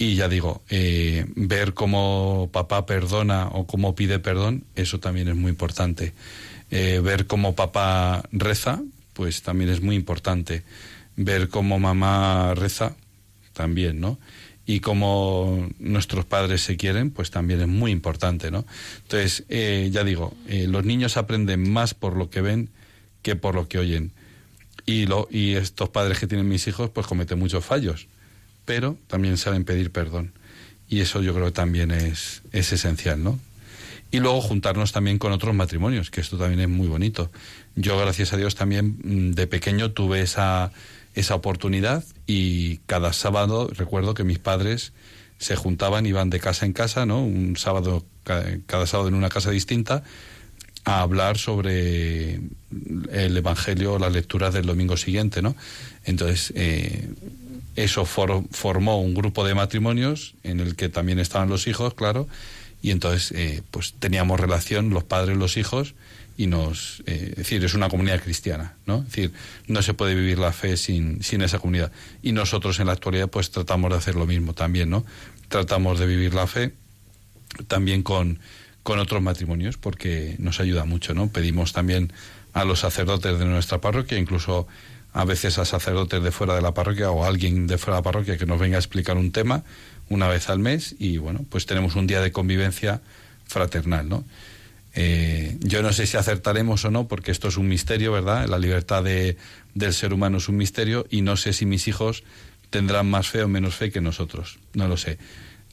Y 0.00 0.14
ya 0.14 0.28
digo, 0.28 0.62
eh, 0.70 1.26
ver 1.34 1.74
cómo 1.74 2.48
papá 2.52 2.86
perdona 2.86 3.48
o 3.48 3.66
cómo 3.66 3.96
pide 3.96 4.20
perdón, 4.20 4.62
eso 4.76 5.00
también 5.00 5.26
es 5.26 5.34
muy 5.34 5.50
importante. 5.50 6.12
Eh, 6.70 7.00
ver 7.02 7.26
cómo 7.26 7.56
papá 7.56 8.22
reza, 8.30 8.80
pues 9.12 9.42
también 9.42 9.70
es 9.70 9.80
muy 9.80 9.96
importante. 9.96 10.62
Ver 11.16 11.48
cómo 11.48 11.80
mamá 11.80 12.54
reza, 12.54 12.94
también, 13.54 13.98
¿no? 13.98 14.20
Y 14.66 14.78
cómo 14.78 15.68
nuestros 15.80 16.24
padres 16.24 16.60
se 16.60 16.76
quieren, 16.76 17.10
pues 17.10 17.32
también 17.32 17.60
es 17.60 17.66
muy 17.66 17.90
importante, 17.90 18.52
¿no? 18.52 18.64
Entonces, 19.02 19.44
eh, 19.48 19.88
ya 19.90 20.04
digo, 20.04 20.36
los 20.46 20.84
niños 20.84 21.16
aprenden 21.16 21.68
más 21.72 21.94
por 21.94 22.14
lo 22.14 22.30
que 22.30 22.40
ven 22.40 22.68
que 23.22 23.34
por 23.34 23.56
lo 23.56 23.66
que 23.66 23.78
oyen. 23.78 24.12
Y, 24.86 25.06
lo, 25.06 25.26
y 25.28 25.54
estos 25.54 25.88
padres 25.88 26.20
que 26.20 26.28
tienen 26.28 26.48
mis 26.48 26.68
hijos, 26.68 26.88
pues 26.90 27.08
cometen 27.08 27.40
muchos 27.40 27.64
fallos 27.64 28.06
pero 28.68 28.98
también 29.06 29.38
saben 29.38 29.64
pedir 29.64 29.90
perdón. 29.90 30.34
Y 30.90 31.00
eso 31.00 31.22
yo 31.22 31.32
creo 31.32 31.46
que 31.46 31.52
también 31.52 31.90
es, 31.90 32.42
es 32.52 32.70
esencial, 32.70 33.24
¿no? 33.24 33.40
Y 34.10 34.18
luego 34.20 34.42
juntarnos 34.42 34.92
también 34.92 35.18
con 35.18 35.32
otros 35.32 35.54
matrimonios, 35.54 36.10
que 36.10 36.20
esto 36.20 36.36
también 36.36 36.60
es 36.60 36.68
muy 36.68 36.86
bonito. 36.86 37.30
Yo, 37.76 37.98
gracias 37.98 38.34
a 38.34 38.36
Dios, 38.36 38.56
también 38.56 38.98
mm, 39.02 39.30
de 39.32 39.46
pequeño 39.46 39.92
tuve 39.92 40.20
esa, 40.20 40.70
esa 41.14 41.34
oportunidad 41.34 42.04
y 42.26 42.76
cada 42.84 43.14
sábado 43.14 43.70
recuerdo 43.74 44.12
que 44.12 44.22
mis 44.22 44.38
padres 44.38 44.92
se 45.38 45.56
juntaban, 45.56 46.04
iban 46.04 46.28
de 46.28 46.38
casa 46.38 46.66
en 46.66 46.74
casa, 46.74 47.06
¿no? 47.06 47.24
Un 47.24 47.56
sábado, 47.56 48.04
cada 48.66 48.86
sábado 48.86 49.08
en 49.08 49.14
una 49.14 49.30
casa 49.30 49.50
distinta, 49.50 50.02
a 50.84 51.00
hablar 51.00 51.38
sobre 51.38 52.34
el 53.12 53.34
Evangelio, 53.34 53.98
las 53.98 54.12
lecturas 54.12 54.52
del 54.52 54.66
domingo 54.66 54.98
siguiente, 54.98 55.40
¿no? 55.40 55.56
Entonces, 56.04 56.52
eh, 56.54 57.08
eso 57.84 58.04
formó 58.04 59.00
un 59.00 59.14
grupo 59.14 59.46
de 59.46 59.54
matrimonios 59.54 60.34
en 60.42 60.58
el 60.58 60.74
que 60.74 60.88
también 60.88 61.20
estaban 61.20 61.48
los 61.48 61.66
hijos, 61.68 61.94
claro, 61.94 62.26
y 62.82 62.90
entonces 62.90 63.32
eh, 63.32 63.62
pues 63.70 63.94
teníamos 63.98 64.40
relación 64.40 64.90
los 64.90 65.04
padres, 65.04 65.36
los 65.36 65.56
hijos, 65.56 65.94
y 66.36 66.46
nos, 66.46 67.02
eh, 67.06 67.28
es 67.30 67.36
decir, 67.36 67.64
es 67.64 67.74
una 67.74 67.88
comunidad 67.88 68.20
cristiana, 68.20 68.74
¿no? 68.86 68.98
Es 68.98 69.06
decir, 69.06 69.32
no 69.66 69.82
se 69.82 69.94
puede 69.94 70.14
vivir 70.14 70.38
la 70.38 70.52
fe 70.52 70.76
sin, 70.76 71.22
sin 71.22 71.42
esa 71.42 71.58
comunidad. 71.58 71.92
Y 72.22 72.32
nosotros 72.32 72.80
en 72.80 72.86
la 72.86 72.92
actualidad 72.92 73.28
pues 73.28 73.50
tratamos 73.50 73.90
de 73.90 73.96
hacer 73.96 74.16
lo 74.16 74.26
mismo 74.26 74.54
también, 74.54 74.90
¿no? 74.90 75.04
Tratamos 75.48 75.98
de 75.98 76.06
vivir 76.06 76.34
la 76.34 76.46
fe 76.46 76.72
también 77.66 78.02
con, 78.02 78.40
con 78.82 78.98
otros 78.98 79.22
matrimonios 79.22 79.76
porque 79.76 80.36
nos 80.38 80.60
ayuda 80.60 80.84
mucho, 80.84 81.14
¿no? 81.14 81.28
Pedimos 81.28 81.72
también 81.72 82.12
a 82.54 82.64
los 82.64 82.80
sacerdotes 82.80 83.38
de 83.38 83.44
nuestra 83.44 83.80
parroquia, 83.80 84.18
incluso 84.18 84.66
a 85.12 85.24
veces 85.24 85.58
a 85.58 85.64
sacerdotes 85.64 86.22
de 86.22 86.30
fuera 86.30 86.54
de 86.54 86.62
la 86.62 86.74
parroquia 86.74 87.10
o 87.10 87.24
a 87.24 87.28
alguien 87.28 87.66
de 87.66 87.78
fuera 87.78 87.96
de 87.96 87.98
la 88.00 88.04
parroquia 88.04 88.36
que 88.36 88.46
nos 88.46 88.58
venga 88.58 88.76
a 88.76 88.80
explicar 88.80 89.16
un 89.16 89.32
tema 89.32 89.64
una 90.08 90.28
vez 90.28 90.48
al 90.48 90.58
mes 90.58 90.94
y 90.98 91.18
bueno, 91.18 91.44
pues 91.48 91.66
tenemos 91.66 91.96
un 91.96 92.06
día 92.06 92.20
de 92.20 92.32
convivencia 92.32 93.00
fraternal, 93.46 94.08
¿no? 94.08 94.24
Eh, 94.94 95.56
yo 95.60 95.82
no 95.82 95.92
sé 95.92 96.06
si 96.06 96.16
acertaremos 96.16 96.84
o 96.84 96.90
no, 96.90 97.06
porque 97.08 97.30
esto 97.30 97.48
es 97.48 97.56
un 97.56 97.68
misterio, 97.68 98.12
¿verdad? 98.12 98.48
La 98.48 98.58
libertad 98.58 99.04
de, 99.04 99.36
del 99.74 99.94
ser 99.94 100.12
humano 100.12 100.38
es 100.38 100.48
un 100.48 100.56
misterio 100.56 101.06
y 101.10 101.22
no 101.22 101.36
sé 101.36 101.52
si 101.52 101.66
mis 101.66 101.86
hijos 101.88 102.24
tendrán 102.70 103.08
más 103.08 103.28
fe 103.28 103.42
o 103.42 103.48
menos 103.48 103.76
fe 103.76 103.90
que 103.90 104.00
nosotros. 104.00 104.58
No 104.74 104.88
lo 104.88 104.96
sé. 104.96 105.18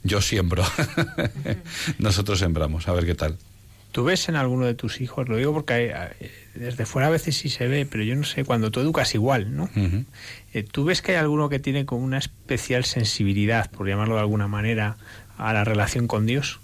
Yo 0.03 0.21
siembro. 0.21 0.63
nosotros 1.97 2.39
sembramos. 2.39 2.87
A 2.87 2.93
ver 2.93 3.05
qué 3.05 3.15
tal. 3.15 3.37
¿Tú 3.95 4.03
ves 4.03 4.27
en 4.27 4.35
alguno 4.35 4.65
de 4.65 4.73
tus 4.73 4.99
hijos? 4.99 5.29
Lo 5.29 5.37
digo 5.37 5.53
porque 5.53 5.95
desde 6.53 6.85
fuera 6.85 7.07
a 7.07 7.11
veces 7.11 7.37
sí 7.37 7.47
se 7.47 7.69
ve, 7.69 7.85
pero 7.85 8.03
yo 8.03 8.13
no 8.17 8.25
sé, 8.25 8.43
cuando 8.43 8.69
tú 8.69 8.81
educas 8.81 9.15
igual, 9.15 9.55
¿no? 9.55 9.69
Eh, 10.53 10.63
¿Tú 10.63 10.83
ves 10.83 11.01
que 11.01 11.13
hay 11.13 11.17
alguno 11.19 11.47
que 11.47 11.59
tiene 11.59 11.85
como 11.85 12.03
una 12.03 12.17
especial 12.17 12.83
sensibilidad, 12.83 13.71
por 13.71 13.87
llamarlo 13.87 14.15
de 14.15 14.19
alguna 14.19 14.49
manera, 14.49 14.97
a 15.37 15.53
la 15.53 15.63
relación 15.63 16.07
con 16.07 16.25
Dios? 16.25 16.59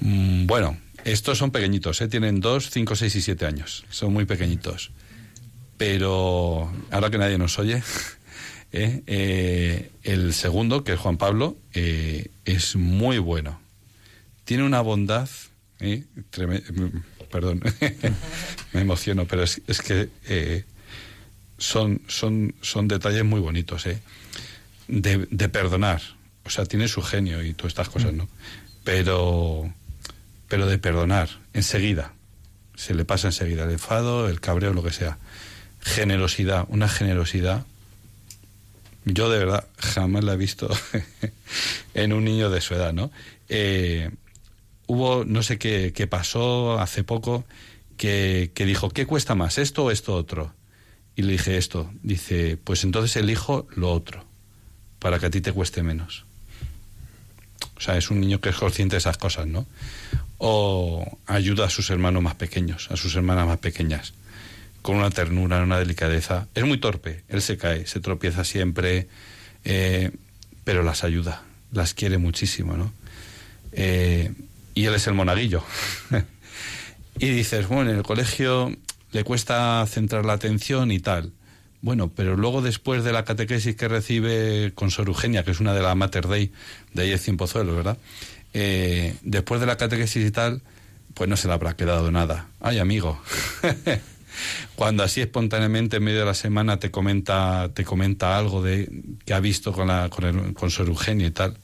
Mm, 0.00 0.44
bueno, 0.44 0.76
estos 1.06 1.38
son 1.38 1.52
pequeñitos, 1.52 2.02
¿eh? 2.02 2.08
tienen 2.08 2.40
dos, 2.40 2.68
cinco, 2.68 2.96
seis 2.96 3.16
y 3.16 3.22
siete 3.22 3.46
años, 3.46 3.86
son 3.88 4.12
muy 4.12 4.26
pequeñitos. 4.26 4.90
Pero 5.78 6.70
ahora 6.90 7.08
que 7.08 7.16
nadie 7.16 7.38
nos 7.38 7.58
oye, 7.58 7.82
¿eh? 8.72 9.02
Eh, 9.06 9.90
el 10.02 10.34
segundo, 10.34 10.84
que 10.84 10.92
es 10.92 11.00
Juan 11.00 11.16
Pablo, 11.16 11.56
es 11.72 12.76
muy 12.76 13.16
bueno. 13.16 13.58
Tiene 14.44 14.64
una 14.64 14.82
bondad 14.82 15.30
¿eh? 15.80 16.04
perdón, 17.30 17.62
me 18.72 18.80
emociono, 18.80 19.26
pero 19.26 19.42
es, 19.42 19.60
que 19.84 20.08
eh, 20.28 20.64
son, 21.58 22.02
son, 22.08 22.54
son 22.60 22.88
detalles 22.88 23.24
muy 23.24 23.40
bonitos, 23.40 23.86
¿eh? 23.86 24.00
De, 24.88 25.28
de, 25.30 25.48
perdonar. 25.48 26.02
O 26.44 26.50
sea, 26.50 26.64
tiene 26.64 26.88
su 26.88 27.02
genio 27.02 27.42
y 27.44 27.54
todas 27.54 27.70
estas 27.70 27.88
cosas, 27.88 28.12
¿no? 28.12 28.28
Pero, 28.82 29.72
pero 30.48 30.66
de 30.66 30.78
perdonar, 30.78 31.28
enseguida. 31.52 32.12
Se 32.74 32.94
le 32.94 33.04
pasa 33.04 33.28
enseguida 33.28 33.64
el 33.64 33.70
enfado, 33.70 34.28
el 34.28 34.40
cabreo, 34.40 34.72
lo 34.72 34.82
que 34.82 34.90
sea. 34.90 35.18
Generosidad, 35.80 36.66
una 36.68 36.88
generosidad 36.88 37.66
yo 39.04 39.30
de 39.30 39.38
verdad 39.38 39.66
jamás 39.78 40.24
la 40.24 40.34
he 40.34 40.36
visto 40.36 40.68
en 41.94 42.12
un 42.12 42.24
niño 42.24 42.50
de 42.50 42.60
su 42.60 42.74
edad, 42.74 42.92
¿no? 42.92 43.10
Eh, 43.48 44.10
hubo, 44.90 45.24
no 45.24 45.44
sé 45.44 45.56
qué, 45.56 46.06
pasó 46.10 46.80
hace 46.80 47.04
poco, 47.04 47.44
que, 47.96 48.50
que 48.54 48.66
dijo, 48.66 48.90
¿qué 48.90 49.06
cuesta 49.06 49.36
más, 49.36 49.58
esto 49.58 49.84
o 49.84 49.90
esto 49.92 50.16
otro? 50.16 50.52
Y 51.14 51.22
le 51.22 51.32
dije 51.32 51.56
esto. 51.56 51.90
Dice, 52.02 52.56
pues 52.56 52.82
entonces 52.82 53.16
elijo 53.16 53.68
lo 53.76 53.92
otro, 53.92 54.24
para 54.98 55.20
que 55.20 55.26
a 55.26 55.30
ti 55.30 55.40
te 55.40 55.52
cueste 55.52 55.84
menos. 55.84 56.24
O 57.76 57.80
sea, 57.80 57.96
es 57.96 58.10
un 58.10 58.20
niño 58.20 58.40
que 58.40 58.48
es 58.48 58.56
consciente 58.56 58.94
de 58.94 58.98
esas 58.98 59.16
cosas, 59.16 59.46
¿no? 59.46 59.64
O 60.38 61.18
ayuda 61.26 61.66
a 61.66 61.70
sus 61.70 61.88
hermanos 61.90 62.22
más 62.22 62.34
pequeños, 62.34 62.90
a 62.90 62.96
sus 62.96 63.14
hermanas 63.14 63.46
más 63.46 63.58
pequeñas, 63.58 64.12
con 64.82 64.96
una 64.96 65.10
ternura, 65.10 65.62
una 65.62 65.78
delicadeza. 65.78 66.48
Es 66.54 66.64
muy 66.64 66.78
torpe, 66.78 67.22
él 67.28 67.42
se 67.42 67.56
cae, 67.58 67.86
se 67.86 68.00
tropieza 68.00 68.42
siempre, 68.42 69.06
eh, 69.64 70.10
pero 70.64 70.82
las 70.82 71.04
ayuda, 71.04 71.44
las 71.70 71.94
quiere 71.94 72.18
muchísimo, 72.18 72.76
¿no? 72.76 72.92
Eh, 73.72 74.32
y 74.80 74.86
él 74.86 74.94
es 74.94 75.06
el 75.06 75.14
monaguillo. 75.14 75.62
y 77.18 77.28
dices, 77.28 77.68
bueno, 77.68 77.90
en 77.90 77.98
el 77.98 78.02
colegio 78.02 78.74
le 79.12 79.24
cuesta 79.24 79.84
centrar 79.86 80.24
la 80.24 80.32
atención 80.32 80.90
y 80.90 81.00
tal. 81.00 81.32
Bueno, 81.82 82.10
pero 82.14 82.36
luego 82.36 82.62
después 82.62 83.04
de 83.04 83.12
la 83.12 83.24
catequesis 83.24 83.76
que 83.76 83.88
recibe 83.88 84.72
con 84.74 84.90
Sor 84.90 85.08
Eugenia, 85.08 85.44
que 85.44 85.50
es 85.50 85.60
una 85.60 85.74
de 85.74 85.82
las 85.82 85.96
Mater 85.96 86.28
Dei, 86.28 86.50
de 86.94 87.02
ahí 87.02 87.10
es 87.12 87.30
Pozuelos, 87.36 87.76
¿verdad? 87.76 87.98
Eh, 88.54 89.14
después 89.22 89.60
de 89.60 89.66
la 89.66 89.76
catequesis 89.76 90.26
y 90.26 90.30
tal, 90.30 90.62
pues 91.12 91.28
no 91.28 91.36
se 91.36 91.48
le 91.48 91.54
habrá 91.54 91.76
quedado 91.76 92.10
nada. 92.10 92.48
Ay, 92.60 92.78
amigo. 92.78 93.20
Cuando 94.76 95.02
así 95.02 95.20
espontáneamente 95.20 95.98
en 95.98 96.04
medio 96.04 96.20
de 96.20 96.26
la 96.26 96.34
semana 96.34 96.78
te 96.78 96.90
comenta, 96.90 97.70
te 97.74 97.84
comenta 97.84 98.38
algo 98.38 98.62
de 98.62 98.90
que 99.26 99.34
ha 99.34 99.40
visto 99.40 99.72
con, 99.72 99.88
la, 99.88 100.08
con, 100.08 100.24
el, 100.24 100.54
con 100.54 100.70
Sor 100.70 100.88
Eugenia 100.88 101.26
y 101.26 101.30
tal, 101.32 101.58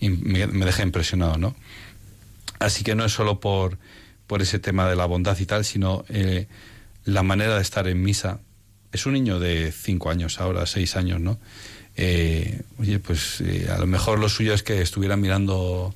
me 0.00 0.64
deja 0.64 0.82
impresionado, 0.82 1.38
¿no? 1.38 1.56
Así 2.58 2.84
que 2.84 2.94
no 2.94 3.04
es 3.04 3.12
solo 3.12 3.40
por, 3.40 3.78
por 4.26 4.42
ese 4.42 4.58
tema 4.58 4.88
de 4.88 4.96
la 4.96 5.06
bondad 5.06 5.38
y 5.38 5.46
tal, 5.46 5.64
sino 5.64 6.04
eh, 6.08 6.46
la 7.04 7.22
manera 7.22 7.56
de 7.56 7.62
estar 7.62 7.88
en 7.88 8.02
misa. 8.02 8.40
Es 8.92 9.06
un 9.06 9.14
niño 9.14 9.38
de 9.38 9.72
cinco 9.72 10.10
años 10.10 10.40
ahora, 10.40 10.66
seis 10.66 10.96
años, 10.96 11.20
¿no? 11.20 11.38
Eh, 11.96 12.62
oye, 12.78 12.98
pues 12.98 13.40
eh, 13.40 13.68
a 13.74 13.78
lo 13.78 13.86
mejor 13.86 14.18
lo 14.18 14.28
suyo 14.28 14.54
es 14.54 14.62
que 14.62 14.82
estuviera 14.82 15.16
mirando 15.16 15.94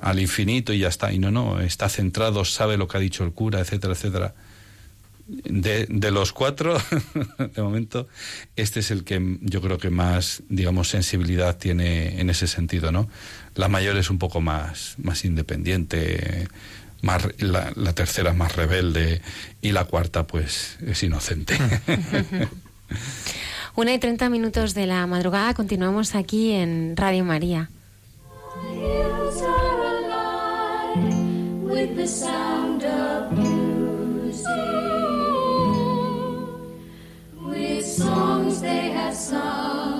al 0.00 0.18
infinito 0.20 0.72
y 0.72 0.80
ya 0.80 0.88
está. 0.88 1.12
Y 1.12 1.18
no, 1.18 1.30
no, 1.30 1.60
está 1.60 1.88
centrado, 1.88 2.44
sabe 2.44 2.76
lo 2.76 2.88
que 2.88 2.96
ha 2.96 3.00
dicho 3.00 3.24
el 3.24 3.32
cura, 3.32 3.60
etcétera, 3.60 3.94
etcétera. 3.94 4.34
De, 5.30 5.86
de 5.88 6.10
los 6.10 6.32
cuatro, 6.32 6.76
de 7.38 7.62
momento, 7.62 8.08
este 8.56 8.80
es 8.80 8.90
el 8.90 9.04
que 9.04 9.38
yo 9.42 9.60
creo 9.60 9.78
que 9.78 9.90
más, 9.90 10.42
digamos, 10.48 10.88
sensibilidad 10.88 11.56
tiene 11.56 12.20
en 12.20 12.30
ese 12.30 12.48
sentido, 12.48 12.90
¿no? 12.90 13.08
La 13.54 13.68
mayor 13.68 13.96
es 13.96 14.10
un 14.10 14.18
poco 14.18 14.40
más, 14.40 14.96
más 14.98 15.24
independiente, 15.24 16.48
más, 17.02 17.28
la, 17.38 17.72
la 17.76 17.92
tercera 17.92 18.30
es 18.30 18.36
más 18.36 18.56
rebelde 18.56 19.22
y 19.62 19.70
la 19.70 19.84
cuarta, 19.84 20.26
pues, 20.26 20.78
es 20.84 21.02
inocente. 21.04 21.56
Una 23.76 23.94
y 23.94 23.98
treinta 23.98 24.28
minutos 24.28 24.74
de 24.74 24.86
la 24.86 25.06
madrugada, 25.06 25.54
continuamos 25.54 26.16
aquí 26.16 26.52
en 26.52 26.96
Radio 26.96 27.24
María. 27.24 27.70
Songs 38.00 38.60
they 38.62 38.90
have 38.92 39.14
sung 39.14 39.99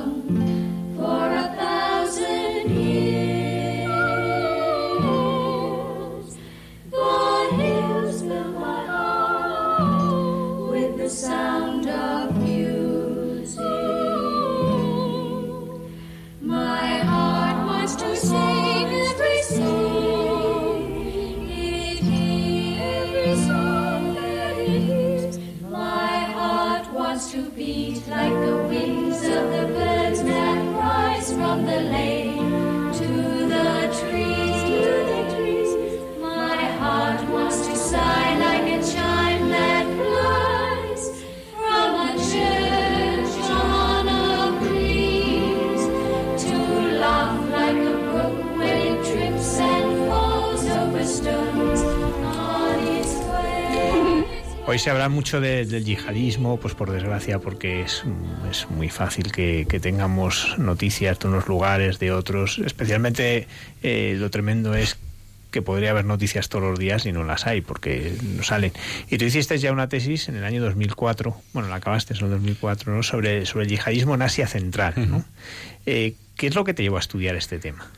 Hoy 54.70 54.78
se 54.78 54.88
habla 54.88 55.08
mucho 55.08 55.40
de- 55.40 55.66
del 55.66 55.84
yihadismo, 55.84 56.60
pues 56.60 56.74
por 56.76 56.92
desgracia, 56.92 57.40
porque 57.40 57.82
es, 57.82 58.04
es 58.48 58.70
muy 58.70 58.88
fácil 58.88 59.32
que, 59.32 59.66
que 59.68 59.80
tengamos 59.80 60.54
noticias 60.58 61.18
de 61.18 61.26
unos 61.26 61.48
lugares, 61.48 61.98
de 61.98 62.12
otros. 62.12 62.60
Especialmente 62.64 63.48
eh, 63.82 64.14
lo 64.16 64.30
tremendo 64.30 64.74
es 64.74 64.96
que 65.50 65.60
podría 65.60 65.90
haber 65.90 66.04
noticias 66.04 66.48
todos 66.48 66.62
los 66.70 66.78
días 66.78 67.04
y 67.04 67.10
no 67.10 67.24
las 67.24 67.48
hay 67.48 67.62
porque 67.62 68.14
no 68.36 68.44
salen. 68.44 68.70
Y 69.10 69.18
tú 69.18 69.24
hiciste 69.24 69.58
ya 69.58 69.72
una 69.72 69.88
tesis 69.88 70.28
en 70.28 70.36
el 70.36 70.44
año 70.44 70.62
2004, 70.62 71.34
bueno, 71.52 71.68
la 71.68 71.74
acabaste 71.74 72.14
en 72.14 72.24
el 72.26 72.30
2004, 72.30 72.94
¿no? 72.94 73.02
sobre, 73.02 73.46
sobre 73.46 73.64
el 73.64 73.70
yihadismo 73.70 74.14
en 74.14 74.22
Asia 74.22 74.46
Central. 74.46 74.94
¿no? 75.08 75.24
Eh, 75.84 76.14
¿Qué 76.36 76.46
es 76.46 76.54
lo 76.54 76.62
que 76.62 76.74
te 76.74 76.84
llevó 76.84 76.96
a 76.98 77.00
estudiar 77.00 77.34
este 77.34 77.58
tema? 77.58 77.90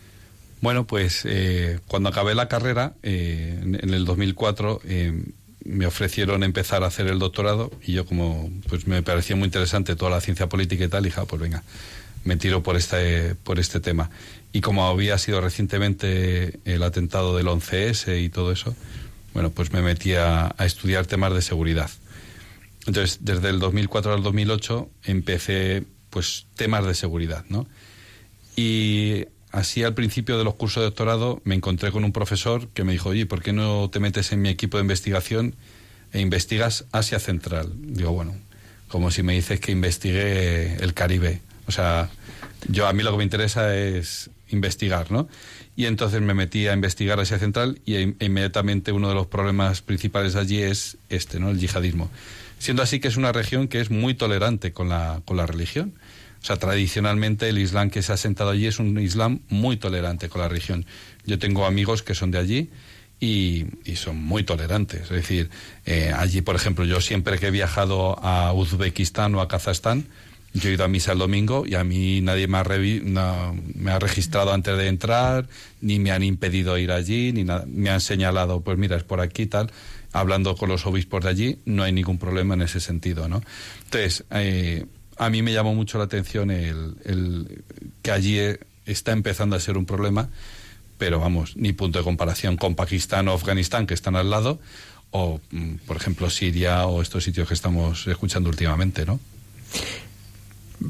Bueno, 0.63 0.85
pues 0.87 1.25
eh, 1.27 1.81
cuando 1.89 2.09
acabé 2.09 2.35
la 2.35 2.49
carrera, 2.49 2.95
eh, 3.03 3.59
en, 3.61 3.75
en 3.83 3.93
el 3.93 4.07
2004, 4.07 4.81
eh, 4.87 5.23
me 5.65 5.87
ofrecieron 5.87 6.43
empezar 6.43 6.83
a 6.83 6.87
hacer 6.87 7.07
el 7.07 7.19
doctorado 7.19 7.71
y 7.83 7.93
yo 7.93 8.05
como 8.05 8.51
pues 8.69 8.87
me 8.87 9.03
parecía 9.03 9.37
muy 9.37 9.47
interesante 9.47 9.97
toda 9.97 10.11
la 10.11 10.21
ciencia 10.21 10.49
política 10.49 10.85
y 10.85 10.89
tal, 10.89 11.05
dije, 11.05 11.21
ah, 11.21 11.25
pues 11.27 11.41
venga, 11.41 11.63
me 12.25 12.37
tiro 12.37 12.63
por 12.63 12.77
este, 12.77 13.35
por 13.35 13.59
este 13.59 13.81
tema. 13.81 14.11
Y 14.53 14.61
como 14.61 14.87
había 14.87 15.19
sido 15.19 15.41
recientemente 15.41 16.61
el 16.65 16.83
atentado 16.83 17.37
del 17.37 17.47
11S 17.47 18.23
y 18.23 18.29
todo 18.29 18.53
eso, 18.53 18.77
bueno, 19.35 19.51
pues 19.51 19.73
me 19.73 19.83
metí 19.83 20.15
a, 20.15 20.55
a 20.57 20.67
estudiar 20.67 21.07
temas 21.07 21.33
de 21.35 21.43
seguridad. 21.43 21.91
Entonces, 22.87 23.19
desde 23.23 23.49
el 23.49 23.61
2004 23.61 24.13
al 24.13 24.23
2008 24.23 24.91
empecé 25.05 25.85
pues 26.11 26.47
temas 26.57 26.85
de 26.87 26.95
seguridad, 26.95 27.45
¿no? 27.49 27.67
Y 28.57 29.25
así 29.53 29.85
al 29.85 29.95
principio 29.95 30.39
de 30.39 30.45
los 30.45 30.55
cursos 30.55 30.81
de 30.81 30.87
doctorado 30.87 31.41
me 31.45 31.55
encontré 31.55 31.93
con 31.93 32.05
un 32.05 32.13
profesor 32.13 32.69
que 32.69 32.85
me 32.85 32.93
dijo, 32.93 33.11
oye, 33.11 33.27
¿por 33.27 33.43
qué 33.43 33.53
no 33.53 33.89
te 33.91 34.01
metes 34.01 34.33
en 34.33 34.43
mi 34.43 34.49
equipo 34.49 34.79
de 34.79 34.83
investigación 34.83 35.55
e 36.13 36.21
investigas 36.21 36.87
Asia 36.91 37.19
Central? 37.19 37.71
Digo, 37.77 38.13
bueno, 38.13 38.35
como 38.89 39.11
si 39.11 39.23
me 39.23 39.35
dices 39.35 39.61
que 39.61 39.73
investigue 39.73 40.77
el 40.83 40.95
Caribe. 40.95 41.41
O 41.67 41.73
sea, 41.73 42.11
yo 42.69 42.87
a 42.87 42.93
mí 42.93 43.03
lo 43.03 43.13
que 43.13 43.19
me 43.19 43.25
interesa 43.25 43.77
es 43.77 44.31
investigar, 44.51 45.11
¿no? 45.11 45.29
Y 45.77 45.87
entonces 45.87 46.21
me 46.21 46.35
metí 46.35 46.67
a 46.67 46.75
investigar 46.75 47.19
Asia 47.19 47.39
Central 47.39 47.81
y 47.87 47.95
e- 47.95 48.15
inmediatamente 48.21 48.93
uno 48.93 49.09
de 49.09 49.15
los 49.15 49.27
problemas 49.27 49.81
principales 49.81 50.37
allí 50.37 50.61
es 50.61 50.99
este, 51.09 51.41
¿no? 51.41 51.51
El 51.51 51.59
yihadismo. 51.59 52.11
Siendo 52.59 52.83
así 52.83 53.01
que 53.01 53.09
es 53.09 53.17
una 53.17 53.33
región 53.33 53.69
que 53.69 53.81
es 53.81 53.91
muy 53.91 54.15
tolerante 54.15 54.73
con 54.73 54.89
la, 54.89 55.23
con 55.25 55.37
la 55.37 55.47
religión. 55.47 55.95
O 56.43 56.45
sea, 56.45 56.57
tradicionalmente 56.57 57.49
el 57.49 57.59
Islam 57.59 57.89
que 57.89 58.03
se 58.03 58.13
ha 58.13 58.17
sentado 58.17 58.51
allí 58.51 58.67
es 58.67 58.81
un 58.81 58.99
Islam 58.99 59.41
muy 59.49 59.77
tolerante 59.77 60.29
con 60.29 60.41
la 60.41 60.49
religión. 60.49 60.85
Yo 61.25 61.39
tengo 61.39 61.67
amigos 61.67 62.03
que 62.03 62.17
son 62.17 62.33
de 62.33 62.39
allí 62.39 62.71
y, 63.21 63.67
son 63.95 64.17
muy 64.17 64.43
tolerantes. 64.43 65.03
Es 65.03 65.11
decir, 65.11 65.51
eh, 65.87 66.13
allí, 66.17 66.41
por 66.41 66.57
ejemplo, 66.57 66.85
yo 66.85 67.01
siempre 67.01 67.39
que 67.39 67.47
he 67.47 67.51
viajado 67.53 68.19
a 68.25 68.53
Uzbekistán 68.53 69.35
o 69.37 69.41
a 69.41 69.47
Kazajstán, 69.47 70.07
yo 70.53 70.69
he 70.69 70.75
ido 70.75 70.85
a 70.85 70.89
misa 70.89 71.13
el 71.13 71.19
domingo 71.19 71.65
y 71.65 71.77
a 71.77 71.85
mí 71.85 72.21
nadie 72.21 72.49
me 72.49 72.59
ha, 72.59 73.53
me 73.75 73.91
ha 73.91 73.99
registrado 74.01 74.53
antes 74.53 74.77
de 74.77 74.89
entrar, 74.89 75.49
ni 75.81 76.01
me 76.01 76.11
han 76.11 76.25
impedido 76.25 76.77
ir 76.77 76.91
allí, 76.91 77.33
ni. 77.33 77.45
Me 77.67 77.91
han 77.91 78.01
señalado, 78.01 78.61
pues 78.61 78.77
mira, 78.77 78.97
es 78.97 79.05
por 79.05 79.21
aquí 79.21 79.47
tal. 79.47 79.71
Hablando 80.13 80.57
con 80.57 80.69
los 80.69 80.85
obispos 80.85 81.23
de 81.23 81.31
allí, 81.31 81.59
no 81.65 81.85
hay 81.85 81.93
ningún 81.93 82.19
problema 82.19 82.55
en 82.55 82.63
ese 82.63 82.81
sentido, 82.81 83.29
¿no? 83.29 83.41
Entonces, 83.85 84.25
eh, 84.31 84.85
a 85.17 85.31
mí 85.31 85.43
me 85.43 85.53
llamó 85.53 85.75
mucho 85.75 85.99
la 85.99 86.05
atención 86.05 86.51
el, 86.51 86.97
el 87.05 87.65
que 88.03 88.11
allí 88.11 88.39
eh, 88.39 88.61
está 88.87 89.13
empezando 89.13 89.57
a 89.57 89.61
ser 89.61 89.77
un 89.77 89.87
problema, 89.87 90.29
pero 90.99 91.21
vamos, 91.21 91.57
ni 91.57 91.73
punto 91.73 91.99
de 91.99 92.05
comparación 92.05 92.57
con 92.57 92.75
Pakistán 92.75 93.29
o 93.29 93.33
Afganistán, 93.33 93.87
que 93.87 93.95
están 93.95 94.17
al 94.17 94.31
lado, 94.31 94.61
o, 95.11 95.41
mm, 95.51 95.75
por 95.87 95.97
ejemplo, 95.97 96.31
Siria 96.31 96.87
o 96.87 97.03
estos 97.03 97.25
sitios 97.25 97.49
que 97.49 97.55
estamos 97.55 98.07
escuchando 98.07 98.49
últimamente, 98.49 99.05
¿no? 99.05 99.21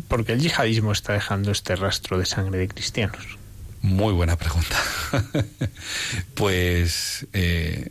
¿Por 0.09 0.25
qué 0.25 0.33
el 0.33 0.41
yihadismo 0.41 0.93
está 0.93 1.13
dejando 1.13 1.51
este 1.51 1.77
rastro 1.77 2.19
de 2.19 2.27
sangre 2.27 2.59
de 2.59 2.69
cristianos? 2.69 3.39
Muy 3.83 4.15
buena 4.15 4.37
pregunta. 4.37 4.77
pues, 6.35 7.27
eh. 7.33 7.91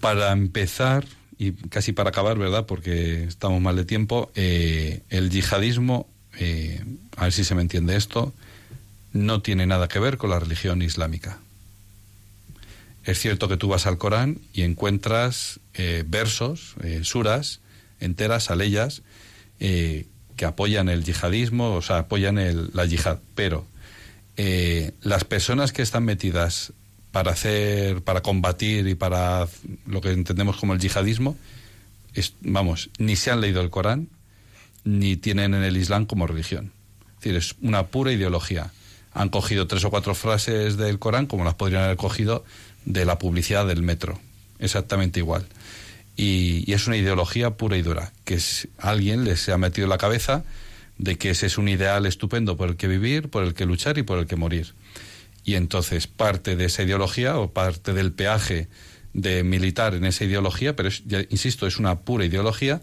Para 0.00 0.32
empezar, 0.32 1.04
y 1.38 1.52
casi 1.52 1.92
para 1.92 2.10
acabar, 2.10 2.36
¿verdad? 2.36 2.66
Porque 2.66 3.24
estamos 3.24 3.60
mal 3.60 3.76
de 3.76 3.84
tiempo, 3.84 4.30
eh, 4.34 5.02
el 5.08 5.30
yihadismo, 5.30 6.08
eh, 6.38 6.84
a 7.16 7.24
ver 7.24 7.32
si 7.32 7.44
se 7.44 7.54
me 7.54 7.62
entiende 7.62 7.96
esto, 7.96 8.34
no 9.12 9.40
tiene 9.40 9.66
nada 9.66 9.88
que 9.88 10.00
ver 10.00 10.18
con 10.18 10.30
la 10.30 10.40
religión 10.40 10.82
islámica. 10.82 11.38
Es 13.04 13.20
cierto 13.20 13.48
que 13.48 13.56
tú 13.56 13.68
vas 13.68 13.86
al 13.86 13.98
Corán 13.98 14.38
y 14.52 14.62
encuentras 14.62 15.60
eh, 15.74 16.04
versos, 16.06 16.74
eh, 16.82 17.00
suras 17.04 17.60
enteras, 18.00 18.50
aleyas, 18.52 19.02
que 19.58 20.44
apoyan 20.44 20.88
el 20.88 21.02
yihadismo, 21.02 21.74
o 21.74 21.82
sea, 21.82 21.98
apoyan 21.98 22.38
el, 22.38 22.70
la 22.74 22.84
yihad. 22.84 23.18
Pero 23.34 23.66
las 25.02 25.24
personas 25.24 25.72
que 25.72 25.82
están 25.82 26.04
metidas 26.04 26.72
para 27.18 27.32
hacer, 27.32 28.00
para 28.02 28.22
combatir 28.22 28.86
y 28.86 28.94
para 28.94 29.48
lo 29.86 30.00
que 30.00 30.12
entendemos 30.12 30.56
como 30.56 30.72
el 30.72 30.78
yihadismo, 30.78 31.36
es- 32.14 32.34
vamos, 32.42 32.90
ni 32.98 33.16
se 33.16 33.32
han 33.32 33.40
leído 33.40 33.60
el 33.60 33.70
Corán, 33.70 34.06
ni 34.84 35.16
tienen 35.16 35.52
en 35.52 35.64
el 35.64 35.76
Islam 35.76 36.06
como 36.06 36.28
religión. 36.28 36.70
Es 37.08 37.14
decir, 37.16 37.34
es 37.34 37.56
una 37.60 37.88
pura 37.88 38.12
ideología. 38.12 38.70
Han 39.14 39.30
cogido 39.30 39.66
tres 39.66 39.82
o 39.84 39.90
cuatro 39.90 40.14
frases 40.14 40.76
del 40.76 41.00
Corán 41.00 41.26
como 41.26 41.42
las 41.42 41.54
podrían 41.54 41.82
haber 41.82 41.96
cogido 41.96 42.44
de 42.84 43.04
la 43.04 43.18
publicidad 43.18 43.66
del 43.66 43.82
metro. 43.82 44.20
Exactamente 44.60 45.18
igual. 45.18 45.44
Y, 46.16 46.72
es 46.72 46.86
una 46.86 46.98
ideología 46.98 47.50
pura 47.50 47.76
y 47.76 47.82
dura, 47.82 48.12
que 48.24 48.34
es, 48.34 48.68
alguien 48.78 49.24
les 49.24 49.48
ha 49.48 49.58
metido 49.58 49.86
en 49.86 49.90
la 49.90 49.98
cabeza 49.98 50.44
de 50.98 51.18
que 51.18 51.30
ese 51.30 51.46
es 51.46 51.58
un 51.58 51.68
ideal 51.68 52.06
estupendo 52.06 52.56
por 52.56 52.68
el 52.68 52.76
que 52.76 52.86
vivir, 52.86 53.28
por 53.28 53.42
el 53.42 53.54
que 53.54 53.66
luchar 53.66 53.98
y 53.98 54.04
por 54.04 54.20
el 54.20 54.28
que 54.28 54.36
morir. 54.36 54.72
Y 55.48 55.54
entonces 55.54 56.06
parte 56.06 56.56
de 56.56 56.66
esa 56.66 56.82
ideología 56.82 57.38
o 57.38 57.54
parte 57.54 57.94
del 57.94 58.12
peaje 58.12 58.68
de 59.14 59.42
militar 59.44 59.94
en 59.94 60.04
esa 60.04 60.24
ideología, 60.26 60.76
pero 60.76 60.90
es, 60.90 61.04
insisto, 61.30 61.66
es 61.66 61.78
una 61.78 62.00
pura 62.00 62.26
ideología, 62.26 62.82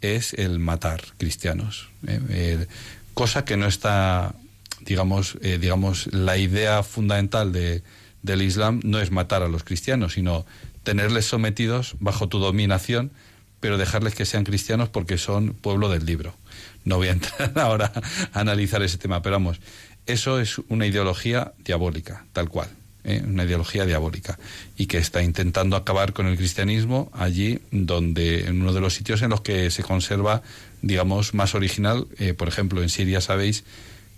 es 0.00 0.32
el 0.32 0.58
matar 0.58 1.04
cristianos. 1.18 1.88
¿eh? 2.08 2.18
Eh, 2.30 2.66
cosa 3.14 3.44
que 3.44 3.56
no 3.56 3.66
está, 3.66 4.34
digamos, 4.80 5.38
eh, 5.40 5.58
digamos, 5.60 6.12
la 6.12 6.36
idea 6.36 6.82
fundamental 6.82 7.52
de, 7.52 7.84
del 8.22 8.42
Islam 8.42 8.80
no 8.82 8.98
es 8.98 9.12
matar 9.12 9.44
a 9.44 9.48
los 9.48 9.62
cristianos, 9.62 10.14
sino 10.14 10.44
tenerles 10.82 11.26
sometidos 11.26 11.94
bajo 12.00 12.28
tu 12.28 12.40
dominación, 12.40 13.12
pero 13.60 13.78
dejarles 13.78 14.16
que 14.16 14.26
sean 14.26 14.42
cristianos 14.42 14.88
porque 14.88 15.16
son 15.16 15.54
pueblo 15.54 15.88
del 15.88 16.06
libro. 16.06 16.34
No 16.84 16.96
voy 16.96 17.06
a 17.06 17.12
entrar 17.12 17.52
ahora 17.56 17.92
a 18.32 18.40
analizar 18.40 18.82
ese 18.82 18.98
tema, 18.98 19.22
pero 19.22 19.36
vamos, 19.36 19.60
eso 20.06 20.40
es 20.40 20.58
una 20.68 20.86
ideología 20.86 21.52
diabólica, 21.58 22.26
tal 22.32 22.48
cual, 22.48 22.68
¿eh? 23.04 23.22
una 23.24 23.44
ideología 23.44 23.86
diabólica, 23.86 24.38
y 24.76 24.86
que 24.86 24.98
está 24.98 25.22
intentando 25.22 25.76
acabar 25.76 26.12
con 26.12 26.26
el 26.26 26.36
cristianismo 26.36 27.10
allí 27.14 27.60
donde, 27.70 28.46
en 28.46 28.60
uno 28.60 28.72
de 28.72 28.80
los 28.80 28.94
sitios 28.94 29.22
en 29.22 29.30
los 29.30 29.40
que 29.40 29.70
se 29.70 29.82
conserva, 29.82 30.42
digamos, 30.82 31.34
más 31.34 31.54
original, 31.54 32.06
eh, 32.18 32.34
por 32.34 32.48
ejemplo, 32.48 32.82
en 32.82 32.88
Siria 32.88 33.20
sabéis 33.20 33.64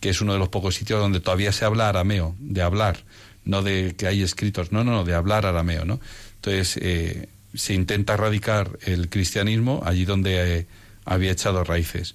que 0.00 0.10
es 0.10 0.20
uno 0.20 0.32
de 0.32 0.38
los 0.38 0.48
pocos 0.48 0.74
sitios 0.74 1.00
donde 1.00 1.20
todavía 1.20 1.52
se 1.52 1.64
habla 1.64 1.88
arameo, 1.88 2.34
de 2.40 2.62
hablar, 2.62 3.04
no 3.44 3.62
de 3.62 3.94
que 3.96 4.06
hay 4.06 4.22
escritos, 4.22 4.72
no, 4.72 4.82
no, 4.82 4.90
no, 4.90 5.04
de 5.04 5.14
hablar 5.14 5.46
arameo, 5.46 5.84
¿no? 5.84 6.00
Entonces, 6.36 6.76
eh, 6.82 7.28
se 7.54 7.74
intenta 7.74 8.14
erradicar 8.14 8.78
el 8.82 9.08
cristianismo 9.08 9.82
allí 9.84 10.04
donde 10.04 10.58
eh, 10.58 10.66
había 11.04 11.32
echado 11.32 11.64
raíces. 11.64 12.14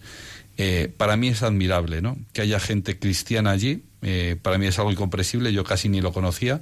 Eh, 0.57 0.91
para 0.95 1.17
mí 1.17 1.27
es 1.27 1.43
admirable, 1.43 2.01
¿no? 2.01 2.17
Que 2.33 2.41
haya 2.41 2.59
gente 2.59 2.97
cristiana 2.97 3.51
allí, 3.51 3.83
eh, 4.01 4.37
para 4.41 4.57
mí 4.57 4.65
es 4.65 4.77
algo 4.79 4.91
incomprensible, 4.91 5.53
yo 5.53 5.63
casi 5.63 5.87
ni 5.87 6.01
lo 6.01 6.11
conocía, 6.11 6.59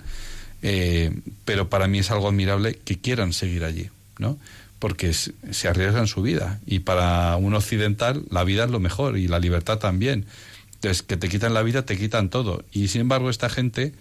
eh, 0.62 1.18
pero 1.46 1.70
para 1.70 1.88
mí 1.88 2.00
es 2.00 2.12
algo 2.12 2.28
admirable 2.28 2.76
que 2.76 3.00
quieran 3.00 3.32
seguir 3.32 3.64
allí, 3.64 3.90
¿no? 4.20 4.38
Porque 4.80 5.14
se 5.14 5.68
arriesgan 5.68 6.08
su 6.08 6.22
vida 6.22 6.60
y 6.66 6.80
para 6.80 7.38
un 7.38 7.54
occidental 7.54 8.26
la 8.30 8.44
vida 8.44 8.66
es 8.66 8.72
lo 8.72 8.82
mejor 8.82 9.18
y 9.18 9.28
la 9.28 9.40
libertad 9.40 9.80
también. 9.80 10.26
Entonces, 10.74 11.02
que 11.02 11.16
te 11.16 11.30
quitan 11.30 11.54
la 11.54 11.64
vida, 11.64 11.86
te 11.86 11.98
quitan 11.98 12.30
todo. 12.30 12.64
Y 12.72 12.90
sin 12.90 13.02
embargo, 13.02 13.30
esta 13.30 13.50
gente 13.50 13.94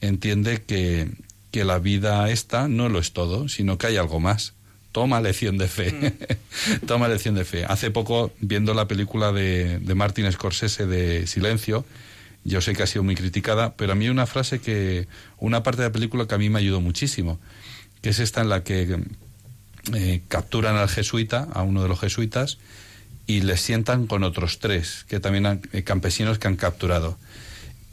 entiende 0.00 0.62
que, 0.62 1.08
que 1.50 1.64
la 1.64 1.78
vida 1.78 2.30
esta 2.30 2.66
no 2.66 2.88
lo 2.88 2.98
es 2.98 3.12
todo, 3.12 3.48
sino 3.48 3.76
que 3.76 3.88
hay 3.88 3.98
algo 3.98 4.20
más. 4.20 4.54
Toma 4.94 5.20
lección 5.20 5.58
de 5.58 5.66
fe. 5.66 6.14
Toma 6.86 7.08
lección 7.08 7.34
de 7.34 7.44
fe. 7.44 7.64
Hace 7.64 7.90
poco, 7.90 8.30
viendo 8.38 8.74
la 8.74 8.86
película 8.86 9.32
de, 9.32 9.80
de 9.80 9.94
Martin 9.96 10.30
Scorsese 10.30 10.86
de 10.86 11.26
Silencio, 11.26 11.84
yo 12.44 12.60
sé 12.60 12.74
que 12.74 12.84
ha 12.84 12.86
sido 12.86 13.02
muy 13.02 13.16
criticada, 13.16 13.74
pero 13.74 13.90
a 13.90 13.94
mí 13.96 14.04
hay 14.04 14.12
una 14.12 14.26
frase 14.26 14.60
que, 14.60 15.08
una 15.38 15.64
parte 15.64 15.82
de 15.82 15.88
la 15.88 15.92
película 15.92 16.28
que 16.28 16.36
a 16.36 16.38
mí 16.38 16.48
me 16.48 16.60
ayudó 16.60 16.80
muchísimo, 16.80 17.40
que 18.02 18.10
es 18.10 18.20
esta 18.20 18.40
en 18.42 18.48
la 18.48 18.62
que 18.62 19.00
eh, 19.94 20.22
capturan 20.28 20.76
al 20.76 20.88
jesuita, 20.88 21.48
a 21.52 21.64
uno 21.64 21.82
de 21.82 21.88
los 21.88 21.98
jesuitas, 21.98 22.58
y 23.26 23.40
le 23.40 23.56
sientan 23.56 24.06
con 24.06 24.22
otros 24.22 24.60
tres, 24.60 25.06
que 25.08 25.18
también 25.18 25.46
han, 25.46 25.62
eh, 25.72 25.82
campesinos 25.82 26.38
que 26.38 26.46
han 26.46 26.54
capturado. 26.54 27.18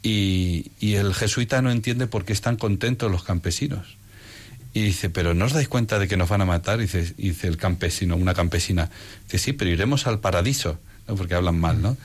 Y, 0.03 0.69
y 0.79 0.97
el 0.97 1.15
jesuita 1.15 1.63
no 1.63 1.71
entiende 1.71 2.05
por 2.05 2.25
qué 2.25 2.33
están 2.33 2.57
contentos 2.57 3.09
los 3.09 3.23
campesinos. 3.23 3.97
Y 4.73 4.81
dice, 4.81 5.09
pero 5.09 5.33
¿no 5.33 5.45
os 5.45 5.53
dais 5.53 5.67
cuenta 5.67 5.99
de 5.99 6.07
que 6.07 6.17
nos 6.17 6.29
van 6.29 6.41
a 6.41 6.45
matar? 6.45 6.79
Y 6.79 6.83
dice, 6.83 7.13
y 7.17 7.29
dice 7.29 7.47
el 7.47 7.57
campesino, 7.57 8.15
una 8.15 8.33
campesina, 8.33 8.89
dice, 9.25 9.37
sí, 9.37 9.53
pero 9.53 9.69
iremos 9.69 10.07
al 10.07 10.19
paradiso, 10.19 10.79
¿no? 11.07 11.15
porque 11.15 11.35
hablan 11.35 11.59
mal, 11.59 11.81
¿no? 11.81 11.97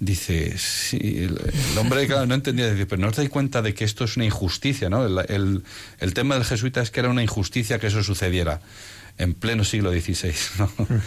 Dice, 0.00 0.56
sí, 0.56 0.96
el, 0.96 1.38
el 1.72 1.78
hombre 1.78 2.06
claro, 2.06 2.26
no 2.26 2.34
entendía, 2.34 2.72
dice, 2.72 2.86
pero 2.86 3.02
¿no 3.02 3.08
os 3.08 3.16
dais 3.16 3.28
cuenta 3.28 3.60
de 3.62 3.74
que 3.74 3.84
esto 3.84 4.04
es 4.04 4.16
una 4.16 4.24
injusticia, 4.24 4.88
¿no? 4.88 5.06
El, 5.06 5.24
el, 5.28 5.62
el 5.98 6.14
tema 6.14 6.34
del 6.34 6.44
jesuita 6.44 6.80
es 6.80 6.90
que 6.90 7.00
era 7.00 7.10
una 7.10 7.22
injusticia 7.22 7.78
que 7.78 7.88
eso 7.88 8.02
sucediera 8.02 8.60
en 9.18 9.34
pleno 9.34 9.64
siglo 9.64 9.92
XVI, 9.92 10.34
¿no? 10.58 10.70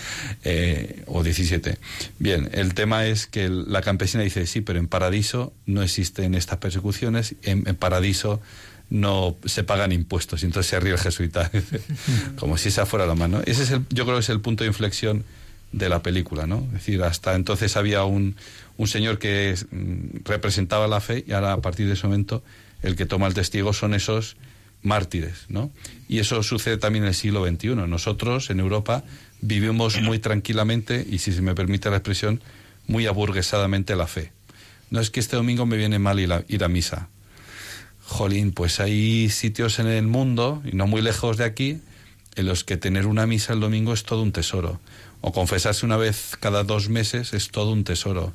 Eh, 0.44 1.04
o 1.08 1.24
XVII. 1.24 1.78
Bien, 2.20 2.50
el 2.54 2.74
tema 2.74 3.06
es 3.06 3.28
que 3.28 3.50
la 3.50 3.82
campesina 3.82 4.24
dice, 4.24 4.46
sí, 4.46 4.62
pero 4.62 4.80
en 4.80 4.88
Paradiso 4.88 5.54
no 5.66 5.82
existen 5.82 6.36
estas 6.36 6.60
persecuciones, 6.60 7.36
en, 7.44 7.68
en 7.68 7.76
Paradiso 7.76 8.42
no 8.90 9.36
se 9.46 9.64
pagan 9.64 9.92
impuestos. 9.92 10.44
Y 10.44 10.46
entonces 10.46 10.70
se 10.70 10.80
ríe 10.80 10.94
el 10.94 11.00
jesuita, 11.00 11.50
como 12.40 12.58
si 12.58 12.70
esa 12.70 12.86
fuera 12.86 13.06
la 13.06 13.16
mano. 13.16 13.42
Ese 13.46 13.64
es 13.64 13.72
el, 13.72 13.86
yo 13.90 14.06
creo 14.06 14.18
que 14.18 14.22
es 14.22 14.30
el 14.30 14.42
punto 14.42 14.64
de 14.64 14.70
inflexión 14.70 15.24
de 15.72 15.90
la 15.90 16.04
película, 16.04 16.46
¿no? 16.46 16.64
Es 16.68 16.74
decir, 16.74 17.04
hasta 17.04 17.34
entonces 17.34 17.76
había 17.76 18.04
un, 18.04 18.36
un 18.78 18.88
señor 18.88 19.18
que 19.20 19.56
mm, 19.72 20.24
representaba 20.26 20.88
la 20.88 21.02
fe 21.02 21.24
y 21.28 21.34
ahora 21.34 21.54
a 21.54 21.62
partir 21.62 21.88
de 21.88 21.94
ese 21.94 22.08
momento 22.08 22.44
el 22.84 22.96
que 22.96 23.06
toma 23.06 23.28
el 23.28 23.34
testigo 23.34 23.74
son 23.74 23.94
esos 23.94 24.38
mártires, 24.84 25.46
¿no? 25.48 25.72
Y 26.08 26.20
eso 26.20 26.44
sucede 26.44 26.78
también 26.78 27.06
en 27.06 27.10
el 27.10 27.16
siglo 27.16 27.46
XXI. 27.48 27.76
Nosotros 27.76 28.50
en 28.50 28.60
Europa 28.60 29.04
vivimos 29.42 30.00
muy 30.02 30.20
tranquilamente 30.20 31.06
y, 31.10 31.20
si 31.20 31.32
se 31.32 31.42
me 31.42 31.56
permite 31.56 31.90
la 31.90 31.98
expresión, 31.98 32.42
muy 32.88 33.08
aburguesadamente 33.08 33.96
la 33.96 34.08
fe. 34.08 34.32
No 34.92 35.00
es 35.00 35.10
que 35.10 35.20
este 35.20 35.38
domingo 35.38 35.66
me 35.66 35.78
viene 35.78 36.00
mal 36.00 36.20
ir 36.20 36.34
a, 36.34 36.44
ir 36.48 36.64
a 36.64 36.68
misa. 36.68 37.10
Jolín, 38.14 38.54
pues 38.54 38.80
hay 38.80 39.30
sitios 39.30 39.80
en 39.80 39.88
el 39.88 40.08
mundo, 40.08 40.62
y 40.64 40.76
no 40.76 40.88
muy 40.88 41.02
lejos 41.02 41.38
de 41.38 41.44
aquí, 41.44 41.80
en 42.36 42.46
los 42.46 42.64
que 42.64 42.78
tener 42.78 43.06
una 43.06 43.28
misa 43.28 43.54
el 43.54 43.60
domingo 43.60 43.94
es 43.94 44.04
todo 44.04 44.22
un 44.22 44.32
tesoro. 44.32 44.80
O 45.22 45.32
confesarse 45.32 45.86
una 45.86 45.98
vez 45.98 46.38
cada 46.40 46.64
dos 46.64 46.90
meses 46.90 47.34
es 47.34 47.50
todo 47.50 47.72
un 47.72 47.84
tesoro. 47.84 48.34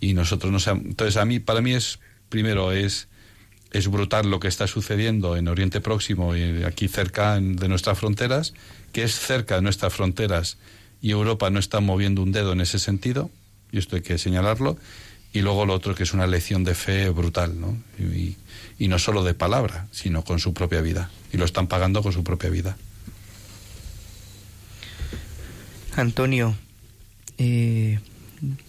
Y 0.00 0.14
nosotros 0.14 0.52
no. 0.52 0.72
Entonces, 0.72 1.16
a 1.16 1.24
mí, 1.24 1.40
para 1.40 1.60
mí 1.60 1.74
es, 1.74 1.98
primero, 2.28 2.72
es, 2.72 3.08
es 3.72 3.88
brutal 3.88 4.30
lo 4.30 4.40
que 4.40 4.48
está 4.48 4.66
sucediendo 4.66 5.36
en 5.36 5.48
Oriente 5.48 5.80
Próximo 5.80 6.36
y 6.36 6.62
aquí 6.64 6.88
cerca 6.88 7.38
de 7.40 7.68
nuestras 7.68 7.98
fronteras, 7.98 8.54
que 8.92 9.02
es 9.02 9.18
cerca 9.18 9.56
de 9.56 9.62
nuestras 9.62 9.92
fronteras 9.92 10.56
y 11.00 11.10
Europa 11.10 11.50
no 11.50 11.58
está 11.58 11.80
moviendo 11.80 12.22
un 12.22 12.32
dedo 12.32 12.52
en 12.52 12.60
ese 12.60 12.78
sentido, 12.78 13.30
y 13.70 13.78
esto 13.78 13.96
hay 13.96 14.02
que 14.02 14.18
señalarlo. 14.18 14.76
Y 15.32 15.42
luego 15.42 15.66
lo 15.66 15.74
otro 15.74 15.94
que 15.94 16.04
es 16.04 16.14
una 16.14 16.26
lección 16.26 16.64
de 16.64 16.74
fe 16.74 17.10
brutal, 17.10 17.60
¿no? 17.60 17.76
No 18.86 19.00
solo 19.00 19.24
de 19.24 19.34
palabra, 19.34 19.88
sino 19.90 20.22
con 20.22 20.38
su 20.38 20.54
propia 20.54 20.80
vida. 20.80 21.10
Y 21.32 21.36
lo 21.36 21.44
están 21.44 21.66
pagando 21.66 22.02
con 22.02 22.12
su 22.12 22.22
propia 22.22 22.48
vida. 22.48 22.76
Antonio, 25.96 26.54
eh, 27.38 27.98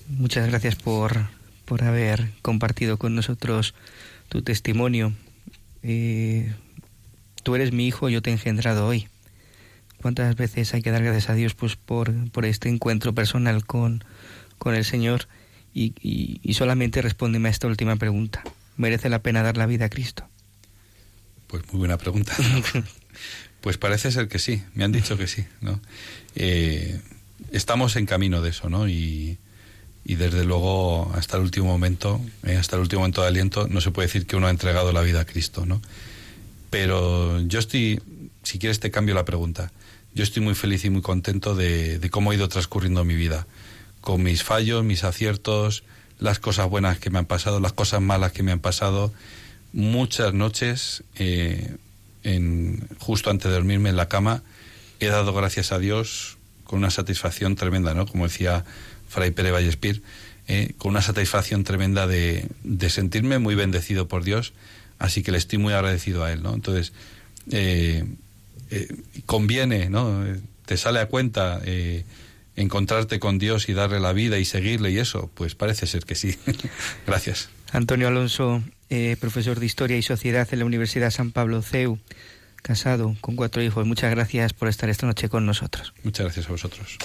muchas 0.07 0.48
gracias 0.48 0.76
por, 0.76 1.27
por 1.65 1.84
haber 1.84 2.31
compartido 2.41 2.98
con 2.98 3.14
nosotros 3.14 3.76
tu 4.30 4.41
testimonio. 4.41 5.14
Eh, 5.84 6.52
tú 7.44 7.56
eres 7.56 7.72
mi 7.72 7.86
hijo, 7.86 8.10
yo 8.10 8.23
te 8.23 8.31
he 8.31 8.34
engendrado 8.34 8.88
hoy. 8.88 9.07
¿Cuántas 10.02 10.36
veces 10.36 10.73
hay 10.73 10.81
que 10.81 10.91
dar 10.91 11.03
gracias 11.03 11.30
a 11.30 11.36
Dios 11.36 11.53
pues, 11.53 11.76
por, 11.76 12.31
por 12.31 12.45
este 12.45 12.69
encuentro 12.69 13.14
personal 13.14 13.64
con, 13.64 14.03
con 14.57 14.73
el 14.73 14.86
Señor? 14.86 15.27
Y, 15.72 15.94
y, 16.02 16.40
y 16.41 16.53
solamente 16.56 17.02
respóndeme 17.03 17.49
a 17.49 17.52
esta 17.52 17.68
última 17.68 17.95
pregunta. 17.98 18.44
¿Merece 18.80 19.10
la 19.10 19.22
pena 19.22 19.44
dar 19.44 19.58
la 19.58 19.66
vida 19.66 19.86
a 19.86 19.90
Cristo? 19.90 20.26
Pues 21.48 21.64
muy 21.74 21.80
buena 21.80 21.98
pregunta. 21.98 22.34
pues 23.62 23.78
parece 23.78 24.10
ser 24.10 24.30
que 24.30 24.40
sí, 24.40 24.64
me 24.74 24.86
han 24.86 24.94
dicho 24.94 25.18
que 25.18 25.28
sí, 25.28 25.44
¿no? 25.60 25.82
Eh, 26.36 27.02
estamos 27.52 27.98
en 27.98 28.06
camino 28.06 28.42
de 28.42 28.52
eso, 28.52 28.70
¿no? 28.70 28.88
Y, 28.88 29.38
y 30.06 30.16
desde 30.16 30.46
luego 30.46 31.12
hasta 31.14 31.36
el 31.36 31.44
último 31.44 31.66
momento, 31.66 32.22
eh, 32.44 32.56
hasta 32.56 32.78
el 32.78 32.82
último 32.82 33.02
momento 33.02 33.22
de 33.22 33.28
aliento, 33.28 33.68
no 33.68 33.82
se 33.82 33.92
puede 33.92 34.08
decir 34.08 34.26
que 34.26 34.38
uno 34.38 34.48
ha 34.48 34.50
entregado 34.50 34.94
la 34.94 35.02
vida 35.02 35.20
a 35.20 35.26
Cristo, 35.26 35.66
¿no? 35.66 35.82
Pero 36.70 37.42
yo 37.42 37.60
estoy, 37.60 38.02
si 38.44 38.60
quieres 38.60 38.80
te 38.80 38.92
cambio 38.92 39.14
la 39.14 39.26
pregunta. 39.26 39.74
Yo 40.16 40.24
estoy 40.24 40.42
muy 40.42 40.56
feliz 40.56 40.86
y 40.86 40.90
muy 40.90 41.02
contento 41.02 41.54
de, 41.54 42.00
de 42.00 42.10
cómo 42.10 42.32
ha 42.32 42.36
ido 42.36 42.48
transcurriendo 42.48 43.04
mi 43.04 43.16
vida, 43.16 43.46
con 44.00 44.24
mis 44.24 44.42
fallos, 44.42 44.86
mis 44.86 45.04
aciertos, 45.04 45.84
las 46.20 46.40
cosas 46.40 46.70
buenas 46.70 47.00
que 47.00 47.10
me 47.10 47.20
han 47.20 47.26
pasado, 47.26 47.60
las 47.60 47.74
cosas 47.74 48.02
malas 48.02 48.32
que 48.32 48.44
me 48.44 48.52
han 48.52 48.60
pasado. 48.60 49.12
Muchas 49.74 50.34
noches, 50.34 51.04
eh, 51.16 51.76
en, 52.24 52.88
justo 53.00 53.30
antes 53.30 53.50
de 53.50 53.56
dormirme 53.56 53.90
en 53.90 53.96
la 53.96 54.10
cama, 54.10 54.44
he 55.00 55.08
dado 55.08 55.34
gracias 55.34 55.72
a 55.72 55.80
Dios 55.80 56.38
con 56.64 56.80
una 56.80 56.91
satisfacción 56.91 57.56
tremenda, 57.56 57.94
¿no? 57.94 58.06
Como 58.06 58.28
decía 58.28 58.66
Fray 59.08 59.32
Pere 59.32 59.52
Vallespir, 59.52 60.04
eh, 60.48 60.74
con 60.78 60.91
una 60.91 61.02
satisfacción 61.02 61.64
tremenda 61.64 62.08
de, 62.08 62.48
de 62.64 62.90
sentirme 62.90 63.40
muy 63.40 63.56
bendecido 63.56 64.08
por 64.08 64.24
Dios, 64.24 64.54
así 65.00 65.24
que 65.24 65.32
le 65.32 65.38
estoy 65.38 65.58
muy 65.60 65.74
agradecido 65.74 66.24
a 66.24 66.32
Él, 66.32 66.44
¿no? 66.44 66.54
Entonces, 66.54 66.94
eh, 67.52 68.06
eh, 68.70 68.88
conviene, 69.26 69.90
¿no? 69.90 70.24
Te 70.66 70.78
sale 70.78 71.00
a 71.00 71.08
cuenta 71.08 71.62
encontrarte 72.60 73.19
con 73.19 73.40
Dios 73.40 73.69
y 73.69 73.73
darle 73.73 73.99
la 73.99 74.14
vida 74.14 74.38
y 74.38 74.45
seguirle 74.45 74.91
y 74.91 74.99
eso, 74.99 75.31
pues 75.34 75.56
parece 75.56 75.88
ser 75.88 76.06
que 76.06 76.15
sí. 76.15 76.38
Gracias. 77.07 77.49
Antonio 77.72 78.07
Alonso, 78.07 78.61
eh, 78.90 79.15
profesor 79.19 79.60
de 79.60 79.65
Historia 79.65 79.98
y 79.98 80.02
Sociedad 80.02 80.48
en 80.52 80.60
la 80.60 80.65
Universidad 80.65 81.10
San 81.10 81.31
Pablo 81.31 81.61
CEU, 81.61 81.99
casado 82.61 83.15
con 83.22 83.36
cuatro 83.36 83.61
hijos. 83.64 83.86
Muchas 83.86 84.11
gracias 84.11 84.53
por 84.53 84.68
estar 84.68 84.90
esta 84.90 85.07
noche 85.07 85.30
con 85.30 85.45
nosotros. 85.45 85.94
Muchas 86.03 86.26
gracias 86.26 86.48
a 86.48 86.52
vosotros. 86.52 86.98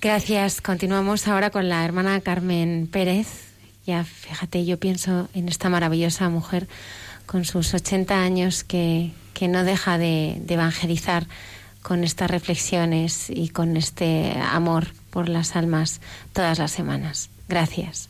Gracias. 0.00 0.60
Continuamos 0.60 1.28
ahora 1.28 1.50
con 1.50 1.68
la 1.68 1.84
hermana 1.84 2.20
Carmen 2.20 2.88
Pérez. 2.90 3.26
Ya 3.86 4.04
fíjate, 4.04 4.64
yo 4.64 4.78
pienso 4.78 5.28
en 5.34 5.48
esta 5.48 5.68
maravillosa 5.68 6.28
mujer 6.28 6.66
con 7.26 7.44
sus 7.44 7.74
80 7.74 8.22
años 8.22 8.64
que, 8.64 9.12
que 9.34 9.48
no 9.48 9.64
deja 9.64 9.98
de, 9.98 10.38
de 10.40 10.54
evangelizar 10.54 11.26
con 11.86 12.02
estas 12.02 12.28
reflexiones 12.28 13.30
y 13.30 13.50
con 13.50 13.76
este 13.76 14.32
amor 14.40 14.88
por 15.10 15.28
las 15.28 15.54
almas 15.54 16.00
todas 16.32 16.58
las 16.58 16.72
semanas. 16.72 17.30
Gracias. 17.48 18.08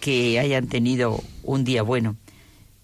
que 0.00 0.40
hayan 0.40 0.66
tenido 0.66 1.22
un 1.44 1.62
día 1.62 1.84
bueno. 1.84 2.16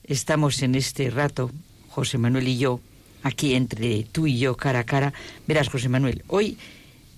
Estamos 0.08 0.62
en 0.62 0.74
este 0.74 1.10
rato, 1.10 1.50
José 1.90 2.18
Manuel 2.18 2.48
y 2.48 2.58
yo, 2.58 2.80
aquí 3.22 3.54
entre 3.54 4.04
tú 4.04 4.26
y 4.26 4.38
yo, 4.38 4.56
cara 4.56 4.80
a 4.80 4.84
cara. 4.84 5.12
Verás, 5.46 5.68
José 5.68 5.88
Manuel, 5.88 6.24
hoy 6.28 6.56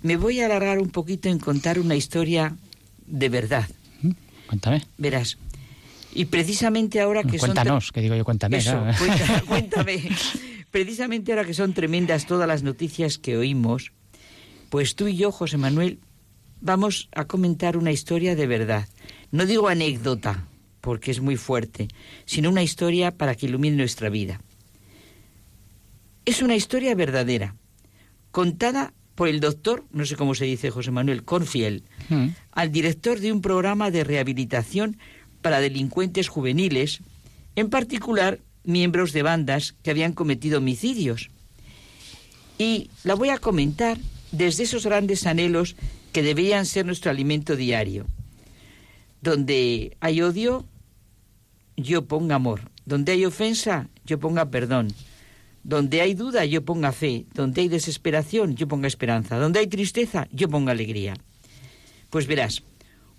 me 0.03 0.17
voy 0.17 0.41
a 0.41 0.47
alargar 0.47 0.79
un 0.79 0.91
poquito 0.91 1.29
en 1.29 1.39
contar 1.39 1.79
una 1.79 1.95
historia 1.95 2.57
de 3.07 3.29
verdad. 3.29 3.69
Cuéntame. 4.49 4.83
Verás. 4.99 5.39
Y 6.13 6.25
precisamente 6.25 7.01
ahora 7.01 7.23
que 7.23 7.39
son... 7.39 7.51
Cuéntanos, 7.51 7.93
que 7.93 8.01
digo 8.01 8.17
yo, 8.17 8.25
cuéntame. 8.25 8.57
Eso, 8.57 8.85
¿no? 8.85 8.93
cuenta- 8.99 9.43
cuéntame. 9.47 10.09
Precisamente 10.73 11.31
ahora 11.33 11.45
que 11.45 11.55
son 11.55 11.73
tremendas 11.73 12.27
todas 12.27 12.49
las 12.49 12.65
noticias 12.65 13.19
que 13.19 13.37
oímos, 13.37 13.93
pues 14.69 14.97
tú 14.97 15.07
y 15.07 15.17
yo, 15.17 15.31
José 15.31 15.57
Manuel, 15.57 16.01
vamos 16.61 17.09
a 17.15 17.27
comentar 17.27 17.77
una 17.77 17.93
historia 17.93 18.35
de 18.35 18.49
verdad. 18.49 18.89
No 19.31 19.47
digo 19.47 19.69
anécdota, 19.69 20.47
porque 20.81 21.11
es 21.11 21.21
muy 21.21 21.37
fuerte, 21.37 21.89
sino 22.25 22.51
una 22.51 22.63
historia 22.63 23.11
para 23.11 23.35
que 23.35 23.47
ilumine 23.47 23.77
nuestra 23.77 24.09
vida. 24.09 24.41
Es 26.25 26.43
una 26.43 26.57
historia 26.57 26.95
verdadera, 26.95 27.55
contada 28.31 28.93
por 29.15 29.29
el 29.29 29.41
doctor, 29.41 29.85
no 29.93 30.07
sé 30.07 30.17
cómo 30.17 30.35
se 30.35 30.45
dice 30.45 30.71
José 30.71 30.91
Manuel, 30.91 31.25
Corfiel, 31.25 31.83
Mm. 32.09 32.29
al 32.53 32.73
director 32.73 33.21
de 33.21 33.33
un 33.33 33.41
programa 33.43 33.91
de 33.91 34.05
rehabilitación 34.05 34.97
para 35.43 35.61
delincuentes 35.61 36.29
juveniles, 36.29 37.01
en 37.57 37.71
particular 37.71 38.39
miembros 38.65 39.13
de 39.13 39.23
bandas 39.23 39.75
que 39.83 39.91
habían 39.91 40.13
cometido 40.13 40.59
homicidios. 40.59 41.31
Y 42.59 42.91
la 43.05 43.15
voy 43.15 43.31
a 43.31 43.39
comentar 43.39 43.99
desde 44.33 44.65
esos 44.65 44.85
grandes 44.85 45.27
anhelos 45.27 45.77
que 46.13 46.23
deberían 46.23 46.67
ser 46.67 46.87
nuestro 46.87 47.11
alimento 47.11 47.57
diario. 47.57 48.07
Donde 49.23 49.97
hay 50.01 50.23
odio, 50.23 50.67
yo 51.77 52.07
ponga 52.07 52.37
amor. 52.37 52.71
Donde 52.85 53.13
hay 53.13 53.25
ofensa, 53.25 53.89
yo 54.05 54.19
ponga 54.19 54.51
perdón. 54.51 54.89
Donde 55.63 56.01
hay 56.01 56.15
duda, 56.15 56.45
yo 56.45 56.65
ponga 56.65 56.93
fe. 56.93 57.27
Donde 57.35 57.61
hay 57.63 57.69
desesperación, 57.69 58.57
yo 58.57 58.67
ponga 58.67 58.89
esperanza. 58.89 59.39
Donde 59.39 59.61
hay 59.61 59.67
tristeza, 59.67 60.27
yo 60.33 60.49
ponga 60.49 60.73
alegría. 60.73 61.15
Pues 62.09 62.27
verás, 62.27 62.63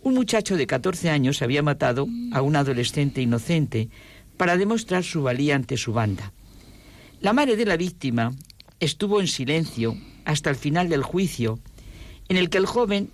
un 0.02 0.16
muchacho 0.16 0.58
de 0.58 0.68
14 0.68 1.10
años 1.10 1.42
había 1.42 1.62
matado 1.62 2.08
a 2.34 2.42
un 2.42 2.56
adolescente 2.56 3.22
inocente 3.22 3.90
para 4.38 4.58
demostrar 4.58 5.04
su 5.04 5.22
valía 5.22 5.56
ante 5.56 5.78
su 5.78 5.94
banda. 5.94 6.34
La 7.20 7.34
madre 7.34 7.56
de 7.56 7.66
la 7.66 7.78
víctima 7.78 8.34
estuvo 8.80 9.22
en 9.22 9.28
silencio 9.28 9.96
hasta 10.26 10.50
el 10.50 10.56
final 10.56 10.90
del 10.90 11.04
juicio, 11.04 11.60
en 12.28 12.38
el 12.38 12.50
que 12.50 12.58
el 12.58 12.66
joven 12.66 13.12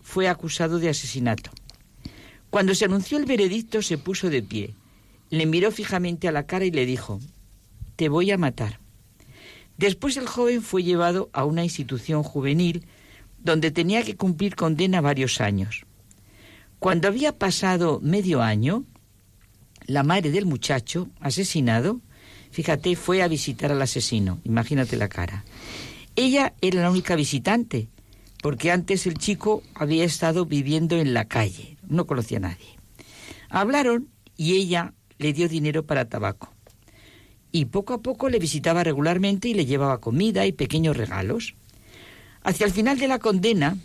fue 0.00 0.28
acusado 0.28 0.78
de 0.78 0.88
asesinato. 0.88 1.50
Cuando 2.50 2.74
se 2.74 2.84
anunció 2.84 3.16
el 3.16 3.26
veredicto 3.26 3.80
se 3.80 3.96
puso 3.96 4.28
de 4.28 4.42
pie, 4.42 4.74
le 5.30 5.46
miró 5.46 5.70
fijamente 5.70 6.26
a 6.26 6.32
la 6.32 6.46
cara 6.46 6.64
y 6.64 6.70
le 6.70 6.84
dijo, 6.84 7.20
Te 7.96 8.08
voy 8.08 8.30
a 8.32 8.38
matar. 8.38 8.80
Después 9.78 10.16
el 10.16 10.26
joven 10.26 10.60
fue 10.60 10.82
llevado 10.82 11.30
a 11.32 11.44
una 11.44 11.64
institución 11.64 12.22
juvenil 12.22 12.86
donde 13.38 13.70
tenía 13.70 14.02
que 14.02 14.16
cumplir 14.16 14.56
condena 14.56 15.00
varios 15.00 15.40
años. 15.40 15.86
Cuando 16.78 17.08
había 17.08 17.38
pasado 17.38 18.00
medio 18.02 18.42
año, 18.42 18.84
la 19.86 20.02
madre 20.02 20.30
del 20.30 20.44
muchacho 20.44 21.08
asesinado, 21.20 22.00
fíjate, 22.50 22.96
fue 22.96 23.22
a 23.22 23.28
visitar 23.28 23.72
al 23.72 23.80
asesino, 23.80 24.40
imagínate 24.44 24.96
la 24.96 25.08
cara. 25.08 25.44
Ella 26.16 26.54
era 26.60 26.82
la 26.82 26.90
única 26.90 27.16
visitante, 27.16 27.88
porque 28.42 28.70
antes 28.70 29.06
el 29.06 29.18
chico 29.18 29.62
había 29.74 30.04
estado 30.04 30.46
viviendo 30.46 30.98
en 30.98 31.14
la 31.14 31.26
calle, 31.26 31.76
no 31.90 32.06
conocía 32.06 32.38
a 32.38 32.40
nadie. 32.40 32.78
Hablaron 33.50 34.08
y 34.36 34.54
ella 34.54 34.94
le 35.18 35.32
dio 35.32 35.48
dinero 35.48 35.84
para 35.84 36.08
tabaco. 36.08 36.52
Y 37.52 37.66
poco 37.66 37.94
a 37.94 38.00
poco 38.00 38.28
le 38.28 38.38
visitaba 38.38 38.84
regularmente 38.84 39.48
y 39.48 39.54
le 39.54 39.66
llevaba 39.66 40.00
comida 40.00 40.46
y 40.46 40.52
pequeños 40.52 40.96
regalos. 40.96 41.54
Hacia 42.42 42.64
el 42.64 42.72
final 42.72 42.98
de 42.98 43.08
la 43.08 43.18
condena, 43.18 43.76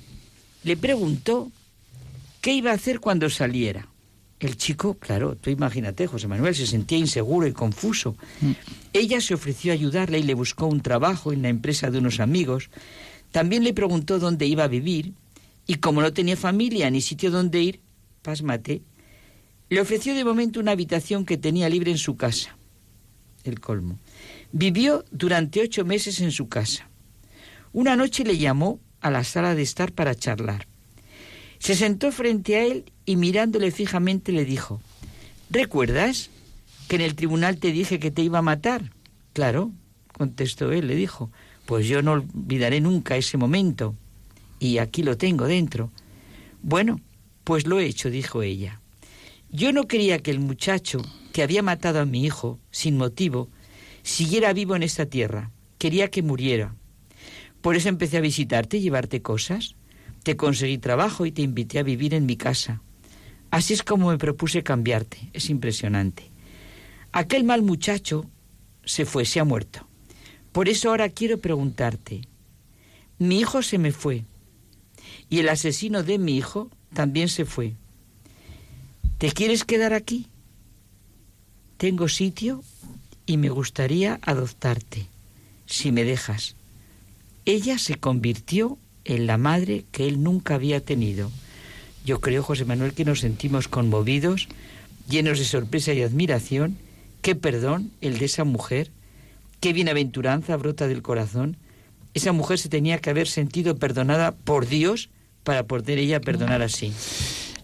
le 0.64 0.78
preguntó 0.78 1.52
qué 2.42 2.54
iba 2.54 2.72
a 2.72 2.76
hacer 2.76 3.00
cuando 3.00 3.30
saliera. 3.30 3.88
El 4.40 4.58
chico, 4.58 4.96
claro, 4.96 5.36
tú 5.36 5.50
imagínate, 5.50 6.08
José 6.08 6.28
Manuel, 6.28 6.54
se 6.56 6.68
sentía 6.68 6.98
inseguro 6.98 7.48
y 7.48 7.54
confuso. 7.54 8.16
Ella 8.94 9.20
se 9.20 9.34
ofreció 9.34 9.72
a 9.72 9.76
ayudarle 9.76 10.20
y 10.20 10.24
le 10.24 10.34
buscó 10.34 10.68
un 10.68 10.82
trabajo 10.82 11.34
en 11.34 11.42
la 11.42 11.50
empresa 11.50 11.90
de 11.90 11.98
unos 11.98 12.20
amigos. 12.20 12.70
También 13.32 13.64
le 13.64 13.74
preguntó 13.74 14.20
dónde 14.20 14.46
iba 14.46 14.66
a 14.66 14.68
vivir 14.68 15.14
y 15.68 15.76
como 15.76 16.02
no 16.02 16.14
tenía 16.14 16.38
familia 16.38 16.90
ni 16.90 17.02
sitio 17.02 17.32
donde 17.32 17.62
ir, 17.62 17.80
pásmate, 18.26 18.82
le 19.70 19.82
ofreció 19.82 20.16
de 20.16 20.26
momento 20.26 20.60
una 20.60 20.72
habitación 20.72 21.26
que 21.26 21.38
tenía 21.38 21.70
libre 21.70 21.92
en 21.92 22.00
su 22.00 22.18
casa. 22.18 22.58
El 23.44 23.60
colmo. 23.60 24.00
Vivió 24.52 25.06
durante 25.12 25.62
ocho 25.62 25.86
meses 25.86 26.22
en 26.22 26.32
su 26.32 26.50
casa. 26.50 26.90
Una 27.72 27.96
noche 27.96 28.24
le 28.24 28.38
llamó 28.40 28.80
a 29.02 29.12
la 29.12 29.24
sala 29.24 29.54
de 29.54 29.62
estar 29.62 29.92
para 29.92 30.16
charlar. 30.16 30.68
Se 31.60 31.76
sentó 31.76 32.12
frente 32.12 32.56
a 32.56 32.64
él 32.64 32.92
y 33.06 33.16
mirándole 33.16 33.70
fijamente 33.70 34.32
le 34.32 34.44
dijo, 34.44 34.82
¿Recuerdas 35.52 36.32
que 36.88 36.96
en 36.96 37.02
el 37.02 37.16
tribunal 37.16 37.58
te 37.58 37.72
dije 37.72 38.00
que 38.00 38.10
te 38.10 38.24
iba 38.24 38.40
a 38.40 38.50
matar? 38.54 38.92
Claro, 39.34 39.72
contestó 40.18 40.72
él, 40.72 40.88
le 40.88 40.96
dijo, 40.96 41.30
pues 41.68 41.88
yo 41.88 42.02
no 42.02 42.14
olvidaré 42.14 42.82
nunca 42.82 43.18
ese 43.18 43.38
momento. 43.38 43.96
Y 44.60 44.80
aquí 44.80 45.04
lo 45.04 45.18
tengo 45.18 45.46
dentro. 45.46 45.92
Bueno, 46.64 47.00
pues 47.46 47.66
lo 47.66 47.80
he 47.80 47.86
hecho, 47.86 48.10
dijo 48.10 48.42
ella. 48.42 48.82
Yo 49.50 49.72
no 49.72 49.88
quería 49.88 50.20
que 50.20 50.32
el 50.32 50.40
muchacho 50.40 51.00
que 51.32 51.44
había 51.44 51.62
matado 51.62 52.02
a 52.02 52.06
mi 52.06 52.26
hijo, 52.26 52.60
sin 52.72 52.98
motivo, 52.98 53.50
siguiera 54.04 54.52
vivo 54.52 54.76
en 54.76 54.84
esta 54.84 55.06
tierra. 55.06 55.52
Quería 55.78 56.10
que 56.10 56.24
muriera. 56.24 56.76
Por 57.62 57.76
eso 57.76 57.88
empecé 57.88 58.18
a 58.18 58.22
visitarte 58.22 58.78
y 58.78 58.82
llevarte 58.82 59.22
cosas. 59.22 59.76
Te 60.24 60.36
conseguí 60.36 60.78
trabajo 60.80 61.26
y 61.26 61.32
te 61.32 61.44
invité 61.44 61.80
a 61.80 61.84
vivir 61.84 62.14
en 62.14 62.26
mi 62.26 62.36
casa. 62.36 62.82
Así 63.52 63.74
es 63.74 63.84
como 63.84 64.10
me 64.10 64.18
propuse 64.18 64.64
cambiarte. 64.64 65.30
Es 65.32 65.50
impresionante. 65.50 66.32
Aquel 67.12 67.44
mal 67.44 67.62
muchacho 67.62 68.30
se 68.84 69.06
fue, 69.06 69.24
se 69.26 69.40
ha 69.40 69.46
muerto. 69.46 69.88
Por 70.52 70.68
eso 70.68 70.90
ahora 70.90 71.10
quiero 71.10 71.38
preguntarte, 71.38 72.22
mi 73.20 73.40
hijo 73.40 73.62
se 73.62 73.78
me 73.78 73.92
fue 73.92 74.26
y 75.30 75.40
el 75.40 75.50
asesino 75.50 76.04
de 76.04 76.18
mi 76.18 76.38
hijo 76.38 76.70
también 76.96 77.30
se 77.30 77.46
fue. 77.46 77.74
¿Te 79.20 79.32
quieres 79.32 79.64
quedar 79.64 79.94
aquí? 79.94 80.26
Tengo 81.78 82.10
sitio 82.10 82.64
y 83.28 83.38
me 83.38 83.50
gustaría 83.50 84.20
adoptarte, 84.24 85.06
si 85.68 85.92
me 85.92 86.04
dejas. 86.04 86.56
Ella 87.46 87.78
se 87.78 87.96
convirtió 87.96 88.80
en 89.04 89.28
la 89.28 89.38
madre 89.38 89.86
que 89.92 90.08
él 90.08 90.24
nunca 90.24 90.56
había 90.56 90.84
tenido. 90.84 91.32
Yo 92.04 92.20
creo, 92.20 92.42
José 92.42 92.66
Manuel, 92.66 92.94
que 92.94 93.06
nos 93.06 93.20
sentimos 93.20 93.68
conmovidos, 93.68 94.48
llenos 95.08 95.38
de 95.38 95.46
sorpresa 95.46 95.94
y 95.94 96.02
admiración. 96.02 96.78
Qué 97.22 97.36
perdón 97.36 97.92
el 98.02 98.18
de 98.18 98.26
esa 98.26 98.44
mujer, 98.44 98.92
qué 99.60 99.74
bienaventuranza 99.74 100.56
brota 100.58 100.88
del 100.88 101.02
corazón. 101.02 101.58
Esa 102.14 102.32
mujer 102.32 102.60
se 102.60 102.70
tenía 102.70 103.00
que 103.00 103.10
haber 103.10 103.28
sentido 103.28 103.78
perdonada 103.78 104.32
por 104.32 104.68
Dios 104.68 105.10
para 105.46 105.64
poder 105.64 106.00
ella 106.00 106.20
perdonar 106.20 106.62
así. 106.62 106.92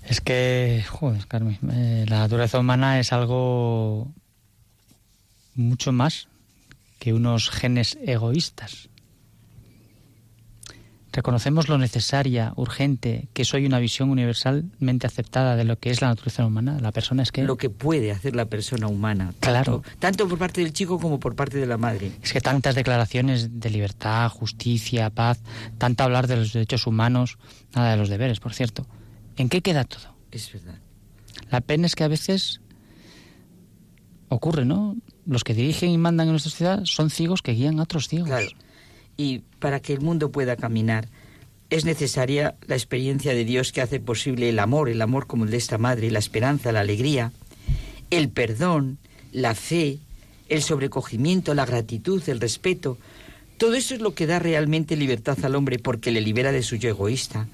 Es 0.08 0.22
que, 0.22 0.86
joder, 0.88 1.28
Carmen, 1.28 1.58
eh, 1.74 2.06
la 2.08 2.20
naturaleza 2.20 2.60
humana 2.60 3.00
es 3.00 3.12
algo 3.12 4.08
mucho 5.56 5.92
más 5.92 6.28
que 7.00 7.14
unos 7.14 7.50
genes 7.50 7.98
egoístas. 8.06 8.88
Reconocemos 11.14 11.68
lo 11.68 11.78
necesaria, 11.78 12.54
urgente, 12.56 13.28
que 13.34 13.44
soy 13.44 13.66
una 13.66 13.80
visión 13.80 14.10
universalmente 14.10 15.08
aceptada 15.08 15.58
de 15.58 15.66
lo 15.66 15.78
que 15.78 15.90
es 15.90 16.02
la 16.02 16.08
naturaleza 16.08 16.46
humana. 16.46 16.78
La 16.80 16.94
persona 16.94 17.24
es 17.24 17.34
que... 17.34 17.44
Lo 17.44 17.58
que 17.58 17.70
puede 17.70 18.12
hacer 18.12 18.34
la 18.34 18.46
persona 18.46 18.88
humana. 18.88 19.34
Claro. 19.42 19.82
Tanto, 19.82 20.00
tanto 20.00 20.28
por 20.30 20.40
parte 20.40 20.62
del 20.62 20.72
chico 20.72 21.00
como 21.00 21.20
por 21.20 21.36
parte 21.36 21.58
de 21.58 21.66
la 21.66 21.78
madre. 21.78 22.14
Es 22.24 22.32
que 22.32 22.40
tantas 22.40 22.76
declaraciones 22.76 23.60
de 23.60 23.70
libertad, 23.70 24.30
justicia, 24.30 25.10
paz, 25.10 25.42
tanto 25.78 26.04
hablar 26.04 26.28
de 26.28 26.38
los 26.38 26.54
derechos 26.54 26.88
humanos, 26.88 27.38
nada 27.76 27.92
de 27.92 27.98
los 27.98 28.08
deberes, 28.08 28.40
por 28.40 28.54
cierto. 28.54 28.88
¿En 29.36 29.50
qué 29.50 29.62
queda 29.62 29.84
todo? 29.84 30.16
Es 30.32 30.54
verdad. 30.54 30.80
La 31.50 31.60
pena 31.60 31.88
es 31.88 31.96
que 31.96 32.06
a 32.06 32.08
veces 32.08 32.62
ocurre, 34.30 34.64
¿no? 34.64 34.96
Los 35.26 35.44
que 35.44 35.54
dirigen 35.54 35.90
y 35.90 35.98
mandan 35.98 36.28
en 36.28 36.34
nuestra 36.34 36.52
sociedad 36.52 36.82
son 36.86 37.10
ciegos 37.10 37.42
que 37.42 37.52
guían 37.52 37.80
a 37.80 37.84
otros 37.84 38.08
ciegos. 38.08 38.30
Claro. 38.30 38.48
Y 39.18 39.44
para 39.60 39.80
que 39.80 39.94
el 39.94 40.02
mundo 40.02 40.32
pueda 40.32 40.56
caminar 40.56 41.08
es 41.72 41.86
necesaria 41.86 42.56
la 42.68 42.76
experiencia 42.76 43.34
de 43.34 43.46
Dios 43.46 43.72
que 43.72 43.82
hace 43.82 44.02
posible 44.02 44.50
el 44.50 44.60
amor, 44.60 44.90
el 44.90 45.02
amor 45.02 45.26
como 45.26 45.46
el 45.46 45.52
de 45.52 45.58
esta 45.58 45.78
madre, 45.78 46.12
la 46.12 46.20
esperanza, 46.20 46.74
la 46.74 46.82
alegría, 46.82 47.32
el 48.10 48.28
perdón, 48.28 48.98
la 49.32 49.56
fe, 49.56 50.00
el 50.50 50.62
sobrecogimiento, 50.62 51.54
la 51.54 51.66
gratitud, 51.66 52.22
el 52.28 52.42
respeto. 52.42 52.98
Todo 53.58 53.76
eso 53.76 53.96
es 53.96 54.02
lo 54.02 54.14
que 54.14 54.28
da 54.28 54.38
realmente 54.38 54.98
libertad 54.98 55.38
al 55.46 55.56
hombre 55.56 55.80
porque 55.80 56.12
le 56.12 56.20
libera 56.20 56.52
de 56.52 56.62
su 56.62 56.76
yo 56.76 56.90
egoísta, 56.90 57.48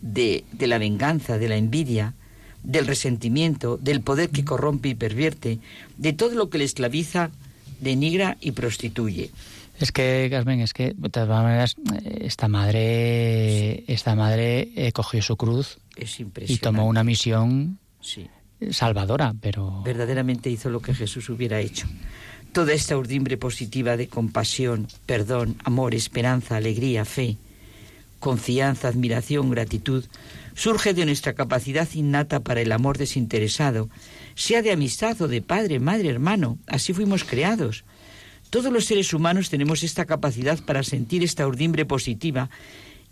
de, 0.00 0.42
de 0.50 0.66
la 0.66 0.78
venganza, 0.78 1.38
de 1.38 1.48
la 1.48 1.56
envidia, 1.56 2.14
del 2.64 2.88
resentimiento, 2.88 3.76
del 3.76 4.00
poder 4.00 4.30
que 4.30 4.44
corrompe 4.44 4.88
y 4.88 4.96
pervierte, 4.96 5.60
de 5.98 6.12
todo 6.12 6.34
lo 6.34 6.50
que 6.50 6.58
le 6.58 6.64
esclaviza, 6.64 7.30
denigra 7.80 8.36
y 8.40 8.52
prostituye. 8.52 9.30
Es 9.78 9.90
que, 9.90 10.28
Carmen, 10.30 10.60
es 10.60 10.74
que, 10.74 10.92
de 10.96 11.08
todas 11.08 11.28
maneras, 11.28 11.76
esta 12.04 12.46
madre, 12.48 13.84
esta 13.92 14.14
madre 14.14 14.70
eh, 14.76 14.92
cogió 14.92 15.22
su 15.22 15.36
cruz 15.36 15.78
Es 15.96 16.20
y 16.20 16.56
tomó 16.58 16.86
una 16.86 17.02
misión 17.04 17.78
Sí. 18.00 18.28
salvadora, 18.70 19.34
pero 19.40 19.82
verdaderamente 19.82 20.50
hizo 20.50 20.70
lo 20.70 20.80
que 20.80 20.94
Jesús 20.94 21.28
hubiera 21.30 21.60
hecho. 21.60 21.86
Toda 22.52 22.74
esta 22.74 22.96
urdimbre 22.96 23.36
positiva 23.38 23.96
de 23.96 24.08
compasión, 24.08 24.86
perdón, 25.06 25.56
amor, 25.64 25.94
esperanza, 25.94 26.56
alegría, 26.56 27.04
fe, 27.04 27.38
confianza, 28.20 28.88
admiración, 28.88 29.50
gratitud, 29.50 30.04
surge 30.54 30.94
de 30.94 31.06
nuestra 31.06 31.32
capacidad 31.32 31.88
innata 31.94 32.40
para 32.40 32.60
el 32.60 32.70
amor 32.72 32.98
desinteresado, 32.98 33.88
sea 34.34 34.62
de 34.62 34.70
amistad 34.70 35.20
o 35.22 35.28
de 35.28 35.42
padre, 35.42 35.80
madre, 35.80 36.08
hermano, 36.10 36.58
así 36.66 36.92
fuimos 36.92 37.24
creados. 37.24 37.84
Todos 38.52 38.70
los 38.70 38.84
seres 38.84 39.14
humanos 39.14 39.48
tenemos 39.48 39.82
esta 39.82 40.04
capacidad 40.04 40.62
para 40.62 40.82
sentir 40.82 41.24
esta 41.24 41.46
urdimbre 41.46 41.86
positiva 41.86 42.50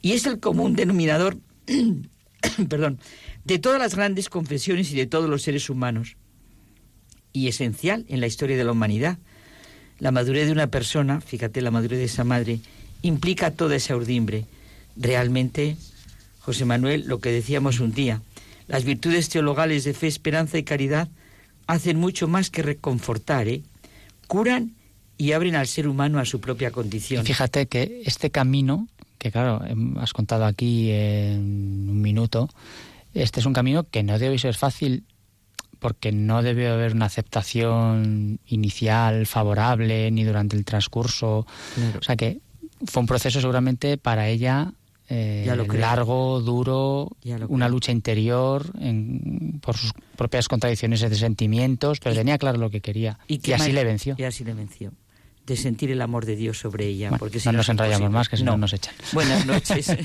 y 0.02 0.12
es 0.12 0.26
el 0.26 0.38
común 0.38 0.76
denominador, 0.76 1.38
perdón, 2.68 2.98
de 3.46 3.58
todas 3.58 3.78
las 3.78 3.94
grandes 3.94 4.28
confesiones 4.28 4.92
y 4.92 4.96
de 4.96 5.06
todos 5.06 5.30
los 5.30 5.40
seres 5.40 5.70
humanos 5.70 6.18
y 7.32 7.48
esencial 7.48 8.04
en 8.08 8.20
la 8.20 8.26
historia 8.26 8.58
de 8.58 8.64
la 8.64 8.72
humanidad. 8.72 9.16
La 9.98 10.10
madurez 10.10 10.44
de 10.44 10.52
una 10.52 10.66
persona, 10.66 11.22
fíjate, 11.22 11.62
la 11.62 11.70
madurez 11.70 12.00
de 12.00 12.04
esa 12.04 12.24
madre, 12.24 12.60
implica 13.00 13.50
toda 13.50 13.76
esa 13.76 13.96
urdimbre. 13.96 14.44
Realmente, 14.94 15.78
José 16.40 16.66
Manuel, 16.66 17.04
lo 17.06 17.20
que 17.20 17.32
decíamos 17.32 17.80
un 17.80 17.92
día, 17.92 18.20
las 18.68 18.84
virtudes 18.84 19.30
teologales 19.30 19.84
de 19.84 19.94
fe, 19.94 20.06
esperanza 20.06 20.58
y 20.58 20.64
caridad 20.64 21.08
hacen 21.66 21.96
mucho 21.96 22.28
más 22.28 22.50
que 22.50 22.60
reconfortar, 22.60 23.48
¿eh? 23.48 23.62
curan 24.26 24.74
y 25.20 25.32
abren 25.32 25.54
al 25.54 25.66
ser 25.66 25.86
humano 25.86 26.18
a 26.18 26.24
su 26.24 26.40
propia 26.40 26.70
condición. 26.70 27.22
Y 27.22 27.26
fíjate 27.26 27.66
que 27.66 28.02
este 28.06 28.30
camino, 28.30 28.88
que 29.18 29.30
claro, 29.30 29.62
em, 29.66 29.98
has 29.98 30.14
contado 30.14 30.46
aquí 30.46 30.90
en 30.90 31.88
un 31.90 32.00
minuto, 32.00 32.48
este 33.12 33.40
es 33.40 33.46
un 33.46 33.52
camino 33.52 33.84
que 33.84 34.02
no 34.02 34.18
debe 34.18 34.38
ser 34.38 34.54
fácil 34.54 35.04
porque 35.78 36.10
no 36.10 36.42
debe 36.42 36.68
haber 36.68 36.94
una 36.94 37.04
aceptación 37.06 38.38
inicial 38.46 39.26
favorable 39.26 40.10
ni 40.10 40.24
durante 40.24 40.56
el 40.56 40.64
transcurso. 40.64 41.46
Claro. 41.74 41.98
O 41.98 42.02
sea 42.02 42.16
que 42.16 42.38
fue 42.86 43.00
un 43.00 43.06
proceso 43.06 43.40
seguramente 43.40 43.98
para 43.98 44.26
ella 44.28 44.72
eh, 45.10 45.42
Ya 45.44 45.56
lo 45.56 45.66
creo. 45.66 45.80
largo, 45.80 46.40
duro, 46.40 47.10
Ya 47.22 47.36
lo 47.36 47.48
una 47.48 47.68
lucha 47.68 47.92
interior 47.92 48.64
en- 48.80 49.58
por 49.60 49.76
sus 49.76 49.92
propias 50.16 50.48
contradicciones 50.48 51.00
de 51.00 51.14
sentimientos, 51.14 51.98
pero 52.00 52.14
tenía 52.14 52.38
claro 52.38 52.58
lo 52.58 52.70
que 52.70 52.80
quería 52.80 53.18
y, 53.28 53.52
así 53.52 53.72
le 53.72 53.84
venció. 53.84 54.14
Y 54.18 54.22
así 54.24 54.44
le 54.44 54.54
venció. 54.54 54.92
De 55.50 55.56
sentir 55.56 55.90
el 55.90 56.00
amor 56.00 56.26
de 56.26 56.36
Dios 56.36 56.60
sobre 56.60 56.86
ella. 56.86 57.08
Bueno, 57.08 57.18
porque 57.18 57.40
si 57.40 57.48
no 57.48 57.52
no 57.54 57.58
nos 57.58 57.68
enrollamos 57.68 58.02
imposible. 58.02 58.18
más, 58.18 58.28
que 58.28 58.36
si 58.36 58.44
no 58.44 58.56
nos 58.56 58.72
echan. 58.72 58.94
Buenas 59.12 59.46
noches. 59.46 59.96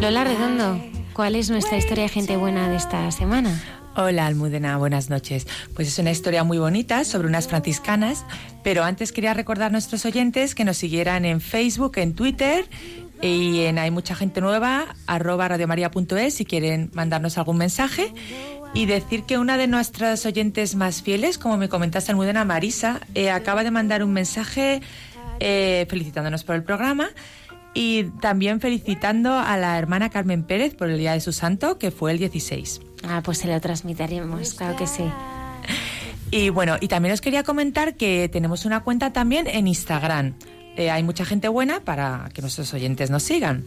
Lola 0.05 0.24
Redondo, 0.24 0.78
¿cuál 1.14 1.35
es 1.35 1.48
nuestra 1.48 1.78
historia 1.78 2.02
de 2.02 2.09
gente 2.10 2.36
buena 2.36 2.68
de 2.68 2.76
esta 2.76 3.10
semana? 3.10 3.59
Hola 3.97 4.26
Almudena, 4.26 4.76
buenas 4.76 5.09
noches. 5.09 5.47
Pues 5.74 5.89
es 5.89 5.98
una 5.98 6.10
historia 6.10 6.44
muy 6.44 6.59
bonita 6.59 7.06
sobre 7.06 7.26
unas 7.26 7.48
franciscanas, 7.48 8.26
pero 8.62 8.85
antes 8.85 9.12
quería 9.12 9.32
recordar 9.32 9.68
a 9.68 9.70
nuestros 9.70 10.05
oyentes 10.05 10.55
que 10.55 10.66
nos 10.66 10.76
siguieran 10.76 11.24
en 11.24 11.40
Facebook, 11.40 11.93
en 11.97 12.12
Twitter 12.14 12.66
y 13.22 13.60
en 13.60 13.78
Hay 13.78 13.90
Mucha 13.90 14.14
Gente 14.14 14.43
Nueva, 14.43 14.94
arroba 15.06 15.48
radiomaria.es 15.48 16.35
si 16.35 16.44
quieren 16.44 16.90
mandarnos 16.93 17.39
algún 17.39 17.56
mensaje. 17.56 18.12
Y 18.74 18.85
decir 18.85 19.22
que 19.22 19.39
una 19.39 19.56
de 19.56 19.68
nuestras 19.68 20.26
oyentes 20.26 20.74
más 20.74 21.01
fieles, 21.01 21.39
como 21.39 21.56
me 21.56 21.70
comentaste 21.70 22.12
Almudena, 22.12 22.44
Marisa, 22.44 23.01
eh, 23.14 23.31
acaba 23.31 23.64
de 23.64 23.70
mandar 23.70 24.05
un 24.05 24.12
mensaje 24.12 24.82
eh, 25.40 25.86
felicitándonos 25.89 26.44
por 26.44 26.56
el 26.56 26.62
programa 26.62 27.09
y 27.74 28.05
también 28.20 28.60
felicitando 28.60 29.32
a 29.32 29.56
la 29.56 29.78
hermana 29.78 30.09
Carmen 30.09 30.44
Pérez 30.44 30.74
por 30.74 30.88
el 30.88 30.98
Día 30.98 31.12
de 31.12 31.20
su 31.20 31.32
Santo, 31.32 31.78
que 31.78 31.90
fue 31.90 32.12
el 32.12 32.18
16. 32.18 32.80
Ah, 33.02 33.20
pues 33.24 33.38
se 33.38 33.48
lo 33.48 33.60
transmitiremos, 33.60 34.55
claro 34.55 34.76
que 34.76 34.86
sí. 34.86 35.05
Y 36.30 36.51
bueno, 36.51 36.76
y 36.80 36.88
también 36.88 37.12
os 37.12 37.20
quería 37.20 37.42
comentar 37.42 37.96
que 37.96 38.28
tenemos 38.28 38.64
una 38.64 38.80
cuenta 38.80 39.12
también 39.12 39.46
en 39.46 39.68
Instagram. 39.68 40.34
Eh, 40.76 40.90
hay 40.90 41.02
mucha 41.02 41.24
gente 41.24 41.48
buena 41.48 41.80
para 41.80 42.28
que 42.32 42.42
nuestros 42.42 42.72
oyentes 42.74 43.10
nos 43.10 43.22
sigan. 43.22 43.64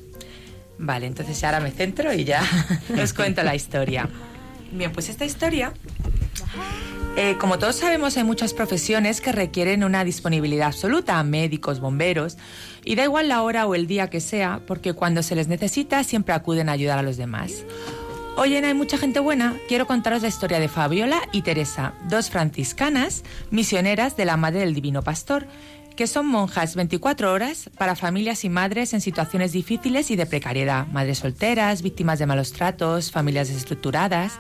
Vale, 0.78 1.08
entonces 1.08 1.44
ahora 1.44 1.60
me 1.60 1.72
centro 1.72 2.14
y 2.14 2.24
ya 2.24 2.44
os 3.02 3.14
cuento 3.14 3.44
la 3.44 3.56
historia. 3.56 4.10
Bien, 4.72 4.92
pues 4.92 5.10
esta 5.10 5.24
historia, 5.26 5.74
eh, 7.16 7.36
como 7.40 7.58
todos 7.58 7.78
sabemos, 7.78 8.18
hay 8.18 8.26
muchas 8.26 8.54
profesiones 8.54 9.22
que 9.22 9.32
requieren 9.32 9.84
una 9.84 10.04
disponibilidad 10.04 10.68
absoluta, 10.68 11.24
médicos, 11.24 11.80
bomberos, 11.80 12.38
y 12.88 12.96
da 12.96 13.04
igual 13.04 13.28
la 13.28 13.42
hora 13.44 13.68
o 13.68 13.76
el 13.76 13.86
día 13.86 14.10
que 14.10 14.22
sea, 14.22 14.62
porque 14.66 14.94
cuando 14.94 15.22
se 15.22 15.36
les 15.36 15.50
necesita 15.50 16.06
siempre 16.06 16.34
acuden 16.34 16.70
a 16.70 16.72
ayudar 16.72 16.98
a 16.98 17.02
los 17.02 17.18
demás. 17.18 17.66
Hoy 18.38 18.56
en 18.56 18.64
Hay 18.64 18.74
mucha 18.74 18.98
gente 18.98 19.20
buena, 19.20 19.58
quiero 19.68 19.88
contaros 19.88 20.22
la 20.22 20.30
historia 20.30 20.58
de 20.60 20.70
Fabiola 20.70 21.20
y 21.34 21.42
Teresa, 21.42 21.94
dos 22.08 22.30
franciscanas 22.30 23.24
misioneras 23.52 24.16
de 24.16 24.24
la 24.24 24.38
Madre 24.38 24.60
del 24.62 24.74
Divino 24.74 25.02
Pastor, 25.02 25.48
que 25.98 26.08
son 26.08 26.28
monjas 26.28 26.76
24 26.76 27.34
horas 27.34 27.70
para 27.78 27.98
familias 27.98 28.46
y 28.46 28.50
madres 28.50 28.94
en 28.94 29.02
situaciones 29.02 29.52
difíciles 29.52 30.10
y 30.10 30.16
de 30.16 30.26
precariedad, 30.26 30.88
madres 30.88 31.18
solteras, 31.18 31.82
víctimas 31.82 32.20
de 32.20 32.28
malos 32.28 32.54
tratos, 32.54 33.12
familias 33.12 33.50
desestructuradas. 33.50 34.34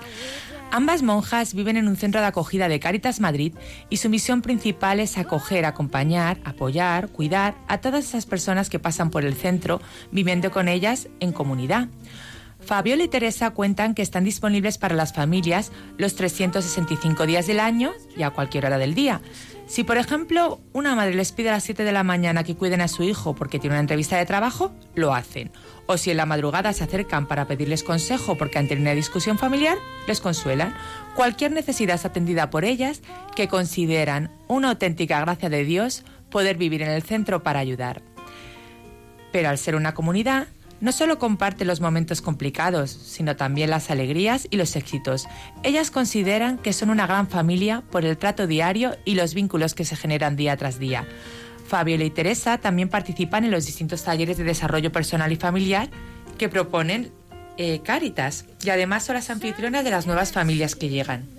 Ambas 0.69 1.01
monjas 1.01 1.53
viven 1.53 1.77
en 1.77 1.87
un 1.87 1.95
centro 1.95 2.19
de 2.19 2.27
acogida 2.27 2.67
de 2.67 2.79
Caritas 2.79 3.21
Madrid 3.21 3.53
y 3.89 3.97
su 3.97 4.09
misión 4.09 4.41
principal 4.41 4.99
es 4.99 5.17
acoger, 5.17 5.65
acompañar, 5.65 6.39
apoyar, 6.43 7.07
cuidar 7.07 7.55
a 7.67 7.79
todas 7.79 8.03
esas 8.03 8.25
personas 8.25 8.69
que 8.69 8.77
pasan 8.77 9.09
por 9.09 9.23
el 9.23 9.35
centro 9.35 9.81
viviendo 10.11 10.51
con 10.51 10.67
ellas 10.67 11.07
en 11.21 11.31
comunidad. 11.31 11.87
Fabiola 12.59 13.03
y 13.03 13.07
Teresa 13.07 13.51
cuentan 13.51 13.93
que 13.93 14.01
están 14.01 14.25
disponibles 14.25 14.77
para 14.77 14.95
las 14.95 15.13
familias 15.13 15.71
los 15.97 16.15
365 16.15 17.25
días 17.25 17.47
del 17.47 17.61
año 17.61 17.93
y 18.17 18.23
a 18.23 18.31
cualquier 18.31 18.65
hora 18.65 18.77
del 18.77 18.93
día. 18.93 19.21
Si, 19.67 19.83
por 19.83 19.97
ejemplo, 19.97 20.61
una 20.71 20.95
madre 20.95 21.13
les 21.13 21.33
pide 21.33 21.49
a 21.49 21.51
las 21.51 21.63
7 21.65 21.83
de 21.83 21.91
la 21.91 22.03
mañana 22.03 22.45
que 22.45 22.55
cuiden 22.55 22.79
a 22.79 22.87
su 22.87 23.03
hijo 23.03 23.35
porque 23.35 23.59
tiene 23.59 23.75
una 23.75 23.81
entrevista 23.81 24.17
de 24.17 24.25
trabajo, 24.25 24.71
lo 24.95 25.13
hacen. 25.13 25.51
O 25.87 25.97
si 25.97 26.09
en 26.09 26.17
la 26.17 26.25
madrugada 26.25 26.71
se 26.71 26.85
acercan 26.85 27.27
para 27.27 27.47
pedirles 27.47 27.83
consejo 27.83 28.37
porque 28.37 28.59
han 28.59 28.69
tenido 28.69 28.83
una 28.83 28.95
discusión 28.95 29.37
familiar, 29.37 29.77
les 30.07 30.21
consuelan. 30.21 30.73
Cualquier 31.15 31.51
necesidad 31.51 31.95
es 31.95 32.05
atendida 32.05 32.49
por 32.49 32.63
ellas 32.63 33.01
que 33.35 33.49
consideran 33.49 34.31
una 34.47 34.69
auténtica 34.69 35.19
gracia 35.19 35.49
de 35.49 35.65
Dios 35.65 36.05
poder 36.31 36.55
vivir 36.55 36.81
en 36.81 36.89
el 36.89 37.03
centro 37.03 37.43
para 37.43 37.59
ayudar. 37.59 38.01
Pero 39.33 39.49
al 39.49 39.57
ser 39.57 39.75
una 39.75 39.93
comunidad, 39.93 40.47
no 40.79 40.91
solo 40.91 41.19
comparte 41.19 41.65
los 41.65 41.81
momentos 41.81 42.21
complicados, 42.21 42.91
sino 42.91 43.35
también 43.35 43.69
las 43.69 43.89
alegrías 43.89 44.47
y 44.49 44.57
los 44.57 44.75
éxitos. 44.75 45.27
Ellas 45.63 45.91
consideran 45.91 46.57
que 46.57 46.73
son 46.73 46.89
una 46.89 47.07
gran 47.07 47.27
familia 47.27 47.83
por 47.91 48.05
el 48.05 48.17
trato 48.17 48.47
diario 48.47 48.95
y 49.05 49.15
los 49.15 49.33
vínculos 49.33 49.73
que 49.73 49.85
se 49.85 49.95
generan 49.95 50.35
día 50.35 50.55
tras 50.57 50.79
día. 50.79 51.07
Fabiola 51.67 52.05
y 52.05 52.09
Teresa 52.09 52.57
también 52.57 52.89
participan 52.89 53.43
en 53.43 53.51
los 53.51 53.65
distintos 53.65 54.03
talleres 54.03 54.37
de 54.37 54.43
desarrollo 54.43 54.91
personal 54.91 55.31
y 55.31 55.35
familiar 55.35 55.89
que 56.37 56.49
proponen 56.49 57.11
eh, 57.57 57.81
Cáritas 57.83 58.45
y 58.63 58.69
además 58.69 59.03
son 59.03 59.15
las 59.15 59.29
anfitrionas 59.29 59.83
de 59.83 59.91
las 59.91 60.05
nuevas 60.05 60.31
familias 60.31 60.75
que 60.75 60.89
llegan. 60.89 61.36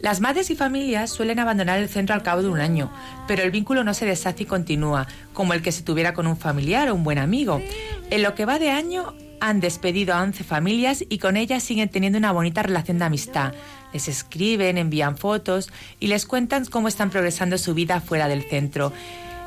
Las 0.00 0.20
madres 0.20 0.48
y 0.48 0.56
familias 0.56 1.10
suelen 1.10 1.38
abandonar 1.38 1.78
el 1.78 1.90
centro 1.90 2.14
al 2.14 2.22
cabo 2.22 2.40
de 2.40 2.48
un 2.48 2.58
año, 2.58 2.90
pero 3.28 3.42
el 3.42 3.50
vínculo 3.50 3.84
no 3.84 3.92
se 3.92 4.06
deshace 4.06 4.44
y 4.44 4.46
continúa, 4.46 5.06
como 5.34 5.52
el 5.52 5.60
que 5.60 5.72
se 5.72 5.82
tuviera 5.82 6.14
con 6.14 6.26
un 6.26 6.38
familiar 6.38 6.88
o 6.88 6.94
un 6.94 7.04
buen 7.04 7.18
amigo. 7.18 7.60
En 8.08 8.22
lo 8.22 8.34
que 8.34 8.46
va 8.46 8.58
de 8.58 8.70
año 8.70 9.14
han 9.40 9.60
despedido 9.60 10.14
a 10.14 10.22
11 10.22 10.42
familias 10.42 11.04
y 11.06 11.18
con 11.18 11.36
ellas 11.36 11.62
siguen 11.62 11.90
teniendo 11.90 12.18
una 12.18 12.32
bonita 12.32 12.62
relación 12.62 12.98
de 12.98 13.04
amistad. 13.04 13.52
Les 13.92 14.08
escriben, 14.08 14.78
envían 14.78 15.18
fotos 15.18 15.70
y 15.98 16.06
les 16.06 16.24
cuentan 16.24 16.64
cómo 16.64 16.88
están 16.88 17.10
progresando 17.10 17.58
su 17.58 17.74
vida 17.74 18.00
fuera 18.00 18.26
del 18.26 18.44
centro. 18.44 18.94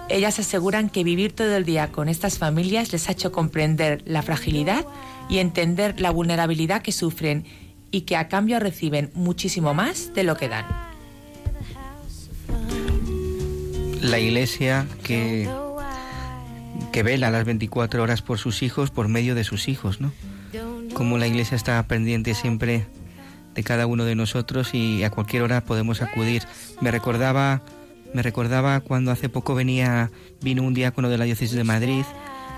Ellas 0.07 0.37
aseguran 0.37 0.89
que 0.89 1.03
vivir 1.03 1.33
todo 1.33 1.55
el 1.55 1.65
día 1.65 1.91
con 1.91 2.09
estas 2.09 2.37
familias 2.37 2.91
les 2.91 3.09
ha 3.09 3.13
hecho 3.13 3.31
comprender 3.31 4.03
la 4.05 4.21
fragilidad 4.21 4.85
y 5.29 5.39
entender 5.39 5.99
la 5.99 6.11
vulnerabilidad 6.11 6.83
que 6.83 6.91
sufren 6.91 7.45
y 7.93 8.01
que 8.01 8.17
a 8.17 8.27
cambio 8.27 8.59
reciben 8.59 9.11
muchísimo 9.13 9.75
más 9.75 10.15
de 10.15 10.23
lo 10.23 10.35
que 10.35 10.49
dan. 10.49 10.65
La 14.01 14.19
iglesia 14.19 14.87
que, 15.03 15.47
que 16.91 17.03
vela 17.03 17.29
las 17.29 17.45
24 17.45 18.01
horas 18.01 18.23
por 18.23 18.39
sus 18.39 18.63
hijos 18.63 18.89
por 18.89 19.07
medio 19.09 19.35
de 19.35 19.43
sus 19.43 19.67
hijos, 19.67 20.01
¿no? 20.01 20.11
Como 20.95 21.19
la 21.19 21.27
iglesia 21.27 21.55
está 21.55 21.81
pendiente 21.87 22.33
siempre 22.33 22.87
de 23.53 23.63
cada 23.63 23.85
uno 23.85 24.05
de 24.05 24.15
nosotros 24.15 24.73
y 24.73 25.03
a 25.03 25.11
cualquier 25.11 25.43
hora 25.43 25.63
podemos 25.63 26.01
acudir. 26.01 26.43
Me 26.81 26.89
recordaba, 26.89 27.61
me 28.15 28.23
recordaba 28.23 28.79
cuando 28.79 29.11
hace 29.11 29.29
poco 29.29 29.53
venía, 29.53 30.09
vino 30.41 30.63
un 30.63 30.73
diácono 30.73 31.09
de 31.09 31.19
la 31.19 31.25
diócesis 31.25 31.55
de 31.55 31.63
Madrid 31.63 32.05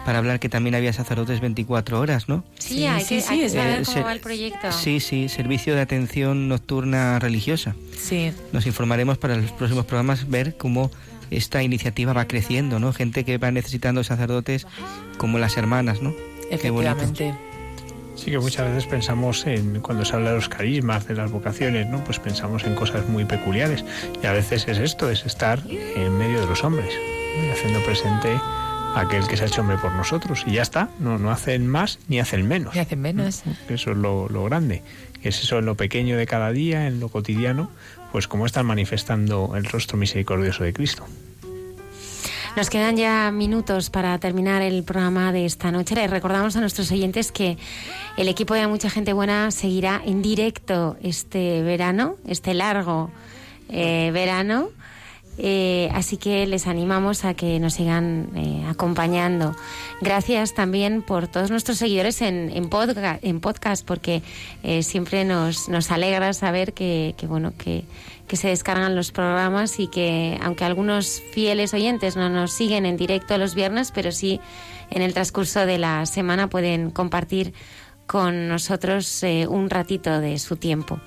para 0.06 0.20
hablar 0.20 0.40
que 0.40 0.50
también 0.50 0.76
había 0.76 0.94
sacerdotes 0.94 1.42
24 1.42 2.00
horas, 2.00 2.30
¿no? 2.30 2.44
Sí, 2.60 2.86
hay, 2.86 3.04
que, 3.04 3.24
hay 3.28 3.40
que 3.42 3.50
saber 3.50 3.84
cómo 3.84 3.94
ser- 3.94 4.06
va 4.06 4.14
el 4.14 4.20
proyecto. 4.20 4.72
Sí, 4.72 5.00
sí, 5.00 5.28
servicio 5.30 5.74
de 5.76 5.82
atención 5.82 6.48
nocturna 6.48 7.18
religiosa. 7.20 7.76
Sí. 8.00 8.32
Nos 8.54 8.66
informaremos 8.68 9.18
para 9.18 9.36
los 9.36 9.52
próximos 9.52 9.86
programas 9.86 10.30
ver 10.30 10.56
cómo 10.58 10.92
esta 11.32 11.64
iniciativa 11.64 12.14
va 12.14 12.26
creciendo, 12.26 12.80
¿no? 12.80 12.94
Gente 12.94 13.24
que 13.26 13.38
va 13.40 13.50
necesitando 13.52 14.04
sacerdotes 14.04 14.68
como 15.18 15.40
las 15.40 15.58
hermanas, 15.58 16.02
¿no? 16.04 16.14
Efectivamente. 16.52 17.34
Sí 18.16 18.32
que 18.32 18.40
muchas 18.40 18.68
veces 18.70 18.86
pensamos 18.86 19.46
en 19.46 19.82
cuando 19.82 20.06
se 20.06 20.16
habla 20.16 20.30
de 20.30 20.36
los 20.38 20.48
carismas, 20.48 21.06
de 21.08 21.16
las 21.16 21.32
vocaciones, 21.32 21.90
¿no? 21.90 22.02
Pues 22.04 22.20
pensamos 22.20 22.64
en 22.64 22.74
cosas 22.76 23.10
muy 23.10 23.26
peculiares 23.26 23.84
y 24.24 24.26
a 24.26 24.32
veces 24.32 24.68
es 24.70 24.78
esto, 24.78 25.10
es 25.10 25.26
estar 25.26 25.60
en 25.70 26.18
medio 26.18 26.40
de 26.40 26.46
los 26.46 26.64
hombres, 26.64 26.94
¿no? 27.38 27.46
y 27.48 27.50
haciendo 27.50 27.84
presente 27.84 28.30
aquel 28.96 29.28
que 29.28 29.38
se 29.38 29.44
ha 29.44 29.48
hecho 29.48 29.62
hombre 29.62 29.78
por 29.78 29.92
nosotros 29.92 30.44
y 30.48 30.54
ya 30.54 30.62
está, 30.62 30.90
no 31.00 31.18
no 31.18 31.32
hacen 31.32 31.68
más 31.68 32.00
ni 32.08 32.20
hacen 32.20 32.48
menos. 32.48 32.76
Y 32.76 32.80
hacen 32.80 33.02
menos. 33.02 33.44
Eso 33.70 33.92
es 33.92 33.98
lo, 33.98 34.28
lo 34.30 34.44
grande, 34.46 34.82
es 35.22 35.42
eso 35.42 35.60
en 35.60 35.66
lo 35.66 35.76
pequeño 35.76 36.18
de 36.18 36.26
cada 36.26 36.52
día, 36.52 36.88
en 36.88 37.00
lo 37.00 37.10
cotidiano, 37.10 37.70
pues 38.12 38.28
como 38.28 38.46
están 38.46 38.66
manifestando 38.66 39.54
el 39.56 39.66
rostro 39.66 39.98
misericordioso 39.98 40.64
de 40.64 40.74
Cristo. 40.74 41.06
Nos 42.56 42.70
quedan 42.70 42.96
ya 42.96 43.32
minutos 43.32 43.90
para 43.90 44.18
terminar 44.18 44.62
el 44.62 44.86
programa 44.86 45.34
de 45.34 45.46
esta 45.46 45.74
noche. 45.74 45.94
Les 45.94 46.10
recordamos 46.10 46.56
a 46.56 46.62
nuestros 46.62 46.90
oyentes 46.90 47.34
que 47.34 47.58
el 48.16 48.30
equipo 48.30 48.54
de 48.54 48.66
Mucha 48.68 48.90
Gente 48.90 49.12
Buena 49.12 49.52
seguirá 49.52 50.02
en 50.06 50.22
directo 50.22 50.96
este 51.04 51.62
verano, 51.64 52.16
este 52.26 52.54
largo 52.54 53.12
eh, 53.68 54.10
verano. 54.14 54.70
Eh, 55.38 55.90
así 55.94 56.16
que 56.18 56.48
les 56.48 56.66
animamos 56.66 57.26
a 57.26 57.34
que 57.34 57.60
nos 57.60 57.74
sigan 57.74 58.30
eh, 58.36 58.64
acompañando. 58.70 59.56
Gracias 60.02 60.54
también 60.54 61.02
por 61.02 61.28
todos 61.28 61.52
nuestros 61.52 61.78
seguidores 61.78 62.22
en, 62.22 62.50
en, 62.56 62.70
podca- 62.70 63.20
en 63.22 63.42
podcast, 63.42 63.86
porque 63.86 64.22
eh, 64.64 64.82
siempre 64.82 65.26
nos, 65.26 65.68
nos 65.68 65.92
alegra 65.92 66.32
saber 66.34 66.74
que, 66.74 67.16
que, 67.18 67.28
bueno 67.28 67.52
que, 67.58 67.84
que 68.28 68.38
se 68.38 68.48
descargan 68.48 68.96
los 68.96 69.12
programas 69.12 69.80
y 69.80 69.88
que 69.88 70.40
aunque 70.42 70.64
algunos 70.64 71.22
fieles 71.34 71.74
oyentes 71.74 72.16
no 72.16 72.30
nos 72.30 72.52
siguen 72.54 72.86
en 72.86 72.96
directo 72.96 73.38
los 73.38 73.56
viernes, 73.56 73.92
pero 73.94 74.12
sí 74.14 74.40
en 74.90 75.02
el 75.02 75.14
transcurso 75.14 75.66
de 75.66 75.78
la 75.80 76.06
semana 76.06 76.48
pueden 76.50 76.92
compartir 76.92 77.54
con 78.08 78.48
nosotros 78.48 79.24
eh, 79.24 79.48
un 79.48 79.70
ratito 79.70 80.20
de 80.22 80.38
su 80.40 80.56
tiempo. 80.58 81.00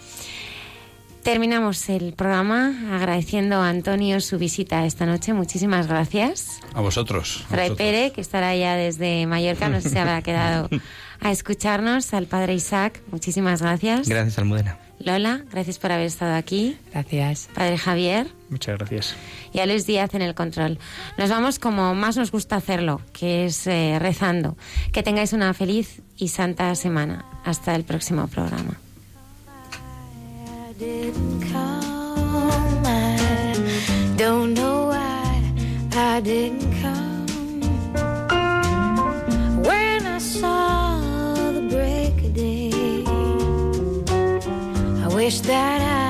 Terminamos 1.29 1.91
el 1.91 2.15
programa 2.15 2.73
agradeciendo 2.91 3.57
a 3.57 3.69
Antonio 3.69 4.19
su 4.23 4.39
visita 4.39 4.87
esta 4.87 5.05
noche. 5.05 5.35
Muchísimas 5.35 5.87
gracias. 5.87 6.59
A 6.73 6.81
vosotros. 6.81 7.45
a. 7.51 7.75
Pere, 7.77 8.13
que 8.13 8.23
estará 8.23 8.57
ya 8.57 8.77
desde 8.77 9.27
Mallorca, 9.27 9.69
no 9.69 9.79
sé 9.83 9.91
si 9.91 9.95
se 9.95 9.99
habrá 9.99 10.23
quedado 10.23 10.71
a 11.21 11.31
escucharnos. 11.31 12.15
Al 12.15 12.29
padre 12.29 12.55
Isaac, 12.55 13.03
muchísimas 13.13 13.61
gracias. 13.61 14.09
Gracias, 14.09 14.39
Almudena. 14.39 14.79
Lola, 15.01 15.43
gracias 15.51 15.79
por 15.79 15.93
haber 15.93 16.07
estado 16.07 16.35
aquí. 16.35 16.79
Gracias. 16.93 17.51
Padre 17.55 17.77
Javier 17.77 18.27
Muchas 18.49 18.79
gracias. 18.79 19.15
y 19.53 19.59
a 19.59 19.67
Luis 19.67 19.85
Díaz 19.85 20.15
en 20.15 20.23
el 20.23 20.35
control. 20.35 20.79
Nos 21.19 21.29
vamos 21.29 21.59
como 21.59 21.95
más 21.95 22.17
nos 22.17 22.33
gusta 22.33 22.57
hacerlo, 22.57 23.03
que 23.13 23.45
es 23.45 23.67
eh, 23.67 23.99
rezando. 23.99 24.57
Que 24.95 25.03
tengáis 25.03 25.35
una 25.35 25.53
feliz 25.53 26.01
y 26.17 26.29
santa 26.29 26.75
semana. 26.75 27.27
Hasta 27.45 27.75
el 27.75 27.85
próximo 27.85 28.29
programa. 28.29 28.79
Didn't 30.79 31.43
come. 31.51 32.83
I 32.87 34.15
don't 34.17 34.55
know 34.55 34.87
why 34.87 35.43
I 35.93 36.21
didn't 36.21 36.71
come. 36.81 37.27
When 39.65 40.07
I 40.07 40.19
saw 40.19 41.01
the 41.51 41.63
break 41.63 42.23
of 42.27 42.35
day, 42.35 43.03
I 45.05 45.09
wish 45.13 45.41
that 45.41 45.81
I 45.83 46.08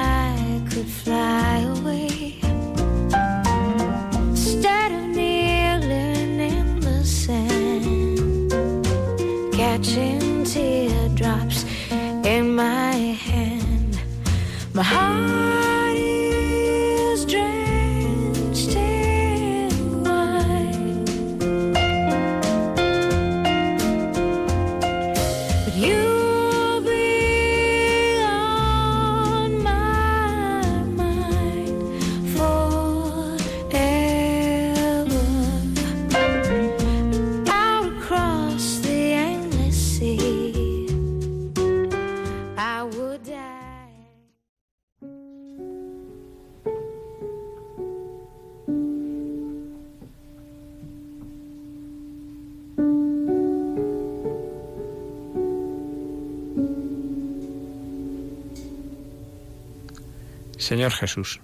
Señor 60.68 60.92
Jesús, 60.92 61.40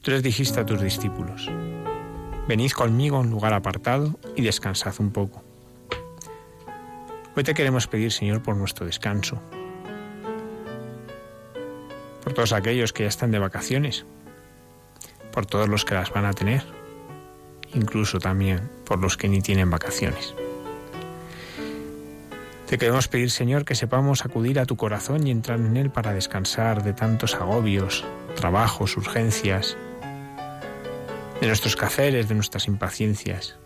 tú 0.00 0.12
les 0.12 0.22
dijiste 0.22 0.60
a 0.60 0.64
tus 0.64 0.80
discípulos, 0.80 1.50
venid 2.46 2.70
conmigo 2.70 3.16
a 3.16 3.18
un 3.18 3.30
lugar 3.30 3.52
apartado 3.52 4.16
y 4.36 4.42
descansad 4.42 4.94
un 5.00 5.10
poco. 5.10 5.42
Hoy 7.34 7.42
te 7.42 7.52
queremos 7.52 7.88
pedir, 7.88 8.12
Señor, 8.12 8.44
por 8.44 8.54
nuestro 8.54 8.86
descanso, 8.86 9.42
por 12.22 12.32
todos 12.32 12.52
aquellos 12.52 12.92
que 12.92 13.02
ya 13.02 13.08
están 13.08 13.32
de 13.32 13.40
vacaciones, 13.40 14.06
por 15.32 15.44
todos 15.44 15.68
los 15.68 15.84
que 15.84 15.96
las 15.96 16.12
van 16.12 16.26
a 16.26 16.32
tener, 16.32 16.62
incluso 17.74 18.20
también 18.20 18.70
por 18.84 19.00
los 19.00 19.16
que 19.16 19.28
ni 19.28 19.42
tienen 19.42 19.68
vacaciones. 19.68 20.36
Te 22.74 22.78
queremos 22.78 23.06
pedir, 23.06 23.30
Señor, 23.30 23.64
que 23.64 23.76
sepamos 23.76 24.24
acudir 24.24 24.58
a 24.58 24.66
tu 24.66 24.74
corazón 24.76 25.24
y 25.24 25.30
entrar 25.30 25.60
en 25.60 25.76
él 25.76 25.90
para 25.90 26.12
descansar 26.12 26.82
de 26.82 26.92
tantos 26.92 27.36
agobios, 27.36 28.04
trabajos, 28.34 28.96
urgencias, 28.96 29.76
de 31.40 31.46
nuestros 31.46 31.76
quehaceres, 31.76 32.28
de 32.28 32.34
nuestras 32.34 32.66
impaciencias. 32.66 33.56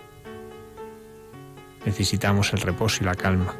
Necesitamos 1.86 2.52
el 2.52 2.60
reposo 2.60 2.98
y 3.00 3.06
la 3.06 3.14
calma. 3.14 3.56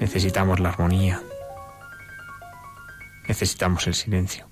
Necesitamos 0.00 0.58
la 0.58 0.70
armonía. 0.70 1.20
Necesitamos 3.28 3.86
el 3.86 3.92
silencio. 3.92 4.51